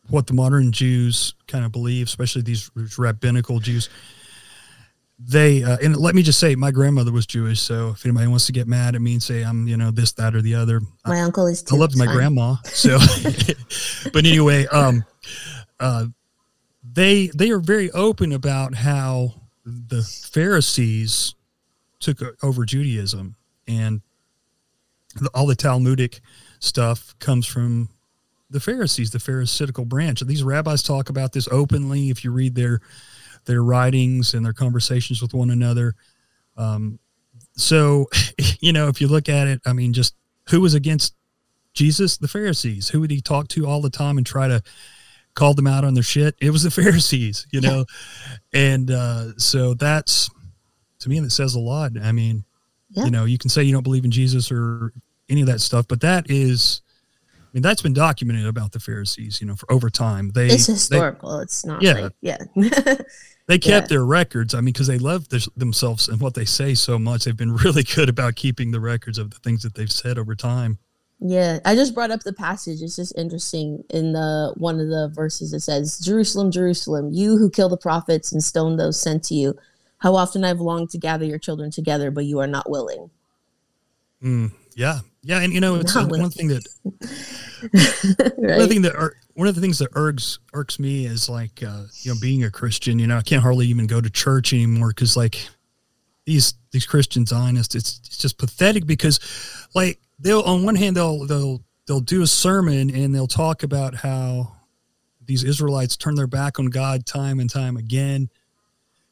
what 0.08 0.26
the 0.26 0.34
modern 0.34 0.72
Jews 0.72 1.34
kind 1.48 1.64
of 1.64 1.72
believe, 1.72 2.06
especially 2.06 2.42
these 2.42 2.70
rabbinical 2.96 3.58
Jews, 3.58 3.88
they 5.18 5.62
uh, 5.62 5.78
and 5.82 5.96
let 5.96 6.14
me 6.14 6.22
just 6.22 6.38
say, 6.38 6.54
my 6.54 6.70
grandmother 6.70 7.12
was 7.12 7.26
Jewish, 7.26 7.60
so 7.60 7.90
if 7.90 8.04
anybody 8.04 8.26
wants 8.26 8.46
to 8.46 8.52
get 8.52 8.68
mad 8.68 8.94
at 8.94 9.00
me 9.00 9.12
and 9.12 9.22
say 9.22 9.42
I'm 9.42 9.66
you 9.66 9.76
know 9.76 9.90
this, 9.90 10.12
that, 10.12 10.34
or 10.34 10.42
the 10.42 10.54
other, 10.54 10.80
my 11.04 11.18
I, 11.18 11.20
uncle 11.20 11.46
is. 11.46 11.62
Too, 11.62 11.76
I 11.76 11.78
loved 11.78 11.96
my 11.96 12.06
fine. 12.06 12.14
grandma, 12.14 12.56
so. 12.64 12.98
but 14.12 14.26
anyway, 14.26 14.66
um, 14.66 15.04
uh, 15.80 16.06
they 16.92 17.28
they 17.28 17.50
are 17.50 17.60
very 17.60 17.90
open 17.92 18.32
about 18.32 18.74
how 18.74 19.34
the 19.64 20.02
Pharisees 20.02 21.35
took 22.00 22.20
over 22.42 22.64
Judaism, 22.64 23.36
and 23.66 24.00
all 25.34 25.46
the 25.46 25.54
Talmudic 25.54 26.20
stuff 26.58 27.14
comes 27.18 27.46
from 27.46 27.88
the 28.50 28.60
Pharisees, 28.60 29.10
the 29.10 29.18
Pharisaical 29.18 29.84
branch. 29.84 30.20
And 30.20 30.30
these 30.30 30.42
rabbis 30.42 30.82
talk 30.82 31.08
about 31.08 31.32
this 31.32 31.48
openly. 31.50 32.10
If 32.10 32.24
you 32.24 32.30
read 32.30 32.54
their 32.54 32.80
their 33.44 33.62
writings 33.62 34.34
and 34.34 34.44
their 34.44 34.52
conversations 34.52 35.22
with 35.22 35.34
one 35.34 35.50
another, 35.50 35.94
um, 36.56 36.98
so 37.56 38.06
you 38.60 38.72
know, 38.72 38.88
if 38.88 39.00
you 39.00 39.08
look 39.08 39.28
at 39.28 39.48
it, 39.48 39.60
I 39.66 39.72
mean, 39.72 39.92
just 39.92 40.14
who 40.50 40.60
was 40.60 40.74
against 40.74 41.14
Jesus? 41.74 42.16
The 42.16 42.28
Pharisees. 42.28 42.88
Who 42.88 43.00
would 43.00 43.10
he 43.10 43.20
talk 43.20 43.48
to 43.48 43.66
all 43.66 43.80
the 43.80 43.90
time 43.90 44.16
and 44.16 44.26
try 44.26 44.48
to 44.48 44.62
call 45.34 45.54
them 45.54 45.66
out 45.66 45.84
on 45.84 45.94
their 45.94 46.02
shit? 46.02 46.34
It 46.40 46.50
was 46.50 46.62
the 46.62 46.70
Pharisees, 46.82 47.46
you 47.50 47.60
know, 47.60 47.84
and 48.52 48.90
uh, 48.90 49.36
so 49.38 49.74
that's 49.74 50.30
to 51.06 51.10
me 51.10 51.20
that 51.20 51.30
says 51.30 51.54
a 51.54 51.60
lot. 51.60 51.92
I 52.02 52.12
mean, 52.12 52.44
Yeah. 52.90 53.04
you 53.06 53.10
know, 53.10 53.24
you 53.24 53.38
can 53.38 53.48
say 53.50 53.62
you 53.62 53.72
don't 53.72 53.82
believe 53.82 54.04
in 54.04 54.10
Jesus 54.10 54.50
or 54.52 54.92
any 55.28 55.40
of 55.40 55.46
that 55.46 55.60
stuff, 55.60 55.86
but 55.88 56.00
that 56.02 56.30
is, 56.30 56.82
I 57.42 57.48
mean, 57.54 57.62
that's 57.62 57.82
been 57.82 57.92
documented 57.94 58.46
about 58.46 58.72
the 58.72 58.80
Pharisees, 58.80 59.40
you 59.40 59.46
know, 59.46 59.56
for 59.56 59.70
over 59.72 59.88
time. 59.90 60.30
They 60.34 60.46
it's 60.48 60.66
they- 60.66 60.72
historical. 60.74 61.38
it's 61.40 61.64
not 61.64 61.82
Yeah. 61.82 61.92
like 61.94 62.12
yeah. 62.20 62.38
They 63.48 63.58
kept 63.60 63.84
Yeah. 63.84 63.96
their 63.98 64.04
records. 64.04 64.54
I 64.54 64.58
mean, 64.58 64.72
because 64.72 64.88
they 64.88 64.98
love 64.98 65.28
this, 65.28 65.48
themselves 65.56 66.08
and 66.08 66.20
what 66.20 66.34
they 66.34 66.44
say 66.44 66.74
so 66.74 66.98
much. 66.98 67.24
They've 67.24 67.36
been 67.36 67.54
really 67.64 67.84
good 67.84 68.08
about 68.08 68.34
keeping 68.34 68.72
the 68.72 68.80
records 68.80 69.18
of 69.18 69.30
the 69.30 69.38
things 69.38 69.62
that 69.62 69.74
they've 69.76 69.90
said 69.92 70.18
over 70.18 70.34
time. 70.34 70.78
Yeah, 71.20 71.60
I 71.64 71.76
just 71.76 71.94
brought 71.94 72.10
up 72.10 72.24
the 72.24 72.32
passage. 72.32 72.82
It's 72.82 72.96
just 72.96 73.16
interesting. 73.16 73.84
In 73.90 74.12
the 74.12 74.52
one 74.56 74.80
of 74.80 74.88
the 74.88 75.10
verses, 75.14 75.52
it 75.54 75.60
says, 75.60 75.98
"Jerusalem, 76.00 76.50
Jerusalem, 76.50 77.10
you 77.12 77.38
who 77.38 77.48
kill 77.48 77.68
the 77.70 77.76
prophets 77.78 78.32
and 78.32 78.42
stone 78.44 78.76
those 78.76 79.00
sent 79.00 79.22
to 79.24 79.34
you. 79.34 79.56
How 80.06 80.14
often 80.14 80.44
I've 80.44 80.60
longed 80.60 80.90
to 80.90 80.98
gather 80.98 81.24
your 81.24 81.40
children 81.40 81.72
together, 81.72 82.12
but 82.12 82.26
you 82.26 82.38
are 82.38 82.46
not 82.46 82.70
willing." 82.70 83.10
Mm, 84.22 84.52
yeah, 84.76 85.00
yeah, 85.22 85.40
and 85.40 85.52
you 85.52 85.58
know, 85.58 85.74
it's 85.74 85.96
uh, 85.96 86.06
one 86.06 86.30
thing 86.30 86.46
that 86.46 86.64
one 86.84 86.92
of 86.92 88.38
the 88.38 88.46
right? 88.46 88.68
thing 88.68 88.82
that 88.82 88.94
one 89.34 89.48
of 89.48 89.56
the 89.56 89.60
things 89.60 89.80
that 89.80 89.88
irks 89.94 90.38
irks 90.52 90.78
me 90.78 91.06
is 91.06 91.28
like 91.28 91.60
uh, 91.60 91.86
you 92.02 92.14
know 92.14 92.20
being 92.20 92.44
a 92.44 92.52
Christian. 92.52 93.00
You 93.00 93.08
know, 93.08 93.18
I 93.18 93.22
can't 93.22 93.42
hardly 93.42 93.66
even 93.66 93.88
go 93.88 94.00
to 94.00 94.08
church 94.08 94.52
anymore 94.52 94.90
because 94.90 95.16
like 95.16 95.48
these 96.24 96.54
these 96.70 96.86
Christian 96.86 97.26
Zionists, 97.26 97.74
it's 97.74 98.00
it's 98.06 98.18
just 98.18 98.38
pathetic 98.38 98.86
because 98.86 99.18
like 99.74 99.98
they'll 100.20 100.42
on 100.42 100.62
one 100.62 100.76
hand 100.76 100.96
they'll 100.96 101.26
they'll 101.26 101.64
they'll 101.88 101.98
do 101.98 102.22
a 102.22 102.28
sermon 102.28 102.94
and 102.94 103.12
they'll 103.12 103.26
talk 103.26 103.64
about 103.64 103.96
how 103.96 104.52
these 105.24 105.42
Israelites 105.42 105.96
turn 105.96 106.14
their 106.14 106.28
back 106.28 106.60
on 106.60 106.66
God 106.66 107.06
time 107.06 107.40
and 107.40 107.50
time 107.50 107.76
again, 107.76 108.30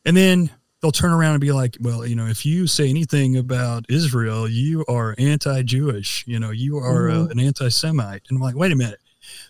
and 0.04 0.16
then 0.16 0.50
they'll 0.84 0.92
turn 0.92 1.12
around 1.12 1.32
and 1.32 1.40
be 1.40 1.50
like, 1.50 1.78
well, 1.80 2.04
you 2.06 2.14
know, 2.14 2.26
if 2.26 2.44
you 2.44 2.66
say 2.66 2.90
anything 2.90 3.38
about 3.38 3.86
Israel, 3.88 4.46
you 4.46 4.84
are 4.86 5.14
anti-Jewish. 5.16 6.24
You 6.26 6.38
know, 6.38 6.50
you 6.50 6.76
are 6.76 7.08
uh, 7.08 7.14
Mhm. 7.14 7.30
an 7.30 7.40
anti-Semite. 7.40 8.20
And 8.28 8.36
I'm 8.36 8.42
like, 8.42 8.54
wait 8.54 8.70
a 8.70 8.76
minute. 8.76 9.00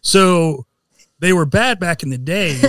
So 0.00 0.64
they 1.18 1.32
were 1.32 1.44
bad 1.44 1.80
back 1.80 2.04
in 2.04 2.10
the 2.10 2.18
day, 2.18 2.60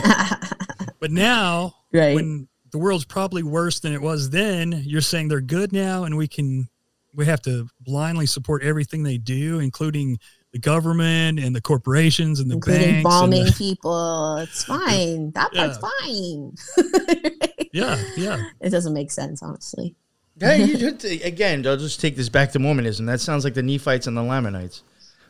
but 0.99 1.11
now 1.11 1.75
right. 1.93 2.15
when 2.15 2.47
the 2.71 2.79
world's 2.79 3.05
probably 3.05 3.43
worse 3.43 3.79
than 3.81 3.93
it 3.93 4.01
was 4.01 4.31
then, 4.31 4.81
you're 4.83 4.99
saying 5.01 5.27
they're 5.27 5.41
good 5.41 5.71
now, 5.71 6.05
and 6.05 6.17
we 6.17 6.27
can 6.27 6.67
we 7.13 7.27
have 7.27 7.43
to 7.43 7.67
blindly 7.81 8.25
support 8.25 8.63
everything 8.63 9.03
they 9.03 9.19
do, 9.19 9.59
including 9.59 10.17
the 10.53 10.59
government 10.59 11.39
and 11.39 11.55
the 11.55 11.61
corporations 11.61 12.39
and 12.39 12.49
the 12.49 12.55
Including 12.55 12.81
banks. 12.81 12.95
and 12.95 13.03
bombing 13.03 13.45
the- 13.45 13.51
people. 13.57 14.37
It's 14.37 14.63
fine. 14.63 15.31
That 15.31 15.53
part's 15.53 15.77
fine. 15.77 16.55
yeah, 17.75 18.01
yeah. 18.15 18.41
It 18.61 18.69
doesn't 18.69 18.93
make 18.93 19.11
sense, 19.11 19.43
honestly. 19.43 19.95
Hey, 20.39 20.63
you 20.63 20.77
should 20.77 21.03
again, 21.23 21.67
I'll 21.67 21.75
just 21.75 21.99
take 21.99 22.15
this 22.15 22.29
back 22.29 22.51
to 22.53 22.59
Mormonism. 22.59 23.05
That 23.05 23.19
sounds 23.19 23.43
like 23.43 23.53
the 23.53 23.61
Nephites 23.61 24.07
and 24.07 24.15
the 24.15 24.23
Lamanites. 24.23 24.83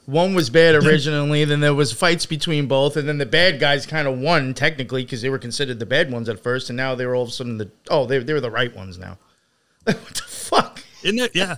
One 0.05 0.35
was 0.35 0.51
bad 0.51 0.75
originally, 0.75 1.43
then 1.45 1.59
there 1.59 1.73
was 1.73 1.91
fights 1.91 2.27
between 2.27 2.67
both, 2.67 2.95
and 2.97 3.09
then 3.09 3.17
the 3.17 3.25
bad 3.25 3.59
guys 3.59 3.87
kind 3.87 4.07
of 4.07 4.19
won 4.19 4.53
technically 4.53 5.03
because 5.03 5.23
they 5.23 5.29
were 5.29 5.39
considered 5.39 5.79
the 5.79 5.87
bad 5.87 6.11
ones 6.11 6.29
at 6.29 6.43
first, 6.43 6.69
and 6.69 6.77
now 6.77 6.93
they 6.93 7.07
were 7.07 7.15
all 7.15 7.23
of 7.23 7.29
a 7.29 7.31
sudden 7.31 7.57
the 7.57 7.71
oh 7.89 8.05
they 8.05 8.19
they 8.19 8.33
were 8.33 8.41
the 8.41 8.51
right 8.51 8.75
ones 8.75 8.99
now. 8.99 9.17
what 9.83 9.97
the 9.97 10.21
fuck? 10.21 10.83
Isn't 11.03 11.19
it? 11.19 11.35
Yeah. 11.35 11.57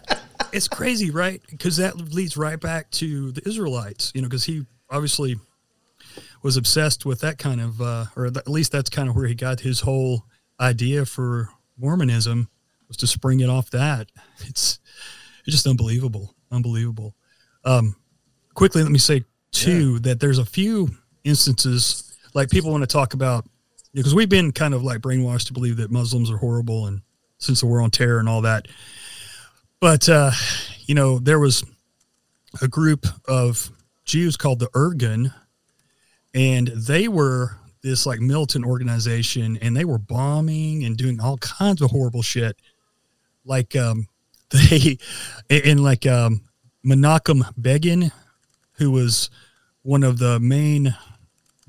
it's 0.54 0.70
crazy, 0.70 1.12
right? 1.12 1.42
Because 1.50 1.76
that 1.78 1.98
leads 1.98 2.38
right 2.38 2.60
back 2.60 2.90
to 2.92 3.34
the 3.34 3.46
Israelites, 3.46 4.14
you 4.16 4.22
know, 4.22 4.30
because 4.30 4.46
he 4.46 4.66
obviously 4.90 5.36
was 6.44 6.56
obsessed 6.56 7.06
with 7.06 7.20
that 7.22 7.38
kind 7.38 7.60
of, 7.60 7.82
uh, 7.82 8.06
or 8.16 8.26
at 8.26 8.48
least 8.48 8.72
that's 8.72 8.90
kind 8.90 9.10
of 9.10 9.16
where 9.16 9.28
he 9.28 9.36
got 9.36 9.62
his 9.62 9.82
whole 9.82 10.26
idea 10.60 11.06
for 11.06 11.50
Mormonism 11.78 12.50
was 12.88 12.98
to 12.98 13.08
spring 13.08 13.40
it 13.42 13.50
off 13.50 13.70
that. 13.72 14.08
It's, 14.46 14.80
it's 15.46 15.56
just 15.56 15.68
unbelievable. 15.68 16.34
Unbelievable. 16.52 17.16
Um, 17.64 17.96
quickly, 18.54 18.82
let 18.84 18.92
me 18.92 19.00
say, 19.00 19.24
too, 19.52 20.00
that 20.00 20.20
there's 20.20 20.38
a 20.38 20.46
few 20.46 20.90
instances 21.24 22.18
like 22.34 22.50
people 22.50 22.72
want 22.72 22.84
to 22.84 22.88
talk 22.88 23.14
about, 23.14 23.46
because 23.94 24.14
we've 24.14 24.30
been 24.30 24.52
kind 24.52 24.74
of 24.74 24.84
like 24.84 25.00
brainwashed 25.00 25.48
to 25.48 25.54
believe 25.54 25.78
that 25.78 25.90
Muslims 25.90 26.30
are 26.30 26.38
horrible 26.38 26.86
and 26.86 27.02
since 27.40 27.62
the 27.62 27.66
war 27.66 27.82
on 27.82 27.90
terror 27.90 28.20
and 28.20 28.30
all 28.30 28.42
that. 28.42 28.68
But 29.80 30.08
uh, 30.08 30.32
you 30.86 30.96
know, 30.96 31.20
there 31.20 31.40
was 31.40 31.64
a 32.62 32.68
group 32.68 33.06
of 33.28 33.72
Jews 34.06 34.38
called 34.38 34.60
the 34.60 34.68
Irgun, 34.68 35.34
and 36.34 36.68
they 36.68 37.08
were 37.08 37.58
this 37.88 38.06
like 38.06 38.20
militant 38.20 38.66
organization, 38.66 39.58
and 39.62 39.76
they 39.76 39.86
were 39.86 39.98
bombing 39.98 40.84
and 40.84 40.98
doing 40.98 41.20
all 41.20 41.38
kinds 41.38 41.82
of 41.82 41.92
horrible 41.92 42.22
shit. 42.22 42.58
Like 43.46 43.76
um, 43.76 44.08
they, 44.50 44.98
and 45.50 45.84
like 45.84 46.06
um, 46.06 46.42
Menachem 46.86 47.44
Begin, 47.60 48.12
who 48.74 48.92
was 48.92 49.30
one 49.82 50.04
of 50.04 50.20
the 50.20 50.40
main 50.40 50.96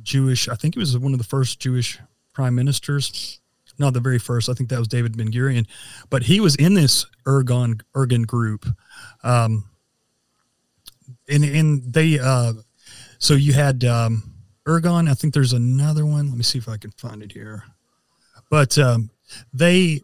Jewish, 0.03 0.49
I 0.49 0.55
think 0.55 0.75
he 0.75 0.81
was 0.81 0.97
one 0.99 1.13
of 1.13 1.19
the 1.19 1.25
first 1.25 1.61
Jewish 1.61 1.99
prime 2.33 2.55
ministers 2.55 3.41
not 3.79 3.95
the 3.95 4.01
very 4.01 4.19
first. 4.19 4.49
I 4.49 4.55
think 4.55 4.71
that 4.71 4.79
was 4.79 4.89
David 4.89 5.17
Ben 5.17 5.31
Gurion, 5.31 5.67
but 6.11 6.25
he 6.25 6.41
was 6.41 6.57
in 6.57 6.75
this 6.75 7.07
Irgun 7.27 7.81
Irgun 7.95 8.27
group, 8.27 8.67
um, 9.23 9.65
and 11.29 11.45
and 11.45 11.93
they 11.93 12.19
uh, 12.19 12.55
so 13.19 13.35
you 13.35 13.53
had 13.53 13.85
um, 13.85 14.28
Irgun. 14.69 15.11
I 15.11 15.15
think 15.15 15.35
there's 15.35 15.53
another 15.53 16.05
one. 16.07 16.29
Let 16.29 16.37
me 16.37 16.43
see 16.43 16.59
if 16.59 16.69
I 16.69 16.77
can 16.77 16.91
find 16.93 17.23
it 17.23 17.33
here, 17.33 17.65
but 18.51 18.79
um, 18.79 19.11
they 19.53 20.03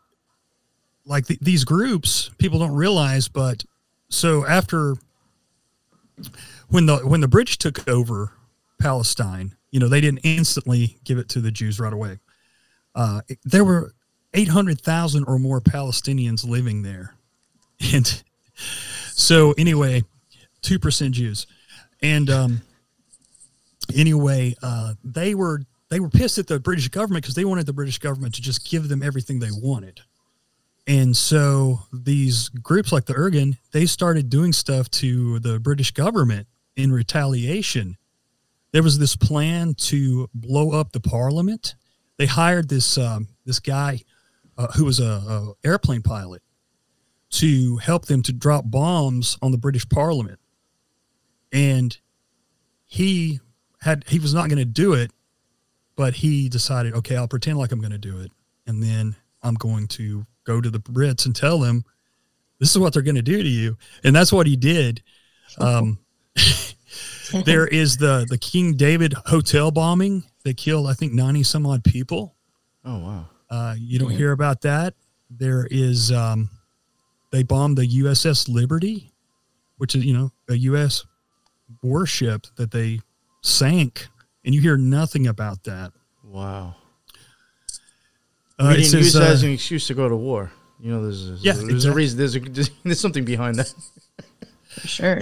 like 1.06 1.26
th- 1.26 1.40
these 1.40 1.64
groups. 1.64 2.30
People 2.38 2.58
don't 2.58 2.74
realize, 2.74 3.28
but 3.28 3.64
so 4.08 4.46
after 4.46 4.96
when 6.68 6.86
the 6.86 6.98
when 6.98 7.20
the 7.20 7.28
British 7.28 7.58
took 7.58 7.86
over 7.88 8.32
Palestine, 8.80 9.54
you 9.70 9.80
know 9.80 9.88
they 9.88 10.00
didn't 10.00 10.20
instantly 10.24 10.98
give 11.04 11.18
it 11.18 11.28
to 11.30 11.40
the 11.40 11.50
Jews 11.50 11.78
right 11.78 11.92
away 11.92 12.18
uh, 12.94 13.22
there 13.44 13.64
were 13.64 13.92
800,000 14.34 15.24
or 15.24 15.38
more 15.38 15.60
Palestinians 15.60 16.48
living 16.48 16.82
there. 16.82 17.14
And 17.92 18.22
so, 19.12 19.52
anyway, 19.58 20.04
2% 20.62 21.10
Jews. 21.12 21.46
And 22.02 22.30
um, 22.30 22.62
anyway, 23.94 24.54
uh, 24.62 24.94
they 25.02 25.34
were 25.34 25.62
they 25.90 26.00
were 26.00 26.08
pissed 26.08 26.38
at 26.38 26.46
the 26.46 26.58
British 26.58 26.88
government 26.88 27.22
because 27.22 27.34
they 27.34 27.44
wanted 27.44 27.66
the 27.66 27.72
British 27.72 27.98
government 27.98 28.34
to 28.34 28.42
just 28.42 28.68
give 28.68 28.88
them 28.88 29.02
everything 29.02 29.38
they 29.38 29.50
wanted. 29.50 30.00
And 30.86 31.16
so 31.16 31.80
these 31.92 32.48
groups 32.50 32.92
like 32.92 33.06
the 33.06 33.14
Irgun, 33.14 33.56
they 33.72 33.86
started 33.86 34.28
doing 34.28 34.52
stuff 34.52 34.90
to 34.92 35.38
the 35.38 35.58
British 35.58 35.92
government 35.92 36.46
in 36.76 36.92
retaliation. 36.92 37.96
There 38.72 38.82
was 38.82 38.98
this 38.98 39.16
plan 39.16 39.74
to 39.74 40.28
blow 40.34 40.72
up 40.72 40.92
the 40.92 41.00
parliament 41.00 41.74
they 42.16 42.26
hired 42.26 42.68
this 42.68 42.96
um, 42.98 43.28
this 43.44 43.60
guy 43.60 44.00
uh, 44.56 44.68
who 44.76 44.84
was 44.84 45.00
a, 45.00 45.04
a, 45.04 45.52
airplane 45.64 46.02
pilot 46.02 46.42
to 47.30 47.76
help 47.78 48.06
them 48.06 48.22
to 48.22 48.32
drop 48.32 48.64
bombs 48.66 49.36
on 49.42 49.50
the 49.50 49.58
British 49.58 49.88
Parliament, 49.88 50.38
and 51.52 51.98
he 52.86 53.40
had 53.84 54.04
he 54.08 54.18
was 54.18 54.32
not 54.32 54.48
going 54.48 54.58
to 54.58 54.64
do 54.64 54.94
it, 54.94 55.10
but 55.94 56.14
he 56.14 56.48
decided, 56.48 56.94
okay, 56.94 57.16
I'll 57.16 57.28
pretend 57.28 57.58
like 57.58 57.70
I'm 57.70 57.80
going 57.80 57.92
to 57.92 57.98
do 57.98 58.20
it, 58.20 58.32
and 58.66 58.82
then 58.82 59.14
I'm 59.42 59.54
going 59.54 59.88
to 59.88 60.26
go 60.44 60.60
to 60.60 60.70
the 60.70 60.78
Brits 60.78 61.26
and 61.26 61.36
tell 61.36 61.58
them 61.58 61.84
this 62.58 62.70
is 62.70 62.78
what 62.78 62.94
they're 62.94 63.02
going 63.02 63.14
to 63.16 63.22
do 63.22 63.42
to 63.42 63.48
you, 63.48 63.76
and 64.02 64.16
that's 64.16 64.32
what 64.32 64.46
he 64.46 64.56
did. 64.56 65.02
Um, 65.58 65.98
there 67.44 67.66
is 67.66 67.98
the 67.98 68.26
the 68.28 68.38
King 68.38 68.74
David 68.74 69.12
hotel 69.26 69.70
bombing 69.70 70.24
that 70.44 70.56
killed 70.56 70.88
I 70.88 70.94
think 70.94 71.12
90 71.12 71.42
some 71.42 71.66
odd 71.66 71.84
people. 71.84 72.34
Oh 72.84 72.98
wow. 72.98 73.26
Uh, 73.50 73.74
you 73.78 73.98
don't 73.98 74.10
hear 74.10 74.32
about 74.32 74.62
that. 74.62 74.94
There 75.28 75.68
is 75.70 76.10
um, 76.10 76.48
they 77.30 77.42
bombed 77.42 77.76
the 77.76 77.86
USS 77.86 78.48
Liberty, 78.48 79.12
which 79.76 79.94
is 79.94 80.06
you 80.06 80.14
know 80.14 80.32
a 80.48 80.54
U.S. 80.54 81.04
warship 81.82 82.46
that 82.56 82.70
they 82.70 83.00
sank, 83.44 84.08
and 84.44 84.54
you 84.54 84.60
hear 84.60 84.76
nothing 84.76 85.26
about 85.26 85.62
that. 85.64 85.92
Wow. 86.24 86.74
Uh, 88.58 88.66
we 88.68 88.72
it 88.72 88.76
didn't 88.76 88.90
says, 88.90 89.04
use 89.04 89.12
that 89.14 89.22
as 89.22 89.42
uh, 89.42 89.46
an 89.46 89.52
excuse 89.52 89.86
to 89.88 89.94
go 89.94 90.08
to 90.08 90.16
war. 90.16 90.50
You 90.80 90.92
know, 90.92 91.02
there's, 91.02 91.26
there's, 91.26 91.44
Yeah, 91.44 91.52
there's 91.52 91.68
exactly. 91.68 91.90
a 91.90 91.94
reason. 91.94 92.18
There's 92.18 92.36
a 92.36 92.40
there's 92.40 93.00
something 93.00 93.24
behind 93.24 93.56
that. 93.56 93.72
Sure. 94.84 95.20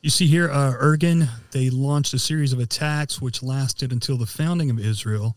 You 0.00 0.10
see 0.10 0.26
here, 0.26 0.48
uh, 0.50 0.74
Irgun, 0.80 1.28
they 1.50 1.70
launched 1.70 2.14
a 2.14 2.20
series 2.20 2.52
of 2.52 2.60
attacks 2.60 3.20
which 3.20 3.42
lasted 3.42 3.90
until 3.92 4.16
the 4.16 4.26
founding 4.26 4.70
of 4.70 4.78
Israel. 4.78 5.36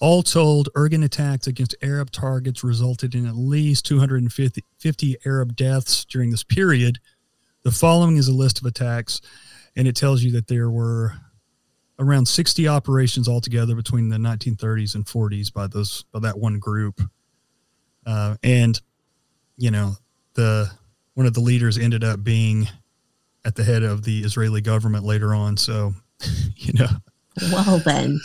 All 0.00 0.22
told, 0.22 0.68
Irgun 0.74 1.04
attacks 1.04 1.46
against 1.46 1.74
Arab 1.82 2.10
targets 2.10 2.62
resulted 2.62 3.14
in 3.14 3.26
at 3.26 3.34
least 3.36 3.86
250 3.86 4.64
50 4.78 5.16
Arab 5.24 5.56
deaths 5.56 6.04
during 6.04 6.30
this 6.30 6.44
period. 6.44 6.98
The 7.62 7.70
following 7.70 8.16
is 8.16 8.28
a 8.28 8.34
list 8.34 8.58
of 8.60 8.66
attacks, 8.66 9.20
and 9.76 9.88
it 9.88 9.96
tells 9.96 10.22
you 10.22 10.32
that 10.32 10.48
there 10.48 10.68
were 10.68 11.14
around 11.98 12.26
60 12.26 12.66
operations 12.68 13.28
altogether 13.28 13.74
between 13.74 14.08
the 14.08 14.16
1930s 14.16 14.94
and 14.94 15.04
40s 15.04 15.52
by 15.52 15.66
those 15.66 16.04
by 16.12 16.18
that 16.20 16.38
one 16.38 16.58
group. 16.58 17.00
Uh, 18.06 18.36
and 18.42 18.80
you 19.56 19.70
know, 19.70 19.94
the 20.34 20.70
one 21.14 21.26
of 21.26 21.34
the 21.34 21.40
leaders 21.40 21.78
ended 21.78 22.02
up 22.02 22.24
being 22.24 22.68
at 23.44 23.54
the 23.54 23.64
head 23.64 23.82
of 23.82 24.02
the 24.04 24.20
Israeli 24.20 24.60
government 24.60 25.04
later 25.04 25.34
on. 25.34 25.56
So, 25.56 25.94
you 26.56 26.72
know, 26.74 26.88
Well 27.52 27.78
then. 27.80 28.20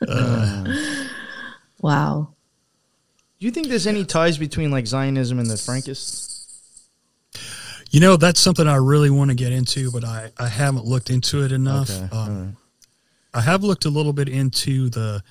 wow. 1.80 2.28
Do 3.38 3.46
you 3.46 3.52
think 3.52 3.68
there's 3.68 3.86
any 3.86 4.04
ties 4.04 4.38
between 4.38 4.70
like 4.70 4.86
Zionism 4.86 5.38
and 5.38 5.48
the 5.50 5.54
Frankists? 5.54 6.30
you 7.90 8.00
know, 8.00 8.16
that's 8.16 8.40
something 8.40 8.66
I 8.66 8.76
really 8.76 9.10
want 9.10 9.30
to 9.30 9.34
get 9.34 9.52
into, 9.52 9.90
but 9.90 10.02
I, 10.02 10.30
I 10.38 10.48
haven't 10.48 10.86
looked 10.86 11.10
into 11.10 11.44
it 11.44 11.52
enough. 11.52 11.90
Okay, 11.90 12.08
Um, 12.10 12.18
alright. 12.18 12.54
I 13.34 13.40
have 13.40 13.64
looked 13.64 13.84
a 13.84 13.90
little 13.90 14.12
bit 14.12 14.28
into 14.28 14.88
the 14.90 15.22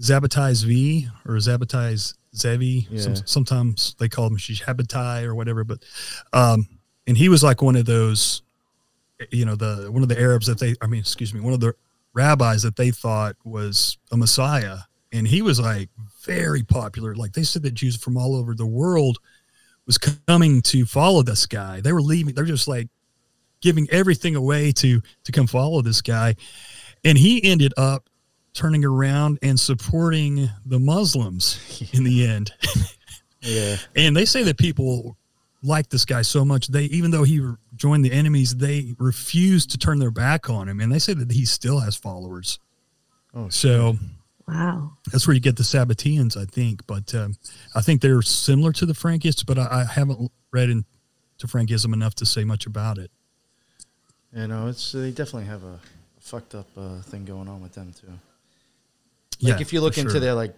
Zabbatai 0.00 0.52
Zvi 0.52 1.10
or 1.26 1.36
Zabbatai 1.36 2.14
Zevi. 2.34 2.88
Some, 2.98 3.16
sometimes 3.26 3.94
they 3.98 4.08
call 4.08 4.26
him 4.26 4.36
Shabbatai 4.36 5.24
or 5.24 5.34
whatever, 5.34 5.64
but 5.64 5.84
um, 6.32 6.66
and 7.06 7.16
he 7.16 7.28
was 7.28 7.42
like 7.42 7.62
one 7.62 7.76
of 7.76 7.86
those, 7.86 8.42
you 9.30 9.44
know, 9.44 9.54
the 9.54 9.90
one 9.90 10.02
of 10.02 10.08
the 10.08 10.20
Arabs 10.20 10.46
that 10.46 10.58
they, 10.58 10.74
I 10.82 10.86
mean, 10.86 11.00
excuse 11.00 11.32
me, 11.32 11.40
one 11.40 11.52
of 11.52 11.60
the 11.60 11.74
rabbis 12.14 12.62
that 12.62 12.76
they 12.76 12.90
thought 12.90 13.36
was 13.44 13.96
a 14.10 14.16
Messiah, 14.16 14.78
and 15.12 15.26
he 15.26 15.42
was 15.42 15.60
like 15.60 15.88
very 16.24 16.62
popular. 16.62 17.14
Like 17.14 17.32
they 17.32 17.42
said 17.42 17.62
that 17.62 17.74
Jews 17.74 17.96
from 17.96 18.16
all 18.16 18.34
over 18.36 18.54
the 18.54 18.66
world 18.66 19.18
was 19.86 19.98
coming 19.98 20.62
to 20.62 20.84
follow 20.86 21.22
this 21.22 21.46
guy. 21.46 21.80
They 21.80 21.92
were 21.92 22.02
leaving. 22.02 22.34
They're 22.34 22.44
just 22.44 22.68
like 22.68 22.88
giving 23.60 23.88
everything 23.90 24.36
away 24.36 24.72
to 24.72 25.00
to 25.24 25.32
come 25.32 25.46
follow 25.46 25.82
this 25.82 26.00
guy 26.00 26.34
and 27.04 27.16
he 27.18 27.42
ended 27.44 27.72
up 27.76 28.08
turning 28.54 28.84
around 28.84 29.38
and 29.42 29.58
supporting 29.58 30.48
the 30.66 30.78
Muslims 30.78 31.58
in 31.92 32.04
the 32.04 32.26
end. 32.26 32.52
Yeah. 33.40 33.76
and 33.96 34.16
they 34.16 34.24
say 34.24 34.42
that 34.44 34.56
people 34.58 35.16
like 35.64 35.88
this 35.88 36.04
guy 36.04 36.22
so 36.22 36.44
much 36.44 36.68
they 36.68 36.84
even 36.84 37.10
though 37.10 37.22
he 37.24 37.40
joined 37.74 38.04
the 38.04 38.12
enemies, 38.12 38.54
they 38.56 38.94
refused 38.98 39.70
to 39.72 39.78
turn 39.78 39.98
their 39.98 40.10
back 40.10 40.48
on 40.50 40.68
him, 40.68 40.80
and 40.80 40.92
they 40.92 40.98
say 40.98 41.14
that 41.14 41.30
he 41.32 41.44
still 41.44 41.80
has 41.80 41.96
followers. 41.96 42.58
Oh, 43.34 43.48
So 43.48 43.96
Wow. 44.46 44.92
that's 45.10 45.26
where 45.26 45.34
you 45.34 45.40
get 45.40 45.56
the 45.56 45.62
Sabbateans, 45.62 46.36
I 46.36 46.44
think. 46.44 46.84
But 46.86 47.14
um, 47.14 47.36
I 47.76 47.80
think 47.80 48.02
they're 48.02 48.22
similar 48.22 48.72
to 48.72 48.84
the 48.86 48.92
Frankists, 48.92 49.46
but 49.46 49.56
I, 49.58 49.82
I 49.82 49.84
haven't 49.84 50.30
read 50.50 50.68
into 50.68 50.84
Frankism 51.46 51.94
enough 51.94 52.14
to 52.16 52.26
say 52.26 52.42
much 52.44 52.66
about 52.66 52.98
it. 52.98 53.10
You 54.34 54.48
know, 54.48 54.66
it's 54.66 54.92
they 54.92 55.10
definitely 55.10 55.44
have 55.46 55.62
a 55.62 55.78
fucked 56.22 56.54
up 56.54 56.66
uh, 56.76 57.00
thing 57.02 57.24
going 57.24 57.48
on 57.48 57.60
with 57.60 57.72
them 57.74 57.92
too. 57.92 58.06
Like 58.08 58.18
Yeah, 59.40 59.60
if 59.60 59.72
you 59.72 59.80
look 59.80 59.98
into 59.98 60.12
sure. 60.12 60.20
their 60.20 60.34
like 60.34 60.54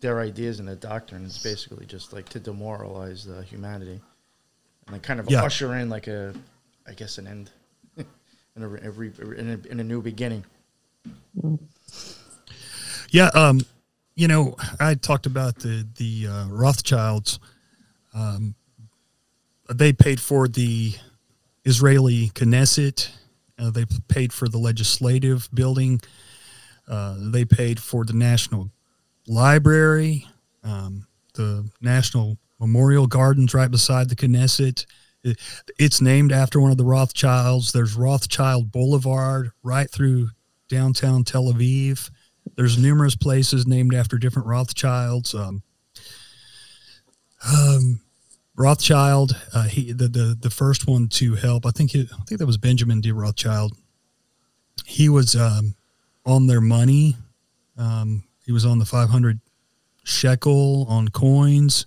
their 0.00 0.20
ideas 0.20 0.60
and 0.60 0.68
their 0.68 0.76
doctrine, 0.76 1.24
it's 1.24 1.42
basically 1.42 1.84
just 1.84 2.12
like 2.12 2.28
to 2.30 2.38
demoralize 2.40 3.26
uh, 3.28 3.42
humanity 3.42 4.00
and 4.86 4.92
like 4.92 5.02
kind 5.02 5.18
of 5.20 5.28
Yeah. 5.28 5.42
usher 5.42 5.74
in 5.74 5.90
like 5.90 6.06
a, 6.06 6.32
I 6.86 6.92
guess, 6.92 7.18
an 7.18 7.26
end 7.26 7.50
in 7.96 8.62
a, 8.62 8.66
a, 8.68 8.90
re- 8.90 9.12
in 9.36 9.50
a 9.50 9.68
in 9.72 9.80
a 9.80 9.84
new 9.84 10.00
beginning. 10.00 10.44
Yeah, 13.10 13.26
um, 13.34 13.60
you 14.14 14.28
know, 14.28 14.56
I 14.78 14.94
talked 14.94 15.26
about 15.26 15.56
the 15.60 15.86
the 15.96 16.26
uh, 16.28 16.46
Rothschilds. 16.48 17.38
Um, 18.14 18.54
they 19.72 19.92
paid 19.92 20.20
for 20.20 20.48
the 20.48 20.94
Israeli 21.64 22.30
Knesset. 22.34 23.10
Uh, 23.58 23.70
they 23.70 23.84
paid 24.08 24.32
for 24.32 24.48
the 24.48 24.58
legislative 24.58 25.48
building. 25.52 26.00
Uh, 26.86 27.16
they 27.18 27.44
paid 27.44 27.80
for 27.80 28.04
the 28.04 28.12
National 28.12 28.70
Library, 29.26 30.26
um, 30.64 31.06
the 31.34 31.68
National 31.80 32.38
Memorial 32.60 33.06
Gardens 33.06 33.54
right 33.54 33.70
beside 33.70 34.08
the 34.08 34.16
Knesset. 34.16 34.86
It- 35.22 35.38
it's 35.78 36.00
named 36.00 36.32
after 36.32 36.60
one 36.60 36.70
of 36.70 36.76
the 36.76 36.84
Rothschilds. 36.84 37.72
There's 37.72 37.94
Rothschild 37.94 38.70
Boulevard 38.72 39.50
right 39.62 39.90
through 39.90 40.30
downtown 40.68 41.24
Tel 41.24 41.52
Aviv. 41.52 42.10
There's 42.56 42.78
numerous 42.78 43.16
places 43.16 43.66
named 43.66 43.94
after 43.94 44.16
different 44.18 44.48
Rothschilds. 44.48 45.34
Um, 45.34 45.62
um, 47.52 48.00
Rothschild, 48.58 49.36
uh, 49.54 49.68
he 49.68 49.92
the, 49.92 50.08
the 50.08 50.36
the 50.38 50.50
first 50.50 50.88
one 50.88 51.08
to 51.10 51.36
help. 51.36 51.64
I 51.64 51.70
think 51.70 51.94
it, 51.94 52.08
I 52.12 52.24
think 52.24 52.40
that 52.40 52.46
was 52.46 52.58
Benjamin 52.58 53.00
D. 53.00 53.12
Rothschild. 53.12 53.76
He 54.84 55.08
was 55.08 55.36
um, 55.36 55.76
on 56.26 56.46
their 56.48 56.60
money. 56.60 57.16
Um, 57.76 58.24
he 58.44 58.52
was 58.52 58.64
on 58.64 58.78
the 58.78 58.84
500 58.84 59.38
shekel 60.04 60.86
on 60.88 61.08
coins. 61.08 61.86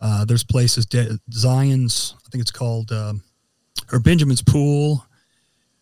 Uh, 0.00 0.24
there's 0.24 0.44
places, 0.44 0.86
De- 0.86 1.18
Zion's, 1.32 2.14
I 2.24 2.28
think 2.30 2.42
it's 2.42 2.50
called, 2.50 2.90
um, 2.90 3.22
or 3.92 4.00
Benjamin's 4.00 4.42
Pool 4.42 5.04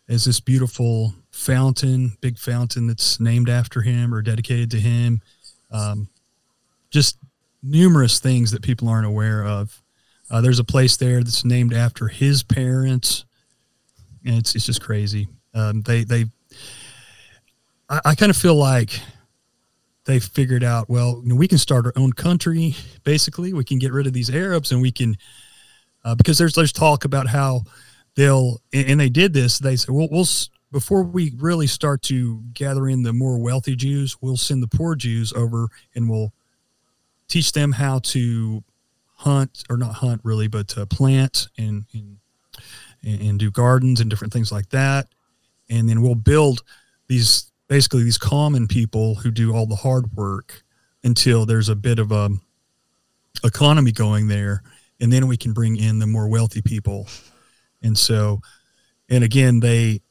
is 0.07 0.25
this 0.25 0.39
beautiful 0.39 1.13
fountain, 1.31 2.17
big 2.21 2.37
fountain 2.37 2.87
that's 2.87 3.19
named 3.19 3.49
after 3.49 3.81
him 3.81 4.13
or 4.13 4.21
dedicated 4.21 4.69
to 4.71 4.79
him. 4.79 5.21
Um, 5.71 6.09
just 6.89 7.17
numerous 7.63 8.19
things 8.19 8.51
that 8.51 8.61
people 8.61 8.89
aren't 8.89 9.07
aware 9.07 9.45
of. 9.45 9.80
Uh, 10.31 10.39
there's 10.39 10.59
a 10.59 10.63
place 10.63 10.95
there 10.95 11.21
that's 11.21 11.43
named 11.43 11.73
after 11.73 12.07
his 12.07 12.41
parents, 12.41 13.25
and 14.25 14.37
it's 14.37 14.55
it's 14.55 14.65
just 14.65 14.81
crazy. 14.81 15.27
Um, 15.53 15.81
they 15.81 16.05
they, 16.05 16.25
I, 17.89 17.99
I 18.05 18.15
kind 18.15 18.29
of 18.29 18.37
feel 18.37 18.55
like 18.55 19.01
they 20.05 20.19
figured 20.19 20.63
out 20.63 20.89
well, 20.89 21.19
you 21.23 21.29
know, 21.29 21.35
we 21.35 21.49
can 21.49 21.57
start 21.57 21.85
our 21.85 21.93
own 21.97 22.13
country. 22.13 22.75
Basically, 23.03 23.51
we 23.51 23.65
can 23.65 23.77
get 23.77 23.91
rid 23.91 24.07
of 24.07 24.13
these 24.13 24.29
Arabs, 24.29 24.71
and 24.71 24.81
we 24.81 24.91
can 24.91 25.17
uh, 26.05 26.15
because 26.15 26.37
there's 26.37 26.53
there's 26.53 26.71
talk 26.71 27.03
about 27.03 27.27
how 27.27 27.63
they'll 28.15 28.61
and, 28.71 28.99
they 28.99 29.09
did 29.09 29.33
this. 29.33 29.59
They 29.59 29.75
said, 29.75 29.93
well, 29.93 30.07
we'll 30.09 30.27
before 30.71 31.03
we 31.03 31.33
really 31.37 31.67
start 31.67 32.01
to 32.03 32.41
gather 32.53 32.87
in 32.87 33.03
the 33.03 33.11
more 33.11 33.37
wealthy 33.37 33.75
Jews, 33.75 34.15
we'll 34.21 34.37
send 34.37 34.63
the 34.63 34.67
poor 34.67 34.95
Jews 34.95 35.33
over 35.33 35.67
and 35.93 36.09
we'll 36.09 36.33
teach 37.27 37.51
them 37.51 37.73
how 37.73 37.99
to 37.99 38.63
hunt 39.21 39.63
or 39.69 39.77
not 39.77 39.95
hunt 39.95 40.21
really, 40.23 40.47
but 40.47 40.67
plant 40.89 41.47
and, 41.57 41.85
and 41.93 42.17
and 43.03 43.39
do 43.39 43.49
gardens 43.49 43.99
and 43.99 44.09
different 44.09 44.33
things 44.33 44.51
like 44.51 44.69
that. 44.69 45.07
And 45.69 45.89
then 45.89 46.01
we'll 46.01 46.15
build 46.15 46.61
these 47.07 47.51
basically 47.67 48.03
these 48.03 48.17
common 48.17 48.67
people 48.67 49.15
who 49.15 49.31
do 49.31 49.55
all 49.55 49.65
the 49.65 49.75
hard 49.75 50.13
work 50.13 50.63
until 51.03 51.45
there's 51.45 51.69
a 51.69 51.75
bit 51.75 51.99
of 51.99 52.11
a 52.11 52.29
economy 53.43 53.91
going 53.91 54.27
there, 54.27 54.61
and 54.99 55.11
then 55.11 55.27
we 55.27 55.37
can 55.37 55.53
bring 55.53 55.77
in 55.77 55.99
the 55.99 56.07
more 56.07 56.27
wealthy 56.27 56.61
people. 56.61 57.07
And 57.81 57.97
so, 57.97 58.41
and 59.09 59.23
again, 59.23 59.61
they, 59.61 60.01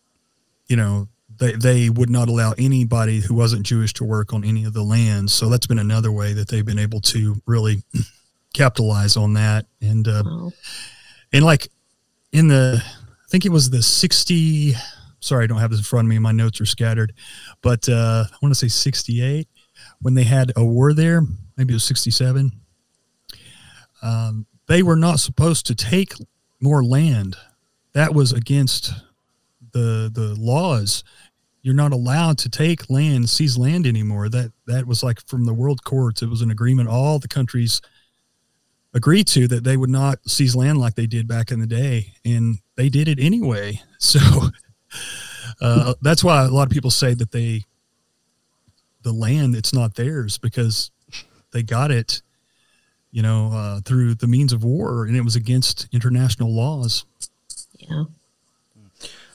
you 0.66 0.76
know, 0.76 1.08
they, 1.36 1.52
they 1.52 1.90
would 1.90 2.11
not 2.11 2.28
allow 2.28 2.54
anybody 2.58 3.20
who 3.20 3.34
wasn't 3.34 3.64
Jewish 3.64 3.92
to 3.94 4.04
work 4.04 4.32
on 4.32 4.44
any 4.44 4.64
of 4.64 4.72
the 4.72 4.82
lands. 4.82 5.32
So 5.32 5.48
that's 5.48 5.66
been 5.66 5.78
another 5.78 6.11
way 6.11 6.32
that 6.32 6.48
they've 6.48 6.66
been 6.66 6.78
able 6.78 7.00
to 7.02 7.40
really 7.46 7.82
capitalize 8.55 9.16
on 9.16 9.34
that. 9.34 9.66
And, 9.80 10.07
uh, 10.09 10.22
Wow. 10.24 10.53
and 11.32 11.44
like 11.44 11.68
in 12.32 12.48
the, 12.48 12.82
I 12.84 13.28
think 13.30 13.44
it 13.44 13.53
was 13.53 13.70
the 13.70 13.82
60, 13.82 14.74
sorry, 15.20 15.44
I 15.44 15.46
don't 15.46 15.59
have 15.59 15.70
this 15.70 15.80
in 15.80 15.84
front 15.84 16.07
of 16.07 16.11
me. 16.11 16.18
My 16.18 16.32
notes 16.32 16.61
are 16.61 16.66
scattered, 16.66 17.12
but 17.62 17.88
uh, 17.88 18.24
I 18.30 18.36
want 18.42 18.53
to 18.55 18.59
say 18.59 18.68
68 18.68 19.48
when 20.03 20.14
they 20.14 20.24
had 20.24 20.53
a 20.57 20.64
war 20.64 20.92
there, 20.92 21.22
maybe 21.57 21.72
it 21.72 21.76
was 21.76 21.84
67. 21.84 22.53
Um, 24.03 24.46
they 24.66 24.82
were 24.82 24.96
not 24.96 25.20
supposed 25.20 25.66
to 25.66 25.74
take 25.74 26.12
more 26.61 26.82
land. 26.84 27.36
That 27.92 28.14
was 28.14 28.32
against 28.32 28.92
the 29.72 30.11
the 30.12 30.34
laws. 30.38 31.05
You're 31.62 31.74
not 31.74 31.92
allowed 31.92 32.38
to 32.38 32.48
take 32.48 32.88
land, 32.88 33.28
seize 33.28 33.59
land 33.59 33.86
anymore. 33.86 34.28
That 34.28 34.53
that 34.66 34.86
was 34.86 35.03
like 35.03 35.20
from 35.26 35.44
the 35.44 35.55
world 35.55 35.84
courts. 35.84 36.22
It 36.22 36.28
was 36.30 36.40
an 36.40 36.51
agreement 36.51 36.88
all 36.88 37.18
the 37.18 37.28
countries 37.28 37.80
agreed 38.95 39.26
to 39.28 39.47
that 39.49 39.64
they 39.64 39.76
would 39.76 39.91
not 39.91 40.18
seize 40.26 40.57
land 40.57 40.78
like 40.78 40.95
they 40.95 41.07
did 41.07 41.28
back 41.28 41.51
in 41.51 41.61
the 41.61 41.66
day, 41.66 42.14
and 42.24 42.59
they 42.76 42.88
did 42.88 43.09
it 43.09 43.18
anyway. 43.18 43.80
So 44.03 44.18
uh, 45.61 45.93
that's 46.01 46.24
why 46.24 46.43
a 46.43 46.49
lot 46.49 46.66
of 46.66 46.72
people 46.72 46.91
say 46.91 47.12
that 47.12 47.32
they 47.32 47.64
the 49.03 49.12
land 49.12 49.55
it's 49.55 49.74
not 49.74 49.95
theirs 49.95 50.38
because 50.38 50.91
they 51.53 51.62
got 51.62 51.91
it, 51.91 52.22
you 53.11 53.20
know, 53.20 53.51
uh, 53.53 53.80
through 53.82 54.14
the 54.14 54.26
means 54.26 54.55
of 54.55 54.64
war, 54.64 55.05
and 55.05 55.14
it 55.14 55.20
was 55.20 55.36
against 55.36 55.86
international 55.93 56.51
laws. 56.51 57.05
Yeah. 57.76 58.05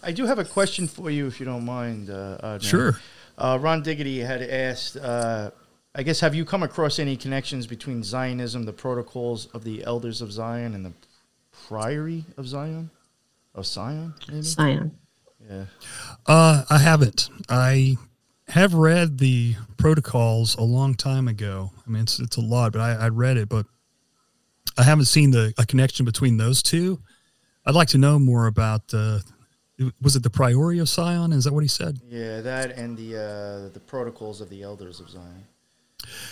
I 0.02 0.12
do 0.12 0.26
have 0.26 0.40
a 0.40 0.46
question 0.46 0.88
for 0.88 1.10
you, 1.10 1.28
if 1.28 1.40
you 1.40 1.46
don't 1.46 1.66
mind. 1.66 2.10
Uh, 2.10 2.38
Oddman. 2.42 2.64
Sure. 2.64 3.00
Uh, 3.38 3.58
Ron 3.62 3.84
Diggity 3.84 4.20
had 4.20 4.42
asked, 4.42 4.98
uh, 4.98 5.52
I 5.98 6.04
guess, 6.04 6.20
have 6.20 6.36
you 6.36 6.44
come 6.44 6.62
across 6.62 7.00
any 7.00 7.16
connections 7.16 7.68
between 7.68 8.04
Zionism, 8.04 8.66
the 8.66 8.74
protocols 8.74 9.46
of 9.54 9.64
the 9.64 9.84
elders 9.86 10.22
of 10.22 10.30
Zion, 10.30 10.76
and 10.76 10.86
the 10.86 10.92
priory 11.68 12.26
of 12.36 12.48
Zion? 12.48 12.90
Of 13.54 13.66
Zion, 13.66 14.14
maybe? 14.28 14.42
Zion. 14.42 14.98
Yeah. 15.50 15.66
Uh, 16.28 16.66
I 16.70 16.80
haven't. 16.80 17.30
I 17.48 17.96
have 18.50 18.74
read 18.74 19.20
the 19.20 19.56
protocols 19.78 20.56
a 20.56 20.64
long 20.64 20.96
time 20.96 21.30
ago. 21.30 21.72
I 21.88 21.90
mean, 21.90 22.04
it's 22.04 22.20
it's 22.20 22.36
a 22.36 22.42
lot, 22.42 22.74
but 22.74 22.82
I, 22.82 23.06
I 23.06 23.08
read 23.10 23.38
it. 23.38 23.48
But 23.48 23.66
I 24.78 24.84
haven't 24.84 25.06
seen 25.06 25.32
the 25.32 25.54
a 25.58 25.66
connection 25.66 26.06
between 26.06 26.36
those 26.36 26.62
two. 26.62 27.00
I'd 27.66 27.76
like 27.76 27.88
to 27.90 27.98
know 27.98 28.20
more 28.20 28.48
about. 28.48 28.94
Uh, 28.94 29.20
was 30.02 30.16
it 30.16 30.24
the 30.24 30.30
Priory 30.30 30.80
of 30.80 30.90
Zion? 30.90 31.32
Is 31.32 31.46
that 31.46 31.54
what 31.54 31.64
he 31.64 31.70
said? 31.70 32.00
Yeah, 32.06 32.42
that 32.42 32.72
and 32.78 32.98
the 32.98 33.16
uh, 33.16 33.74
the 33.74 33.80
protocols 33.80 34.42
of 34.42 34.50
the 34.50 34.62
elders 34.62 35.00
of 35.00 35.10
Zion. 35.10 35.46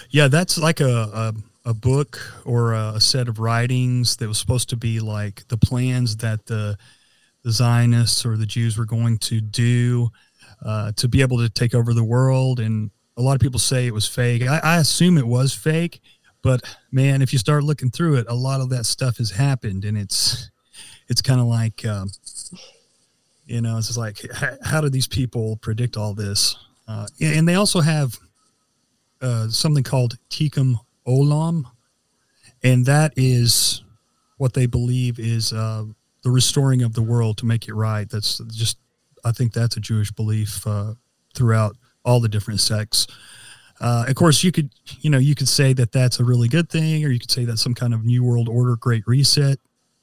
Yeah, 0.10 0.28
that's 0.28 0.58
like 0.58 0.80
a, 0.80 1.34
a, 1.66 1.70
a 1.70 1.74
book 1.74 2.20
or 2.46 2.74
a, 2.74 3.00
set 3.00 3.28
of 3.28 3.40
writings 3.40 4.18
that 4.18 4.28
was 4.28 4.38
supposed 4.38 4.70
to 4.70 4.76
be 4.76 5.00
like 5.00 5.48
the 5.48 5.58
plans 5.58 6.18
that 6.18 6.46
the 6.46 6.78
the 7.44 7.52
Zionists 7.52 8.26
or 8.26 8.38
the 8.38 8.46
Jews 8.46 8.78
were 8.78 8.86
going 8.86 9.18
to 9.18 9.42
do 9.42 10.10
uh, 10.64 10.94
to 10.96 11.10
be 11.10 11.22
able 11.22 11.40
to 11.40 11.50
take 11.50 11.76
over 11.76 11.94
the 11.94 12.04
world. 12.04 12.62
And 12.62 12.90
a 13.18 13.22
lot 13.22 13.36
of 13.36 13.42
people 13.42 13.60
say 13.60 13.86
it 13.86 13.94
was 13.94 14.08
fake. 14.08 14.48
I, 14.48 14.60
I 14.64 14.78
assume 14.78 15.18
it 15.18 15.28
was 15.28 15.54
fake, 15.54 16.00
but 16.42 16.62
man, 16.90 17.22
if 17.22 17.34
you 17.34 17.40
start 17.40 17.66
looking 17.66 17.90
through 17.92 18.16
it, 18.16 18.28
a 18.30 18.34
lot 18.34 18.62
of 18.62 18.70
that 18.70 18.86
stuff 18.86 19.18
has 19.18 19.32
happened, 19.32 19.84
and 19.84 19.98
it's 19.98 20.50
it's 21.10 21.22
kind 21.22 21.42
of 21.42 21.48
like. 21.48 21.86
Um, 21.86 22.10
you 23.46 23.62
know, 23.62 23.78
it's 23.78 23.98
like, 23.98 24.26
how, 24.34 24.56
how 24.64 24.82
do 24.82 24.90
these 24.90 25.08
people 25.08 25.58
predict 25.58 25.98
all 25.98 26.14
this? 26.14 26.58
Uh, 26.88 27.08
and 27.22 27.48
they 27.48 27.56
also 27.56 27.82
have 27.82 28.18
uh, 29.24 29.48
something 29.48 29.84
called 29.84 30.18
Tikkun 30.30 30.76
Olam, 31.08 31.64
and 32.62 32.86
that 32.86 33.14
is 33.16 33.84
what 34.38 34.54
they 34.54 34.66
believe 34.66 35.20
is 35.20 35.54
uh, 35.54 35.86
the 36.24 36.32
restoring 36.32 36.82
of 36.82 36.94
the 36.94 37.02
world 37.02 37.38
to 37.38 37.46
make 37.46 37.68
it 37.68 37.74
right. 37.74 38.10
That's 38.10 38.40
just, 38.52 38.78
I 39.24 39.32
think 39.32 39.54
that's 39.54 39.78
a 39.78 39.80
Jewish 39.80 40.12
belief 40.12 40.66
uh, 40.68 40.96
throughout 41.34 41.78
all 42.04 42.20
the 42.20 42.30
different 42.30 42.60
sects. 42.60 43.08
Uh, 43.80 44.06
of 44.08 44.16
course, 44.16 44.44
you 44.44 44.52
could, 44.52 44.70
you 45.02 45.10
know, 45.10 45.18
you 45.18 45.36
could 45.36 45.48
say 45.48 45.74
that 45.74 45.92
that's 45.92 46.20
a 46.20 46.24
really 46.24 46.48
good 46.48 46.70
thing, 46.70 47.04
or 47.06 47.10
you 47.10 47.20
could 47.20 47.32
say 47.32 47.46
that's 47.46 47.62
some 47.62 47.74
kind 47.74 47.94
of 47.94 48.06
new 48.06 48.24
world 48.24 48.50
order, 48.50 48.76
great 48.76 49.08
reset 49.08 49.60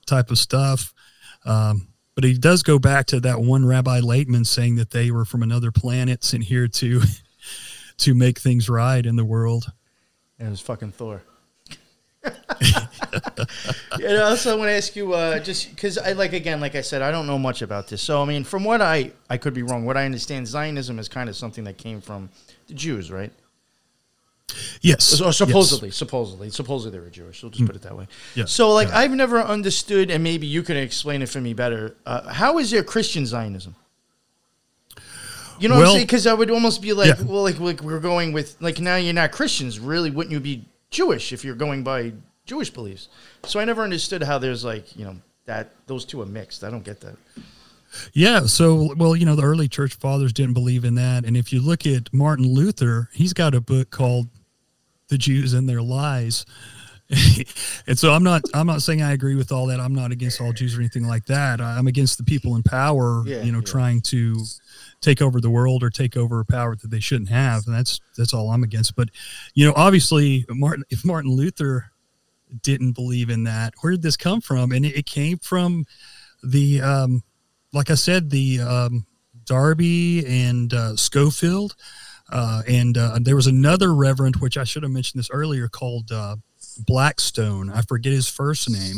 type 0.06 0.30
of 0.30 0.38
stuff. 0.38 0.92
Um, 1.44 1.88
but 2.14 2.24
he 2.24 2.36
does 2.36 2.62
go 2.62 2.78
back 2.78 3.06
to 3.06 3.20
that 3.20 3.40
one 3.40 3.64
Rabbi 3.64 4.00
Laitman 4.00 4.46
saying 4.46 4.76
that 4.76 4.90
they 4.90 5.10
were 5.10 5.24
from 5.24 5.42
another 5.42 5.70
planet 5.70 6.24
sent 6.24 6.44
here 6.44 6.68
to 6.68 7.00
to 8.00 8.14
make 8.14 8.38
things 8.38 8.68
right 8.68 9.04
in 9.04 9.16
the 9.16 9.24
world. 9.24 9.72
And 10.38 10.48
it 10.48 10.50
was 10.50 10.60
fucking 10.60 10.92
Thor. 10.92 11.22
and 13.92 14.18
also, 14.18 14.52
I 14.52 14.54
want 14.56 14.68
to 14.68 14.72
ask 14.72 14.94
you, 14.94 15.12
uh, 15.12 15.38
just 15.40 15.70
because 15.70 15.98
I 15.98 16.12
like 16.12 16.32
again, 16.32 16.60
like 16.60 16.74
I 16.74 16.80
said, 16.80 17.02
I 17.02 17.10
don't 17.10 17.26
know 17.26 17.38
much 17.38 17.62
about 17.62 17.88
this. 17.88 18.02
So, 18.02 18.22
I 18.22 18.24
mean, 18.24 18.44
from 18.44 18.64
what 18.64 18.80
I 18.80 19.12
I 19.28 19.36
could 19.36 19.54
be 19.54 19.62
wrong. 19.62 19.84
What 19.84 19.96
I 19.96 20.04
understand, 20.04 20.46
Zionism 20.46 20.98
is 20.98 21.08
kind 21.08 21.28
of 21.28 21.36
something 21.36 21.64
that 21.64 21.78
came 21.78 22.00
from 22.00 22.30
the 22.66 22.74
Jews, 22.74 23.10
right? 23.10 23.32
Yes. 24.80 25.20
Or 25.20 25.32
supposedly, 25.32 25.88
yes. 25.88 25.96
supposedly, 25.96 26.50
supposedly 26.50 26.98
they 26.98 27.04
were 27.04 27.10
Jewish. 27.10 27.42
We'll 27.42 27.50
just 27.50 27.62
mm. 27.62 27.66
put 27.66 27.76
it 27.76 27.82
that 27.82 27.96
way. 27.96 28.08
Yeah. 28.34 28.46
So, 28.46 28.70
like, 28.72 28.88
yeah. 28.88 28.98
I've 28.98 29.12
never 29.12 29.40
understood, 29.40 30.10
and 30.10 30.24
maybe 30.24 30.46
you 30.46 30.62
can 30.62 30.76
explain 30.76 31.22
it 31.22 31.28
for 31.28 31.40
me 31.40 31.54
better. 31.54 31.96
Uh, 32.04 32.32
how 32.32 32.58
is 32.58 32.70
there 32.70 32.82
Christian 32.82 33.26
Zionism? 33.26 33.76
You 35.60 35.68
know 35.68 35.74
well, 35.74 35.82
what 35.82 35.88
I'm 35.88 35.94
saying? 35.96 36.06
Because 36.06 36.26
I 36.26 36.34
would 36.34 36.50
almost 36.50 36.80
be 36.80 36.92
like, 36.92 37.18
yeah. 37.18 37.24
well, 37.24 37.42
like, 37.42 37.60
like 37.60 37.82
we're 37.82 38.00
going 38.00 38.32
with 38.32 38.56
like 38.60 38.80
now 38.80 38.96
you're 38.96 39.12
not 39.12 39.30
Christians. 39.30 39.78
Really, 39.78 40.10
wouldn't 40.10 40.32
you 40.32 40.40
be 40.40 40.66
Jewish 40.90 41.32
if 41.32 41.44
you're 41.44 41.54
going 41.54 41.82
by 41.82 42.12
Jewish 42.46 42.70
beliefs? 42.70 43.08
So 43.44 43.60
I 43.60 43.64
never 43.64 43.82
understood 43.82 44.22
how 44.22 44.38
there's 44.38 44.64
like 44.64 44.96
you 44.96 45.04
know 45.04 45.16
that 45.44 45.74
those 45.86 46.04
two 46.04 46.22
are 46.22 46.26
mixed. 46.26 46.64
I 46.64 46.70
don't 46.70 46.84
get 46.84 47.00
that. 47.00 47.16
Yeah. 48.12 48.46
So, 48.46 48.94
well, 48.96 49.16
you 49.16 49.26
know, 49.26 49.36
the 49.36 49.42
early 49.42 49.68
church 49.68 49.94
fathers 49.94 50.32
didn't 50.32 50.54
believe 50.54 50.84
in 50.84 50.94
that. 50.94 51.24
And 51.24 51.36
if 51.36 51.52
you 51.52 51.60
look 51.60 51.86
at 51.86 52.12
Martin 52.14 52.46
Luther, 52.46 53.08
he's 53.12 53.32
got 53.32 53.54
a 53.54 53.60
book 53.60 53.90
called 53.90 54.28
the 55.08 55.18
Jews 55.18 55.52
and 55.52 55.68
their 55.68 55.82
lies. 55.82 56.46
and 57.88 57.98
so 57.98 58.12
I'm 58.12 58.22
not 58.22 58.42
I'm 58.54 58.68
not 58.68 58.82
saying 58.82 59.02
I 59.02 59.12
agree 59.12 59.34
with 59.34 59.50
all 59.50 59.66
that. 59.66 59.80
I'm 59.80 59.94
not 59.94 60.12
against 60.12 60.40
all 60.40 60.52
Jews 60.52 60.76
or 60.76 60.80
anything 60.80 61.04
like 61.04 61.26
that. 61.26 61.60
I'm 61.60 61.88
against 61.88 62.18
the 62.18 62.24
people 62.24 62.54
in 62.54 62.62
power, 62.62 63.24
yeah, 63.26 63.42
you 63.42 63.50
know, 63.50 63.58
yeah. 63.58 63.64
trying 63.64 64.00
to 64.02 64.44
take 65.00 65.22
over 65.22 65.40
the 65.40 65.50
world 65.50 65.82
or 65.82 65.90
take 65.90 66.16
over 66.16 66.44
power 66.44 66.76
that 66.76 66.90
they 66.90 67.00
shouldn't 67.00 67.30
have. 67.30 67.66
And 67.66 67.74
that's 67.74 68.00
that's 68.16 68.34
all 68.34 68.50
I'm 68.50 68.62
against. 68.62 68.96
But 68.96 69.10
you 69.54 69.66
know, 69.66 69.72
obviously 69.76 70.44
Martin 70.48 70.84
if 70.90 71.04
Martin 71.04 71.30
Luther 71.30 71.90
didn't 72.62 72.92
believe 72.92 73.30
in 73.30 73.44
that, 73.44 73.74
where 73.80 73.92
did 73.92 74.02
this 74.02 74.16
come 74.16 74.40
from? 74.40 74.72
And 74.72 74.84
it, 74.84 75.06
came 75.06 75.38
from 75.38 75.86
the 76.42 76.80
um 76.80 77.22
like 77.72 77.90
I 77.90 77.94
said, 77.94 78.30
the 78.30 78.60
um 78.60 79.06
Darby 79.44 80.24
and 80.26 80.72
uh, 80.72 80.96
Scofield 80.96 81.74
uh, 82.30 82.62
and 82.68 82.96
uh, 82.96 83.18
there 83.20 83.36
was 83.36 83.46
another 83.46 83.94
reverend, 83.94 84.36
which 84.36 84.56
I 84.56 84.64
should 84.64 84.82
have 84.82 84.92
mentioned 84.92 85.18
this 85.18 85.30
earlier, 85.30 85.68
called 85.68 86.12
uh, 86.12 86.36
Blackstone. 86.78 87.70
I 87.70 87.82
forget 87.82 88.12
his 88.12 88.28
first 88.28 88.70
name. 88.70 88.96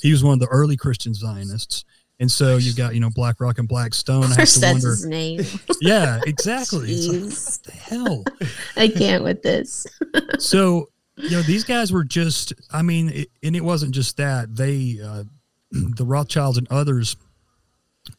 He 0.00 0.10
was 0.10 0.24
one 0.24 0.34
of 0.34 0.40
the 0.40 0.46
early 0.46 0.76
Christian 0.76 1.14
Zionists. 1.14 1.84
And 2.20 2.30
so 2.30 2.56
you've 2.56 2.76
got, 2.76 2.94
you 2.94 3.00
know, 3.00 3.10
Black 3.10 3.40
Rock 3.40 3.58
and 3.58 3.66
Blackstone. 3.66 4.24
I 4.24 4.40
have 4.40 4.48
to 4.48 4.60
wonder. 4.60 4.90
His 4.90 5.06
name. 5.06 5.40
Yeah, 5.80 6.20
exactly. 6.26 7.08
Like, 7.08 7.22
what 7.22 7.58
the 7.64 7.72
hell? 7.72 8.24
I 8.76 8.88
can't 8.88 9.24
with 9.24 9.42
this. 9.42 9.86
so, 10.38 10.88
you 11.16 11.30
know, 11.30 11.42
these 11.42 11.64
guys 11.64 11.92
were 11.92 12.04
just, 12.04 12.52
I 12.72 12.82
mean, 12.82 13.10
it, 13.10 13.28
and 13.42 13.56
it 13.56 13.62
wasn't 13.62 13.92
just 13.92 14.16
that. 14.16 14.54
They, 14.54 14.98
uh, 15.04 15.24
the 15.70 16.04
Rothschilds 16.06 16.56
and 16.56 16.68
others 16.70 17.16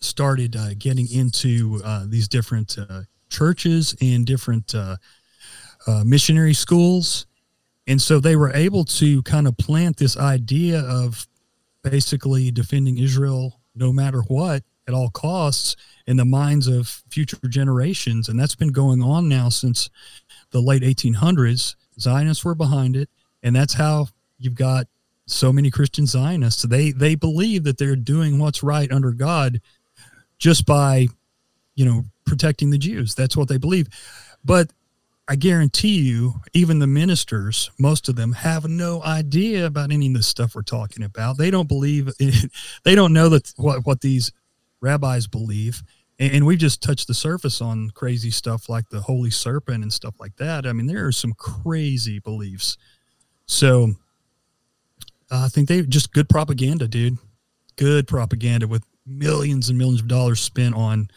started 0.02 0.56
uh, 0.56 0.74
getting 0.78 1.10
into 1.12 1.82
uh, 1.84 2.06
these 2.08 2.28
different 2.28 2.78
uh, 2.78 3.04
churches 3.30 3.96
and 4.02 4.26
different 4.26 4.76
uh, 4.76 4.98
uh, 5.88 6.04
missionary 6.06 6.54
schools. 6.54 7.26
And 7.88 8.02
so 8.02 8.20
they 8.20 8.36
were 8.36 8.52
able 8.54 8.84
to 8.86 9.22
kind 9.24 9.48
of 9.48 9.58
plant 9.58 9.98
this 9.98 10.18
idea 10.18 10.80
of 10.82 11.28
basically 11.84 12.52
defending 12.52 12.98
Israel 12.98 13.62
no 13.76 13.92
matter 13.92 14.22
what 14.22 14.64
at 14.88 14.94
all 14.94 15.10
costs 15.10 15.76
in 16.08 16.18
the 16.18 16.26
minds 16.26 16.68
of 16.68 17.04
future 17.10 17.38
generations. 17.48 18.30
And 18.30 18.40
that's 18.40 18.56
been 18.56 18.72
going 18.72 19.02
on 19.02 19.28
now 19.28 19.50
since 19.50 19.90
the 20.52 20.62
late 20.62 20.84
1800s. 20.84 21.76
Zionists 22.00 22.46
were 22.46 22.56
behind 22.56 22.96
it. 22.96 23.10
And 23.42 23.56
that's 23.56 23.74
how 23.74 24.08
you've 24.38 24.56
got 24.56 24.88
so 25.28 25.52
many 25.52 25.72
Christian 25.72 26.06
Zionists. 26.06 26.64
They, 26.64 26.92
they 26.92 27.16
believe 27.16 27.64
that 27.64 27.78
they're 27.78 27.96
doing 27.96 28.38
what's 28.38 28.64
right 28.64 28.92
under 28.92 29.12
God 29.12 29.62
just 30.38 30.66
by, 30.66 31.08
you 31.74 31.86
know, 31.86 32.04
protecting 32.26 32.70
the 32.70 32.78
Jews. 32.78 33.16
That's 33.16 33.36
what 33.36 33.48
they 33.48 33.58
believe. 33.58 33.88
But 34.44 34.72
I 35.28 35.36
guarantee 35.36 36.02
you, 36.02 36.36
even 36.54 36.78
the 36.78 36.88
ministers, 36.88 37.72
most 37.80 38.08
of 38.08 38.16
them 38.16 38.34
have 38.34 38.68
no 38.68 39.02
idea 39.02 39.66
about 39.66 39.92
any 39.92 40.08
of 40.08 40.14
this 40.14 40.28
stuff 40.28 40.54
we're 40.54 40.62
talking 40.62 41.04
about. 41.04 41.38
They 41.38 41.50
don't 41.50 41.68
believe, 41.68 42.12
it. 42.20 42.52
they 42.84 42.94
don't 42.94 43.14
know 43.14 43.30
that 43.30 43.52
what, 43.58 43.86
what 43.86 44.02
these 44.02 44.32
rabbis 44.82 45.26
believe. 45.26 45.82
And, 46.18 46.46
we've 46.46 46.60
just 46.60 46.82
touched 46.82 47.08
the 47.08 47.14
surface 47.14 47.60
on 47.60 47.90
crazy 47.90 48.32
stuff 48.32 48.70
like 48.70 48.88
the 48.90 49.02
holy 49.02 49.32
serpent 49.32 49.84
and 49.84 49.92
stuff 49.92 50.16
like 50.20 50.38
that. 50.38 50.66
I 50.66 50.72
mean, 50.72 50.86
there 50.86 51.06
are 51.06 51.12
some 51.12 51.34
crazy 51.34 52.20
beliefs. 52.20 52.78
So 53.48 53.96
uh, 55.30 55.46
I 55.46 55.48
think 55.50 55.68
they 55.68 55.82
just 55.82 56.14
good 56.14 56.30
propaganda, 56.30 56.88
dude. 56.88 57.18
Good 57.76 58.08
propaganda 58.08 58.68
with 58.68 58.84
millions 59.06 59.68
and 59.68 59.78
millions 59.78 60.00
of 60.02 60.08
dollars 60.08 60.40
spent 60.40 60.76
on 60.76 61.10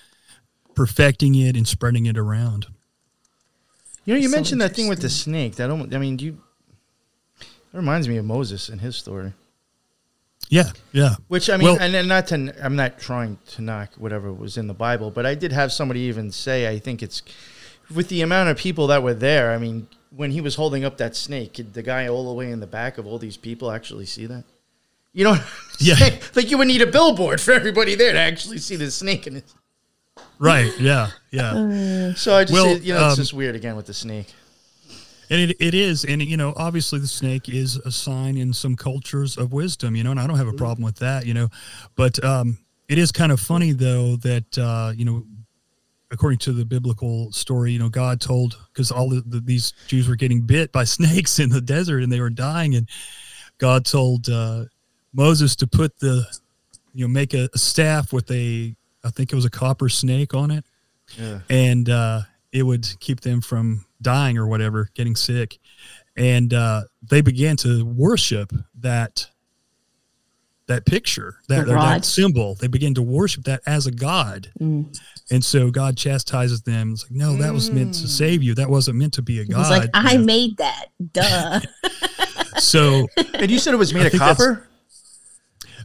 perfecting 0.75 1.35
it 1.35 1.57
and 1.57 1.69
spreading 1.69 2.07
it 2.07 2.19
around. 2.19 2.67
You 4.09 4.15
know, 4.15 4.21
you 4.21 4.31
so 4.31 4.37
mentioned 4.37 4.61
that 4.63 4.75
thing 4.75 4.89
with 4.89 5.03
the 5.03 5.11
snake. 5.11 5.57
That 5.57 5.69
almost, 5.69 5.95
I 5.95 5.99
mean, 5.99 6.19
you. 6.19 6.39
That 7.39 7.77
reminds 7.77 8.09
me 8.09 8.17
of 8.17 8.25
Moses 8.25 8.71
and 8.71 8.81
his 8.81 8.97
story. 8.97 9.35
Yeah, 10.49 10.71
yeah. 10.93 11.17
Which 11.27 11.51
I 11.51 11.59
mean, 11.59 11.67
well, 11.67 11.77
and, 11.79 11.95
and 11.95 12.09
not 12.09 12.29
to, 12.29 12.55
I'm 12.65 12.75
not 12.75 12.99
trying 12.99 13.37
to 13.49 13.61
knock 13.61 13.91
whatever 13.99 14.33
was 14.33 14.57
in 14.57 14.67
the 14.67 14.73
Bible, 14.73 15.11
but 15.11 15.27
I 15.27 15.35
did 15.35 15.53
have 15.53 15.73
somebody 15.73 16.01
even 16.01 16.31
say, 16.31 16.67
I 16.67 16.79
think 16.79 17.03
it's 17.03 17.21
with 17.95 18.09
the 18.09 18.23
amount 18.23 18.49
of 18.49 18.57
people 18.57 18.87
that 18.87 19.03
were 19.03 19.13
there. 19.13 19.53
I 19.53 19.59
mean, 19.59 19.89
when 20.17 20.31
he 20.31 20.41
was 20.41 20.55
holding 20.55 20.87
up 20.87 20.97
that 20.97 21.15
snake, 21.15 21.53
did 21.53 21.75
the 21.75 21.83
guy 21.83 22.09
all 22.09 22.29
the 22.29 22.33
way 22.33 22.51
in 22.51 22.61
the 22.61 22.67
back 22.67 22.97
of 22.97 23.07
all 23.07 23.19
these 23.19 23.37
people 23.37 23.71
actually 23.71 24.07
see 24.07 24.25
that? 24.25 24.45
You 25.13 25.25
know, 25.25 25.37
yeah. 25.81 25.97
like 26.35 26.51
you 26.51 26.57
would 26.57 26.69
need 26.69 26.81
a 26.81 26.87
billboard 26.87 27.43
for 27.43 27.53
everybody 27.53 27.95
there 27.95 28.15
to 28.15 28.19
actually 28.19 28.57
see 28.57 28.77
the 28.77 28.91
snake 28.91 29.27
in 29.27 29.37
it. 29.37 29.53
Right. 30.39 30.73
Yeah. 30.79 31.11
Yeah. 31.31 31.53
Uh, 32.09 32.15
so 32.15 32.35
I 32.35 32.45
just, 32.45 32.53
well, 32.53 32.65
say, 32.65 32.81
you 32.81 32.95
know, 32.95 33.07
it's 33.07 33.13
um, 33.13 33.17
just 33.17 33.35
weird 33.35 33.55
again 33.55 33.77
with 33.77 33.87
the 33.87 33.93
snake. 33.93 34.33
And 35.31 35.51
it, 35.51 35.57
it 35.61 35.75
is. 35.75 36.05
And, 36.05 36.23
you 36.23 36.37
know, 36.37 36.55
obviously 36.57 36.99
the 36.99 37.07
snake 37.07 37.49
is 37.49 37.77
a 37.77 37.91
sign 37.93 38.39
in 38.39 38.53
some 38.53 38.77
cultures 38.77 39.37
of 39.37 39.53
wisdom, 39.53 39.95
you 39.95 40.03
know, 40.05 40.11
and 40.11 40.19
I 40.19 40.27
don't 40.27 40.39
have 40.39 40.49
a 40.49 40.55
problem 40.55 40.85
with 40.85 40.97
that, 40.97 41.27
you 41.27 41.35
know, 41.35 41.49
but 41.97 42.23
um, 42.25 42.59
it 42.89 42.97
is 42.97 43.13
kind 43.13 43.31
of 43.31 43.41
funny 43.41 43.73
though 43.73 44.17
that, 44.17 44.59
uh, 44.59 44.93
you 44.97 45.05
know, 45.05 45.25
according 46.11 46.39
to 46.39 46.53
the 46.53 46.65
biblical 46.65 47.31
story, 47.33 47.73
you 47.73 47.79
know, 47.79 47.91
God 47.91 48.21
told, 48.21 48.57
because 48.73 48.91
all 48.91 49.11
the, 49.11 49.21
the, 49.21 49.41
these 49.41 49.75
Jews 49.87 50.09
were 50.09 50.17
getting 50.17 50.41
bit 50.41 50.73
by 50.73 50.85
snakes 50.97 51.39
in 51.39 51.51
the 51.51 51.61
desert 51.61 52.03
and 52.03 52.11
they 52.11 52.21
were 52.21 52.31
dying. 52.31 52.75
And 52.75 52.89
God 53.59 53.85
told 53.85 54.31
uh, 54.31 54.65
Moses 55.13 55.57
to 55.57 55.67
put 55.67 55.99
the, 55.99 56.25
you 56.95 57.07
know, 57.07 57.13
make 57.13 57.35
a, 57.35 57.51
a 57.55 57.59
staff 57.59 58.13
with 58.13 58.31
a 58.31 58.75
I 59.05 59.11
think 59.11 59.33
it 59.33 59.37
was 59.37 59.45
a 59.45 59.51
copper 59.51 59.89
snake 59.89 60.35
on 60.35 60.51
it, 60.51 60.65
yeah. 61.19 61.41
and 61.49 61.89
uh, 61.89 62.21
it 62.53 62.63
would 62.63 62.87
keep 63.01 63.21
them 63.21 63.41
from 63.41 63.85
dying 64.03 64.39
or 64.39 64.47
whatever, 64.47 64.89
getting 64.95 65.17
sick. 65.17 65.59
And 66.17 66.53
uh, 66.53 66.83
they 67.09 67.21
began 67.21 67.57
to 67.59 67.85
worship 67.85 68.53
that 68.81 69.27
that 70.67 70.85
picture, 70.85 71.37
that, 71.49 71.67
The 71.67 71.73
that 71.73 72.05
symbol. 72.05 72.55
They 72.55 72.67
begin 72.67 72.93
to 72.95 73.03
worship 73.03 73.45
that 73.45 73.63
as 73.67 73.87
a 73.87 73.91
god. 73.91 74.53
Mm. 74.61 74.95
And 75.31 75.43
so 75.43 75.71
God 75.71 75.97
chastises 75.97 76.61
them. 76.61 76.93
It's 76.93 77.05
like, 77.05 77.13
no, 77.13 77.37
that 77.39 77.55
was 77.55 77.71
meant 77.71 77.95
to 77.95 78.07
save 78.07 78.43
you. 78.43 78.55
That 78.55 78.69
wasn't 78.69 78.99
meant 78.99 79.15
to 79.15 79.23
be 79.23 79.41
a 79.41 79.47
god. 79.47 79.61
He's 79.61 79.71
like, 79.71 79.85
you 79.85 79.91
I 79.95 80.17
know? 80.17 80.25
made 80.25 80.59
that. 80.59 80.87
Duh. 81.13 81.61
so 82.59 83.07
And 83.33 83.51
you 83.51 83.59
said 83.59 83.73
it 83.73 83.79
was 83.79 83.95
made 83.95 84.05
of 84.07 84.13
think 84.13 84.21
that's- 84.23 84.37
copper. 84.37 84.68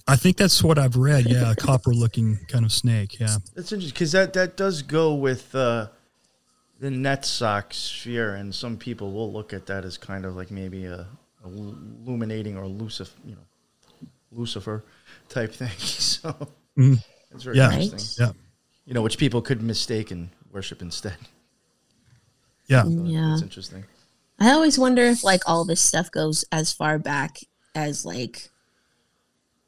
I 0.07 0.15
think 0.17 0.37
that's 0.37 0.61
what 0.63 0.77
I've 0.77 0.97
read. 0.97 1.25
Yeah, 1.25 1.51
a 1.51 1.55
copper 1.55 1.93
looking 1.93 2.37
kind 2.49 2.65
of 2.65 2.71
snake. 2.71 3.19
Yeah. 3.19 3.37
That's 3.55 3.71
interesting 3.71 3.93
because 3.93 4.11
that 4.11 4.33
that 4.33 4.57
does 4.57 4.81
go 4.81 5.13
with 5.13 5.53
uh, 5.55 5.87
the 6.79 6.89
Netzach 6.89 7.71
sphere, 7.73 8.35
and 8.35 8.53
some 8.53 8.75
people 8.77 9.11
will 9.13 9.31
look 9.31 9.53
at 9.53 9.65
that 9.67 9.85
as 9.85 9.97
kind 9.97 10.25
of 10.25 10.35
like 10.35 10.51
maybe 10.51 10.85
a, 10.85 11.07
a 11.43 11.47
illuminating 11.47 12.57
or 12.57 12.67
Lucifer, 12.67 13.17
you 13.25 13.35
know, 13.35 14.07
Lucifer 14.31 14.83
type 15.29 15.53
thing. 15.53 15.69
So 15.77 16.35
Mhm. 16.77 17.01
it's 17.31 17.43
very 17.43 17.57
Yeah. 17.57 17.67
Right. 17.69 17.81
interesting. 17.83 18.25
Yeah. 18.25 18.33
You 18.85 18.93
know, 18.93 19.01
which 19.01 19.17
people 19.17 19.41
could 19.41 19.61
mistake 19.61 20.11
and 20.11 20.29
worship 20.51 20.81
instead. 20.81 21.15
Yeah. 22.67 22.85
yeah. 22.85 23.29
That's 23.31 23.41
interesting. 23.41 23.85
I 24.39 24.51
always 24.51 24.77
wonder 24.79 25.03
if 25.03 25.23
like 25.23 25.41
all 25.47 25.63
this 25.65 25.81
stuff 25.81 26.09
goes 26.11 26.43
as 26.51 26.73
far 26.73 26.97
back 26.99 27.37
as 27.75 28.05
like 28.05 28.49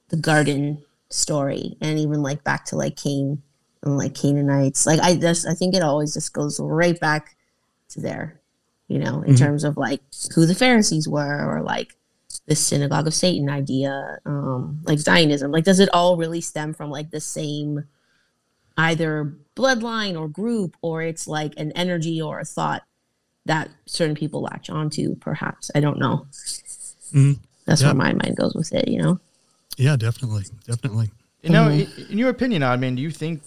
the 0.09 0.17
garden 0.17 0.83
story 1.09 1.77
and 1.81 1.99
even 1.99 2.21
like 2.21 2.43
back 2.43 2.65
to 2.65 2.75
like 2.75 2.95
Cain 2.95 3.41
and 3.83 3.97
like 3.97 4.13
Canaanites. 4.15 4.85
Like 4.85 4.99
I 4.99 5.15
just 5.15 5.47
I 5.47 5.53
think 5.53 5.75
it 5.75 5.81
always 5.83 6.13
just 6.13 6.33
goes 6.33 6.59
right 6.59 6.99
back 6.99 7.35
to 7.89 8.01
there, 8.01 8.39
you 8.87 8.99
know, 8.99 9.21
in 9.21 9.35
Mhm. 9.35 9.39
terms 9.39 9.63
of 9.63 9.77
like 9.77 10.01
who 10.33 10.45
the 10.45 10.55
Pharisees 10.55 11.07
were 11.07 11.45
or 11.45 11.61
like 11.61 11.95
the 12.47 12.55
synagogue 12.55 13.07
of 13.07 13.13
Satan 13.13 13.49
idea, 13.49 14.19
um, 14.25 14.81
like 14.85 14.99
Zionism. 14.99 15.51
Like 15.51 15.63
does 15.63 15.79
it 15.79 15.89
all 15.93 16.17
really 16.17 16.41
stem 16.41 16.73
from 16.73 16.89
like 16.91 17.09
the 17.11 17.21
same 17.21 17.85
either 18.77 19.33
bloodline 19.55 20.19
or 20.19 20.27
group 20.27 20.75
or 20.81 21.01
it's 21.01 21.27
like 21.27 21.53
an 21.57 21.71
energy 21.71 22.21
or 22.21 22.39
a 22.39 22.45
thought 22.45 22.83
that 23.45 23.69
certain 23.85 24.15
people 24.15 24.41
latch 24.41 24.69
onto 24.69 25.15
perhaps 25.15 25.71
i 25.75 25.79
don't 25.79 25.97
know 25.97 26.25
Mhm. 27.13 27.39
that's 27.65 27.81
Yeah. 27.81 27.87
where 27.89 27.95
my 27.95 28.11
mind 28.11 28.35
goes 28.35 28.53
with 28.53 28.73
it 28.73 28.89
you 28.89 29.01
know 29.01 29.17
Yeah, 29.78 29.95
definitely. 29.95 30.43
Definitely. 30.65 31.11
You 31.43 31.49
know, 31.51 31.65
Mm-hmm. 31.67 32.11
in 32.11 32.17
your 32.17 32.30
opinion, 32.30 32.63
I 32.63 32.76
mean, 32.78 32.95
do 32.95 33.01
you 33.01 33.11
think 33.11 33.41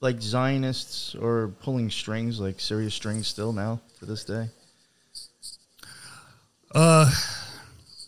like 0.00 0.20
Zionists 0.20 1.14
are 1.16 1.48
pulling 1.60 1.90
strings, 1.90 2.38
like 2.40 2.60
serious 2.60 2.94
strings, 2.94 3.26
still 3.26 3.52
now 3.52 3.80
to 3.98 4.06
this 4.06 4.24
day? 4.24 4.48
Uh, 6.74 7.10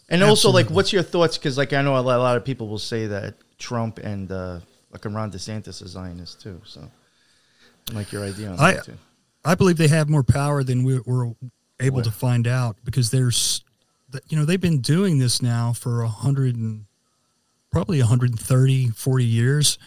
And 0.08 0.22
also, 0.22 0.50
like, 0.50 0.68
what's 0.70 0.92
your 0.92 1.02
thoughts? 1.02 1.38
Because, 1.38 1.56
like, 1.56 1.72
I 1.72 1.82
know 1.82 1.96
a 1.96 2.00
lot, 2.00 2.16
a 2.18 2.22
lot 2.22 2.36
of 2.36 2.44
people 2.44 2.66
will 2.68 2.78
say 2.78 3.06
that 3.06 3.34
Trump 3.58 3.98
and 3.98 4.30
uh, 4.32 4.58
like 4.92 5.04
Ron 5.04 5.30
DeSantis 5.30 5.82
is 5.82 5.90
Zionist 5.92 6.40
too. 6.40 6.60
So, 6.64 6.80
I 7.90 7.94
like 7.94 8.10
your 8.12 8.24
idea 8.24 8.48
on 8.50 8.58
I- 8.58 8.72
that 8.74 8.84
too. 8.86 8.98
I 9.42 9.54
believe 9.54 9.78
they 9.78 9.88
have 9.88 10.10
more 10.10 10.22
power 10.22 10.62
than 10.62 10.84
we 10.84 10.98
were 11.06 11.32
able 11.80 11.96
Well. 11.96 12.04
to 12.04 12.10
find 12.10 12.46
out 12.46 12.76
because 12.84 13.10
there's, 13.10 13.64
you 14.28 14.36
know, 14.36 14.44
they've 14.44 14.60
been 14.60 14.82
doing 14.82 15.18
this 15.18 15.40
now 15.40 15.72
for 15.72 16.02
a 16.02 16.08
hundred 16.08 16.56
and 16.56 16.84
probably 17.70 17.98
130, 17.98 18.88
40 18.88 19.24
years. 19.24 19.78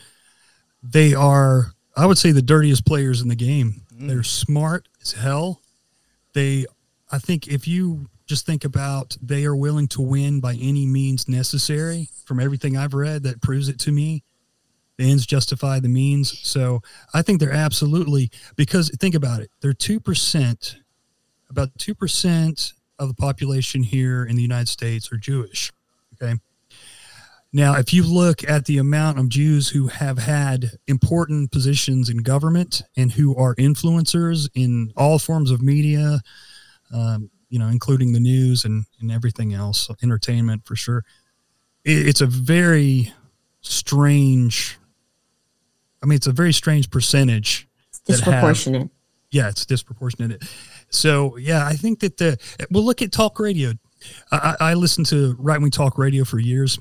They 0.81 1.13
are, 1.13 1.73
I 1.95 2.05
would 2.05 2.17
say, 2.17 2.31
the 2.31 2.41
dirtiest 2.41 2.85
players 2.85 3.21
in 3.21 3.27
the 3.27 3.35
game. 3.35 3.83
Mm. 3.95 4.07
They're 4.07 4.23
smart 4.23 4.87
as 5.01 5.13
hell. 5.13 5.61
They, 6.33 6.65
I 7.11 7.19
think, 7.19 7.47
if 7.47 7.67
you 7.67 8.09
just 8.25 8.45
think 8.45 8.65
about, 8.65 9.17
they 9.21 9.45
are 9.45 9.55
willing 9.55 9.87
to 9.89 10.01
win 10.01 10.39
by 10.39 10.53
any 10.53 10.85
means 10.85 11.27
necessary. 11.27 12.09
From 12.25 12.39
everything 12.39 12.77
I've 12.77 12.93
read, 12.93 13.23
that 13.23 13.41
proves 13.41 13.69
it 13.69 13.79
to 13.81 13.91
me. 13.91 14.23
The 14.97 15.09
ends 15.09 15.25
justify 15.25 15.79
the 15.79 15.89
means. 15.89 16.39
So 16.47 16.81
I 17.13 17.21
think 17.21 17.39
they're 17.39 17.51
absolutely 17.51 18.29
because 18.55 18.89
think 18.99 19.15
about 19.15 19.41
it. 19.41 19.49
They're 19.59 19.73
two 19.73 19.99
percent, 19.99 20.77
about 21.49 21.69
two 21.79 21.95
percent 21.95 22.73
of 22.99 23.07
the 23.07 23.15
population 23.15 23.81
here 23.83 24.23
in 24.23 24.35
the 24.35 24.41
United 24.41 24.69
States 24.69 25.11
are 25.11 25.17
Jewish. 25.17 25.71
Okay. 26.13 26.39
Now, 27.55 27.75
if 27.75 27.93
you 27.93 28.03
look 28.03 28.43
at 28.49 28.65
the 28.65 28.79
amount 28.79 29.19
of 29.19 29.29
Jews 29.29 29.69
who 29.69 29.87
have 29.87 30.17
had 30.17 30.71
important 30.87 31.51
positions 31.51 32.09
in 32.09 32.17
government 32.17 32.81
and 32.97 33.11
who 33.11 33.35
are 33.35 33.53
influencers 33.55 34.49
in 34.55 34.91
all 34.97 35.19
forms 35.19 35.51
of 35.51 35.61
media, 35.61 36.21
um, 36.91 37.29
you 37.49 37.59
know, 37.59 37.67
including 37.67 38.13
the 38.13 38.19
news 38.19 38.65
and, 38.65 38.85
and 38.99 39.11
everything 39.11 39.53
else, 39.53 39.87
entertainment 40.01 40.65
for 40.65 40.75
sure, 40.75 41.05
it, 41.85 42.07
it's 42.07 42.21
a 42.21 42.25
very 42.25 43.13
strange. 43.61 44.79
I 46.01 46.07
mean, 46.07 46.15
it's 46.15 46.27
a 46.27 46.31
very 46.31 46.53
strange 46.53 46.89
percentage. 46.89 47.67
have- 48.07 48.17
disproportionate 48.17 48.89
yeah, 49.33 49.49
it's 49.49 49.65
disproportionate. 49.65 50.43
So 50.89 51.37
yeah, 51.37 51.65
I 51.65 51.73
think 51.73 51.99
that 52.01 52.17
the 52.17 52.37
well, 52.69 52.83
look 52.83 53.01
at 53.01 53.11
talk 53.11 53.39
radio. 53.39 53.73
I, 54.31 54.55
I 54.59 54.71
I 54.71 54.73
listened 54.75 55.07
to 55.07 55.35
right 55.39 55.59
wing 55.59 55.71
talk 55.71 55.97
radio 55.97 56.23
for 56.23 56.37
years, 56.37 56.77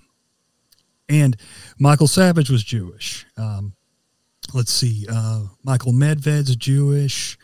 and 1.13 1.37
Michael 1.79 2.09
Savage 2.09 2.49
was 2.49 2.65
Jewish. 2.65 3.27
Um, 3.37 3.75
let's 4.55 4.73
see, 4.73 5.07
uh, 5.11 5.45
Michael 5.63 5.93
Medved's 5.93 6.57
Jewish. 6.57 7.39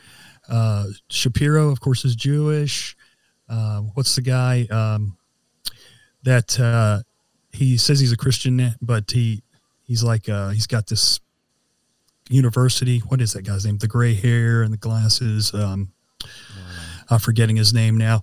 Uh, 0.49 0.87
Shapiro, 1.11 1.69
of 1.69 1.79
course, 1.81 2.05
is 2.05 2.17
Jewish. 2.17 2.97
Uh, 3.49 3.81
what's 3.95 4.17
the 4.17 4.23
guy 4.23 4.67
um, 4.71 5.19
that 6.23 6.59
uh, 6.59 7.03
he 7.53 7.77
says 7.77 8.01
he's 8.01 8.13
a 8.13 8.17
Christian, 8.17 8.75
but 8.81 9.11
he 9.11 9.43
he's 9.83 10.03
like 10.03 10.29
uh, 10.29 10.49
he's 10.49 10.67
got 10.67 10.87
this 10.87 11.21
university. 12.31 13.01
What 13.01 13.21
is 13.21 13.35
that 13.35 13.43
guy's 13.43 13.67
name? 13.67 13.79
The 13.79 13.89
gray 13.89 14.15
hair 14.15 14.63
and 14.63 14.73
the 14.73 14.79
glasses. 14.79 15.53
Um, 15.53 15.93
I'm 17.11 17.19
forgetting 17.19 17.57
his 17.57 17.73
name 17.73 17.97
now, 17.97 18.23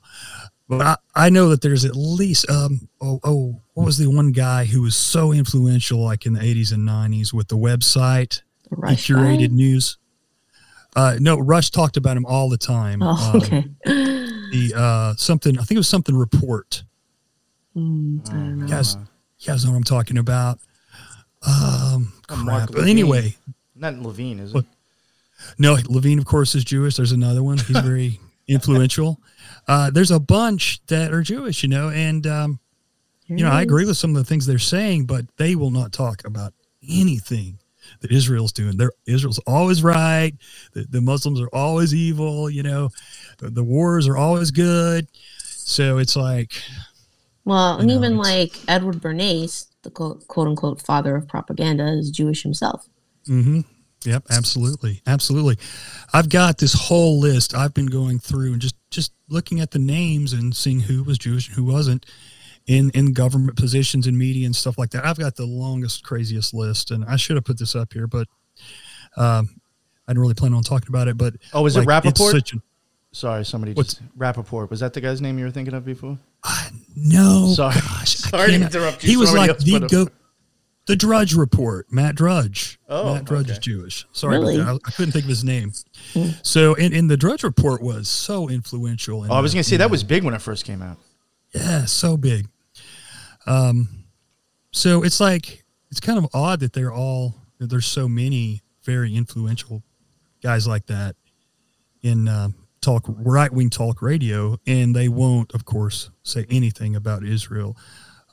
but 0.67 0.81
I, 0.81 0.95
I 1.15 1.29
know 1.29 1.49
that 1.49 1.61
there's 1.61 1.85
at 1.85 1.95
least 1.95 2.49
um 2.49 2.87
oh 3.01 3.19
oh 3.23 3.61
what 3.73 3.85
was 3.85 3.97
the 3.97 4.07
one 4.07 4.31
guy 4.31 4.65
who 4.65 4.81
was 4.81 4.95
so 4.95 5.31
influential 5.31 5.99
like 5.99 6.25
in 6.25 6.33
the 6.33 6.39
80s 6.39 6.71
and 6.73 6.87
90s 6.87 7.33
with 7.33 7.47
the 7.49 7.57
website 7.57 8.41
The 8.69 8.75
Rush 8.77 9.07
curated 9.07 9.49
guy? 9.49 9.55
news. 9.55 9.97
Uh, 10.95 11.17
no, 11.19 11.37
Rush 11.37 11.71
talked 11.71 11.97
about 11.97 12.15
him 12.15 12.25
all 12.25 12.49
the 12.49 12.57
time. 12.57 13.01
oh 13.03 13.31
Um, 13.33 13.41
okay 13.41 13.65
the 13.85 14.73
uh, 14.75 15.13
something 15.17 15.57
I 15.57 15.63
think 15.63 15.71
it 15.75 15.79
was 15.79 15.89
something 15.89 16.15
report. 16.15 16.83
I 17.75 17.79
don't 17.79 18.23
know. 18.59 18.65
You 18.65 18.69
guys, 18.71 18.95
you 19.39 19.47
guys 19.47 19.65
know 19.65 19.71
what 19.71 19.77
I'm 19.77 19.83
talking 19.83 20.17
about. 20.17 20.59
Um, 21.45 22.13
crap. 22.27 22.71
But 22.71 22.87
anyway, 22.87 23.35
Not 23.75 23.95
Levine, 23.99 24.39
is 24.39 24.51
it? 24.51 24.55
What? 24.55 24.65
No, 25.59 25.77
Levine, 25.89 26.19
of 26.19 26.25
course, 26.25 26.55
is 26.55 26.63
Jewish. 26.63 26.95
There's 26.95 27.11
another 27.11 27.43
one. 27.43 27.57
He's 27.57 27.77
very 27.79 28.19
influential. 28.47 29.19
Uh, 29.67 29.89
there's 29.89 30.11
a 30.11 30.19
bunch 30.19 30.85
that 30.87 31.11
are 31.11 31.21
Jewish, 31.21 31.63
you 31.63 31.69
know, 31.69 31.89
and 31.89 32.25
um, 32.27 32.59
you 33.27 33.43
know, 33.43 33.51
I 33.51 33.63
agree 33.63 33.85
with 33.85 33.97
some 33.97 34.11
of 34.11 34.17
the 34.17 34.23
things 34.23 34.45
they're 34.45 34.59
saying, 34.59 35.05
but 35.05 35.25
they 35.37 35.55
will 35.55 35.71
not 35.71 35.91
talk 35.91 36.23
about 36.25 36.53
anything 36.87 37.57
that 38.01 38.11
Israel's 38.11 38.51
doing. 38.51 38.77
They're 38.77 38.91
Israel's 39.07 39.39
always 39.39 39.81
right. 39.81 40.33
The, 40.73 40.85
the 40.89 41.01
Muslims 41.01 41.41
are 41.41 41.49
always 41.51 41.93
evil. 41.93 42.49
You 42.49 42.63
know, 42.63 42.89
the, 43.39 43.49
the 43.49 43.63
wars 43.63 44.07
are 44.07 44.17
always 44.17 44.51
good. 44.51 45.07
So 45.39 45.97
it's 45.97 46.15
like, 46.15 46.53
well 47.45 47.77
and 47.77 47.87
know, 47.87 47.95
even 47.95 48.17
like 48.17 48.57
edward 48.67 48.95
bernays 48.95 49.67
the 49.83 49.89
quote, 49.89 50.27
quote 50.27 50.47
unquote 50.47 50.81
father 50.81 51.15
of 51.15 51.27
propaganda 51.27 51.87
is 51.87 52.09
jewish 52.09 52.43
himself 52.43 52.89
hmm 53.25 53.61
Yep, 54.05 54.25
absolutely, 54.29 55.01
absolutely. 55.07 55.57
I've 56.13 56.29
got 56.29 56.57
this 56.59 56.73
whole 56.73 57.19
list. 57.19 57.55
I've 57.55 57.73
been 57.73 57.87
going 57.87 58.19
through 58.19 58.53
and 58.53 58.61
just 58.61 58.75
just 58.91 59.11
looking 59.29 59.59
at 59.59 59.71
the 59.71 59.79
names 59.79 60.33
and 60.33 60.55
seeing 60.55 60.81
who 60.81 61.03
was 61.03 61.17
Jewish 61.17 61.47
and 61.47 61.55
who 61.57 61.63
wasn't 61.63 62.05
in 62.67 62.89
in 62.91 63.13
government 63.13 63.57
positions 63.57 64.07
in 64.07 64.17
media 64.17 64.45
and 64.45 64.55
stuff 64.55 64.77
like 64.77 64.91
that. 64.91 65.05
I've 65.05 65.17
got 65.19 65.35
the 65.35 65.45
longest, 65.45 66.03
craziest 66.03 66.53
list, 66.53 66.91
and 66.91 67.03
I 67.05 67.15
should 67.15 67.35
have 67.35 67.45
put 67.45 67.57
this 67.59 67.75
up 67.75 67.93
here, 67.93 68.07
but 68.07 68.27
um, 69.17 69.49
I 70.07 70.11
didn't 70.11 70.21
really 70.21 70.33
plan 70.33 70.53
on 70.53 70.63
talking 70.63 70.89
about 70.89 71.07
it. 71.07 71.17
But 71.17 71.33
Oh, 71.53 71.63
was 71.63 71.77
it 71.77 71.87
Rappaport? 71.87 72.61
Sorry, 73.11 73.45
somebody 73.45 73.73
just 73.73 74.01
Rappaport. 74.17 74.69
Was 74.69 74.81
that 74.81 74.93
the 74.93 74.99
guy's 74.99 75.21
name 75.21 75.39
you 75.39 75.45
were 75.45 75.51
thinking 75.51 75.73
of 75.73 75.85
before? 75.85 76.17
no, 76.95 77.53
Sorry. 77.55 77.73
gosh, 77.75 78.15
Sorry 78.15 78.51
to 78.51 78.55
interrupt 78.55 79.03
you. 79.03 79.09
He 79.09 79.17
was 79.17 79.33
like 79.33 79.57
the 79.57 79.87
go. 79.89 80.07
The 80.87 80.95
Drudge 80.95 81.33
Report, 81.33 81.91
Matt 81.91 82.15
Drudge. 82.15 82.79
Oh, 82.87 83.15
Matt 83.15 83.25
Drudge 83.25 83.49
is. 83.49 83.59
Jewish. 83.59 84.05
Sorry 84.11 84.37
Really? 84.37 84.55
about 84.61 84.81
that. 84.83 84.87
I, 84.87 84.89
I 84.89 84.91
couldn't 84.91 85.13
think 85.13 85.25
of 85.25 85.29
his 85.29 85.43
name. 85.43 85.71
So, 86.43 86.75
in, 86.75 86.93
in 86.93 87.07
the 87.07 87.17
Drudge 87.17 87.43
Report 87.43 87.81
was 87.81 88.07
so 88.07 88.47
influential. 88.49 89.23
in 89.23 89.31
Oh, 89.31 89.33
I 89.35 89.39
was 89.41 89.53
going 89.53 89.63
to 89.63 89.67
say 89.69 89.75
in 89.75 89.79
that 89.79 89.89
was 89.89 90.03
big 90.03 90.23
when 90.23 90.33
it 90.35 90.41
first 90.41 90.63
came 90.65 90.81
out. 90.83 90.97
yeah, 91.53 91.85
so 91.85 92.17
big. 92.17 92.47
Um, 93.47 94.05
so 94.71 95.03
it's 95.03 95.19
like 95.19 95.63
it's 95.91 95.99
kind 95.99 96.17
of 96.17 96.27
odd 96.33 96.59
that 96.59 96.73
they're 96.73 96.93
all 96.93 97.35
that 97.59 97.69
there's 97.69 97.85
so 97.85 98.07
many 98.07 98.61
very 98.83 99.15
influential 99.15 99.81
guys 100.43 100.67
like 100.67 100.85
that 100.87 101.15
in 102.03 102.27
uh, 102.27 102.49
talk 102.81 103.05
right 103.07 103.51
wing 103.51 103.69
talk 103.69 104.01
radio, 104.01 104.57
and 104.67 104.95
they 104.95 105.07
won't, 105.07 105.53
of 105.55 105.65
course, 105.65 106.11
say 106.23 106.45
anything 106.49 106.95
about 106.95 107.23
Israel. 107.23 107.75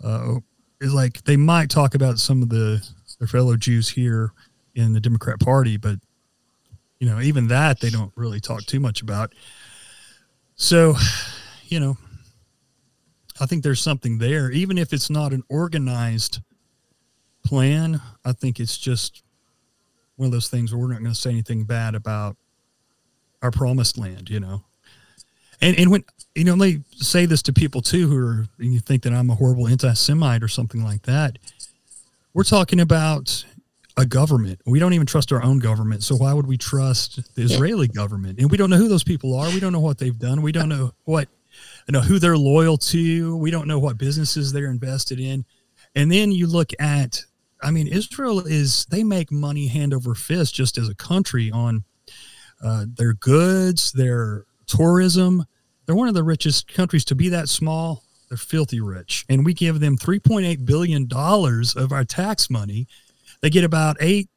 Uh, 0.03 0.37
is 0.83 0.93
like 0.93 1.23
they 1.25 1.37
might 1.37 1.71
talk 1.71 1.95
about 1.95 2.19
some 2.19 2.43
of 2.43 2.49
the 2.49 2.87
their 3.19 3.29
fellow 3.29 3.57
Jews 3.57 3.89
here 3.89 4.33
in 4.75 4.93
the 4.93 5.01
Democrat 5.01 5.39
Party, 5.41 5.77
but 5.77 5.99
you 6.99 7.09
know, 7.09 7.21
even 7.21 7.49
that 7.49 7.81
they 7.81 7.91
don't 7.91 8.13
really 8.17 8.41
talk 8.41 8.65
too 8.65 8.81
much 8.81 9.03
about. 9.03 9.33
So, 10.55 10.95
you 11.67 11.81
know, 11.81 11.97
I 13.41 13.47
think 13.47 13.63
there's 13.63 13.81
something 13.81 14.19
there, 14.19 14.51
even 14.51 14.79
if 14.79 14.93
it's 14.93 15.11
not 15.11 15.33
an 15.33 15.43
organized 15.49 16.41
plan. 17.45 18.01
I 18.25 18.33
think 18.33 18.61
it's 18.61 18.79
just 18.79 19.23
one 20.17 20.27
of 20.27 20.33
those 20.33 20.49
things 20.49 20.73
where 20.73 20.81
we're 20.81 20.93
not 20.93 21.01
going 21.01 21.13
to 21.13 21.21
say 21.21 21.31
anything 21.31 21.65
bad 21.65 21.95
about 21.95 22.37
our 23.43 23.51
promised 23.51 23.99
land, 23.99 24.31
you 24.31 24.39
know. 24.39 24.63
And 25.61 25.77
and 25.79 25.91
when 25.91 26.05
you 26.35 26.45
know 26.45 26.57
they 26.57 26.81
say 26.97 27.27
this 27.27 27.43
to 27.43 27.53
people 27.53 27.83
too 27.83 28.09
who 28.09 28.17
are 28.17 28.47
you 28.59 28.81
think 28.81 29.03
that 29.03 29.13
I'm 29.13 29.31
a 29.31 29.35
horrible 29.35 29.69
anti-Semite 29.69 30.43
or 30.43 30.49
something 30.49 30.83
like 30.83 31.03
that. 31.03 31.39
We're 32.35 32.45
talking 32.45 32.81
about 32.81 33.45
a 33.97 34.07
government. 34.07 34.61
We 34.65 34.79
don't 34.79 34.95
even 34.95 35.07
trust 35.07 35.33
our 35.33 35.43
own 35.43 35.59
government. 35.59 36.03
So 36.03 36.17
why 36.17 36.33
would 36.33 36.47
we 36.47 36.57
trust 36.57 37.35
the 37.35 37.43
Israeli 37.43 37.89
government? 37.89 38.39
And 38.39 38.51
we 38.51 38.57
don't 38.57 38.71
know 38.71 38.77
who 38.77 38.89
those 38.89 39.05
people 39.05 39.35
are. 39.39 39.49
We 39.51 39.61
don't 39.61 39.73
know 39.73 39.81
what 39.81 39.99
they've 39.99 40.19
done. 40.19 40.41
We 40.41 40.53
don't 40.53 40.71
know 40.71 40.93
what 41.05 41.29
you 41.87 41.93
know 41.93 42.01
who 42.01 42.19
they're 42.19 42.39
loyal 42.39 42.79
to. 42.79 43.37
We 43.37 43.51
don't 43.51 43.69
know 43.69 43.79
what 43.79 43.99
businesses 43.99 44.53
they're 44.53 44.71
invested 44.71 45.21
in. 45.21 45.45
And 45.95 46.11
then 46.11 46.33
you 46.33 46.47
look 46.47 46.71
at 46.81 47.25
I 47.63 47.71
mean 47.71 47.87
Israel 47.87 48.41
is 48.41 48.87
they 48.87 49.05
make 49.05 49.31
money 49.31 49.67
hand 49.67 49.93
over 49.93 50.15
fist 50.15 50.55
just 50.55 50.79
as 50.79 50.89
a 50.89 50.95
country 50.95 51.51
on 51.51 51.85
uh, 52.65 52.87
their 52.89 53.13
goods, 53.13 53.93
their 53.93 54.47
tourism. 54.67 55.45
They're 55.93 55.99
one 55.99 56.09
of 56.09 56.15
the 56.15 56.25
richest 56.25 56.73
countries 56.73 57.05
to 57.05 57.15
be 57.15 57.29
that 57.29 57.51
small. 57.51 58.03
They're 58.31 58.39
filthy 58.39 58.81
rich. 58.81 59.27
And 59.29 59.45
we 59.45 59.53
give 59.53 59.79
them 59.79 59.99
$3.8 59.99 60.65
billion 60.65 61.07
of 61.13 61.93
our 61.93 62.03
tax 62.03 62.49
money. 62.49 62.87
They 63.43 63.51
get 63.51 63.63
about 63.63 63.99
eight, 64.01 64.31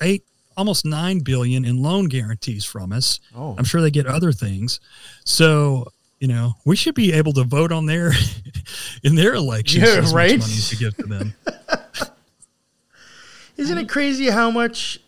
eight, 0.00 0.22
almost 0.56 0.86
nine 0.86 1.18
billion 1.18 1.66
in 1.66 1.82
loan 1.82 2.06
guarantees 2.06 2.64
from 2.64 2.94
us. 2.94 3.20
Oh. 3.36 3.54
I'm 3.58 3.64
sure 3.64 3.82
they 3.82 3.90
get 3.90 4.06
other 4.06 4.32
things. 4.32 4.80
So, 5.26 5.88
you 6.20 6.26
know, 6.28 6.54
we 6.64 6.74
should 6.74 6.94
be 6.94 7.12
able 7.12 7.34
to 7.34 7.44
vote 7.44 7.70
on 7.70 7.84
their 7.84 8.12
in 9.04 9.14
their 9.14 9.34
elections 9.34 9.84
Yeah, 9.84 9.98
right? 10.14 10.38
money 10.38 10.54
to 10.54 10.76
give 10.76 10.96
to 10.96 11.02
them. 11.06 11.34
Isn't 13.58 13.76
it 13.76 13.90
crazy 13.90 14.30
how 14.30 14.50
much? 14.50 15.00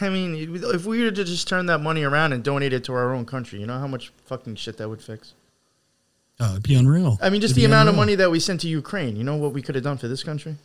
I 0.00 0.08
mean, 0.08 0.54
if 0.54 0.86
we 0.86 1.02
were 1.02 1.10
to 1.10 1.24
just 1.24 1.48
turn 1.48 1.66
that 1.66 1.80
money 1.80 2.02
around 2.02 2.32
and 2.32 2.42
donate 2.42 2.72
it 2.72 2.84
to 2.84 2.92
our 2.92 3.14
own 3.14 3.24
country, 3.26 3.60
you 3.60 3.66
know 3.66 3.78
how 3.78 3.86
much 3.86 4.12
fucking 4.26 4.56
shit 4.56 4.76
that 4.78 4.88
would 4.88 5.02
fix. 5.02 5.34
Uh, 6.38 6.50
it'd 6.52 6.62
be 6.62 6.74
unreal. 6.74 7.18
I 7.22 7.30
mean, 7.30 7.40
just 7.40 7.52
It'd 7.52 7.62
the 7.62 7.66
be 7.66 7.72
amount 7.72 7.88
of 7.88 7.94
money 7.94 8.14
that 8.16 8.30
we 8.30 8.40
sent 8.40 8.60
to 8.62 8.68
Ukraine. 8.68 9.16
You 9.16 9.24
know 9.24 9.36
what 9.36 9.52
we 9.52 9.62
could 9.62 9.74
have 9.74 9.84
done 9.84 9.96
for 9.96 10.06
this 10.08 10.22
country? 10.22 10.56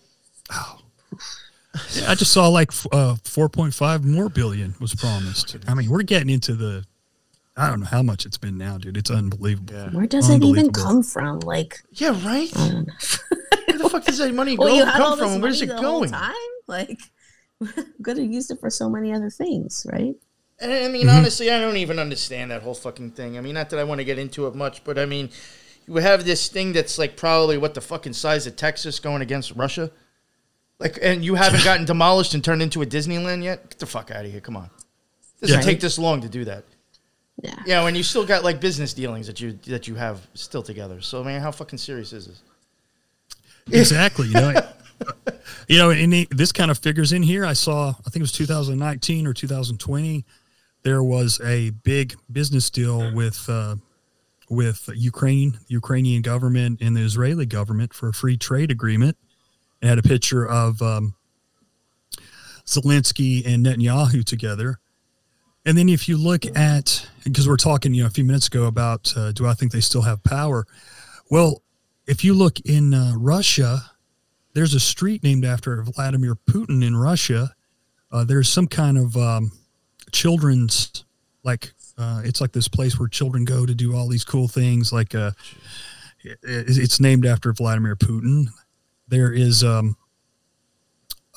I 0.49 2.15
just 2.15 2.34
saw 2.34 2.49
like 2.49 2.72
uh, 2.91 3.15
4.5 3.24 4.03
more 4.03 4.28
billion 4.28 4.76
was 4.82 4.93
promised. 4.93 5.55
I 5.67 5.74
mean, 5.74 5.89
we're 5.89 6.03
getting 6.03 6.30
into 6.30 6.53
the, 6.55 6.86
I 7.55 7.69
don't 7.69 7.80
know 7.80 7.86
how 7.86 8.03
much 8.03 8.26
it's 8.26 8.38
been 8.38 8.57
now, 8.57 8.78
dude. 8.78 8.97
It's 8.97 9.09
unbelievable. 9.09 9.74
Yeah. 9.74 9.89
Where 9.91 10.07
does 10.07 10.30
it 10.30 10.43
even 10.43 10.72
come 10.72 11.03
from? 11.03 11.39
Like, 11.39 11.80
Yeah, 11.93 12.09
right. 12.26 12.51
I 12.57 12.69
don't 12.69 12.88
know. 12.88 12.93
Where 13.67 13.78
the 13.78 13.89
fuck 13.89 14.03
does 14.03 14.17
that 14.17 14.34
money 14.34 14.57
go, 14.57 14.65
well, 14.65 14.76
you 14.76 14.84
come 14.84 15.17
from? 15.17 15.39
Where's 15.39 15.61
it 15.61 15.67
going? 15.67 16.09
time. 16.11 16.34
Like, 16.67 16.99
could 18.03 18.18
have 18.18 18.32
used 18.32 18.51
it 18.51 18.59
for 18.59 18.70
so 18.70 18.89
many 18.89 19.14
other 19.14 19.30
things, 19.30 19.86
right? 19.91 20.16
I 20.62 20.88
mean, 20.89 21.07
Mm-hmm. 21.07 21.09
honestly, 21.09 21.49
I 21.49 21.59
don't 21.59 21.78
even 21.78 21.97
understand 21.97 22.51
that 22.51 22.62
whole 22.62 22.76
fucking 22.76 23.12
thing. 23.12 23.38
I 23.38 23.41
mean, 23.41 23.55
not 23.55 23.70
that 23.72 23.80
I 23.80 23.84
want 23.84 23.99
to 23.99 24.05
get 24.05 24.20
into 24.20 24.45
it 24.47 24.53
much, 24.55 24.84
but 24.84 24.99
I 24.99 25.05
mean, 25.05 25.30
you 25.88 25.95
have 25.95 26.24
this 26.24 26.47
thing 26.49 26.72
that's 26.74 26.99
like 26.99 27.18
probably 27.18 27.57
what 27.57 27.74
the 27.74 27.82
fucking 27.82 28.14
size 28.14 28.45
of 28.45 28.55
Texas 28.55 28.99
going 28.99 29.22
against 29.24 29.51
Russia. 29.55 29.89
Like, 30.80 30.99
and 31.01 31.26
you 31.26 31.36
haven't 31.36 31.64
gotten 31.70 31.86
demolished 31.86 32.34
and 32.36 32.43
turned 32.43 32.62
into 32.62 32.82
a 32.82 32.86
Disneyland 32.86 33.43
yet? 33.43 33.70
Get 33.72 33.80
the 33.80 33.86
fuck 33.88 34.12
out 34.12 34.24
of 34.26 34.32
here! 34.32 34.41
Come 34.41 34.55
on, 34.57 34.66
it 34.66 35.41
doesn't 35.47 35.59
Yeah. 35.59 35.66
take 35.66 35.80
this 35.80 35.97
long 35.97 36.22
to 36.22 36.30
do 36.30 36.45
that. 36.45 36.64
Yeah. 37.41 37.55
Yeah, 37.66 37.84
when 37.84 37.95
you 37.95 38.03
still 38.03 38.26
got 38.26 38.43
like 38.43 38.59
business 38.62 38.93
dealings 38.93 39.26
that 39.26 39.41
you 39.41 39.53
that 39.66 39.88
you 39.88 39.95
have 39.95 40.28
still 40.36 40.62
together. 40.62 41.01
So, 41.01 41.24
man, 41.24 41.41
how 41.41 41.49
fucking 41.51 41.80
serious 41.80 42.14
is 42.14 42.28
this? 42.28 42.41
Exactly. 43.72 44.28
You 44.28 44.34
know, 44.34 44.53
you 45.68 45.78
know, 45.78 45.89
and 45.89 46.12
the- 46.14 46.28
this 46.32 46.52
kind 46.52 46.72
of 46.72 46.78
figures 46.78 47.12
in 47.12 47.24
here. 47.24 47.45
I 47.45 47.54
saw, 47.54 47.89
I 47.89 48.10
think 48.10 48.18
it 48.18 48.22
was 48.22 48.32
2019 48.32 49.28
or 49.28 49.34
2020. 49.34 50.26
There 50.84 51.04
was 51.04 51.39
a 51.41 51.70
big 51.70 52.16
business 52.32 52.70
deal 52.70 53.14
with 53.14 53.47
uh, 53.47 53.76
with 54.49 54.89
Ukraine, 54.93 55.60
Ukrainian 55.68 56.22
government, 56.22 56.82
and 56.82 56.95
the 56.95 57.02
Israeli 57.02 57.45
government 57.45 57.93
for 57.93 58.10
a 58.10 58.14
free 58.14 58.36
trade 58.36 58.70
agreement. 58.72 59.18
It 59.82 59.88
had 59.88 59.97
a 59.97 60.04
picture 60.04 60.45
of 60.45 60.82
um, 60.82 61.16
Zelensky 62.66 63.45
and 63.45 63.66
Netanyahu 63.66 64.26
together. 64.26 64.80
And 65.66 65.78
then 65.78 65.89
if 65.89 66.10
you 66.10 66.18
look 66.18 66.45
at, 66.58 67.08
because 67.24 67.47
we're 67.47 67.58
talking, 67.58 67.93
you 67.93 68.04
know, 68.04 68.08
a 68.08 68.12
few 68.12 68.26
minutes 68.26 68.47
ago 68.47 68.66
about 68.66 69.14
uh, 69.16 69.32
do 69.32 69.45
I 69.45 69.54
think 69.54 69.72
they 69.72 69.80
still 69.80 70.02
have 70.02 70.24
power? 70.24 70.66
Well, 71.30 71.62
if 72.08 72.24
you 72.24 72.34
look 72.34 72.60
in 72.62 72.93
uh, 72.93 73.14
Russia, 73.16 73.90
there's 74.54 74.74
a 74.74 74.80
street 74.80 75.24
named 75.24 75.45
after 75.45 75.82
Vladimir 75.84 76.36
Putin 76.36 76.86
in 76.86 76.95
Russia. 76.95 77.54
Uh, 78.12 78.24
there's 78.24 78.49
some 78.49 78.68
kind 78.68 78.97
of 78.97 79.16
um, 79.18 79.52
children's, 80.12 81.06
like, 81.43 81.74
uh, 81.97 82.22
it's 82.26 82.41
like 82.41 82.52
this 82.52 82.68
place 82.68 82.99
where 82.99 83.08
children 83.08 83.45
go 83.45 83.66
to 83.66 83.74
do 83.76 83.95
all 83.95 84.08
these 84.08 84.26
cool 84.26 84.47
things. 84.47 84.91
Like, 84.91 85.16
uh, 85.16 85.32
it- 86.24 86.39
it's 86.43 86.99
named 86.99 87.26
after 87.26 87.54
Vladimir 87.54 87.95
Putin. 87.95 88.47
There 89.08 89.32
is, 89.32 89.64
um, 89.64 89.95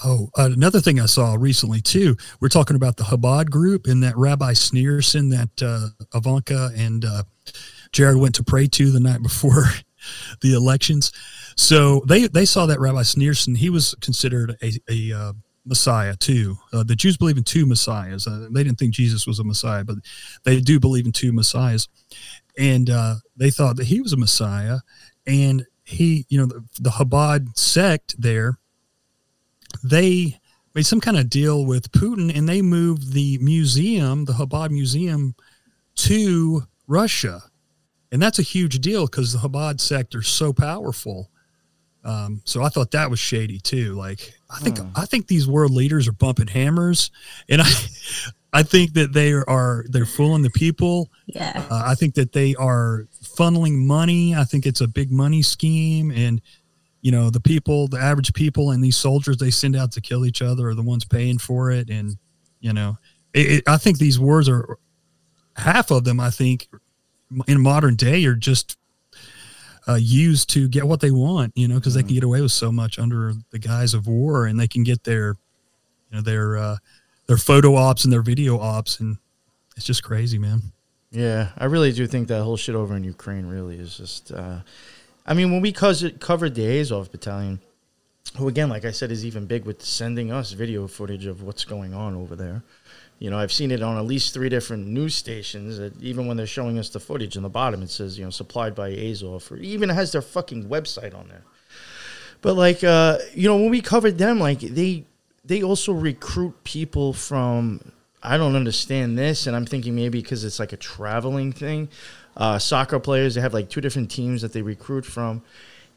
oh, 0.04 0.28
another 0.36 0.80
thing 0.80 1.00
I 1.00 1.06
saw 1.06 1.34
recently 1.38 1.80
too. 1.80 2.16
We're 2.40 2.48
talking 2.48 2.76
about 2.76 2.96
the 2.96 3.04
Chabad 3.04 3.50
group 3.50 3.86
and 3.86 4.02
that 4.02 4.16
Rabbi 4.16 4.52
Schneerson 4.52 5.30
that 5.30 5.62
uh, 5.66 5.88
Ivanka 6.16 6.70
and 6.76 7.04
uh, 7.04 7.22
Jared 7.92 8.16
went 8.16 8.34
to 8.36 8.42
pray 8.44 8.66
to 8.68 8.90
the 8.90 9.00
night 9.00 9.22
before 9.22 9.66
the 10.40 10.54
elections. 10.54 11.12
So 11.56 12.02
they 12.06 12.26
they 12.26 12.44
saw 12.44 12.66
that 12.66 12.80
Rabbi 12.80 13.02
Schneerson. 13.02 13.56
He 13.56 13.70
was 13.70 13.94
considered 14.00 14.56
a, 14.62 14.72
a 14.90 15.12
uh, 15.12 15.32
Messiah 15.64 16.16
too. 16.16 16.56
Uh, 16.72 16.82
the 16.82 16.96
Jews 16.96 17.16
believe 17.16 17.36
in 17.36 17.44
two 17.44 17.66
messiahs. 17.66 18.26
Uh, 18.26 18.48
they 18.50 18.62
didn't 18.62 18.78
think 18.78 18.92
Jesus 18.92 19.26
was 19.26 19.38
a 19.38 19.44
Messiah, 19.44 19.84
but 19.84 19.96
they 20.44 20.60
do 20.60 20.78
believe 20.78 21.06
in 21.06 21.12
two 21.12 21.32
messiahs, 21.32 21.88
and 22.58 22.90
uh, 22.90 23.16
they 23.36 23.50
thought 23.50 23.76
that 23.76 23.86
he 23.86 24.00
was 24.00 24.12
a 24.12 24.18
Messiah. 24.18 24.78
And 25.26 25.66
he, 25.84 26.26
you 26.28 26.38
know, 26.38 26.46
the, 26.46 26.64
the 26.80 26.90
Chabad 26.90 27.56
sect 27.56 28.14
there, 28.20 28.58
they 29.82 30.38
made 30.74 30.86
some 30.86 31.00
kind 31.00 31.16
of 31.16 31.30
deal 31.30 31.64
with 31.64 31.92
Putin, 31.92 32.36
and 32.36 32.48
they 32.48 32.62
moved 32.62 33.12
the 33.12 33.38
museum, 33.38 34.24
the 34.24 34.32
Chabad 34.32 34.70
museum, 34.70 35.34
to 35.96 36.62
Russia 36.86 37.42
and 38.14 38.22
that's 38.22 38.38
a 38.38 38.42
huge 38.42 38.78
deal 38.78 39.06
because 39.06 39.32
the 39.32 39.40
Chabad 39.40 39.80
sector 39.80 40.20
is 40.20 40.28
so 40.28 40.52
powerful. 40.52 41.30
Um, 42.04 42.42
so 42.44 42.62
I 42.62 42.68
thought 42.68 42.92
that 42.92 43.10
was 43.10 43.18
shady 43.18 43.58
too. 43.58 43.94
Like 43.94 44.34
I 44.48 44.60
think 44.60 44.78
I 44.94 45.04
think 45.04 45.26
these 45.26 45.48
world 45.48 45.72
leaders 45.72 46.06
are 46.06 46.12
bumping 46.12 46.46
hammers, 46.46 47.10
and 47.48 47.60
I 47.60 47.68
I 48.52 48.62
think 48.62 48.92
that 48.92 49.12
they 49.12 49.32
are 49.32 49.84
they're 49.88 50.06
fooling 50.06 50.42
the 50.42 50.50
people. 50.50 51.10
Yeah. 51.26 51.66
Uh, 51.68 51.82
I 51.84 51.96
think 51.96 52.14
that 52.14 52.32
they 52.32 52.54
are 52.54 53.08
funneling 53.20 53.84
money. 53.84 54.36
I 54.36 54.44
think 54.44 54.64
it's 54.64 54.80
a 54.80 54.86
big 54.86 55.10
money 55.10 55.42
scheme, 55.42 56.12
and 56.12 56.40
you 57.00 57.10
know 57.10 57.30
the 57.30 57.40
people, 57.40 57.88
the 57.88 57.98
average 57.98 58.32
people, 58.32 58.70
and 58.70 58.84
these 58.84 58.96
soldiers 58.96 59.38
they 59.38 59.50
send 59.50 59.74
out 59.74 59.90
to 59.90 60.00
kill 60.00 60.24
each 60.24 60.40
other 60.40 60.68
are 60.68 60.74
the 60.74 60.82
ones 60.84 61.04
paying 61.04 61.38
for 61.38 61.72
it. 61.72 61.90
And 61.90 62.16
you 62.60 62.72
know, 62.72 62.96
it, 63.32 63.50
it, 63.50 63.64
I 63.66 63.76
think 63.76 63.98
these 63.98 64.20
wars 64.20 64.48
are 64.48 64.78
half 65.56 65.90
of 65.90 66.04
them. 66.04 66.20
I 66.20 66.30
think 66.30 66.68
in 67.46 67.60
modern 67.60 67.96
day 67.96 68.24
are 68.24 68.34
just 68.34 68.76
uh, 69.86 69.94
used 69.94 70.48
to 70.50 70.68
get 70.68 70.86
what 70.86 71.00
they 71.00 71.10
want. 71.10 71.52
You 71.56 71.68
know, 71.68 71.76
because 71.76 71.94
they 71.94 72.02
can 72.02 72.14
get 72.14 72.24
away 72.24 72.40
with 72.40 72.52
so 72.52 72.72
much 72.72 72.98
under 72.98 73.34
the 73.50 73.58
guise 73.58 73.94
of 73.94 74.06
war, 74.06 74.46
and 74.46 74.58
they 74.58 74.68
can 74.68 74.84
get 74.84 75.04
their 75.04 75.36
you 76.10 76.16
know 76.16 76.20
their 76.22 76.56
uh, 76.56 76.76
their 77.26 77.36
photo 77.36 77.74
ops 77.74 78.04
and 78.04 78.12
their 78.12 78.22
video 78.22 78.58
ops, 78.58 79.00
and 79.00 79.18
it's 79.76 79.86
just 79.86 80.02
crazy, 80.02 80.38
man. 80.38 80.62
Yeah, 81.10 81.50
I 81.56 81.66
really 81.66 81.92
do 81.92 82.06
think 82.06 82.28
that 82.28 82.42
whole 82.42 82.56
shit 82.56 82.74
over 82.74 82.96
in 82.96 83.04
Ukraine 83.04 83.46
really 83.46 83.76
is 83.76 83.96
just. 83.96 84.32
Uh, 84.32 84.60
I 85.26 85.32
mean, 85.32 85.52
when 85.52 85.62
we 85.62 85.72
cause 85.72 86.04
covered 86.18 86.54
the 86.54 86.80
Azov 86.80 87.10
battalion, 87.10 87.60
who 88.36 88.48
again, 88.48 88.68
like 88.68 88.84
I 88.84 88.90
said, 88.90 89.10
is 89.10 89.24
even 89.24 89.46
big 89.46 89.64
with 89.64 89.82
sending 89.82 90.32
us 90.32 90.52
video 90.52 90.86
footage 90.86 91.26
of 91.26 91.42
what's 91.42 91.64
going 91.64 91.94
on 91.94 92.14
over 92.14 92.34
there. 92.34 92.62
You 93.18 93.30
know, 93.30 93.38
I've 93.38 93.52
seen 93.52 93.70
it 93.70 93.82
on 93.82 93.96
at 93.96 94.04
least 94.04 94.34
three 94.34 94.48
different 94.48 94.86
news 94.86 95.14
stations. 95.14 95.78
That 95.78 96.00
even 96.02 96.26
when 96.26 96.36
they're 96.36 96.46
showing 96.46 96.78
us 96.78 96.90
the 96.90 97.00
footage, 97.00 97.36
in 97.36 97.42
the 97.42 97.48
bottom 97.48 97.82
it 97.82 97.90
says, 97.90 98.18
you 98.18 98.24
know, 98.24 98.30
supplied 98.30 98.74
by 98.74 98.90
Azov, 98.90 99.50
or 99.50 99.56
even 99.56 99.88
has 99.88 100.12
their 100.12 100.22
fucking 100.22 100.68
website 100.68 101.14
on 101.14 101.28
there. 101.28 101.44
But 102.42 102.54
like, 102.54 102.84
uh, 102.84 103.18
you 103.32 103.48
know, 103.48 103.56
when 103.56 103.70
we 103.70 103.80
covered 103.80 104.18
them, 104.18 104.38
like 104.38 104.60
they 104.60 105.04
they 105.44 105.62
also 105.62 105.92
recruit 105.92 106.64
people 106.64 107.12
from. 107.12 107.92
I 108.26 108.38
don't 108.38 108.56
understand 108.56 109.18
this, 109.18 109.46
and 109.46 109.54
I'm 109.54 109.66
thinking 109.66 109.94
maybe 109.94 110.22
because 110.22 110.44
it's 110.44 110.58
like 110.58 110.72
a 110.72 110.78
traveling 110.78 111.52
thing. 111.52 111.90
Uh, 112.36 112.58
soccer 112.58 112.98
players, 112.98 113.34
they 113.34 113.42
have 113.42 113.52
like 113.52 113.68
two 113.68 113.82
different 113.82 114.10
teams 114.10 114.40
that 114.40 114.54
they 114.54 114.62
recruit 114.62 115.04
from, 115.04 115.42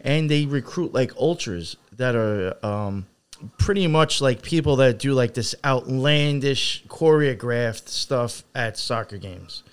and 0.01 0.29
they 0.29 0.45
recruit 0.45 0.93
like 0.93 1.15
ultras 1.15 1.77
that 1.93 2.15
are 2.15 2.53
um, 2.65 3.07
pretty 3.57 3.87
much 3.87 4.21
like 4.21 4.41
people 4.41 4.77
that 4.77 4.99
do 4.99 5.13
like 5.13 5.33
this 5.33 5.55
outlandish 5.63 6.83
choreographed 6.87 7.87
stuff 7.87 8.43
at 8.55 8.77
soccer 8.77 9.17
games. 9.17 9.63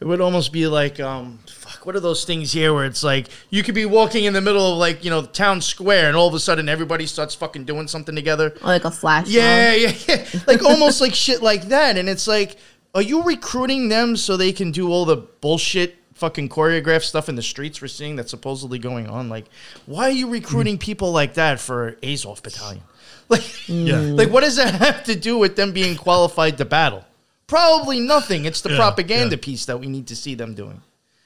It 0.00 0.06
would 0.06 0.20
almost 0.20 0.52
be 0.52 0.68
like, 0.68 1.00
um, 1.00 1.40
fuck, 1.48 1.84
what 1.84 1.96
are 1.96 2.00
those 2.00 2.24
things 2.24 2.52
here 2.52 2.72
where 2.72 2.84
it's 2.84 3.02
like 3.02 3.28
you 3.50 3.64
could 3.64 3.74
be 3.74 3.84
walking 3.84 4.24
in 4.24 4.32
the 4.32 4.40
middle 4.40 4.72
of 4.72 4.78
like, 4.78 5.04
you 5.04 5.10
know, 5.10 5.22
the 5.22 5.28
town 5.28 5.60
square 5.60 6.06
and 6.06 6.16
all 6.16 6.28
of 6.28 6.34
a 6.34 6.38
sudden 6.38 6.68
everybody 6.68 7.04
starts 7.04 7.34
fucking 7.34 7.64
doing 7.64 7.88
something 7.88 8.14
together? 8.14 8.54
Or 8.62 8.68
like 8.68 8.84
a 8.84 8.92
flash. 8.92 9.28
Yeah, 9.28 9.74
yeah, 9.74 9.92
yeah. 10.06 10.24
Like 10.46 10.62
almost 10.62 11.00
like 11.00 11.14
shit 11.14 11.42
like 11.42 11.64
that. 11.68 11.98
And 11.98 12.08
it's 12.08 12.28
like, 12.28 12.56
are 12.94 13.02
you 13.02 13.24
recruiting 13.24 13.88
them 13.88 14.16
so 14.16 14.36
they 14.36 14.52
can 14.52 14.70
do 14.70 14.90
all 14.90 15.04
the 15.04 15.16
bullshit 15.16 15.96
fucking 16.18 16.48
choreographed 16.48 17.04
stuff 17.04 17.28
in 17.28 17.36
the 17.36 17.42
streets 17.42 17.80
we're 17.80 17.88
seeing 17.88 18.16
that's 18.16 18.30
supposedly 18.30 18.78
going 18.78 19.06
on? 19.08 19.28
Like, 19.28 19.46
why 19.86 20.04
are 20.04 20.10
you 20.10 20.28
recruiting 20.28 20.76
mm. 20.76 20.80
people 20.80 21.12
like 21.12 21.34
that 21.34 21.60
for 21.60 21.96
Azov 22.02 22.42
Battalion? 22.42 22.82
Like, 23.30 23.68
Yeah. 23.68 23.98
like 24.00 24.30
what 24.30 24.42
does 24.42 24.56
that 24.56 24.74
have 24.76 25.04
to 25.04 25.14
do 25.14 25.36
with 25.36 25.54
them 25.54 25.72
being 25.72 25.96
qualified 25.96 26.56
to 26.56 26.64
battle? 26.64 27.04
Probably 27.46 28.00
nothing. 28.00 28.46
It's 28.46 28.62
the 28.62 28.70
Yeah, 28.70 28.76
propaganda 28.76 29.36
yeah. 29.36 29.42
piece 29.42 29.66
that 29.66 29.78
we 29.78 29.86
need 29.86 30.06
to 30.06 30.16
see 30.16 30.34
them 30.34 30.54
doing. 30.54 30.80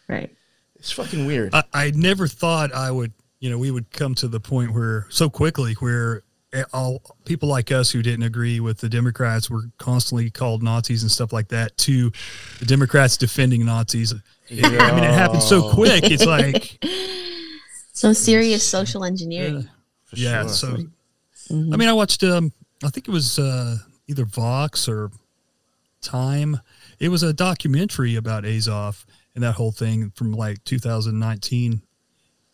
Right. 0.08 0.34
It's 0.80 0.90
fucking 0.90 1.26
weird. 1.26 1.54
I, 1.54 1.62
I 1.72 1.92
never 1.92 2.26
thought 2.26 2.74
I 2.74 2.90
would, 2.90 3.12
you 3.38 3.50
know, 3.50 3.58
we 3.58 3.70
would 3.70 3.92
come 3.92 4.16
to 4.16 4.26
the 4.26 4.40
point 4.40 4.74
where 4.74 5.06
so 5.10 5.30
quickly 5.30 5.74
where 5.74 6.24
all 6.72 7.02
people 7.24 7.48
like 7.48 7.72
us 7.72 7.90
who 7.90 8.02
didn't 8.02 8.24
agree 8.24 8.60
with 8.60 8.78
the 8.78 8.88
Democrats 8.88 9.48
were 9.50 9.64
constantly 9.78 10.30
called 10.30 10.62
Nazis 10.62 11.02
and 11.02 11.10
stuff 11.10 11.32
like 11.32 11.48
that 11.48 11.76
to 11.78 12.12
the 12.58 12.66
Democrats 12.66 13.16
defending 13.16 13.64
Nazis. 13.64 14.12
It- 14.12 14.22
I 14.64 14.94
mean, 14.94 15.04
it 15.04 15.14
happened 15.14 15.42
so 15.42 15.70
quick. 15.72 16.04
It's 16.04 16.26
like, 16.26 16.78
Some 17.94 18.14
serious 18.14 18.66
social 18.66 19.04
engineering. 19.04 19.68
For 20.04 20.16
yeah. 20.16 20.42
sure. 20.42 20.48
So, 20.48 20.76
I 21.50 21.54
mean, 21.54 21.88
I 21.88 21.92
watched, 21.92 22.22
um, 22.24 22.52
I 22.82 22.88
think 22.88 23.06
it 23.06 23.12
was 23.12 23.38
uh, 23.38 23.76
either 24.08 24.24
Vox 24.24 24.88
or 24.88 25.10
Time. 26.00 26.58
It 26.98 27.10
was 27.10 27.22
a 27.22 27.32
documentary 27.32 28.16
about 28.16 28.44
Azov 28.44 29.06
and 29.34 29.44
that 29.44 29.52
whole 29.52 29.72
thing 29.72 30.10
from 30.16 30.32
like 30.32 30.62
2019. 30.64 31.80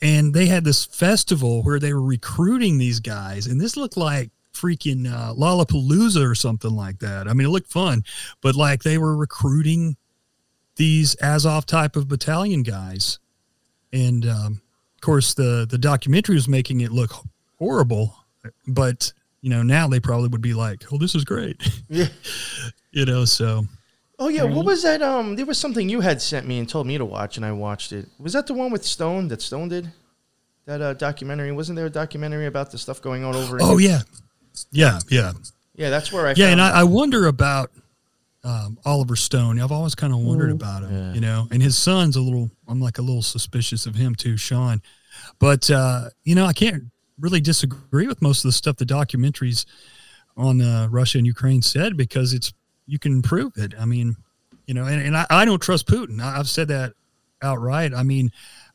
And 0.01 0.33
they 0.33 0.47
had 0.47 0.65
this 0.65 0.85
festival 0.85 1.62
where 1.62 1.81
they 1.81 1.93
were 1.93 2.03
recruiting 2.03 2.79
these 2.79 3.01
guys, 3.01 3.47
and 3.47 3.61
this 3.61 3.77
looked 3.77 3.97
like 3.97 4.31
freaking 4.53 5.12
uh, 5.12 5.35
Lollapalooza 5.35 6.29
or 6.29 6.35
something 6.35 6.75
like 6.75 6.99
that. 7.01 7.29
I 7.29 7.33
mean, 7.33 7.47
it 7.47 7.51
looked 7.51 7.70
fun, 7.70 8.05
but 8.41 8.55
like 8.55 8.83
they 8.83 8.99
were 8.99 9.16
recruiting 9.16 9.97
these 10.77 11.16
Azov 11.20 11.66
type 11.66 11.97
of 11.97 12.09
battalion 12.09 12.62
guys, 12.62 13.19
and 13.93 14.25
um, 14.27 14.62
of 14.95 15.01
course 15.01 15.35
the 15.35 15.66
the 15.69 15.79
documentary 15.79 16.37
was 16.37 16.49
making 16.49 16.81
it 16.81 16.93
look 16.93 17.12
horrible, 17.59 18.15
but 18.66 19.12
you 19.41 19.51
know 19.51 19.62
now 19.62 19.89
they 19.89 20.01
probably 20.01 20.29
would 20.29 20.41
be 20.41 20.55
like, 20.55 20.85
"Oh, 20.93 20.99
this 20.99 21.15
is 21.16 21.25
great," 21.25 21.57
Yeah. 21.89 22.07
you 22.93 23.05
know. 23.05 23.25
So 23.25 23.66
Oh 24.20 24.28
yeah, 24.28 24.43
what 24.45 24.65
was 24.66 24.82
that? 24.82 25.01
Um, 25.01 25.36
there 25.36 25.47
was 25.47 25.59
something 25.59 25.89
you 25.89 26.01
had 26.01 26.20
sent 26.20 26.47
me 26.47 26.59
and 26.59 26.69
told 26.69 26.86
me 26.86 26.99
to 26.99 27.05
watch, 27.05 27.36
and 27.36 27.47
I 27.47 27.53
watched 27.53 27.93
it. 27.93 28.07
Was 28.19 28.32
that 28.32 28.47
the 28.49 28.55
one 28.55 28.73
with 28.73 28.85
Stone 28.85 29.28
that 29.28 29.40
Stone 29.40 29.69
did? 29.69 29.93
That 30.66 30.81
uh, 30.82 30.95
documentary 30.95 31.53
wasn't 31.53 31.77
there 31.77 31.86
a 31.86 31.90
documentary 31.90 32.47
about 32.47 32.70
the 32.73 32.78
stuff 32.78 33.01
going 33.01 33.24
on 33.24 33.36
over? 33.36 33.59
in 33.59 33.62
oh 33.65 33.78
yeah, 33.78 34.01
yeah, 34.73 34.99
yeah. 35.09 35.32
yeah. 35.74 35.90
That's 35.90 36.12
where 36.12 36.27
I. 36.27 36.35
Yeah, 36.36 36.49
and. 36.49 36.61
I, 36.61 36.81
I 36.81 36.85
wonder 36.85 37.27
about 37.27 37.70
um, 38.43 38.78
Oliver 38.85 39.15
Stone. 39.16 39.61
I've 39.61 39.73
always 39.73 39.95
kind 39.95 40.12
of 40.12 40.19
wondered 40.19 40.51
about 40.51 40.82
him, 40.82 40.93
Yeah. 40.93 41.12
you 41.15 41.20
know. 41.20 41.47
And 41.53 41.62
his 41.62 41.78
son's 41.78 42.16
a 42.16 42.20
little. 42.20 42.51
I'm 42.66 42.81
like 42.81 42.99
a 42.99 43.03
little 43.03 43.23
suspicious 43.23 43.86
of 43.86 43.95
him 43.95 44.15
too, 44.16 44.36
Sean. 44.36 44.82
But 45.39 45.70
uh, 45.70 46.11
you 46.24 46.35
know, 46.35 46.45
I 46.45 46.53
can't 46.53 46.85
really 47.20 47.40
disagree 47.40 48.07
with 48.09 48.20
most 48.20 48.45
of 48.45 48.49
the 48.49 48.53
stuff 48.53 48.77
the 48.77 48.85
documentaries 48.85 49.65
on 50.36 50.61
uh, 50.61 50.89
Russia 50.90 51.19
and 51.19 51.27
Ukraine 51.27 51.62
said 51.62 51.97
because 51.97 52.32
it's 52.32 52.53
you 52.89 52.98
can 52.98 53.23
prove 53.23 53.52
it. 53.56 53.74
I 53.78 53.85
mean, 53.85 54.16
you 54.66 54.74
know, 54.74 54.86
and, 54.86 55.01
and 55.01 55.16
I, 55.16 55.27
I 55.31 55.44
don't 55.44 55.62
trust 55.62 55.86
Putin. 55.86 56.20
I, 56.20 56.39
I've 56.39 56.48
said 56.48 56.69
that 56.69 56.94
outright. 57.43 57.94
I 57.94 58.02
mean, 58.02 58.32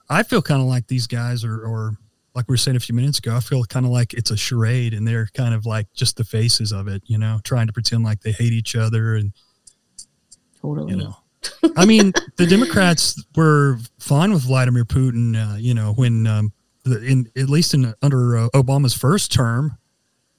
I 0.09 0.23
feel 0.23 0.41
kind 0.41 0.61
of 0.61 0.67
like 0.67 0.87
these 0.87 1.07
guys 1.07 1.43
are, 1.43 1.59
or 1.65 1.97
like 2.35 2.47
we 2.47 2.53
were 2.53 2.57
saying 2.57 2.77
a 2.77 2.79
few 2.79 2.95
minutes 2.95 3.17
ago, 3.17 3.35
I 3.35 3.39
feel 3.39 3.63
kind 3.65 3.85
of 3.85 3.91
like 3.91 4.13
it's 4.13 4.31
a 4.31 4.37
charade 4.37 4.93
and 4.93 5.07
they're 5.07 5.27
kind 5.33 5.53
of 5.53 5.65
like 5.65 5.91
just 5.93 6.17
the 6.17 6.23
faces 6.23 6.71
of 6.71 6.87
it, 6.87 7.01
you 7.05 7.17
know, 7.17 7.41
trying 7.43 7.67
to 7.67 7.73
pretend 7.73 8.03
like 8.03 8.21
they 8.21 8.31
hate 8.31 8.53
each 8.53 8.75
other 8.75 9.15
and, 9.15 9.33
Totally. 10.61 10.91
you 10.91 10.97
know. 10.97 11.15
I 11.75 11.85
mean, 11.85 12.13
the 12.37 12.45
Democrats 12.45 13.21
were 13.35 13.77
fine 13.99 14.31
with 14.31 14.43
Vladimir 14.43 14.85
Putin, 14.85 15.35
uh, 15.35 15.57
you 15.57 15.73
know, 15.73 15.93
when, 15.93 16.25
um, 16.25 16.53
the, 16.85 17.01
in 17.01 17.29
at 17.37 17.49
least 17.49 17.73
in 17.73 17.93
under 18.01 18.37
uh, 18.37 18.49
Obama's 18.53 18.93
first 18.93 19.31
term, 19.31 19.77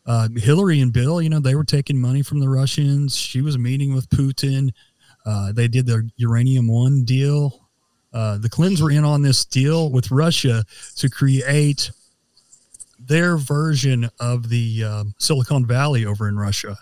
uh, 0.07 0.29
Hillary 0.37 0.81
and 0.81 0.93
Bill, 0.93 1.23
you 1.23 1.29
know, 1.29 1.41
they 1.41 1.55
were 1.55 1.65
taking 1.65 2.01
money 2.01 2.23
from 2.23 2.41
the 2.41 2.49
Russians. 2.49 3.17
She 3.17 3.41
was 3.41 3.57
meeting 3.57 3.95
with 3.95 4.09
Putin. 4.11 4.71
Uh, 5.25 5.53
they 5.53 5.69
did 5.69 5.87
the 5.87 6.11
uranium 6.17 6.69
one 6.69 7.05
deal. 7.05 7.69
Uh, 8.13 8.39
the 8.39 8.49
Clintons 8.49 8.83
were 8.83 8.91
in 8.91 9.05
on 9.05 9.23
this 9.23 9.45
deal 9.45 9.91
with 9.91 10.11
Russia 10.11 10.65
to 10.97 11.09
create 11.09 11.91
their 12.99 13.37
version 13.37 14.09
of 14.21 14.49
the 14.49 14.85
um, 14.85 15.15
Silicon 15.19 15.67
Valley 15.67 16.05
over 16.05 16.29
in 16.29 16.37
Russia. 16.37 16.79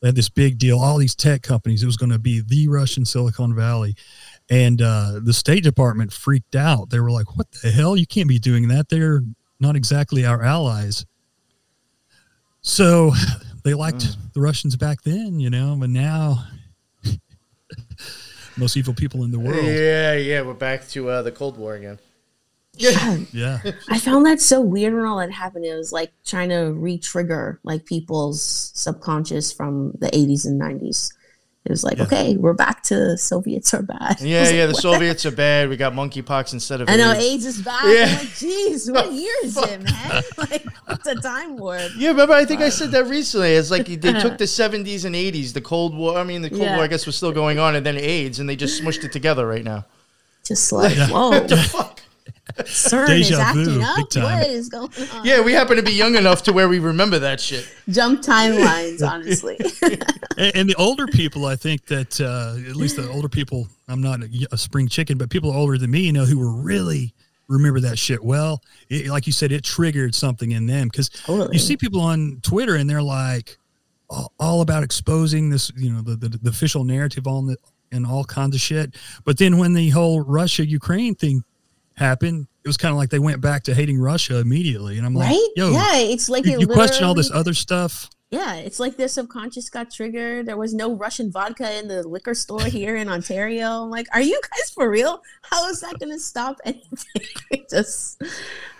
They 0.00 0.08
had 0.08 0.14
this 0.14 0.28
big 0.28 0.58
deal, 0.58 0.78
all 0.78 0.96
these 0.96 1.14
tech 1.14 1.42
companies. 1.42 1.82
It 1.82 1.86
was 1.86 1.96
going 1.96 2.12
to 2.12 2.18
be 2.18 2.40
the 2.40 2.68
Russian 2.68 3.04
Silicon 3.04 3.54
Valley. 3.54 3.96
And 4.48 4.80
uh, 4.80 5.20
the 5.22 5.32
State 5.32 5.64
Department 5.64 6.12
freaked 6.12 6.54
out. 6.54 6.90
They 6.90 7.00
were 7.00 7.10
like, 7.10 7.36
what 7.36 7.50
the 7.50 7.70
hell? 7.70 7.96
You 7.96 8.06
can't 8.06 8.28
be 8.28 8.38
doing 8.38 8.68
that. 8.68 8.88
They're 8.88 9.22
not 9.60 9.76
exactly 9.76 10.24
our 10.24 10.42
allies. 10.42 11.04
So 12.60 13.12
they 13.64 13.74
liked 13.74 14.16
the 14.34 14.40
Russians 14.40 14.76
back 14.76 15.02
then, 15.02 15.40
you 15.40 15.50
know, 15.50 15.76
but 15.78 15.90
now 15.90 16.44
most 18.56 18.76
evil 18.76 18.94
people 18.94 19.24
in 19.24 19.30
the 19.30 19.38
world. 19.38 19.64
Yeah, 19.64 20.14
yeah. 20.14 20.42
We're 20.42 20.54
back 20.54 20.88
to 20.88 21.08
uh, 21.08 21.22
the 21.22 21.32
Cold 21.32 21.56
War 21.56 21.74
again. 21.74 21.98
Yeah. 23.32 23.60
I 23.88 23.98
found 23.98 24.24
that 24.26 24.40
so 24.40 24.60
weird 24.60 24.94
when 24.94 25.04
all 25.04 25.18
that 25.18 25.32
happened. 25.32 25.64
It 25.64 25.74
was 25.74 25.92
like 25.92 26.12
trying 26.24 26.50
to 26.50 26.72
re-trigger 26.72 27.58
like 27.64 27.84
people's 27.86 28.70
subconscious 28.74 29.52
from 29.52 29.92
the 29.98 30.08
80s 30.08 30.46
and 30.46 30.60
90s. 30.60 31.12
It 31.64 31.70
was 31.72 31.84
like, 31.84 31.98
Yeah. 31.98 32.04
okay, 32.04 32.36
we're 32.36 32.54
back 32.54 32.82
to 32.84 33.18
Soviets 33.18 33.74
are 33.74 33.82
bad. 33.82 34.18
Yeah, 34.22 34.48
yeah. 34.48 34.64
like, 34.64 34.68
The 34.68 34.72
what 34.74 34.76
Soviets 34.82 35.26
are 35.26 35.30
bad. 35.32 35.68
We 35.68 35.76
got 35.76 35.92
monkeypox 35.92 36.52
instead 36.54 36.80
of. 36.80 36.88
I 36.88 36.96
know 36.96 37.12
AIDS. 37.12 37.24
AIDS 37.24 37.46
is 37.46 37.62
bad. 37.62 37.84
Yeah. 37.94 38.04
I'm 38.06 38.18
like, 38.24 38.34
geez, 38.36 38.90
what 38.90 39.12
year 39.12 39.34
is 39.44 39.56
it, 39.56 39.82
man? 39.82 40.22
Like, 40.38 40.64
it's 40.90 41.06
a 41.06 41.16
time 41.16 41.56
warp. 41.58 41.90
Yeah, 41.96 42.10
remember 42.10 42.32
I 42.34 42.44
think 42.44 42.60
I 42.62 42.68
said 42.70 42.90
that 42.92 43.06
recently. 43.06 43.52
It's 43.52 43.70
like 43.70 43.86
they 43.86 44.12
took 44.14 44.38
the 44.38 44.46
seventies 44.46 45.04
and 45.04 45.14
eighties, 45.14 45.52
the 45.52 45.60
Cold 45.60 45.94
War. 45.94 46.16
I 46.18 46.24
mean, 46.24 46.40
the 46.42 46.48
Cold 46.48 46.62
Yeah. 46.62 46.76
War, 46.76 46.84
I 46.84 46.88
guess, 46.88 47.04
was 47.06 47.16
still 47.16 47.32
going 47.32 47.58
on, 47.58 47.74
and 47.76 47.84
then 47.84 47.98
AIDS, 47.98 48.38
and 48.38 48.48
they 48.48 48.56
just 48.56 48.80
smushed 48.80 49.04
it 49.04 49.12
together 49.12 49.46
right 49.46 49.64
now. 49.64 49.84
Just 50.46 50.72
like, 50.72 50.96
whoa, 51.10 51.30
what 51.30 51.48
the 51.48 51.56
Fuck. 51.58 52.00
CERN 52.58 53.06
Deja 53.06 53.52
vu, 53.52 53.80
acting 53.80 54.22
big 54.22 54.24
up. 54.24 54.40
What 54.40 54.46
is 54.48 54.68
going 54.68 54.90
on? 55.12 55.24
Yeah, 55.24 55.40
we 55.40 55.52
happen 55.52 55.76
to 55.76 55.82
be 55.82 55.92
young 55.92 56.16
enough 56.16 56.42
to 56.44 56.52
where 56.52 56.68
we 56.68 56.78
remember 56.78 57.18
that 57.18 57.40
shit. 57.40 57.68
Jump 57.88 58.22
timelines, 58.22 59.06
honestly. 59.06 59.58
and, 60.36 60.56
and 60.56 60.70
the 60.70 60.74
older 60.76 61.06
people, 61.06 61.46
I 61.46 61.56
think 61.56 61.86
that 61.86 62.20
uh, 62.20 62.56
at 62.68 62.76
least 62.76 62.96
the 62.96 63.08
older 63.10 63.28
people, 63.28 63.68
I'm 63.88 64.00
not 64.00 64.22
a, 64.22 64.48
a 64.52 64.58
spring 64.58 64.88
chicken, 64.88 65.18
but 65.18 65.30
people 65.30 65.50
older 65.52 65.78
than 65.78 65.90
me, 65.90 66.00
you 66.00 66.12
know, 66.12 66.24
who 66.24 66.38
were 66.38 66.52
really 66.52 67.14
remember 67.48 67.80
that 67.80 67.98
shit 67.98 68.22
well. 68.22 68.62
It, 68.88 69.06
like 69.06 69.26
you 69.26 69.32
said, 69.32 69.52
it 69.52 69.64
triggered 69.64 70.14
something 70.14 70.52
in 70.52 70.66
them 70.66 70.88
because 70.88 71.08
Totally. 71.08 71.54
you 71.54 71.58
see 71.58 71.76
people 71.76 72.00
on 72.00 72.40
Twitter 72.42 72.76
and 72.76 72.88
they're 72.88 73.02
like 73.02 73.58
all, 74.10 74.32
all 74.38 74.60
about 74.60 74.82
exposing 74.82 75.50
this, 75.50 75.72
you 75.76 75.90
know, 75.92 76.02
the, 76.02 76.16
the, 76.16 76.28
the 76.28 76.50
official 76.50 76.84
narrative 76.84 77.26
on 77.26 77.46
the 77.46 77.56
and 77.90 78.06
all 78.06 78.24
kinds 78.24 78.54
of 78.54 78.60
shit. 78.60 78.94
But 79.24 79.38
then 79.38 79.58
when 79.58 79.72
the 79.72 79.88
whole 79.90 80.20
Russia 80.20 80.66
Ukraine 80.66 81.14
thing 81.14 81.42
happened, 81.98 82.46
it 82.64 82.68
was 82.68 82.76
kind 82.76 82.92
of 82.92 82.96
like 82.96 83.10
they 83.10 83.18
went 83.18 83.40
back 83.40 83.64
to 83.64 83.74
hating 83.74 83.98
Russia 84.00 84.38
immediately. 84.38 84.98
And 84.98 85.06
I'm 85.06 85.14
like, 85.14 85.30
right? 85.30 85.48
yo, 85.56 85.70
yeah, 85.70 85.96
it's 85.96 86.28
like 86.28 86.46
you 86.46 86.66
question 86.66 87.04
all 87.04 87.14
this 87.14 87.30
other 87.30 87.54
stuff. 87.54 88.08
Yeah, 88.30 88.56
it's 88.56 88.78
like 88.78 88.98
their 88.98 89.08
subconscious 89.08 89.70
got 89.70 89.90
triggered. 89.90 90.44
There 90.44 90.58
was 90.58 90.74
no 90.74 90.94
Russian 90.94 91.32
vodka 91.32 91.78
in 91.78 91.88
the 91.88 92.06
liquor 92.06 92.34
store 92.34 92.60
here 92.62 92.94
in 92.96 93.08
Ontario. 93.08 93.84
I'm 93.84 93.90
like, 93.90 94.06
are 94.12 94.20
you 94.20 94.38
guys 94.42 94.68
for 94.68 94.90
real? 94.90 95.22
How 95.40 95.66
is 95.70 95.80
that 95.80 95.98
going 95.98 96.12
to 96.12 96.18
stop 96.18 96.58
anything? 96.66 97.64
Just 97.70 98.22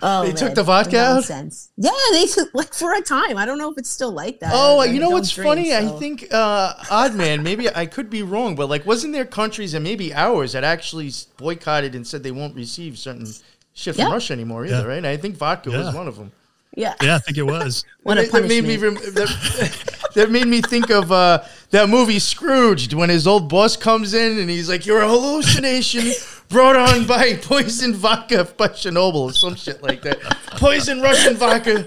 oh, 0.03 0.27
They 0.27 0.33
took 0.33 0.55
the 0.55 0.63
vodka 0.63 0.99
out? 0.99 1.15
nonsense. 1.15 1.71
Yeah, 1.79 1.93
they 2.13 2.27
took 2.27 2.51
like 2.55 2.75
for 2.75 2.93
a 2.95 3.01
time. 3.01 3.39
I 3.39 3.47
don't 3.47 3.57
know 3.57 3.71
if 3.73 3.79
it's 3.79 3.89
still 3.89 4.13
like 4.13 4.41
that. 4.41 4.51
Oh, 4.53 4.83
you 4.83 5.01
know 5.01 5.09
what's 5.09 5.31
drink, 5.35 5.49
funny? 5.49 5.75
I 5.75 5.87
think 5.99 6.27
uh, 6.31 6.75
Odd 6.91 7.15
Man. 7.15 7.43
Maybe 7.43 7.75
I 7.75 7.87
could 7.87 8.11
be 8.11 8.23
wrong, 8.23 8.55
but 8.55 8.69
like, 8.69 8.85
wasn't 8.85 9.15
there 9.15 9.25
countries 9.25 9.73
and 9.73 9.83
maybe 9.83 10.13
ours 10.13 10.53
that 10.53 10.63
actually 10.65 11.11
boycotted 11.39 11.95
and 11.95 12.07
said 12.07 12.23
they 12.23 12.33
won't 12.33 12.55
receive 12.55 12.99
certain 12.99 13.27
shit 13.73 13.95
from 13.95 14.05
Yeah. 14.09 14.13
Russia 14.13 14.35
anymore 14.35 14.67
either, 14.67 14.77
Yeah. 14.81 14.85
right? 14.85 15.05
I 15.07 15.17
think 15.17 15.37
vodka 15.39 15.71
was 15.71 15.95
one 15.95 16.07
of 16.07 16.17
them. 16.19 16.33
Yeah. 16.75 16.95
Yeah, 17.03 17.17
I 17.17 17.19
think 17.19 17.39
it 17.39 17.43
was. 17.45 17.85
What 18.03 18.17
a 18.19 18.23
that, 18.23 18.33
that 18.33 18.43
made 18.49 18.65
punishment. 18.65 18.95
me 19.05 19.11
rem- 19.11 19.15
that, 19.15 20.11
that 20.15 20.31
made 20.31 20.47
me 20.47 20.63
think 20.63 20.89
of 20.91 21.13
uh, 21.13 21.45
that 21.71 21.89
movie 21.91 22.19
Scrooged 22.19 22.95
when 22.95 23.11
his 23.11 23.27
old 23.27 23.49
boss 23.51 23.77
comes 23.77 24.15
in 24.15 24.39
and 24.39 24.49
he's 24.49 24.69
like, 24.71 24.87
"You're 24.87 25.03
a 25.03 25.09
hallucination. 25.09 26.13
brought 26.49 26.77
on 26.77 27.07
by 27.07 27.35
poison 27.37 27.93
vodka 27.95 28.45
by 28.57 28.69
Chernobyl 28.69 29.15
or 29.17 29.33
some 29.35 29.55
shit 29.57 29.83
like 29.83 30.01
that. 30.03 30.19
Poison 30.57 31.03
Russian 31.03 31.37
vodka. 31.37 31.87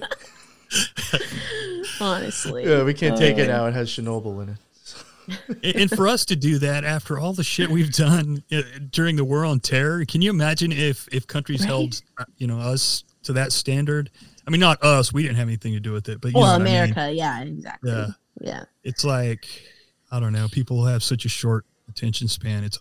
Honestly. 1.99 2.65
Yeah, 2.65 2.83
we 2.83 2.93
can't 2.93 3.17
take 3.17 3.37
it 3.37 3.49
Uh, 3.49 3.57
now. 3.57 3.65
It 3.67 3.73
has 3.73 3.89
Chernobyl 3.89 4.43
in 4.43 4.49
it. 4.49 4.57
and 5.63 5.75
and 5.75 5.89
for 5.89 6.07
us 6.07 6.25
to 6.25 6.35
do 6.35 6.57
that 6.59 6.83
after 6.83 7.17
all 7.19 7.33
the 7.33 7.43
shit 7.43 7.69
we've 7.69 7.91
done 7.93 8.43
uh, 8.51 8.61
during 8.91 9.15
the 9.15 9.23
war 9.23 9.45
on 9.45 9.59
terror, 9.59 10.03
can 10.05 10.21
you 10.21 10.29
imagine 10.29 10.71
if 10.71 11.07
if 11.11 11.25
countries 11.27 11.61
Right. 11.61 11.67
held 11.69 12.01
you 12.37 12.47
know 12.47 12.59
us 12.59 13.03
to 13.23 13.33
that 13.33 13.51
standard? 13.51 14.09
I 14.47 14.51
mean, 14.51 14.59
not 14.59 14.81
us. 14.83 15.13
We 15.13 15.21
didn't 15.23 15.37
have 15.37 15.47
anything 15.47 15.73
to 15.73 15.79
do 15.79 15.91
with 15.91 16.09
it, 16.09 16.19
but 16.21 16.29
you 16.33 16.39
Well, 16.39 16.47
know 16.47 16.51
what 16.53 16.61
I 16.61 16.63
mean. 16.85 16.91
America, 16.91 17.11
yeah, 17.13 17.41
exactly. 17.41 17.91
Yeah. 17.91 18.07
Yeah. 18.39 18.63
It's 18.83 19.03
like 19.03 19.45
I 20.11 20.19
don't 20.19 20.33
know. 20.33 20.47
People 20.49 20.85
have 20.85 21.03
such 21.03 21.25
a 21.25 21.29
short 21.29 21.65
attention 21.89 22.27
span. 22.27 22.63
It's 22.63 22.79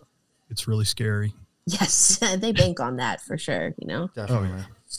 it's 0.49 0.67
really 0.67 0.85
scary. 0.85 1.35
Yes, 1.67 2.19
they 2.39 2.53
bank 2.53 2.81
on 2.81 2.97
that 2.97 3.21
for 3.21 3.37
sure. 3.39 3.75
You 3.79 3.87
know. 3.87 4.11
Definitely. 4.15 4.49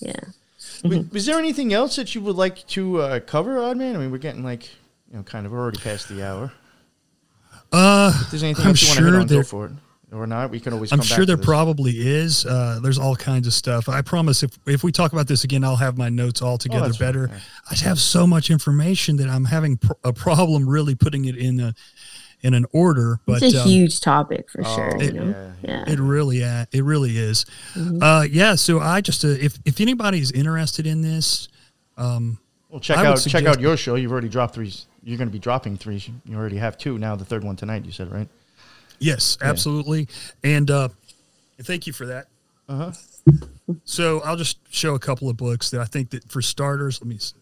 yeah. 0.01 0.13
Yeah. 0.13 0.89
Was, 0.89 1.09
was 1.11 1.25
there 1.25 1.39
anything 1.39 1.73
else 1.73 1.95
that 1.95 2.13
you 2.15 2.21
would 2.21 2.35
like 2.35 2.65
to 2.67 3.01
uh, 3.01 3.19
cover, 3.21 3.55
Oddman? 3.57 3.95
I 3.95 3.97
mean, 3.97 4.11
we're 4.11 4.19
getting 4.19 4.43
like, 4.43 4.65
you 5.09 5.17
know, 5.17 5.23
kind 5.23 5.45
of 5.47 5.53
already 5.53 5.79
past 5.79 6.07
the 6.07 6.23
hour. 6.25 6.51
Uh, 7.71 8.11
If 8.21 8.31
there's 8.31 8.43
anything 8.43 8.63
I'm 8.65 8.69
else 8.69 8.81
you 8.81 8.87
want 8.89 8.97
to 8.97 9.03
sure 9.03 9.11
hit 9.13 9.19
on, 9.21 9.27
go 9.27 9.33
there- 9.35 9.43
for 9.43 9.65
it. 9.67 9.71
Or 10.13 10.27
not, 10.27 10.49
we 10.51 10.59
can 10.59 10.73
always 10.73 10.91
I'm 10.91 10.99
come 10.99 11.05
sure 11.05 11.17
back 11.19 11.27
there 11.27 11.35
to 11.37 11.39
this. 11.39 11.45
probably 11.45 11.91
is. 11.93 12.45
Uh, 12.45 12.79
there's 12.83 12.97
all 12.99 13.15
kinds 13.15 13.47
of 13.47 13.53
stuff. 13.53 13.87
I 13.87 14.01
promise 14.01 14.43
if 14.43 14.51
if 14.67 14.83
we 14.83 14.91
talk 14.91 15.13
about 15.13 15.27
this 15.27 15.45
again, 15.45 15.63
I'll 15.63 15.77
have 15.77 15.97
my 15.97 16.09
notes 16.09 16.41
all 16.41 16.57
together 16.57 16.91
Oh, 16.93 16.97
better. 16.99 17.29
yeah. 17.31 17.39
I 17.71 17.75
have 17.85 17.97
so 17.97 18.27
much 18.27 18.49
information 18.49 19.15
that 19.17 19.29
I'm 19.29 19.45
having 19.45 19.77
pr- 19.77 19.93
a 20.03 20.11
problem 20.11 20.67
really 20.67 20.95
putting 20.95 21.23
it 21.25 21.37
in 21.37 21.61
a 21.61 21.73
in 22.41 22.53
an 22.53 22.65
order. 22.73 23.19
But 23.25 23.41
it's 23.41 23.55
a 23.55 23.61
um, 23.61 23.67
huge 23.69 24.01
topic 24.01 24.49
for 24.49 24.63
Oh, 24.65 24.75
sure. 24.75 25.01
You 25.01 25.13
know. 25.13 25.53
yeah, 25.63 25.85
Yeah. 25.85 25.93
It 25.93 25.99
really, 25.99 26.43
uh, 26.43 26.65
it 26.73 26.83
really 26.83 27.17
is. 27.17 27.45
Mm-hmm. 27.75 28.03
Uh, 28.03 28.23
yeah. 28.23 28.55
So 28.55 28.79
I 28.81 28.99
just, 28.99 29.23
uh, 29.23 29.29
if 29.29 29.59
if 29.63 29.79
anybody's 29.79 30.31
interested 30.31 30.85
in 30.87 31.01
this, 31.03 31.47
um, 31.97 32.37
Well, 32.67 32.81
check 32.81 32.97
I 32.97 33.05
out 33.05 33.21
check 33.25 33.45
out 33.45 33.61
your 33.61 33.77
show. 33.77 33.95
You've 33.95 34.11
already 34.11 34.27
dropped 34.29 34.55
three. 34.55 34.73
You're 35.03 35.17
going 35.17 35.29
to 35.29 35.33
be 35.33 35.39
dropping 35.39 35.77
three. 35.77 36.03
You 36.25 36.35
already 36.35 36.57
have 36.57 36.77
two 36.77 36.97
now. 36.97 37.15
The 37.15 37.23
third 37.25 37.43
one 37.45 37.55
tonight. 37.55 37.85
You 37.85 37.91
said 37.93 38.11
right? 38.11 38.27
Yes, 39.01 39.37
absolutely, 39.41 40.07
and 40.43 40.71
uh, 40.71 40.87
thank 41.61 41.85
you 41.87 41.91
for 41.93 42.05
that. 42.05 42.27
Uh 42.69 42.75
huh. 42.77 42.91
So 43.83 44.21
I'll 44.21 44.37
just 44.37 44.57
show 44.73 44.95
a 44.95 44.99
couple 44.99 45.29
of 45.29 45.35
books 45.37 45.69
that 45.71 45.81
I 45.81 45.85
think 45.85 46.11
that 46.11 46.29
for 46.31 46.41
starters, 46.41 47.01
let 47.01 47.07
me, 47.07 47.15
s- 47.15 47.33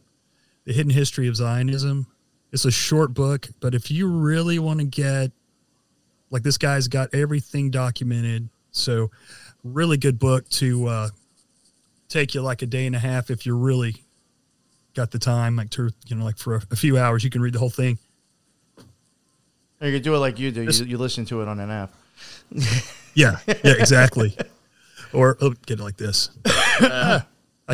the 0.66 0.74
Hidden 0.74 0.92
History 0.92 1.28
of 1.28 1.36
Zionism. 1.36 2.08
It's 2.52 2.66
a 2.66 2.72
short 2.72 3.14
book, 3.14 3.48
but 3.60 3.76
if 3.76 3.92
you 3.92 4.08
really 4.08 4.58
want 4.58 4.80
to 4.80 4.86
get, 4.86 5.32
like 6.32 6.42
this 6.42 6.58
guy's 6.58 6.88
got 6.88 7.14
everything 7.14 7.70
documented, 7.70 8.50
so 8.72 9.12
really 9.64 9.98
good 9.98 10.18
book 10.18 10.50
to 10.50 10.88
uh, 10.88 11.10
take 12.08 12.34
you 12.34 12.42
like 12.42 12.62
a 12.64 12.66
day 12.66 12.86
and 12.88 12.96
a 12.96 13.00
half 13.00 13.30
if 13.30 13.46
you 13.46 13.56
really 13.56 13.96
got 14.96 15.12
the 15.12 15.20
time, 15.20 15.56
like 15.56 15.70
to 15.72 15.92
you 16.08 16.16
know, 16.16 16.24
like 16.26 16.38
for 16.38 16.56
a, 16.56 16.62
a 16.72 16.76
few 16.76 16.98
hours, 16.98 17.24
you 17.24 17.30
can 17.30 17.42
read 17.42 17.54
the 17.54 17.60
whole 17.60 17.70
thing. 17.70 17.98
You 19.82 19.94
could 19.94 20.04
do 20.04 20.16
it 20.16 20.20
like 20.20 20.40
you 20.40 20.52
do. 20.52 20.64
You, 20.64 20.86
you 20.86 20.98
listen 20.98 21.26
to 21.26 21.42
it 21.42 21.48
on 21.48 21.60
an 21.60 21.70
app. 21.70 21.94
Yeah, 23.16 23.38
yeah, 23.48 23.56
exactly. 23.64 24.38
or 25.14 25.38
oh, 25.42 25.50
get 25.66 25.80
it 25.80 25.84
like 25.84 25.98
this. 25.98 26.30
I 26.46 27.24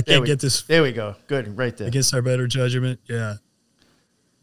can't 0.01 0.21
we, 0.21 0.27
get 0.27 0.39
this 0.39 0.63
There 0.63 0.81
we 0.81 0.91
go. 0.91 1.15
Good. 1.27 1.57
Right 1.57 1.75
there. 1.77 1.87
against 1.87 2.13
our 2.13 2.21
better 2.21 2.47
judgment. 2.47 2.99
Yeah. 3.07 3.35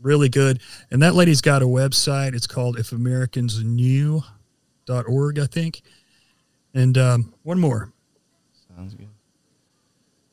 Really 0.01 0.29
good. 0.29 0.61
And 0.91 1.03
that 1.03 1.15
lady's 1.15 1.41
got 1.41 1.63
a 1.63 1.67
website. 1.67 2.35
It's 2.35 2.47
called 2.47 2.77
ifamericansknew.org, 2.77 5.39
I 5.39 5.47
think. 5.47 5.83
And 6.75 6.99
um, 6.99 7.35
one 7.43 7.59
more. 7.59 7.93
Sounds 8.75 8.95
good. 8.95 9.09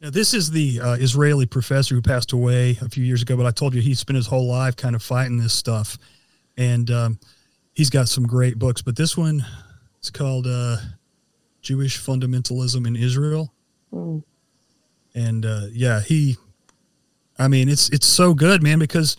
Now, 0.01 0.09
this 0.09 0.33
is 0.33 0.51
the 0.51 0.79
uh, 0.79 0.93
Israeli 0.93 1.45
professor 1.45 1.95
who 1.95 2.01
passed 2.01 2.31
away 2.31 2.77
a 2.81 2.87
few 2.87 3.03
years 3.03 3.21
ago, 3.21 3.35
but 3.35 3.45
I 3.45 3.51
told 3.51 3.73
you 3.73 3.81
he 3.81 3.93
spent 3.93 4.15
his 4.15 4.27
whole 4.27 4.47
life 4.47 4.77
kind 4.77 4.95
of 4.95 5.03
fighting 5.03 5.37
this 5.37 5.53
stuff. 5.53 5.97
And 6.59 6.91
um, 6.91 7.19
he's 7.73 7.89
got 7.89 8.09
some 8.09 8.27
great 8.27 8.59
books, 8.59 8.81
but 8.81 8.97
this 8.97 9.15
one 9.15 9.45
is 10.03 10.09
called 10.11 10.45
uh, 10.45 10.75
Jewish 11.61 11.97
Fundamentalism 11.97 12.85
in 12.85 12.97
Israel. 12.97 13.53
Mm. 13.93 14.23
And 15.15 15.45
uh, 15.45 15.67
yeah, 15.71 16.01
he, 16.01 16.35
I 17.39 17.47
mean, 17.47 17.69
it's 17.69 17.89
it's 17.89 18.05
so 18.05 18.33
good, 18.33 18.61
man, 18.61 18.77
because 18.77 19.15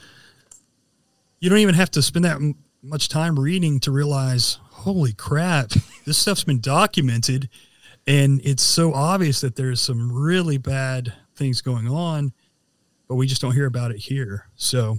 you 1.40 1.48
don't 1.48 1.58
even 1.58 1.74
have 1.74 1.90
to 1.92 2.02
spend 2.02 2.26
that 2.26 2.36
m- 2.36 2.56
much 2.82 3.08
time 3.08 3.40
reading 3.40 3.80
to 3.80 3.90
realize, 3.90 4.58
holy 4.70 5.14
crap, 5.14 5.70
this 6.04 6.18
stuff's 6.18 6.44
been 6.44 6.60
documented, 6.60 7.48
and 8.06 8.42
it's 8.44 8.62
so 8.62 8.92
obvious 8.92 9.40
that 9.40 9.56
there's 9.56 9.80
some 9.80 10.12
really 10.12 10.58
bad 10.58 11.14
things 11.34 11.62
going 11.62 11.88
on, 11.88 12.34
but 13.08 13.14
we 13.14 13.26
just 13.26 13.40
don't 13.40 13.54
hear 13.54 13.66
about 13.66 13.90
it 13.90 13.96
here. 13.98 14.46
So, 14.56 14.98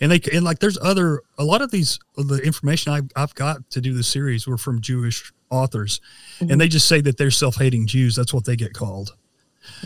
and 0.00 0.10
they 0.10 0.20
and 0.32 0.44
like 0.44 0.58
there's 0.58 0.78
other 0.80 1.22
a 1.38 1.44
lot 1.44 1.62
of 1.62 1.70
these 1.70 1.98
the 2.16 2.40
information 2.44 2.92
I've, 2.92 3.10
I've 3.16 3.34
got 3.34 3.68
to 3.70 3.80
do 3.80 3.94
the 3.94 4.02
series 4.02 4.46
were 4.46 4.58
from 4.58 4.80
Jewish 4.80 5.32
authors, 5.50 6.00
and 6.40 6.60
they 6.60 6.68
just 6.68 6.88
say 6.88 7.00
that 7.02 7.18
they're 7.18 7.30
self-hating 7.30 7.86
Jews. 7.86 8.16
That's 8.16 8.32
what 8.34 8.44
they 8.44 8.56
get 8.56 8.72
called. 8.72 9.16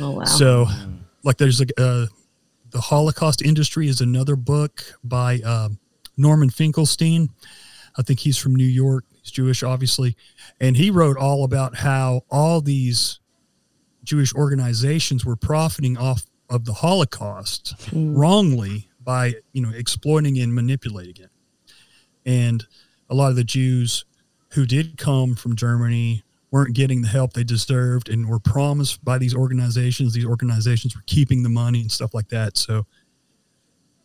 Oh 0.01 0.13
wow. 0.13 0.25
So, 0.25 0.67
like, 1.23 1.37
there's 1.37 1.61
a 1.61 1.67
uh, 1.79 2.07
the 2.71 2.81
Holocaust 2.81 3.43
industry 3.43 3.89
is 3.89 4.01
another 4.01 4.37
book 4.37 4.85
by 5.05 5.41
um 5.41 5.79
Norman 6.17 6.51
Finkelstein. 6.51 7.31
I 7.99 8.03
think 8.03 8.21
he's 8.21 8.37
from 8.37 8.55
New 8.55 8.67
York. 8.67 9.05
He's 9.23 9.31
Jewish, 9.31 9.63
obviously, 9.63 10.17
and 10.61 10.77
he 10.77 10.91
wrote 10.91 11.17
all 11.17 11.45
about 11.45 11.77
how 11.77 12.23
all 12.31 12.61
these 12.61 13.21
Jewish 14.05 14.35
organizations 14.35 15.25
were 15.25 15.37
profiting 15.37 15.97
off 15.97 16.27
of 16.49 16.65
the 16.65 16.75
Holocaust 16.75 17.75
wrongly 17.93 18.89
by 19.07 19.35
you 19.55 19.63
know 19.63 19.71
exploiting 19.71 20.39
and 20.39 20.55
manipulating 20.55 21.25
it. 21.25 21.31
And 22.27 22.67
a 23.09 23.15
lot 23.15 23.31
of 23.31 23.37
the 23.37 23.45
Jews 23.45 24.05
who 24.51 24.67
did 24.67 24.99
come 24.99 25.35
from 25.35 25.57
Germany 25.57 26.23
weren't 26.51 26.75
getting 26.75 27.03
the 27.03 27.09
help 27.09 27.33
they 27.33 27.45
deserved 27.45 28.09
and 28.09 28.29
were 28.29 28.39
promised 28.39 29.05
by 29.05 29.17
these 29.19 29.35
organizations. 29.35 30.13
These 30.13 30.27
organizations 30.27 30.95
were 30.95 31.03
keeping 31.07 31.43
the 31.43 31.49
money 31.49 31.81
and 31.81 31.91
stuff 31.91 32.13
like 32.15 32.29
that. 32.29 32.57
So, 32.57 32.87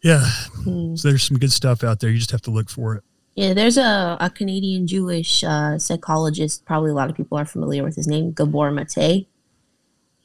yeah, 0.03 0.23
Mm. 0.65 0.97
so 0.97 1.09
there's 1.09 1.23
some 1.23 1.37
good 1.37 1.51
stuff 1.51 1.83
out 1.83 1.99
there. 1.99 2.09
You 2.09 2.17
just 2.17 2.31
have 2.31 2.41
to 2.43 2.51
look 2.51 2.69
for 2.69 2.95
it. 2.95 3.03
Yeah, 3.35 3.53
there's 3.53 3.77
a, 3.77 4.17
a 4.19 4.29
Canadian 4.29 4.87
Jewish 4.87 5.43
uh, 5.43 5.77
psychologist. 5.79 6.65
Probably 6.65 6.91
a 6.91 6.93
lot 6.93 7.09
of 7.09 7.15
people 7.15 7.37
are 7.37 7.45
familiar 7.45 7.83
with 7.83 7.95
his 7.95 8.07
name, 8.07 8.31
Gabor 8.31 8.71
Mate. 8.71 9.27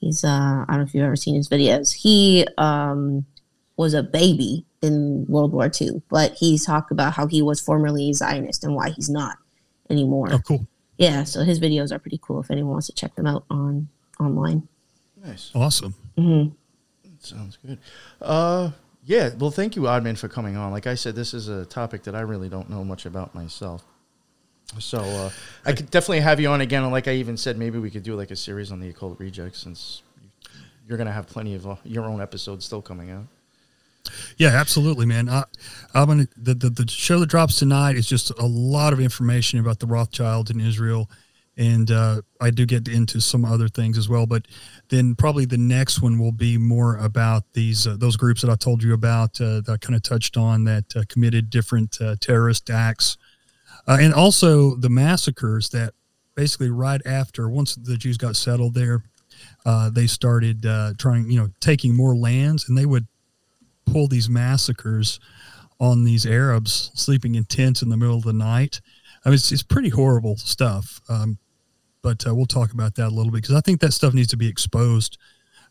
He's 0.00 0.24
uh, 0.24 0.28
I 0.28 0.64
don't 0.68 0.78
know 0.78 0.82
if 0.84 0.94
you've 0.94 1.04
ever 1.04 1.16
seen 1.16 1.36
his 1.36 1.48
videos. 1.48 1.94
He 1.94 2.46
um, 2.58 3.24
was 3.76 3.94
a 3.94 4.02
baby 4.02 4.64
in 4.82 5.26
World 5.28 5.52
War 5.52 5.70
II, 5.80 6.02
but 6.08 6.34
he's 6.34 6.64
talked 6.64 6.90
about 6.90 7.14
how 7.14 7.26
he 7.26 7.42
was 7.42 7.60
formerly 7.60 8.10
a 8.10 8.14
Zionist 8.14 8.64
and 8.64 8.74
why 8.74 8.90
he's 8.90 9.08
not 9.10 9.36
anymore. 9.90 10.28
Oh, 10.32 10.38
cool. 10.38 10.66
Yeah, 10.98 11.24
so 11.24 11.42
his 11.44 11.60
videos 11.60 11.92
are 11.92 11.98
pretty 11.98 12.18
cool 12.22 12.40
if 12.40 12.50
anyone 12.50 12.72
wants 12.72 12.86
to 12.86 12.94
check 12.94 13.14
them 13.16 13.26
out 13.26 13.44
on 13.50 13.88
online. 14.18 14.66
Nice. 15.22 15.50
Awesome. 15.54 15.94
hmm 16.16 16.46
Sounds 17.18 17.58
good. 17.64 17.78
Uh, 18.22 18.70
yeah. 19.04 19.30
Well, 19.38 19.50
thank 19.50 19.74
you, 19.76 19.82
Oddman, 19.82 20.16
for 20.16 20.28
coming 20.28 20.56
on. 20.56 20.70
Like 20.70 20.86
I 20.86 20.94
said, 20.94 21.16
this 21.16 21.34
is 21.34 21.48
a 21.48 21.64
topic 21.66 22.04
that 22.04 22.14
I 22.14 22.20
really 22.20 22.48
don't 22.48 22.70
know 22.70 22.84
much 22.84 23.04
about 23.04 23.34
myself. 23.34 23.84
So 24.78 24.98
uh, 24.98 25.30
I 25.64 25.72
could 25.72 25.90
definitely 25.90 26.20
have 26.20 26.40
you 26.40 26.48
on 26.48 26.60
again. 26.60 26.82
And 26.82 26.92
like 26.92 27.08
I 27.08 27.12
even 27.14 27.36
said, 27.36 27.56
maybe 27.58 27.78
we 27.78 27.90
could 27.90 28.02
do 28.02 28.14
like 28.14 28.30
a 28.30 28.36
series 28.36 28.70
on 28.72 28.80
the 28.80 28.88
occult 28.88 29.18
rejects 29.18 29.58
since 29.60 30.02
you're 30.88 30.98
gonna 30.98 31.12
have 31.12 31.26
plenty 31.26 31.54
of 31.54 31.66
uh, 31.66 31.76
your 31.84 32.04
own 32.04 32.20
episodes 32.20 32.64
still 32.64 32.82
coming 32.82 33.10
out. 33.10 33.26
Yeah, 34.38 34.48
absolutely, 34.48 35.06
man. 35.06 35.28
I, 35.28 35.44
I'm 35.94 36.06
gonna 36.06 36.28
the, 36.36 36.54
the 36.54 36.70
the 36.70 36.90
show 36.90 37.20
that 37.20 37.26
drops 37.26 37.58
tonight 37.58 37.96
is 37.96 38.06
just 38.06 38.30
a 38.38 38.46
lot 38.46 38.92
of 38.92 39.00
information 39.00 39.60
about 39.60 39.80
the 39.80 39.86
Rothschilds 39.86 40.50
in 40.50 40.60
Israel, 40.60 41.10
and 41.56 41.90
uh, 41.90 42.20
I 42.40 42.50
do 42.50 42.66
get 42.66 42.88
into 42.88 43.20
some 43.20 43.44
other 43.44 43.68
things 43.68 43.96
as 43.96 44.08
well. 44.08 44.26
But 44.26 44.46
then 44.90 45.14
probably 45.14 45.46
the 45.46 45.56
next 45.56 46.02
one 46.02 46.18
will 46.18 46.32
be 46.32 46.58
more 46.58 46.96
about 46.96 47.44
these 47.54 47.86
uh, 47.86 47.96
those 47.96 48.16
groups 48.16 48.42
that 48.42 48.50
I 48.50 48.56
told 48.56 48.82
you 48.82 48.92
about 48.92 49.40
uh, 49.40 49.60
that 49.62 49.70
I 49.70 49.76
kind 49.78 49.94
of 49.94 50.02
touched 50.02 50.36
on 50.36 50.64
that 50.64 50.94
uh, 50.94 51.02
committed 51.08 51.50
different 51.50 51.98
uh, 52.00 52.16
terrorist 52.20 52.68
acts, 52.68 53.16
uh, 53.88 53.96
and 54.00 54.12
also 54.12 54.76
the 54.76 54.90
massacres 54.90 55.70
that 55.70 55.94
basically 56.34 56.70
right 56.70 57.00
after 57.06 57.48
once 57.48 57.74
the 57.74 57.96
Jews 57.96 58.18
got 58.18 58.36
settled 58.36 58.74
there, 58.74 59.02
they 59.92 60.06
started 60.06 60.66
trying 60.98 61.30
you 61.30 61.40
know 61.40 61.48
taking 61.60 61.96
more 61.96 62.14
lands, 62.14 62.68
and 62.68 62.76
they 62.76 62.86
would 62.86 63.06
pull 63.86 64.08
these 64.08 64.28
massacres 64.28 65.18
on 65.78 66.04
these 66.04 66.26
Arabs 66.26 66.90
sleeping 66.94 67.34
in 67.34 67.44
tents 67.44 67.82
in 67.82 67.88
the 67.88 67.96
middle 67.96 68.16
of 68.16 68.24
the 68.24 68.32
night. 68.32 68.80
I 69.24 69.30
mean, 69.30 69.34
it's, 69.34 69.52
it's 69.52 69.62
pretty 69.62 69.90
horrible 69.90 70.36
stuff. 70.36 71.00
Um, 71.08 71.38
but 72.02 72.26
uh, 72.26 72.34
we'll 72.34 72.46
talk 72.46 72.72
about 72.72 72.94
that 72.94 73.08
a 73.08 73.14
little 73.14 73.32
bit 73.32 73.42
because 73.42 73.56
I 73.56 73.60
think 73.60 73.80
that 73.80 73.92
stuff 73.92 74.14
needs 74.14 74.28
to 74.28 74.36
be 74.36 74.48
exposed. 74.48 75.18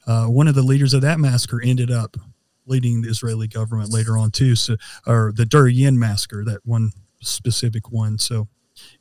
Uh, 0.06 0.26
one 0.26 0.48
of 0.48 0.56
the 0.56 0.62
leaders 0.62 0.94
of 0.94 1.02
that 1.02 1.20
massacre 1.20 1.62
ended 1.64 1.90
up 1.90 2.18
leading 2.66 3.02
the 3.02 3.10
Israeli 3.10 3.48
government 3.48 3.92
later 3.92 4.18
on 4.18 4.32
too. 4.32 4.56
So, 4.56 4.76
or 5.08 5.32
the 5.34 5.46
Deir 5.46 5.66
Yassin 5.66 5.96
massacre, 5.96 6.44
that 6.46 6.66
one 6.66 6.92
specific 7.22 7.92
one. 7.92 8.18
So, 8.18 8.48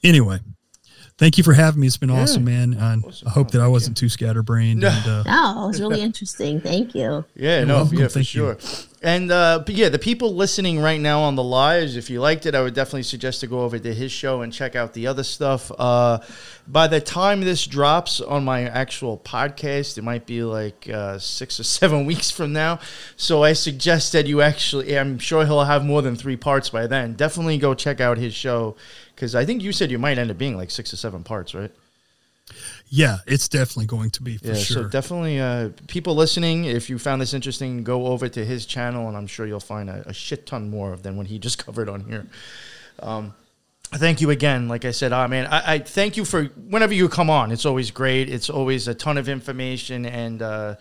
anyway, 0.03 0.39
Thank 1.17 1.39
you 1.39 1.45
for 1.45 1.53
having 1.53 1.81
me. 1.81 1.87
It's 1.87 1.97
been 1.97 2.11
awesome, 2.11 2.45
man. 2.45 2.75
And 2.75 3.05
Awesome. 3.05 3.29
I 3.29 3.31
hope 3.31 3.53
that 3.53 3.61
I 3.61 3.69
wasn't 3.69 3.97
too 3.97 4.09
scatterbrained. 4.09 4.81
No. 4.81 4.89
And, 4.89 5.07
uh, 5.07 5.23
No, 5.23 5.65
it 5.65 5.67
was 5.69 5.81
really 5.81 6.01
interesting. 6.01 6.61
Thank 6.61 6.93
you. 6.93 7.25
Yeah, 7.37 7.59
You're 7.59 7.67
no, 7.67 7.75
welcome. 7.77 7.99
yeah, 7.99 8.05
for 8.09 8.15
Thank 8.15 8.35
you. 8.35 8.57
sure. 8.59 8.59
And 9.01 9.31
uh, 9.31 9.63
but 9.65 9.75
yeah, 9.77 9.91
the 9.91 9.99
people 9.99 10.35
listening 10.35 10.81
right 10.81 11.01
now 11.01 11.21
on 11.21 11.37
the 11.37 11.43
lives, 11.43 11.95
if 11.97 12.09
you 12.11 12.21
liked 12.21 12.47
it, 12.47 12.55
I 12.57 12.63
would 12.63 12.75
definitely 12.75 13.03
suggest 13.05 13.41
to 13.43 13.47
go 13.47 13.61
over 13.61 13.79
to 13.79 13.95
his 13.95 14.11
show 14.11 14.41
and 14.41 14.51
check 14.53 14.75
out 14.75 14.95
the 14.95 15.07
other 15.07 15.23
stuff. 15.23 15.71
Uh, 15.79 16.19
by 16.67 16.87
the 16.89 17.01
time 17.03 17.43
this 17.43 17.65
drops 17.67 18.21
on 18.23 18.45
my 18.45 18.63
actual 18.63 19.19
podcast, 19.19 19.99
it 19.99 20.03
might 20.03 20.25
be 20.27 20.43
like 20.43 20.89
uh, 20.89 21.19
six 21.19 21.61
or 21.61 21.65
seven 21.81 22.07
weeks 22.07 22.31
from 22.33 22.53
now. 22.55 22.81
So 23.17 23.45
I 23.45 23.53
suggest 23.53 24.13
that 24.15 24.27
you 24.27 24.41
actually, 24.41 24.99
I'm 24.99 25.19
sure 25.19 25.45
he'll 25.45 25.65
have 25.65 25.85
more 25.85 26.01
than 26.03 26.17
three 26.17 26.37
parts 26.37 26.71
by 26.71 26.87
then. 26.87 27.13
Definitely 27.13 27.59
go 27.59 27.75
check 27.75 28.01
out 28.01 28.17
his 28.17 28.33
show 28.35 28.75
because 29.25 29.35
I 29.35 29.47
think 29.47 29.63
you 29.63 29.73
said 29.73 29.91
you 29.91 29.99
might 29.99 30.19
end 30.19 30.31
up 30.31 30.37
being 30.37 30.55
like 30.55 30.71
six 30.71 30.93
or 30.93 30.97
seven 30.97 31.25
parts, 31.25 31.55
right? 31.55 31.71
yeah, 32.91 33.19
it's 33.27 33.49
definitely 33.49 33.87
going 33.87 34.11
to 34.11 34.23
be 34.23 34.37
for 34.37 34.49
Yeah, 34.49 34.55
sure. 34.55 34.83
so 34.83 34.89
definitely, 34.89 35.41
uh, 35.41 35.71
people 35.89 36.15
listening, 36.15 36.67
if 36.67 36.91
you 36.91 36.99
found 36.99 37.23
this 37.23 37.33
interesting, 37.33 37.83
go 37.83 38.09
over 38.09 38.29
to 38.29 38.45
his 38.45 38.67
channel, 38.67 39.09
and 39.09 39.17
I'm 39.17 39.27
sure 39.27 39.47
you'll 39.47 39.61
find 39.61 39.89
a, 39.89 40.07
a 40.07 40.13
shit 40.13 40.45
ton 40.45 40.69
more 40.69 40.95
than 40.97 41.17
what 41.17 41.27
he 41.29 41.39
just 41.47 41.57
covered 41.65 41.89
on 41.89 42.05
here. 42.05 42.27
Um, 42.99 43.35
thank 43.95 44.21
you 44.21 44.29
again. 44.29 44.69
Like 44.69 44.85
I 44.85 44.91
said, 44.91 45.15
ah, 45.15 45.27
man, 45.27 45.47
I, 45.47 45.75
I 45.75 45.79
thank 45.79 46.19
you 46.19 46.27
for 46.27 46.45
whenever 46.69 46.93
you 46.93 47.09
come 47.09 47.31
on. 47.31 47.51
It's 47.51 47.65
always 47.65 47.91
great. 47.91 48.29
It's 48.29 48.51
always 48.51 48.89
a 48.89 48.95
ton 48.95 49.17
of 49.17 49.27
information, 49.27 50.05
and 50.05 50.43
uh, 50.43 50.75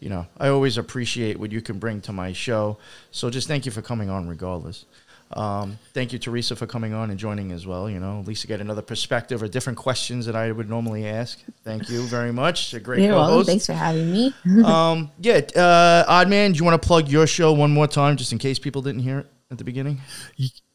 you 0.00 0.08
know, 0.08 0.26
I 0.38 0.48
always 0.48 0.78
appreciate 0.78 1.38
what 1.38 1.52
you 1.52 1.60
can 1.60 1.78
bring 1.78 2.00
to 2.02 2.12
my 2.14 2.32
show. 2.32 2.78
So 3.10 3.28
just 3.28 3.46
thank 3.46 3.66
you 3.66 3.72
for 3.72 3.82
coming 3.82 4.08
on, 4.08 4.26
regardless. 4.26 4.86
Um, 5.32 5.78
thank 5.94 6.12
you, 6.12 6.18
Teresa, 6.18 6.54
for 6.54 6.66
coming 6.66 6.94
on 6.94 7.10
and 7.10 7.18
joining 7.18 7.50
as 7.50 7.66
well. 7.66 7.90
You 7.90 7.98
know, 7.98 8.20
at 8.20 8.26
least 8.26 8.42
to 8.42 8.46
get 8.46 8.60
another 8.60 8.82
perspective 8.82 9.42
or 9.42 9.48
different 9.48 9.78
questions 9.78 10.26
that 10.26 10.36
I 10.36 10.52
would 10.52 10.68
normally 10.68 11.06
ask. 11.06 11.42
Thank 11.64 11.88
you 11.88 12.02
very 12.02 12.32
much. 12.32 12.74
A 12.74 12.80
great 12.80 13.02
You're 13.02 13.14
co-host. 13.14 13.48
Thanks 13.48 13.66
for 13.66 13.72
having 13.72 14.12
me. 14.12 14.34
um, 14.64 15.10
yeah, 15.20 15.40
uh, 15.56 16.04
Odd 16.06 16.28
Man, 16.28 16.52
do 16.52 16.58
you 16.58 16.64
want 16.64 16.80
to 16.80 16.86
plug 16.86 17.08
your 17.08 17.26
show 17.26 17.52
one 17.52 17.72
more 17.72 17.88
time, 17.88 18.16
just 18.16 18.32
in 18.32 18.38
case 18.38 18.58
people 18.58 18.82
didn't 18.82 19.00
hear 19.00 19.20
it 19.20 19.26
at 19.50 19.58
the 19.58 19.64
beginning? 19.64 20.00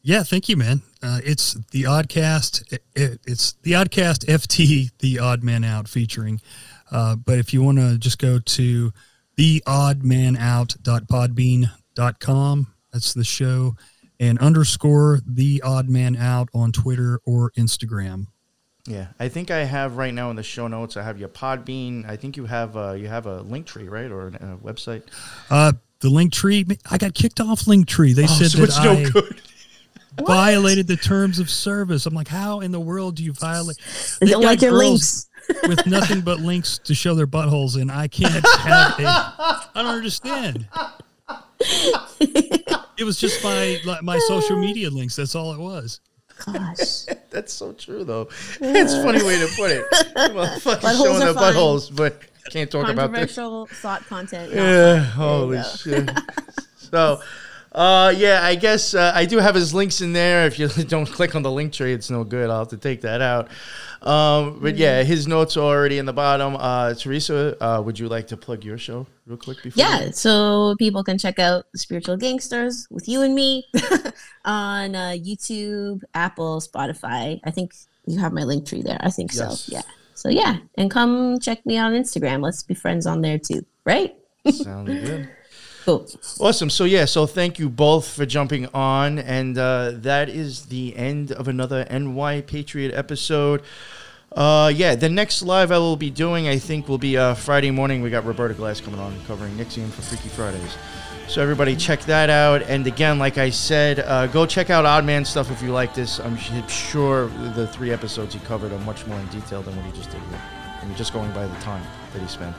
Yeah, 0.02 0.22
thank 0.22 0.48
you, 0.48 0.56
man. 0.56 0.80
Uh, 1.02 1.20
it's 1.24 1.54
the 1.70 1.82
Oddcast. 1.84 2.72
It, 2.72 2.82
it, 2.94 3.20
it's 3.26 3.52
the 3.62 3.72
Oddcast 3.72 4.26
FT, 4.26 4.90
the 4.98 5.18
Odd 5.18 5.42
Man 5.42 5.64
Out 5.64 5.88
featuring. 5.88 6.40
Uh, 6.90 7.16
but 7.16 7.38
if 7.38 7.54
you 7.54 7.62
want 7.62 7.78
to 7.78 7.96
just 7.98 8.18
go 8.18 8.38
to 8.38 8.92
the 9.36 9.62
theoddmanout.podbean.com, 9.66 12.66
that's 12.92 13.14
the 13.14 13.24
show, 13.24 13.76
and 14.20 14.38
underscore 14.38 15.20
the 15.26 15.62
Odd 15.64 15.88
Man 15.88 16.14
Out 16.14 16.50
on 16.54 16.70
Twitter 16.70 17.20
or 17.24 17.50
Instagram. 17.52 18.26
Yeah, 18.86 19.08
I 19.18 19.28
think 19.28 19.50
I 19.50 19.64
have 19.64 19.96
right 19.96 20.12
now 20.14 20.30
in 20.30 20.36
the 20.36 20.42
show 20.42 20.68
notes. 20.68 20.96
I 20.96 21.02
have 21.02 21.18
your 21.18 21.28
Podbean. 21.28 22.08
I 22.08 22.16
think 22.16 22.36
you 22.36 22.46
have 22.46 22.76
uh, 22.76 22.92
you 22.92 23.08
have 23.08 23.26
a 23.26 23.40
link 23.42 23.66
tree, 23.66 23.88
right, 23.88 24.10
or 24.10 24.28
a 24.28 24.58
website. 24.62 25.02
Uh, 25.50 25.72
the 26.00 26.10
link 26.10 26.32
tree, 26.32 26.66
I 26.90 26.98
got 26.98 27.14
kicked 27.14 27.40
off 27.40 27.66
link 27.66 27.86
tree. 27.86 28.12
They 28.12 28.26
said 28.26 28.50
that 28.52 29.34
I 30.18 30.22
violated 30.24 30.86
the 30.86 30.96
terms 30.96 31.38
of 31.38 31.50
service. 31.50 32.06
I'm 32.06 32.14
like, 32.14 32.28
how 32.28 32.60
in 32.60 32.72
the 32.72 32.80
world 32.80 33.16
do 33.16 33.24
you 33.24 33.32
violate? 33.32 33.76
They 34.20 34.30
got 34.30 34.42
like 34.42 34.62
your 34.62 34.72
girls 34.72 35.28
links. 35.48 35.62
with 35.68 35.86
nothing 35.86 36.22
but 36.22 36.40
links 36.40 36.78
to 36.78 36.94
show 36.94 37.14
their 37.14 37.26
buttholes 37.26 37.80
and 37.80 37.92
I 37.92 38.08
can't 38.08 38.32
have 38.58 38.98
a. 38.98 39.04
I 39.04 39.68
don't 39.74 39.86
understand. 39.86 40.66
It 42.98 43.04
was 43.04 43.18
just 43.18 43.42
my 43.42 43.80
like, 43.86 44.02
my 44.02 44.18
social 44.28 44.58
media 44.58 44.90
links. 44.90 45.16
That's 45.16 45.34
all 45.34 45.54
it 45.54 45.58
was. 45.58 46.00
Gosh. 46.44 47.04
That's 47.30 47.50
so 47.50 47.72
true, 47.72 48.04
though. 48.04 48.28
It's 48.60 48.92
a 48.92 49.02
funny 49.02 49.22
way 49.24 49.38
to 49.38 49.48
put 49.56 49.70
it. 49.70 49.86
Well, 50.34 50.58
fucking 50.60 50.86
Buttholes 50.86 51.02
showing 51.04 51.22
are 51.22 51.32
the 51.32 51.34
fine. 51.34 51.54
buttholes, 51.54 51.96
but 51.96 52.20
can't 52.50 52.70
talk 52.70 52.90
about 52.90 53.10
this. 53.12 53.34
Controversial 53.34 53.66
thought 53.68 54.04
content. 54.06 54.54
not 54.54 54.60
Yeah, 54.62 55.02
fun. 55.02 55.10
holy 55.12 55.56
There 55.56 55.66
you 56.00 56.04
go. 56.04 56.12
shit. 56.12 56.20
so, 56.76 57.22
uh, 57.72 58.12
yeah, 58.16 58.40
I 58.42 58.54
guess 58.56 58.94
uh, 58.94 59.12
I 59.14 59.24
do 59.26 59.38
have 59.38 59.54
his 59.54 59.72
links 59.72 60.00
in 60.00 60.12
there. 60.12 60.46
If 60.46 60.58
you 60.58 60.68
don't 60.88 61.06
click 61.06 61.34
on 61.34 61.42
the 61.42 61.50
link 61.50 61.72
tree, 61.72 61.92
it's 61.92 62.10
no 62.10 62.24
good. 62.24 62.50
I'll 62.50 62.60
have 62.60 62.68
to 62.68 62.76
take 62.76 63.02
that 63.02 63.20
out. 63.20 63.48
Um, 64.02 64.60
but 64.60 64.76
yeah, 64.76 65.02
his 65.02 65.28
notes 65.28 65.56
are 65.56 65.60
already 65.76 65.98
in 65.98 66.06
the 66.06 66.12
bottom. 66.12 66.56
Uh, 66.56 66.94
Teresa, 66.94 67.56
uh, 67.62 67.82
would 67.82 67.98
you 67.98 68.08
like 68.08 68.26
to 68.28 68.36
plug 68.36 68.64
your 68.64 68.78
show 68.78 69.06
real 69.26 69.36
quick 69.36 69.62
before? 69.62 69.84
Yeah, 69.84 70.10
so 70.12 70.74
people 70.78 71.04
can 71.04 71.18
check 71.18 71.38
out 71.38 71.66
Spiritual 71.76 72.16
Gangsters 72.16 72.86
with 72.90 73.06
you 73.08 73.22
and 73.22 73.34
me 73.34 73.66
on 74.44 74.94
uh, 74.94 75.10
YouTube, 75.18 76.02
Apple, 76.14 76.60
Spotify. 76.60 77.40
I 77.44 77.50
think 77.50 77.74
you 78.06 78.18
have 78.18 78.32
my 78.32 78.44
link 78.44 78.66
tree 78.66 78.82
there. 78.82 78.98
I 79.00 79.10
think 79.10 79.32
Yes. 79.34 79.60
so. 79.60 79.72
Yeah. 79.72 79.82
So 80.14 80.28
yeah, 80.28 80.58
and 80.76 80.90
come 80.90 81.38
check 81.38 81.64
me 81.64 81.76
out 81.78 81.92
on 81.92 81.98
Instagram. 82.02 82.42
Let's 82.42 82.62
be 82.62 82.74
friends 82.74 83.06
on 83.06 83.22
there 83.22 83.38
too. 83.38 83.64
Right? 83.86 84.14
Sounds 84.50 84.88
good. 84.88 85.30
Cool. 85.90 86.08
Awesome. 86.38 86.70
So 86.70 86.84
yeah, 86.84 87.04
so 87.04 87.26
thank 87.26 87.58
you 87.58 87.68
both 87.68 88.08
for 88.08 88.24
jumping 88.24 88.66
on, 88.66 89.18
and 89.18 89.58
uh, 89.58 89.92
that 89.94 90.28
is 90.28 90.66
the 90.66 90.96
end 90.96 91.32
of 91.32 91.48
another 91.48 91.84
NY 91.90 92.42
Patriot 92.42 92.94
episode. 92.94 93.62
Uh, 94.32 94.72
yeah, 94.72 94.94
the 94.94 95.08
next 95.08 95.42
live 95.42 95.72
I 95.72 95.78
will 95.78 95.96
be 95.96 96.10
doing, 96.10 96.46
I 96.46 96.58
think, 96.58 96.88
will 96.88 96.98
be 96.98 97.16
uh, 97.18 97.34
Friday 97.34 97.72
morning. 97.72 98.02
We 98.02 98.10
got 98.10 98.24
Roberta 98.24 98.54
Glass 98.54 98.80
coming 98.80 99.00
on 99.00 99.18
covering 99.26 99.52
Nixium 99.56 99.90
for 99.90 100.02
Freaky 100.02 100.28
Fridays. 100.28 100.76
So 101.26 101.42
everybody 101.42 101.74
check 101.74 102.02
that 102.02 102.30
out. 102.30 102.62
And 102.62 102.86
again, 102.86 103.18
like 103.18 103.38
I 103.38 103.50
said, 103.50 104.00
uh, 104.00 104.28
go 104.28 104.46
check 104.46 104.70
out 104.70 104.86
Odd 104.86 105.04
Man 105.04 105.24
stuff 105.24 105.50
if 105.50 105.60
you 105.60 105.72
like 105.72 105.94
this. 105.94 106.20
I'm 106.20 106.36
sure 106.68 107.26
the 107.54 107.66
three 107.66 107.90
episodes 107.90 108.34
he 108.34 108.40
covered 108.40 108.72
are 108.72 108.78
much 108.80 109.06
more 109.06 109.18
in 109.18 109.26
detail 109.28 109.62
than 109.62 109.74
what 109.76 109.84
he 109.86 109.92
just 109.92 110.10
did 110.10 110.20
here. 110.22 110.42
I 110.80 110.84
mean, 110.84 110.96
just 110.96 111.12
going 111.12 111.30
by 111.32 111.46
the 111.46 111.54
time 111.56 111.84
that 112.12 112.22
he 112.22 112.28
spent. 112.28 112.54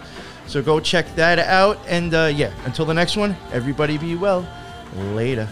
So 0.52 0.62
go 0.62 0.82
check 0.82 1.06
that 1.16 1.40
out. 1.40 1.80
And 1.88 2.14
uh, 2.14 2.30
yeah, 2.36 2.52
until 2.66 2.84
the 2.84 2.94
next 2.94 3.16
one, 3.16 3.38
everybody 3.54 3.98
be 3.98 4.18
well. 4.18 4.46
Later. 5.16 5.48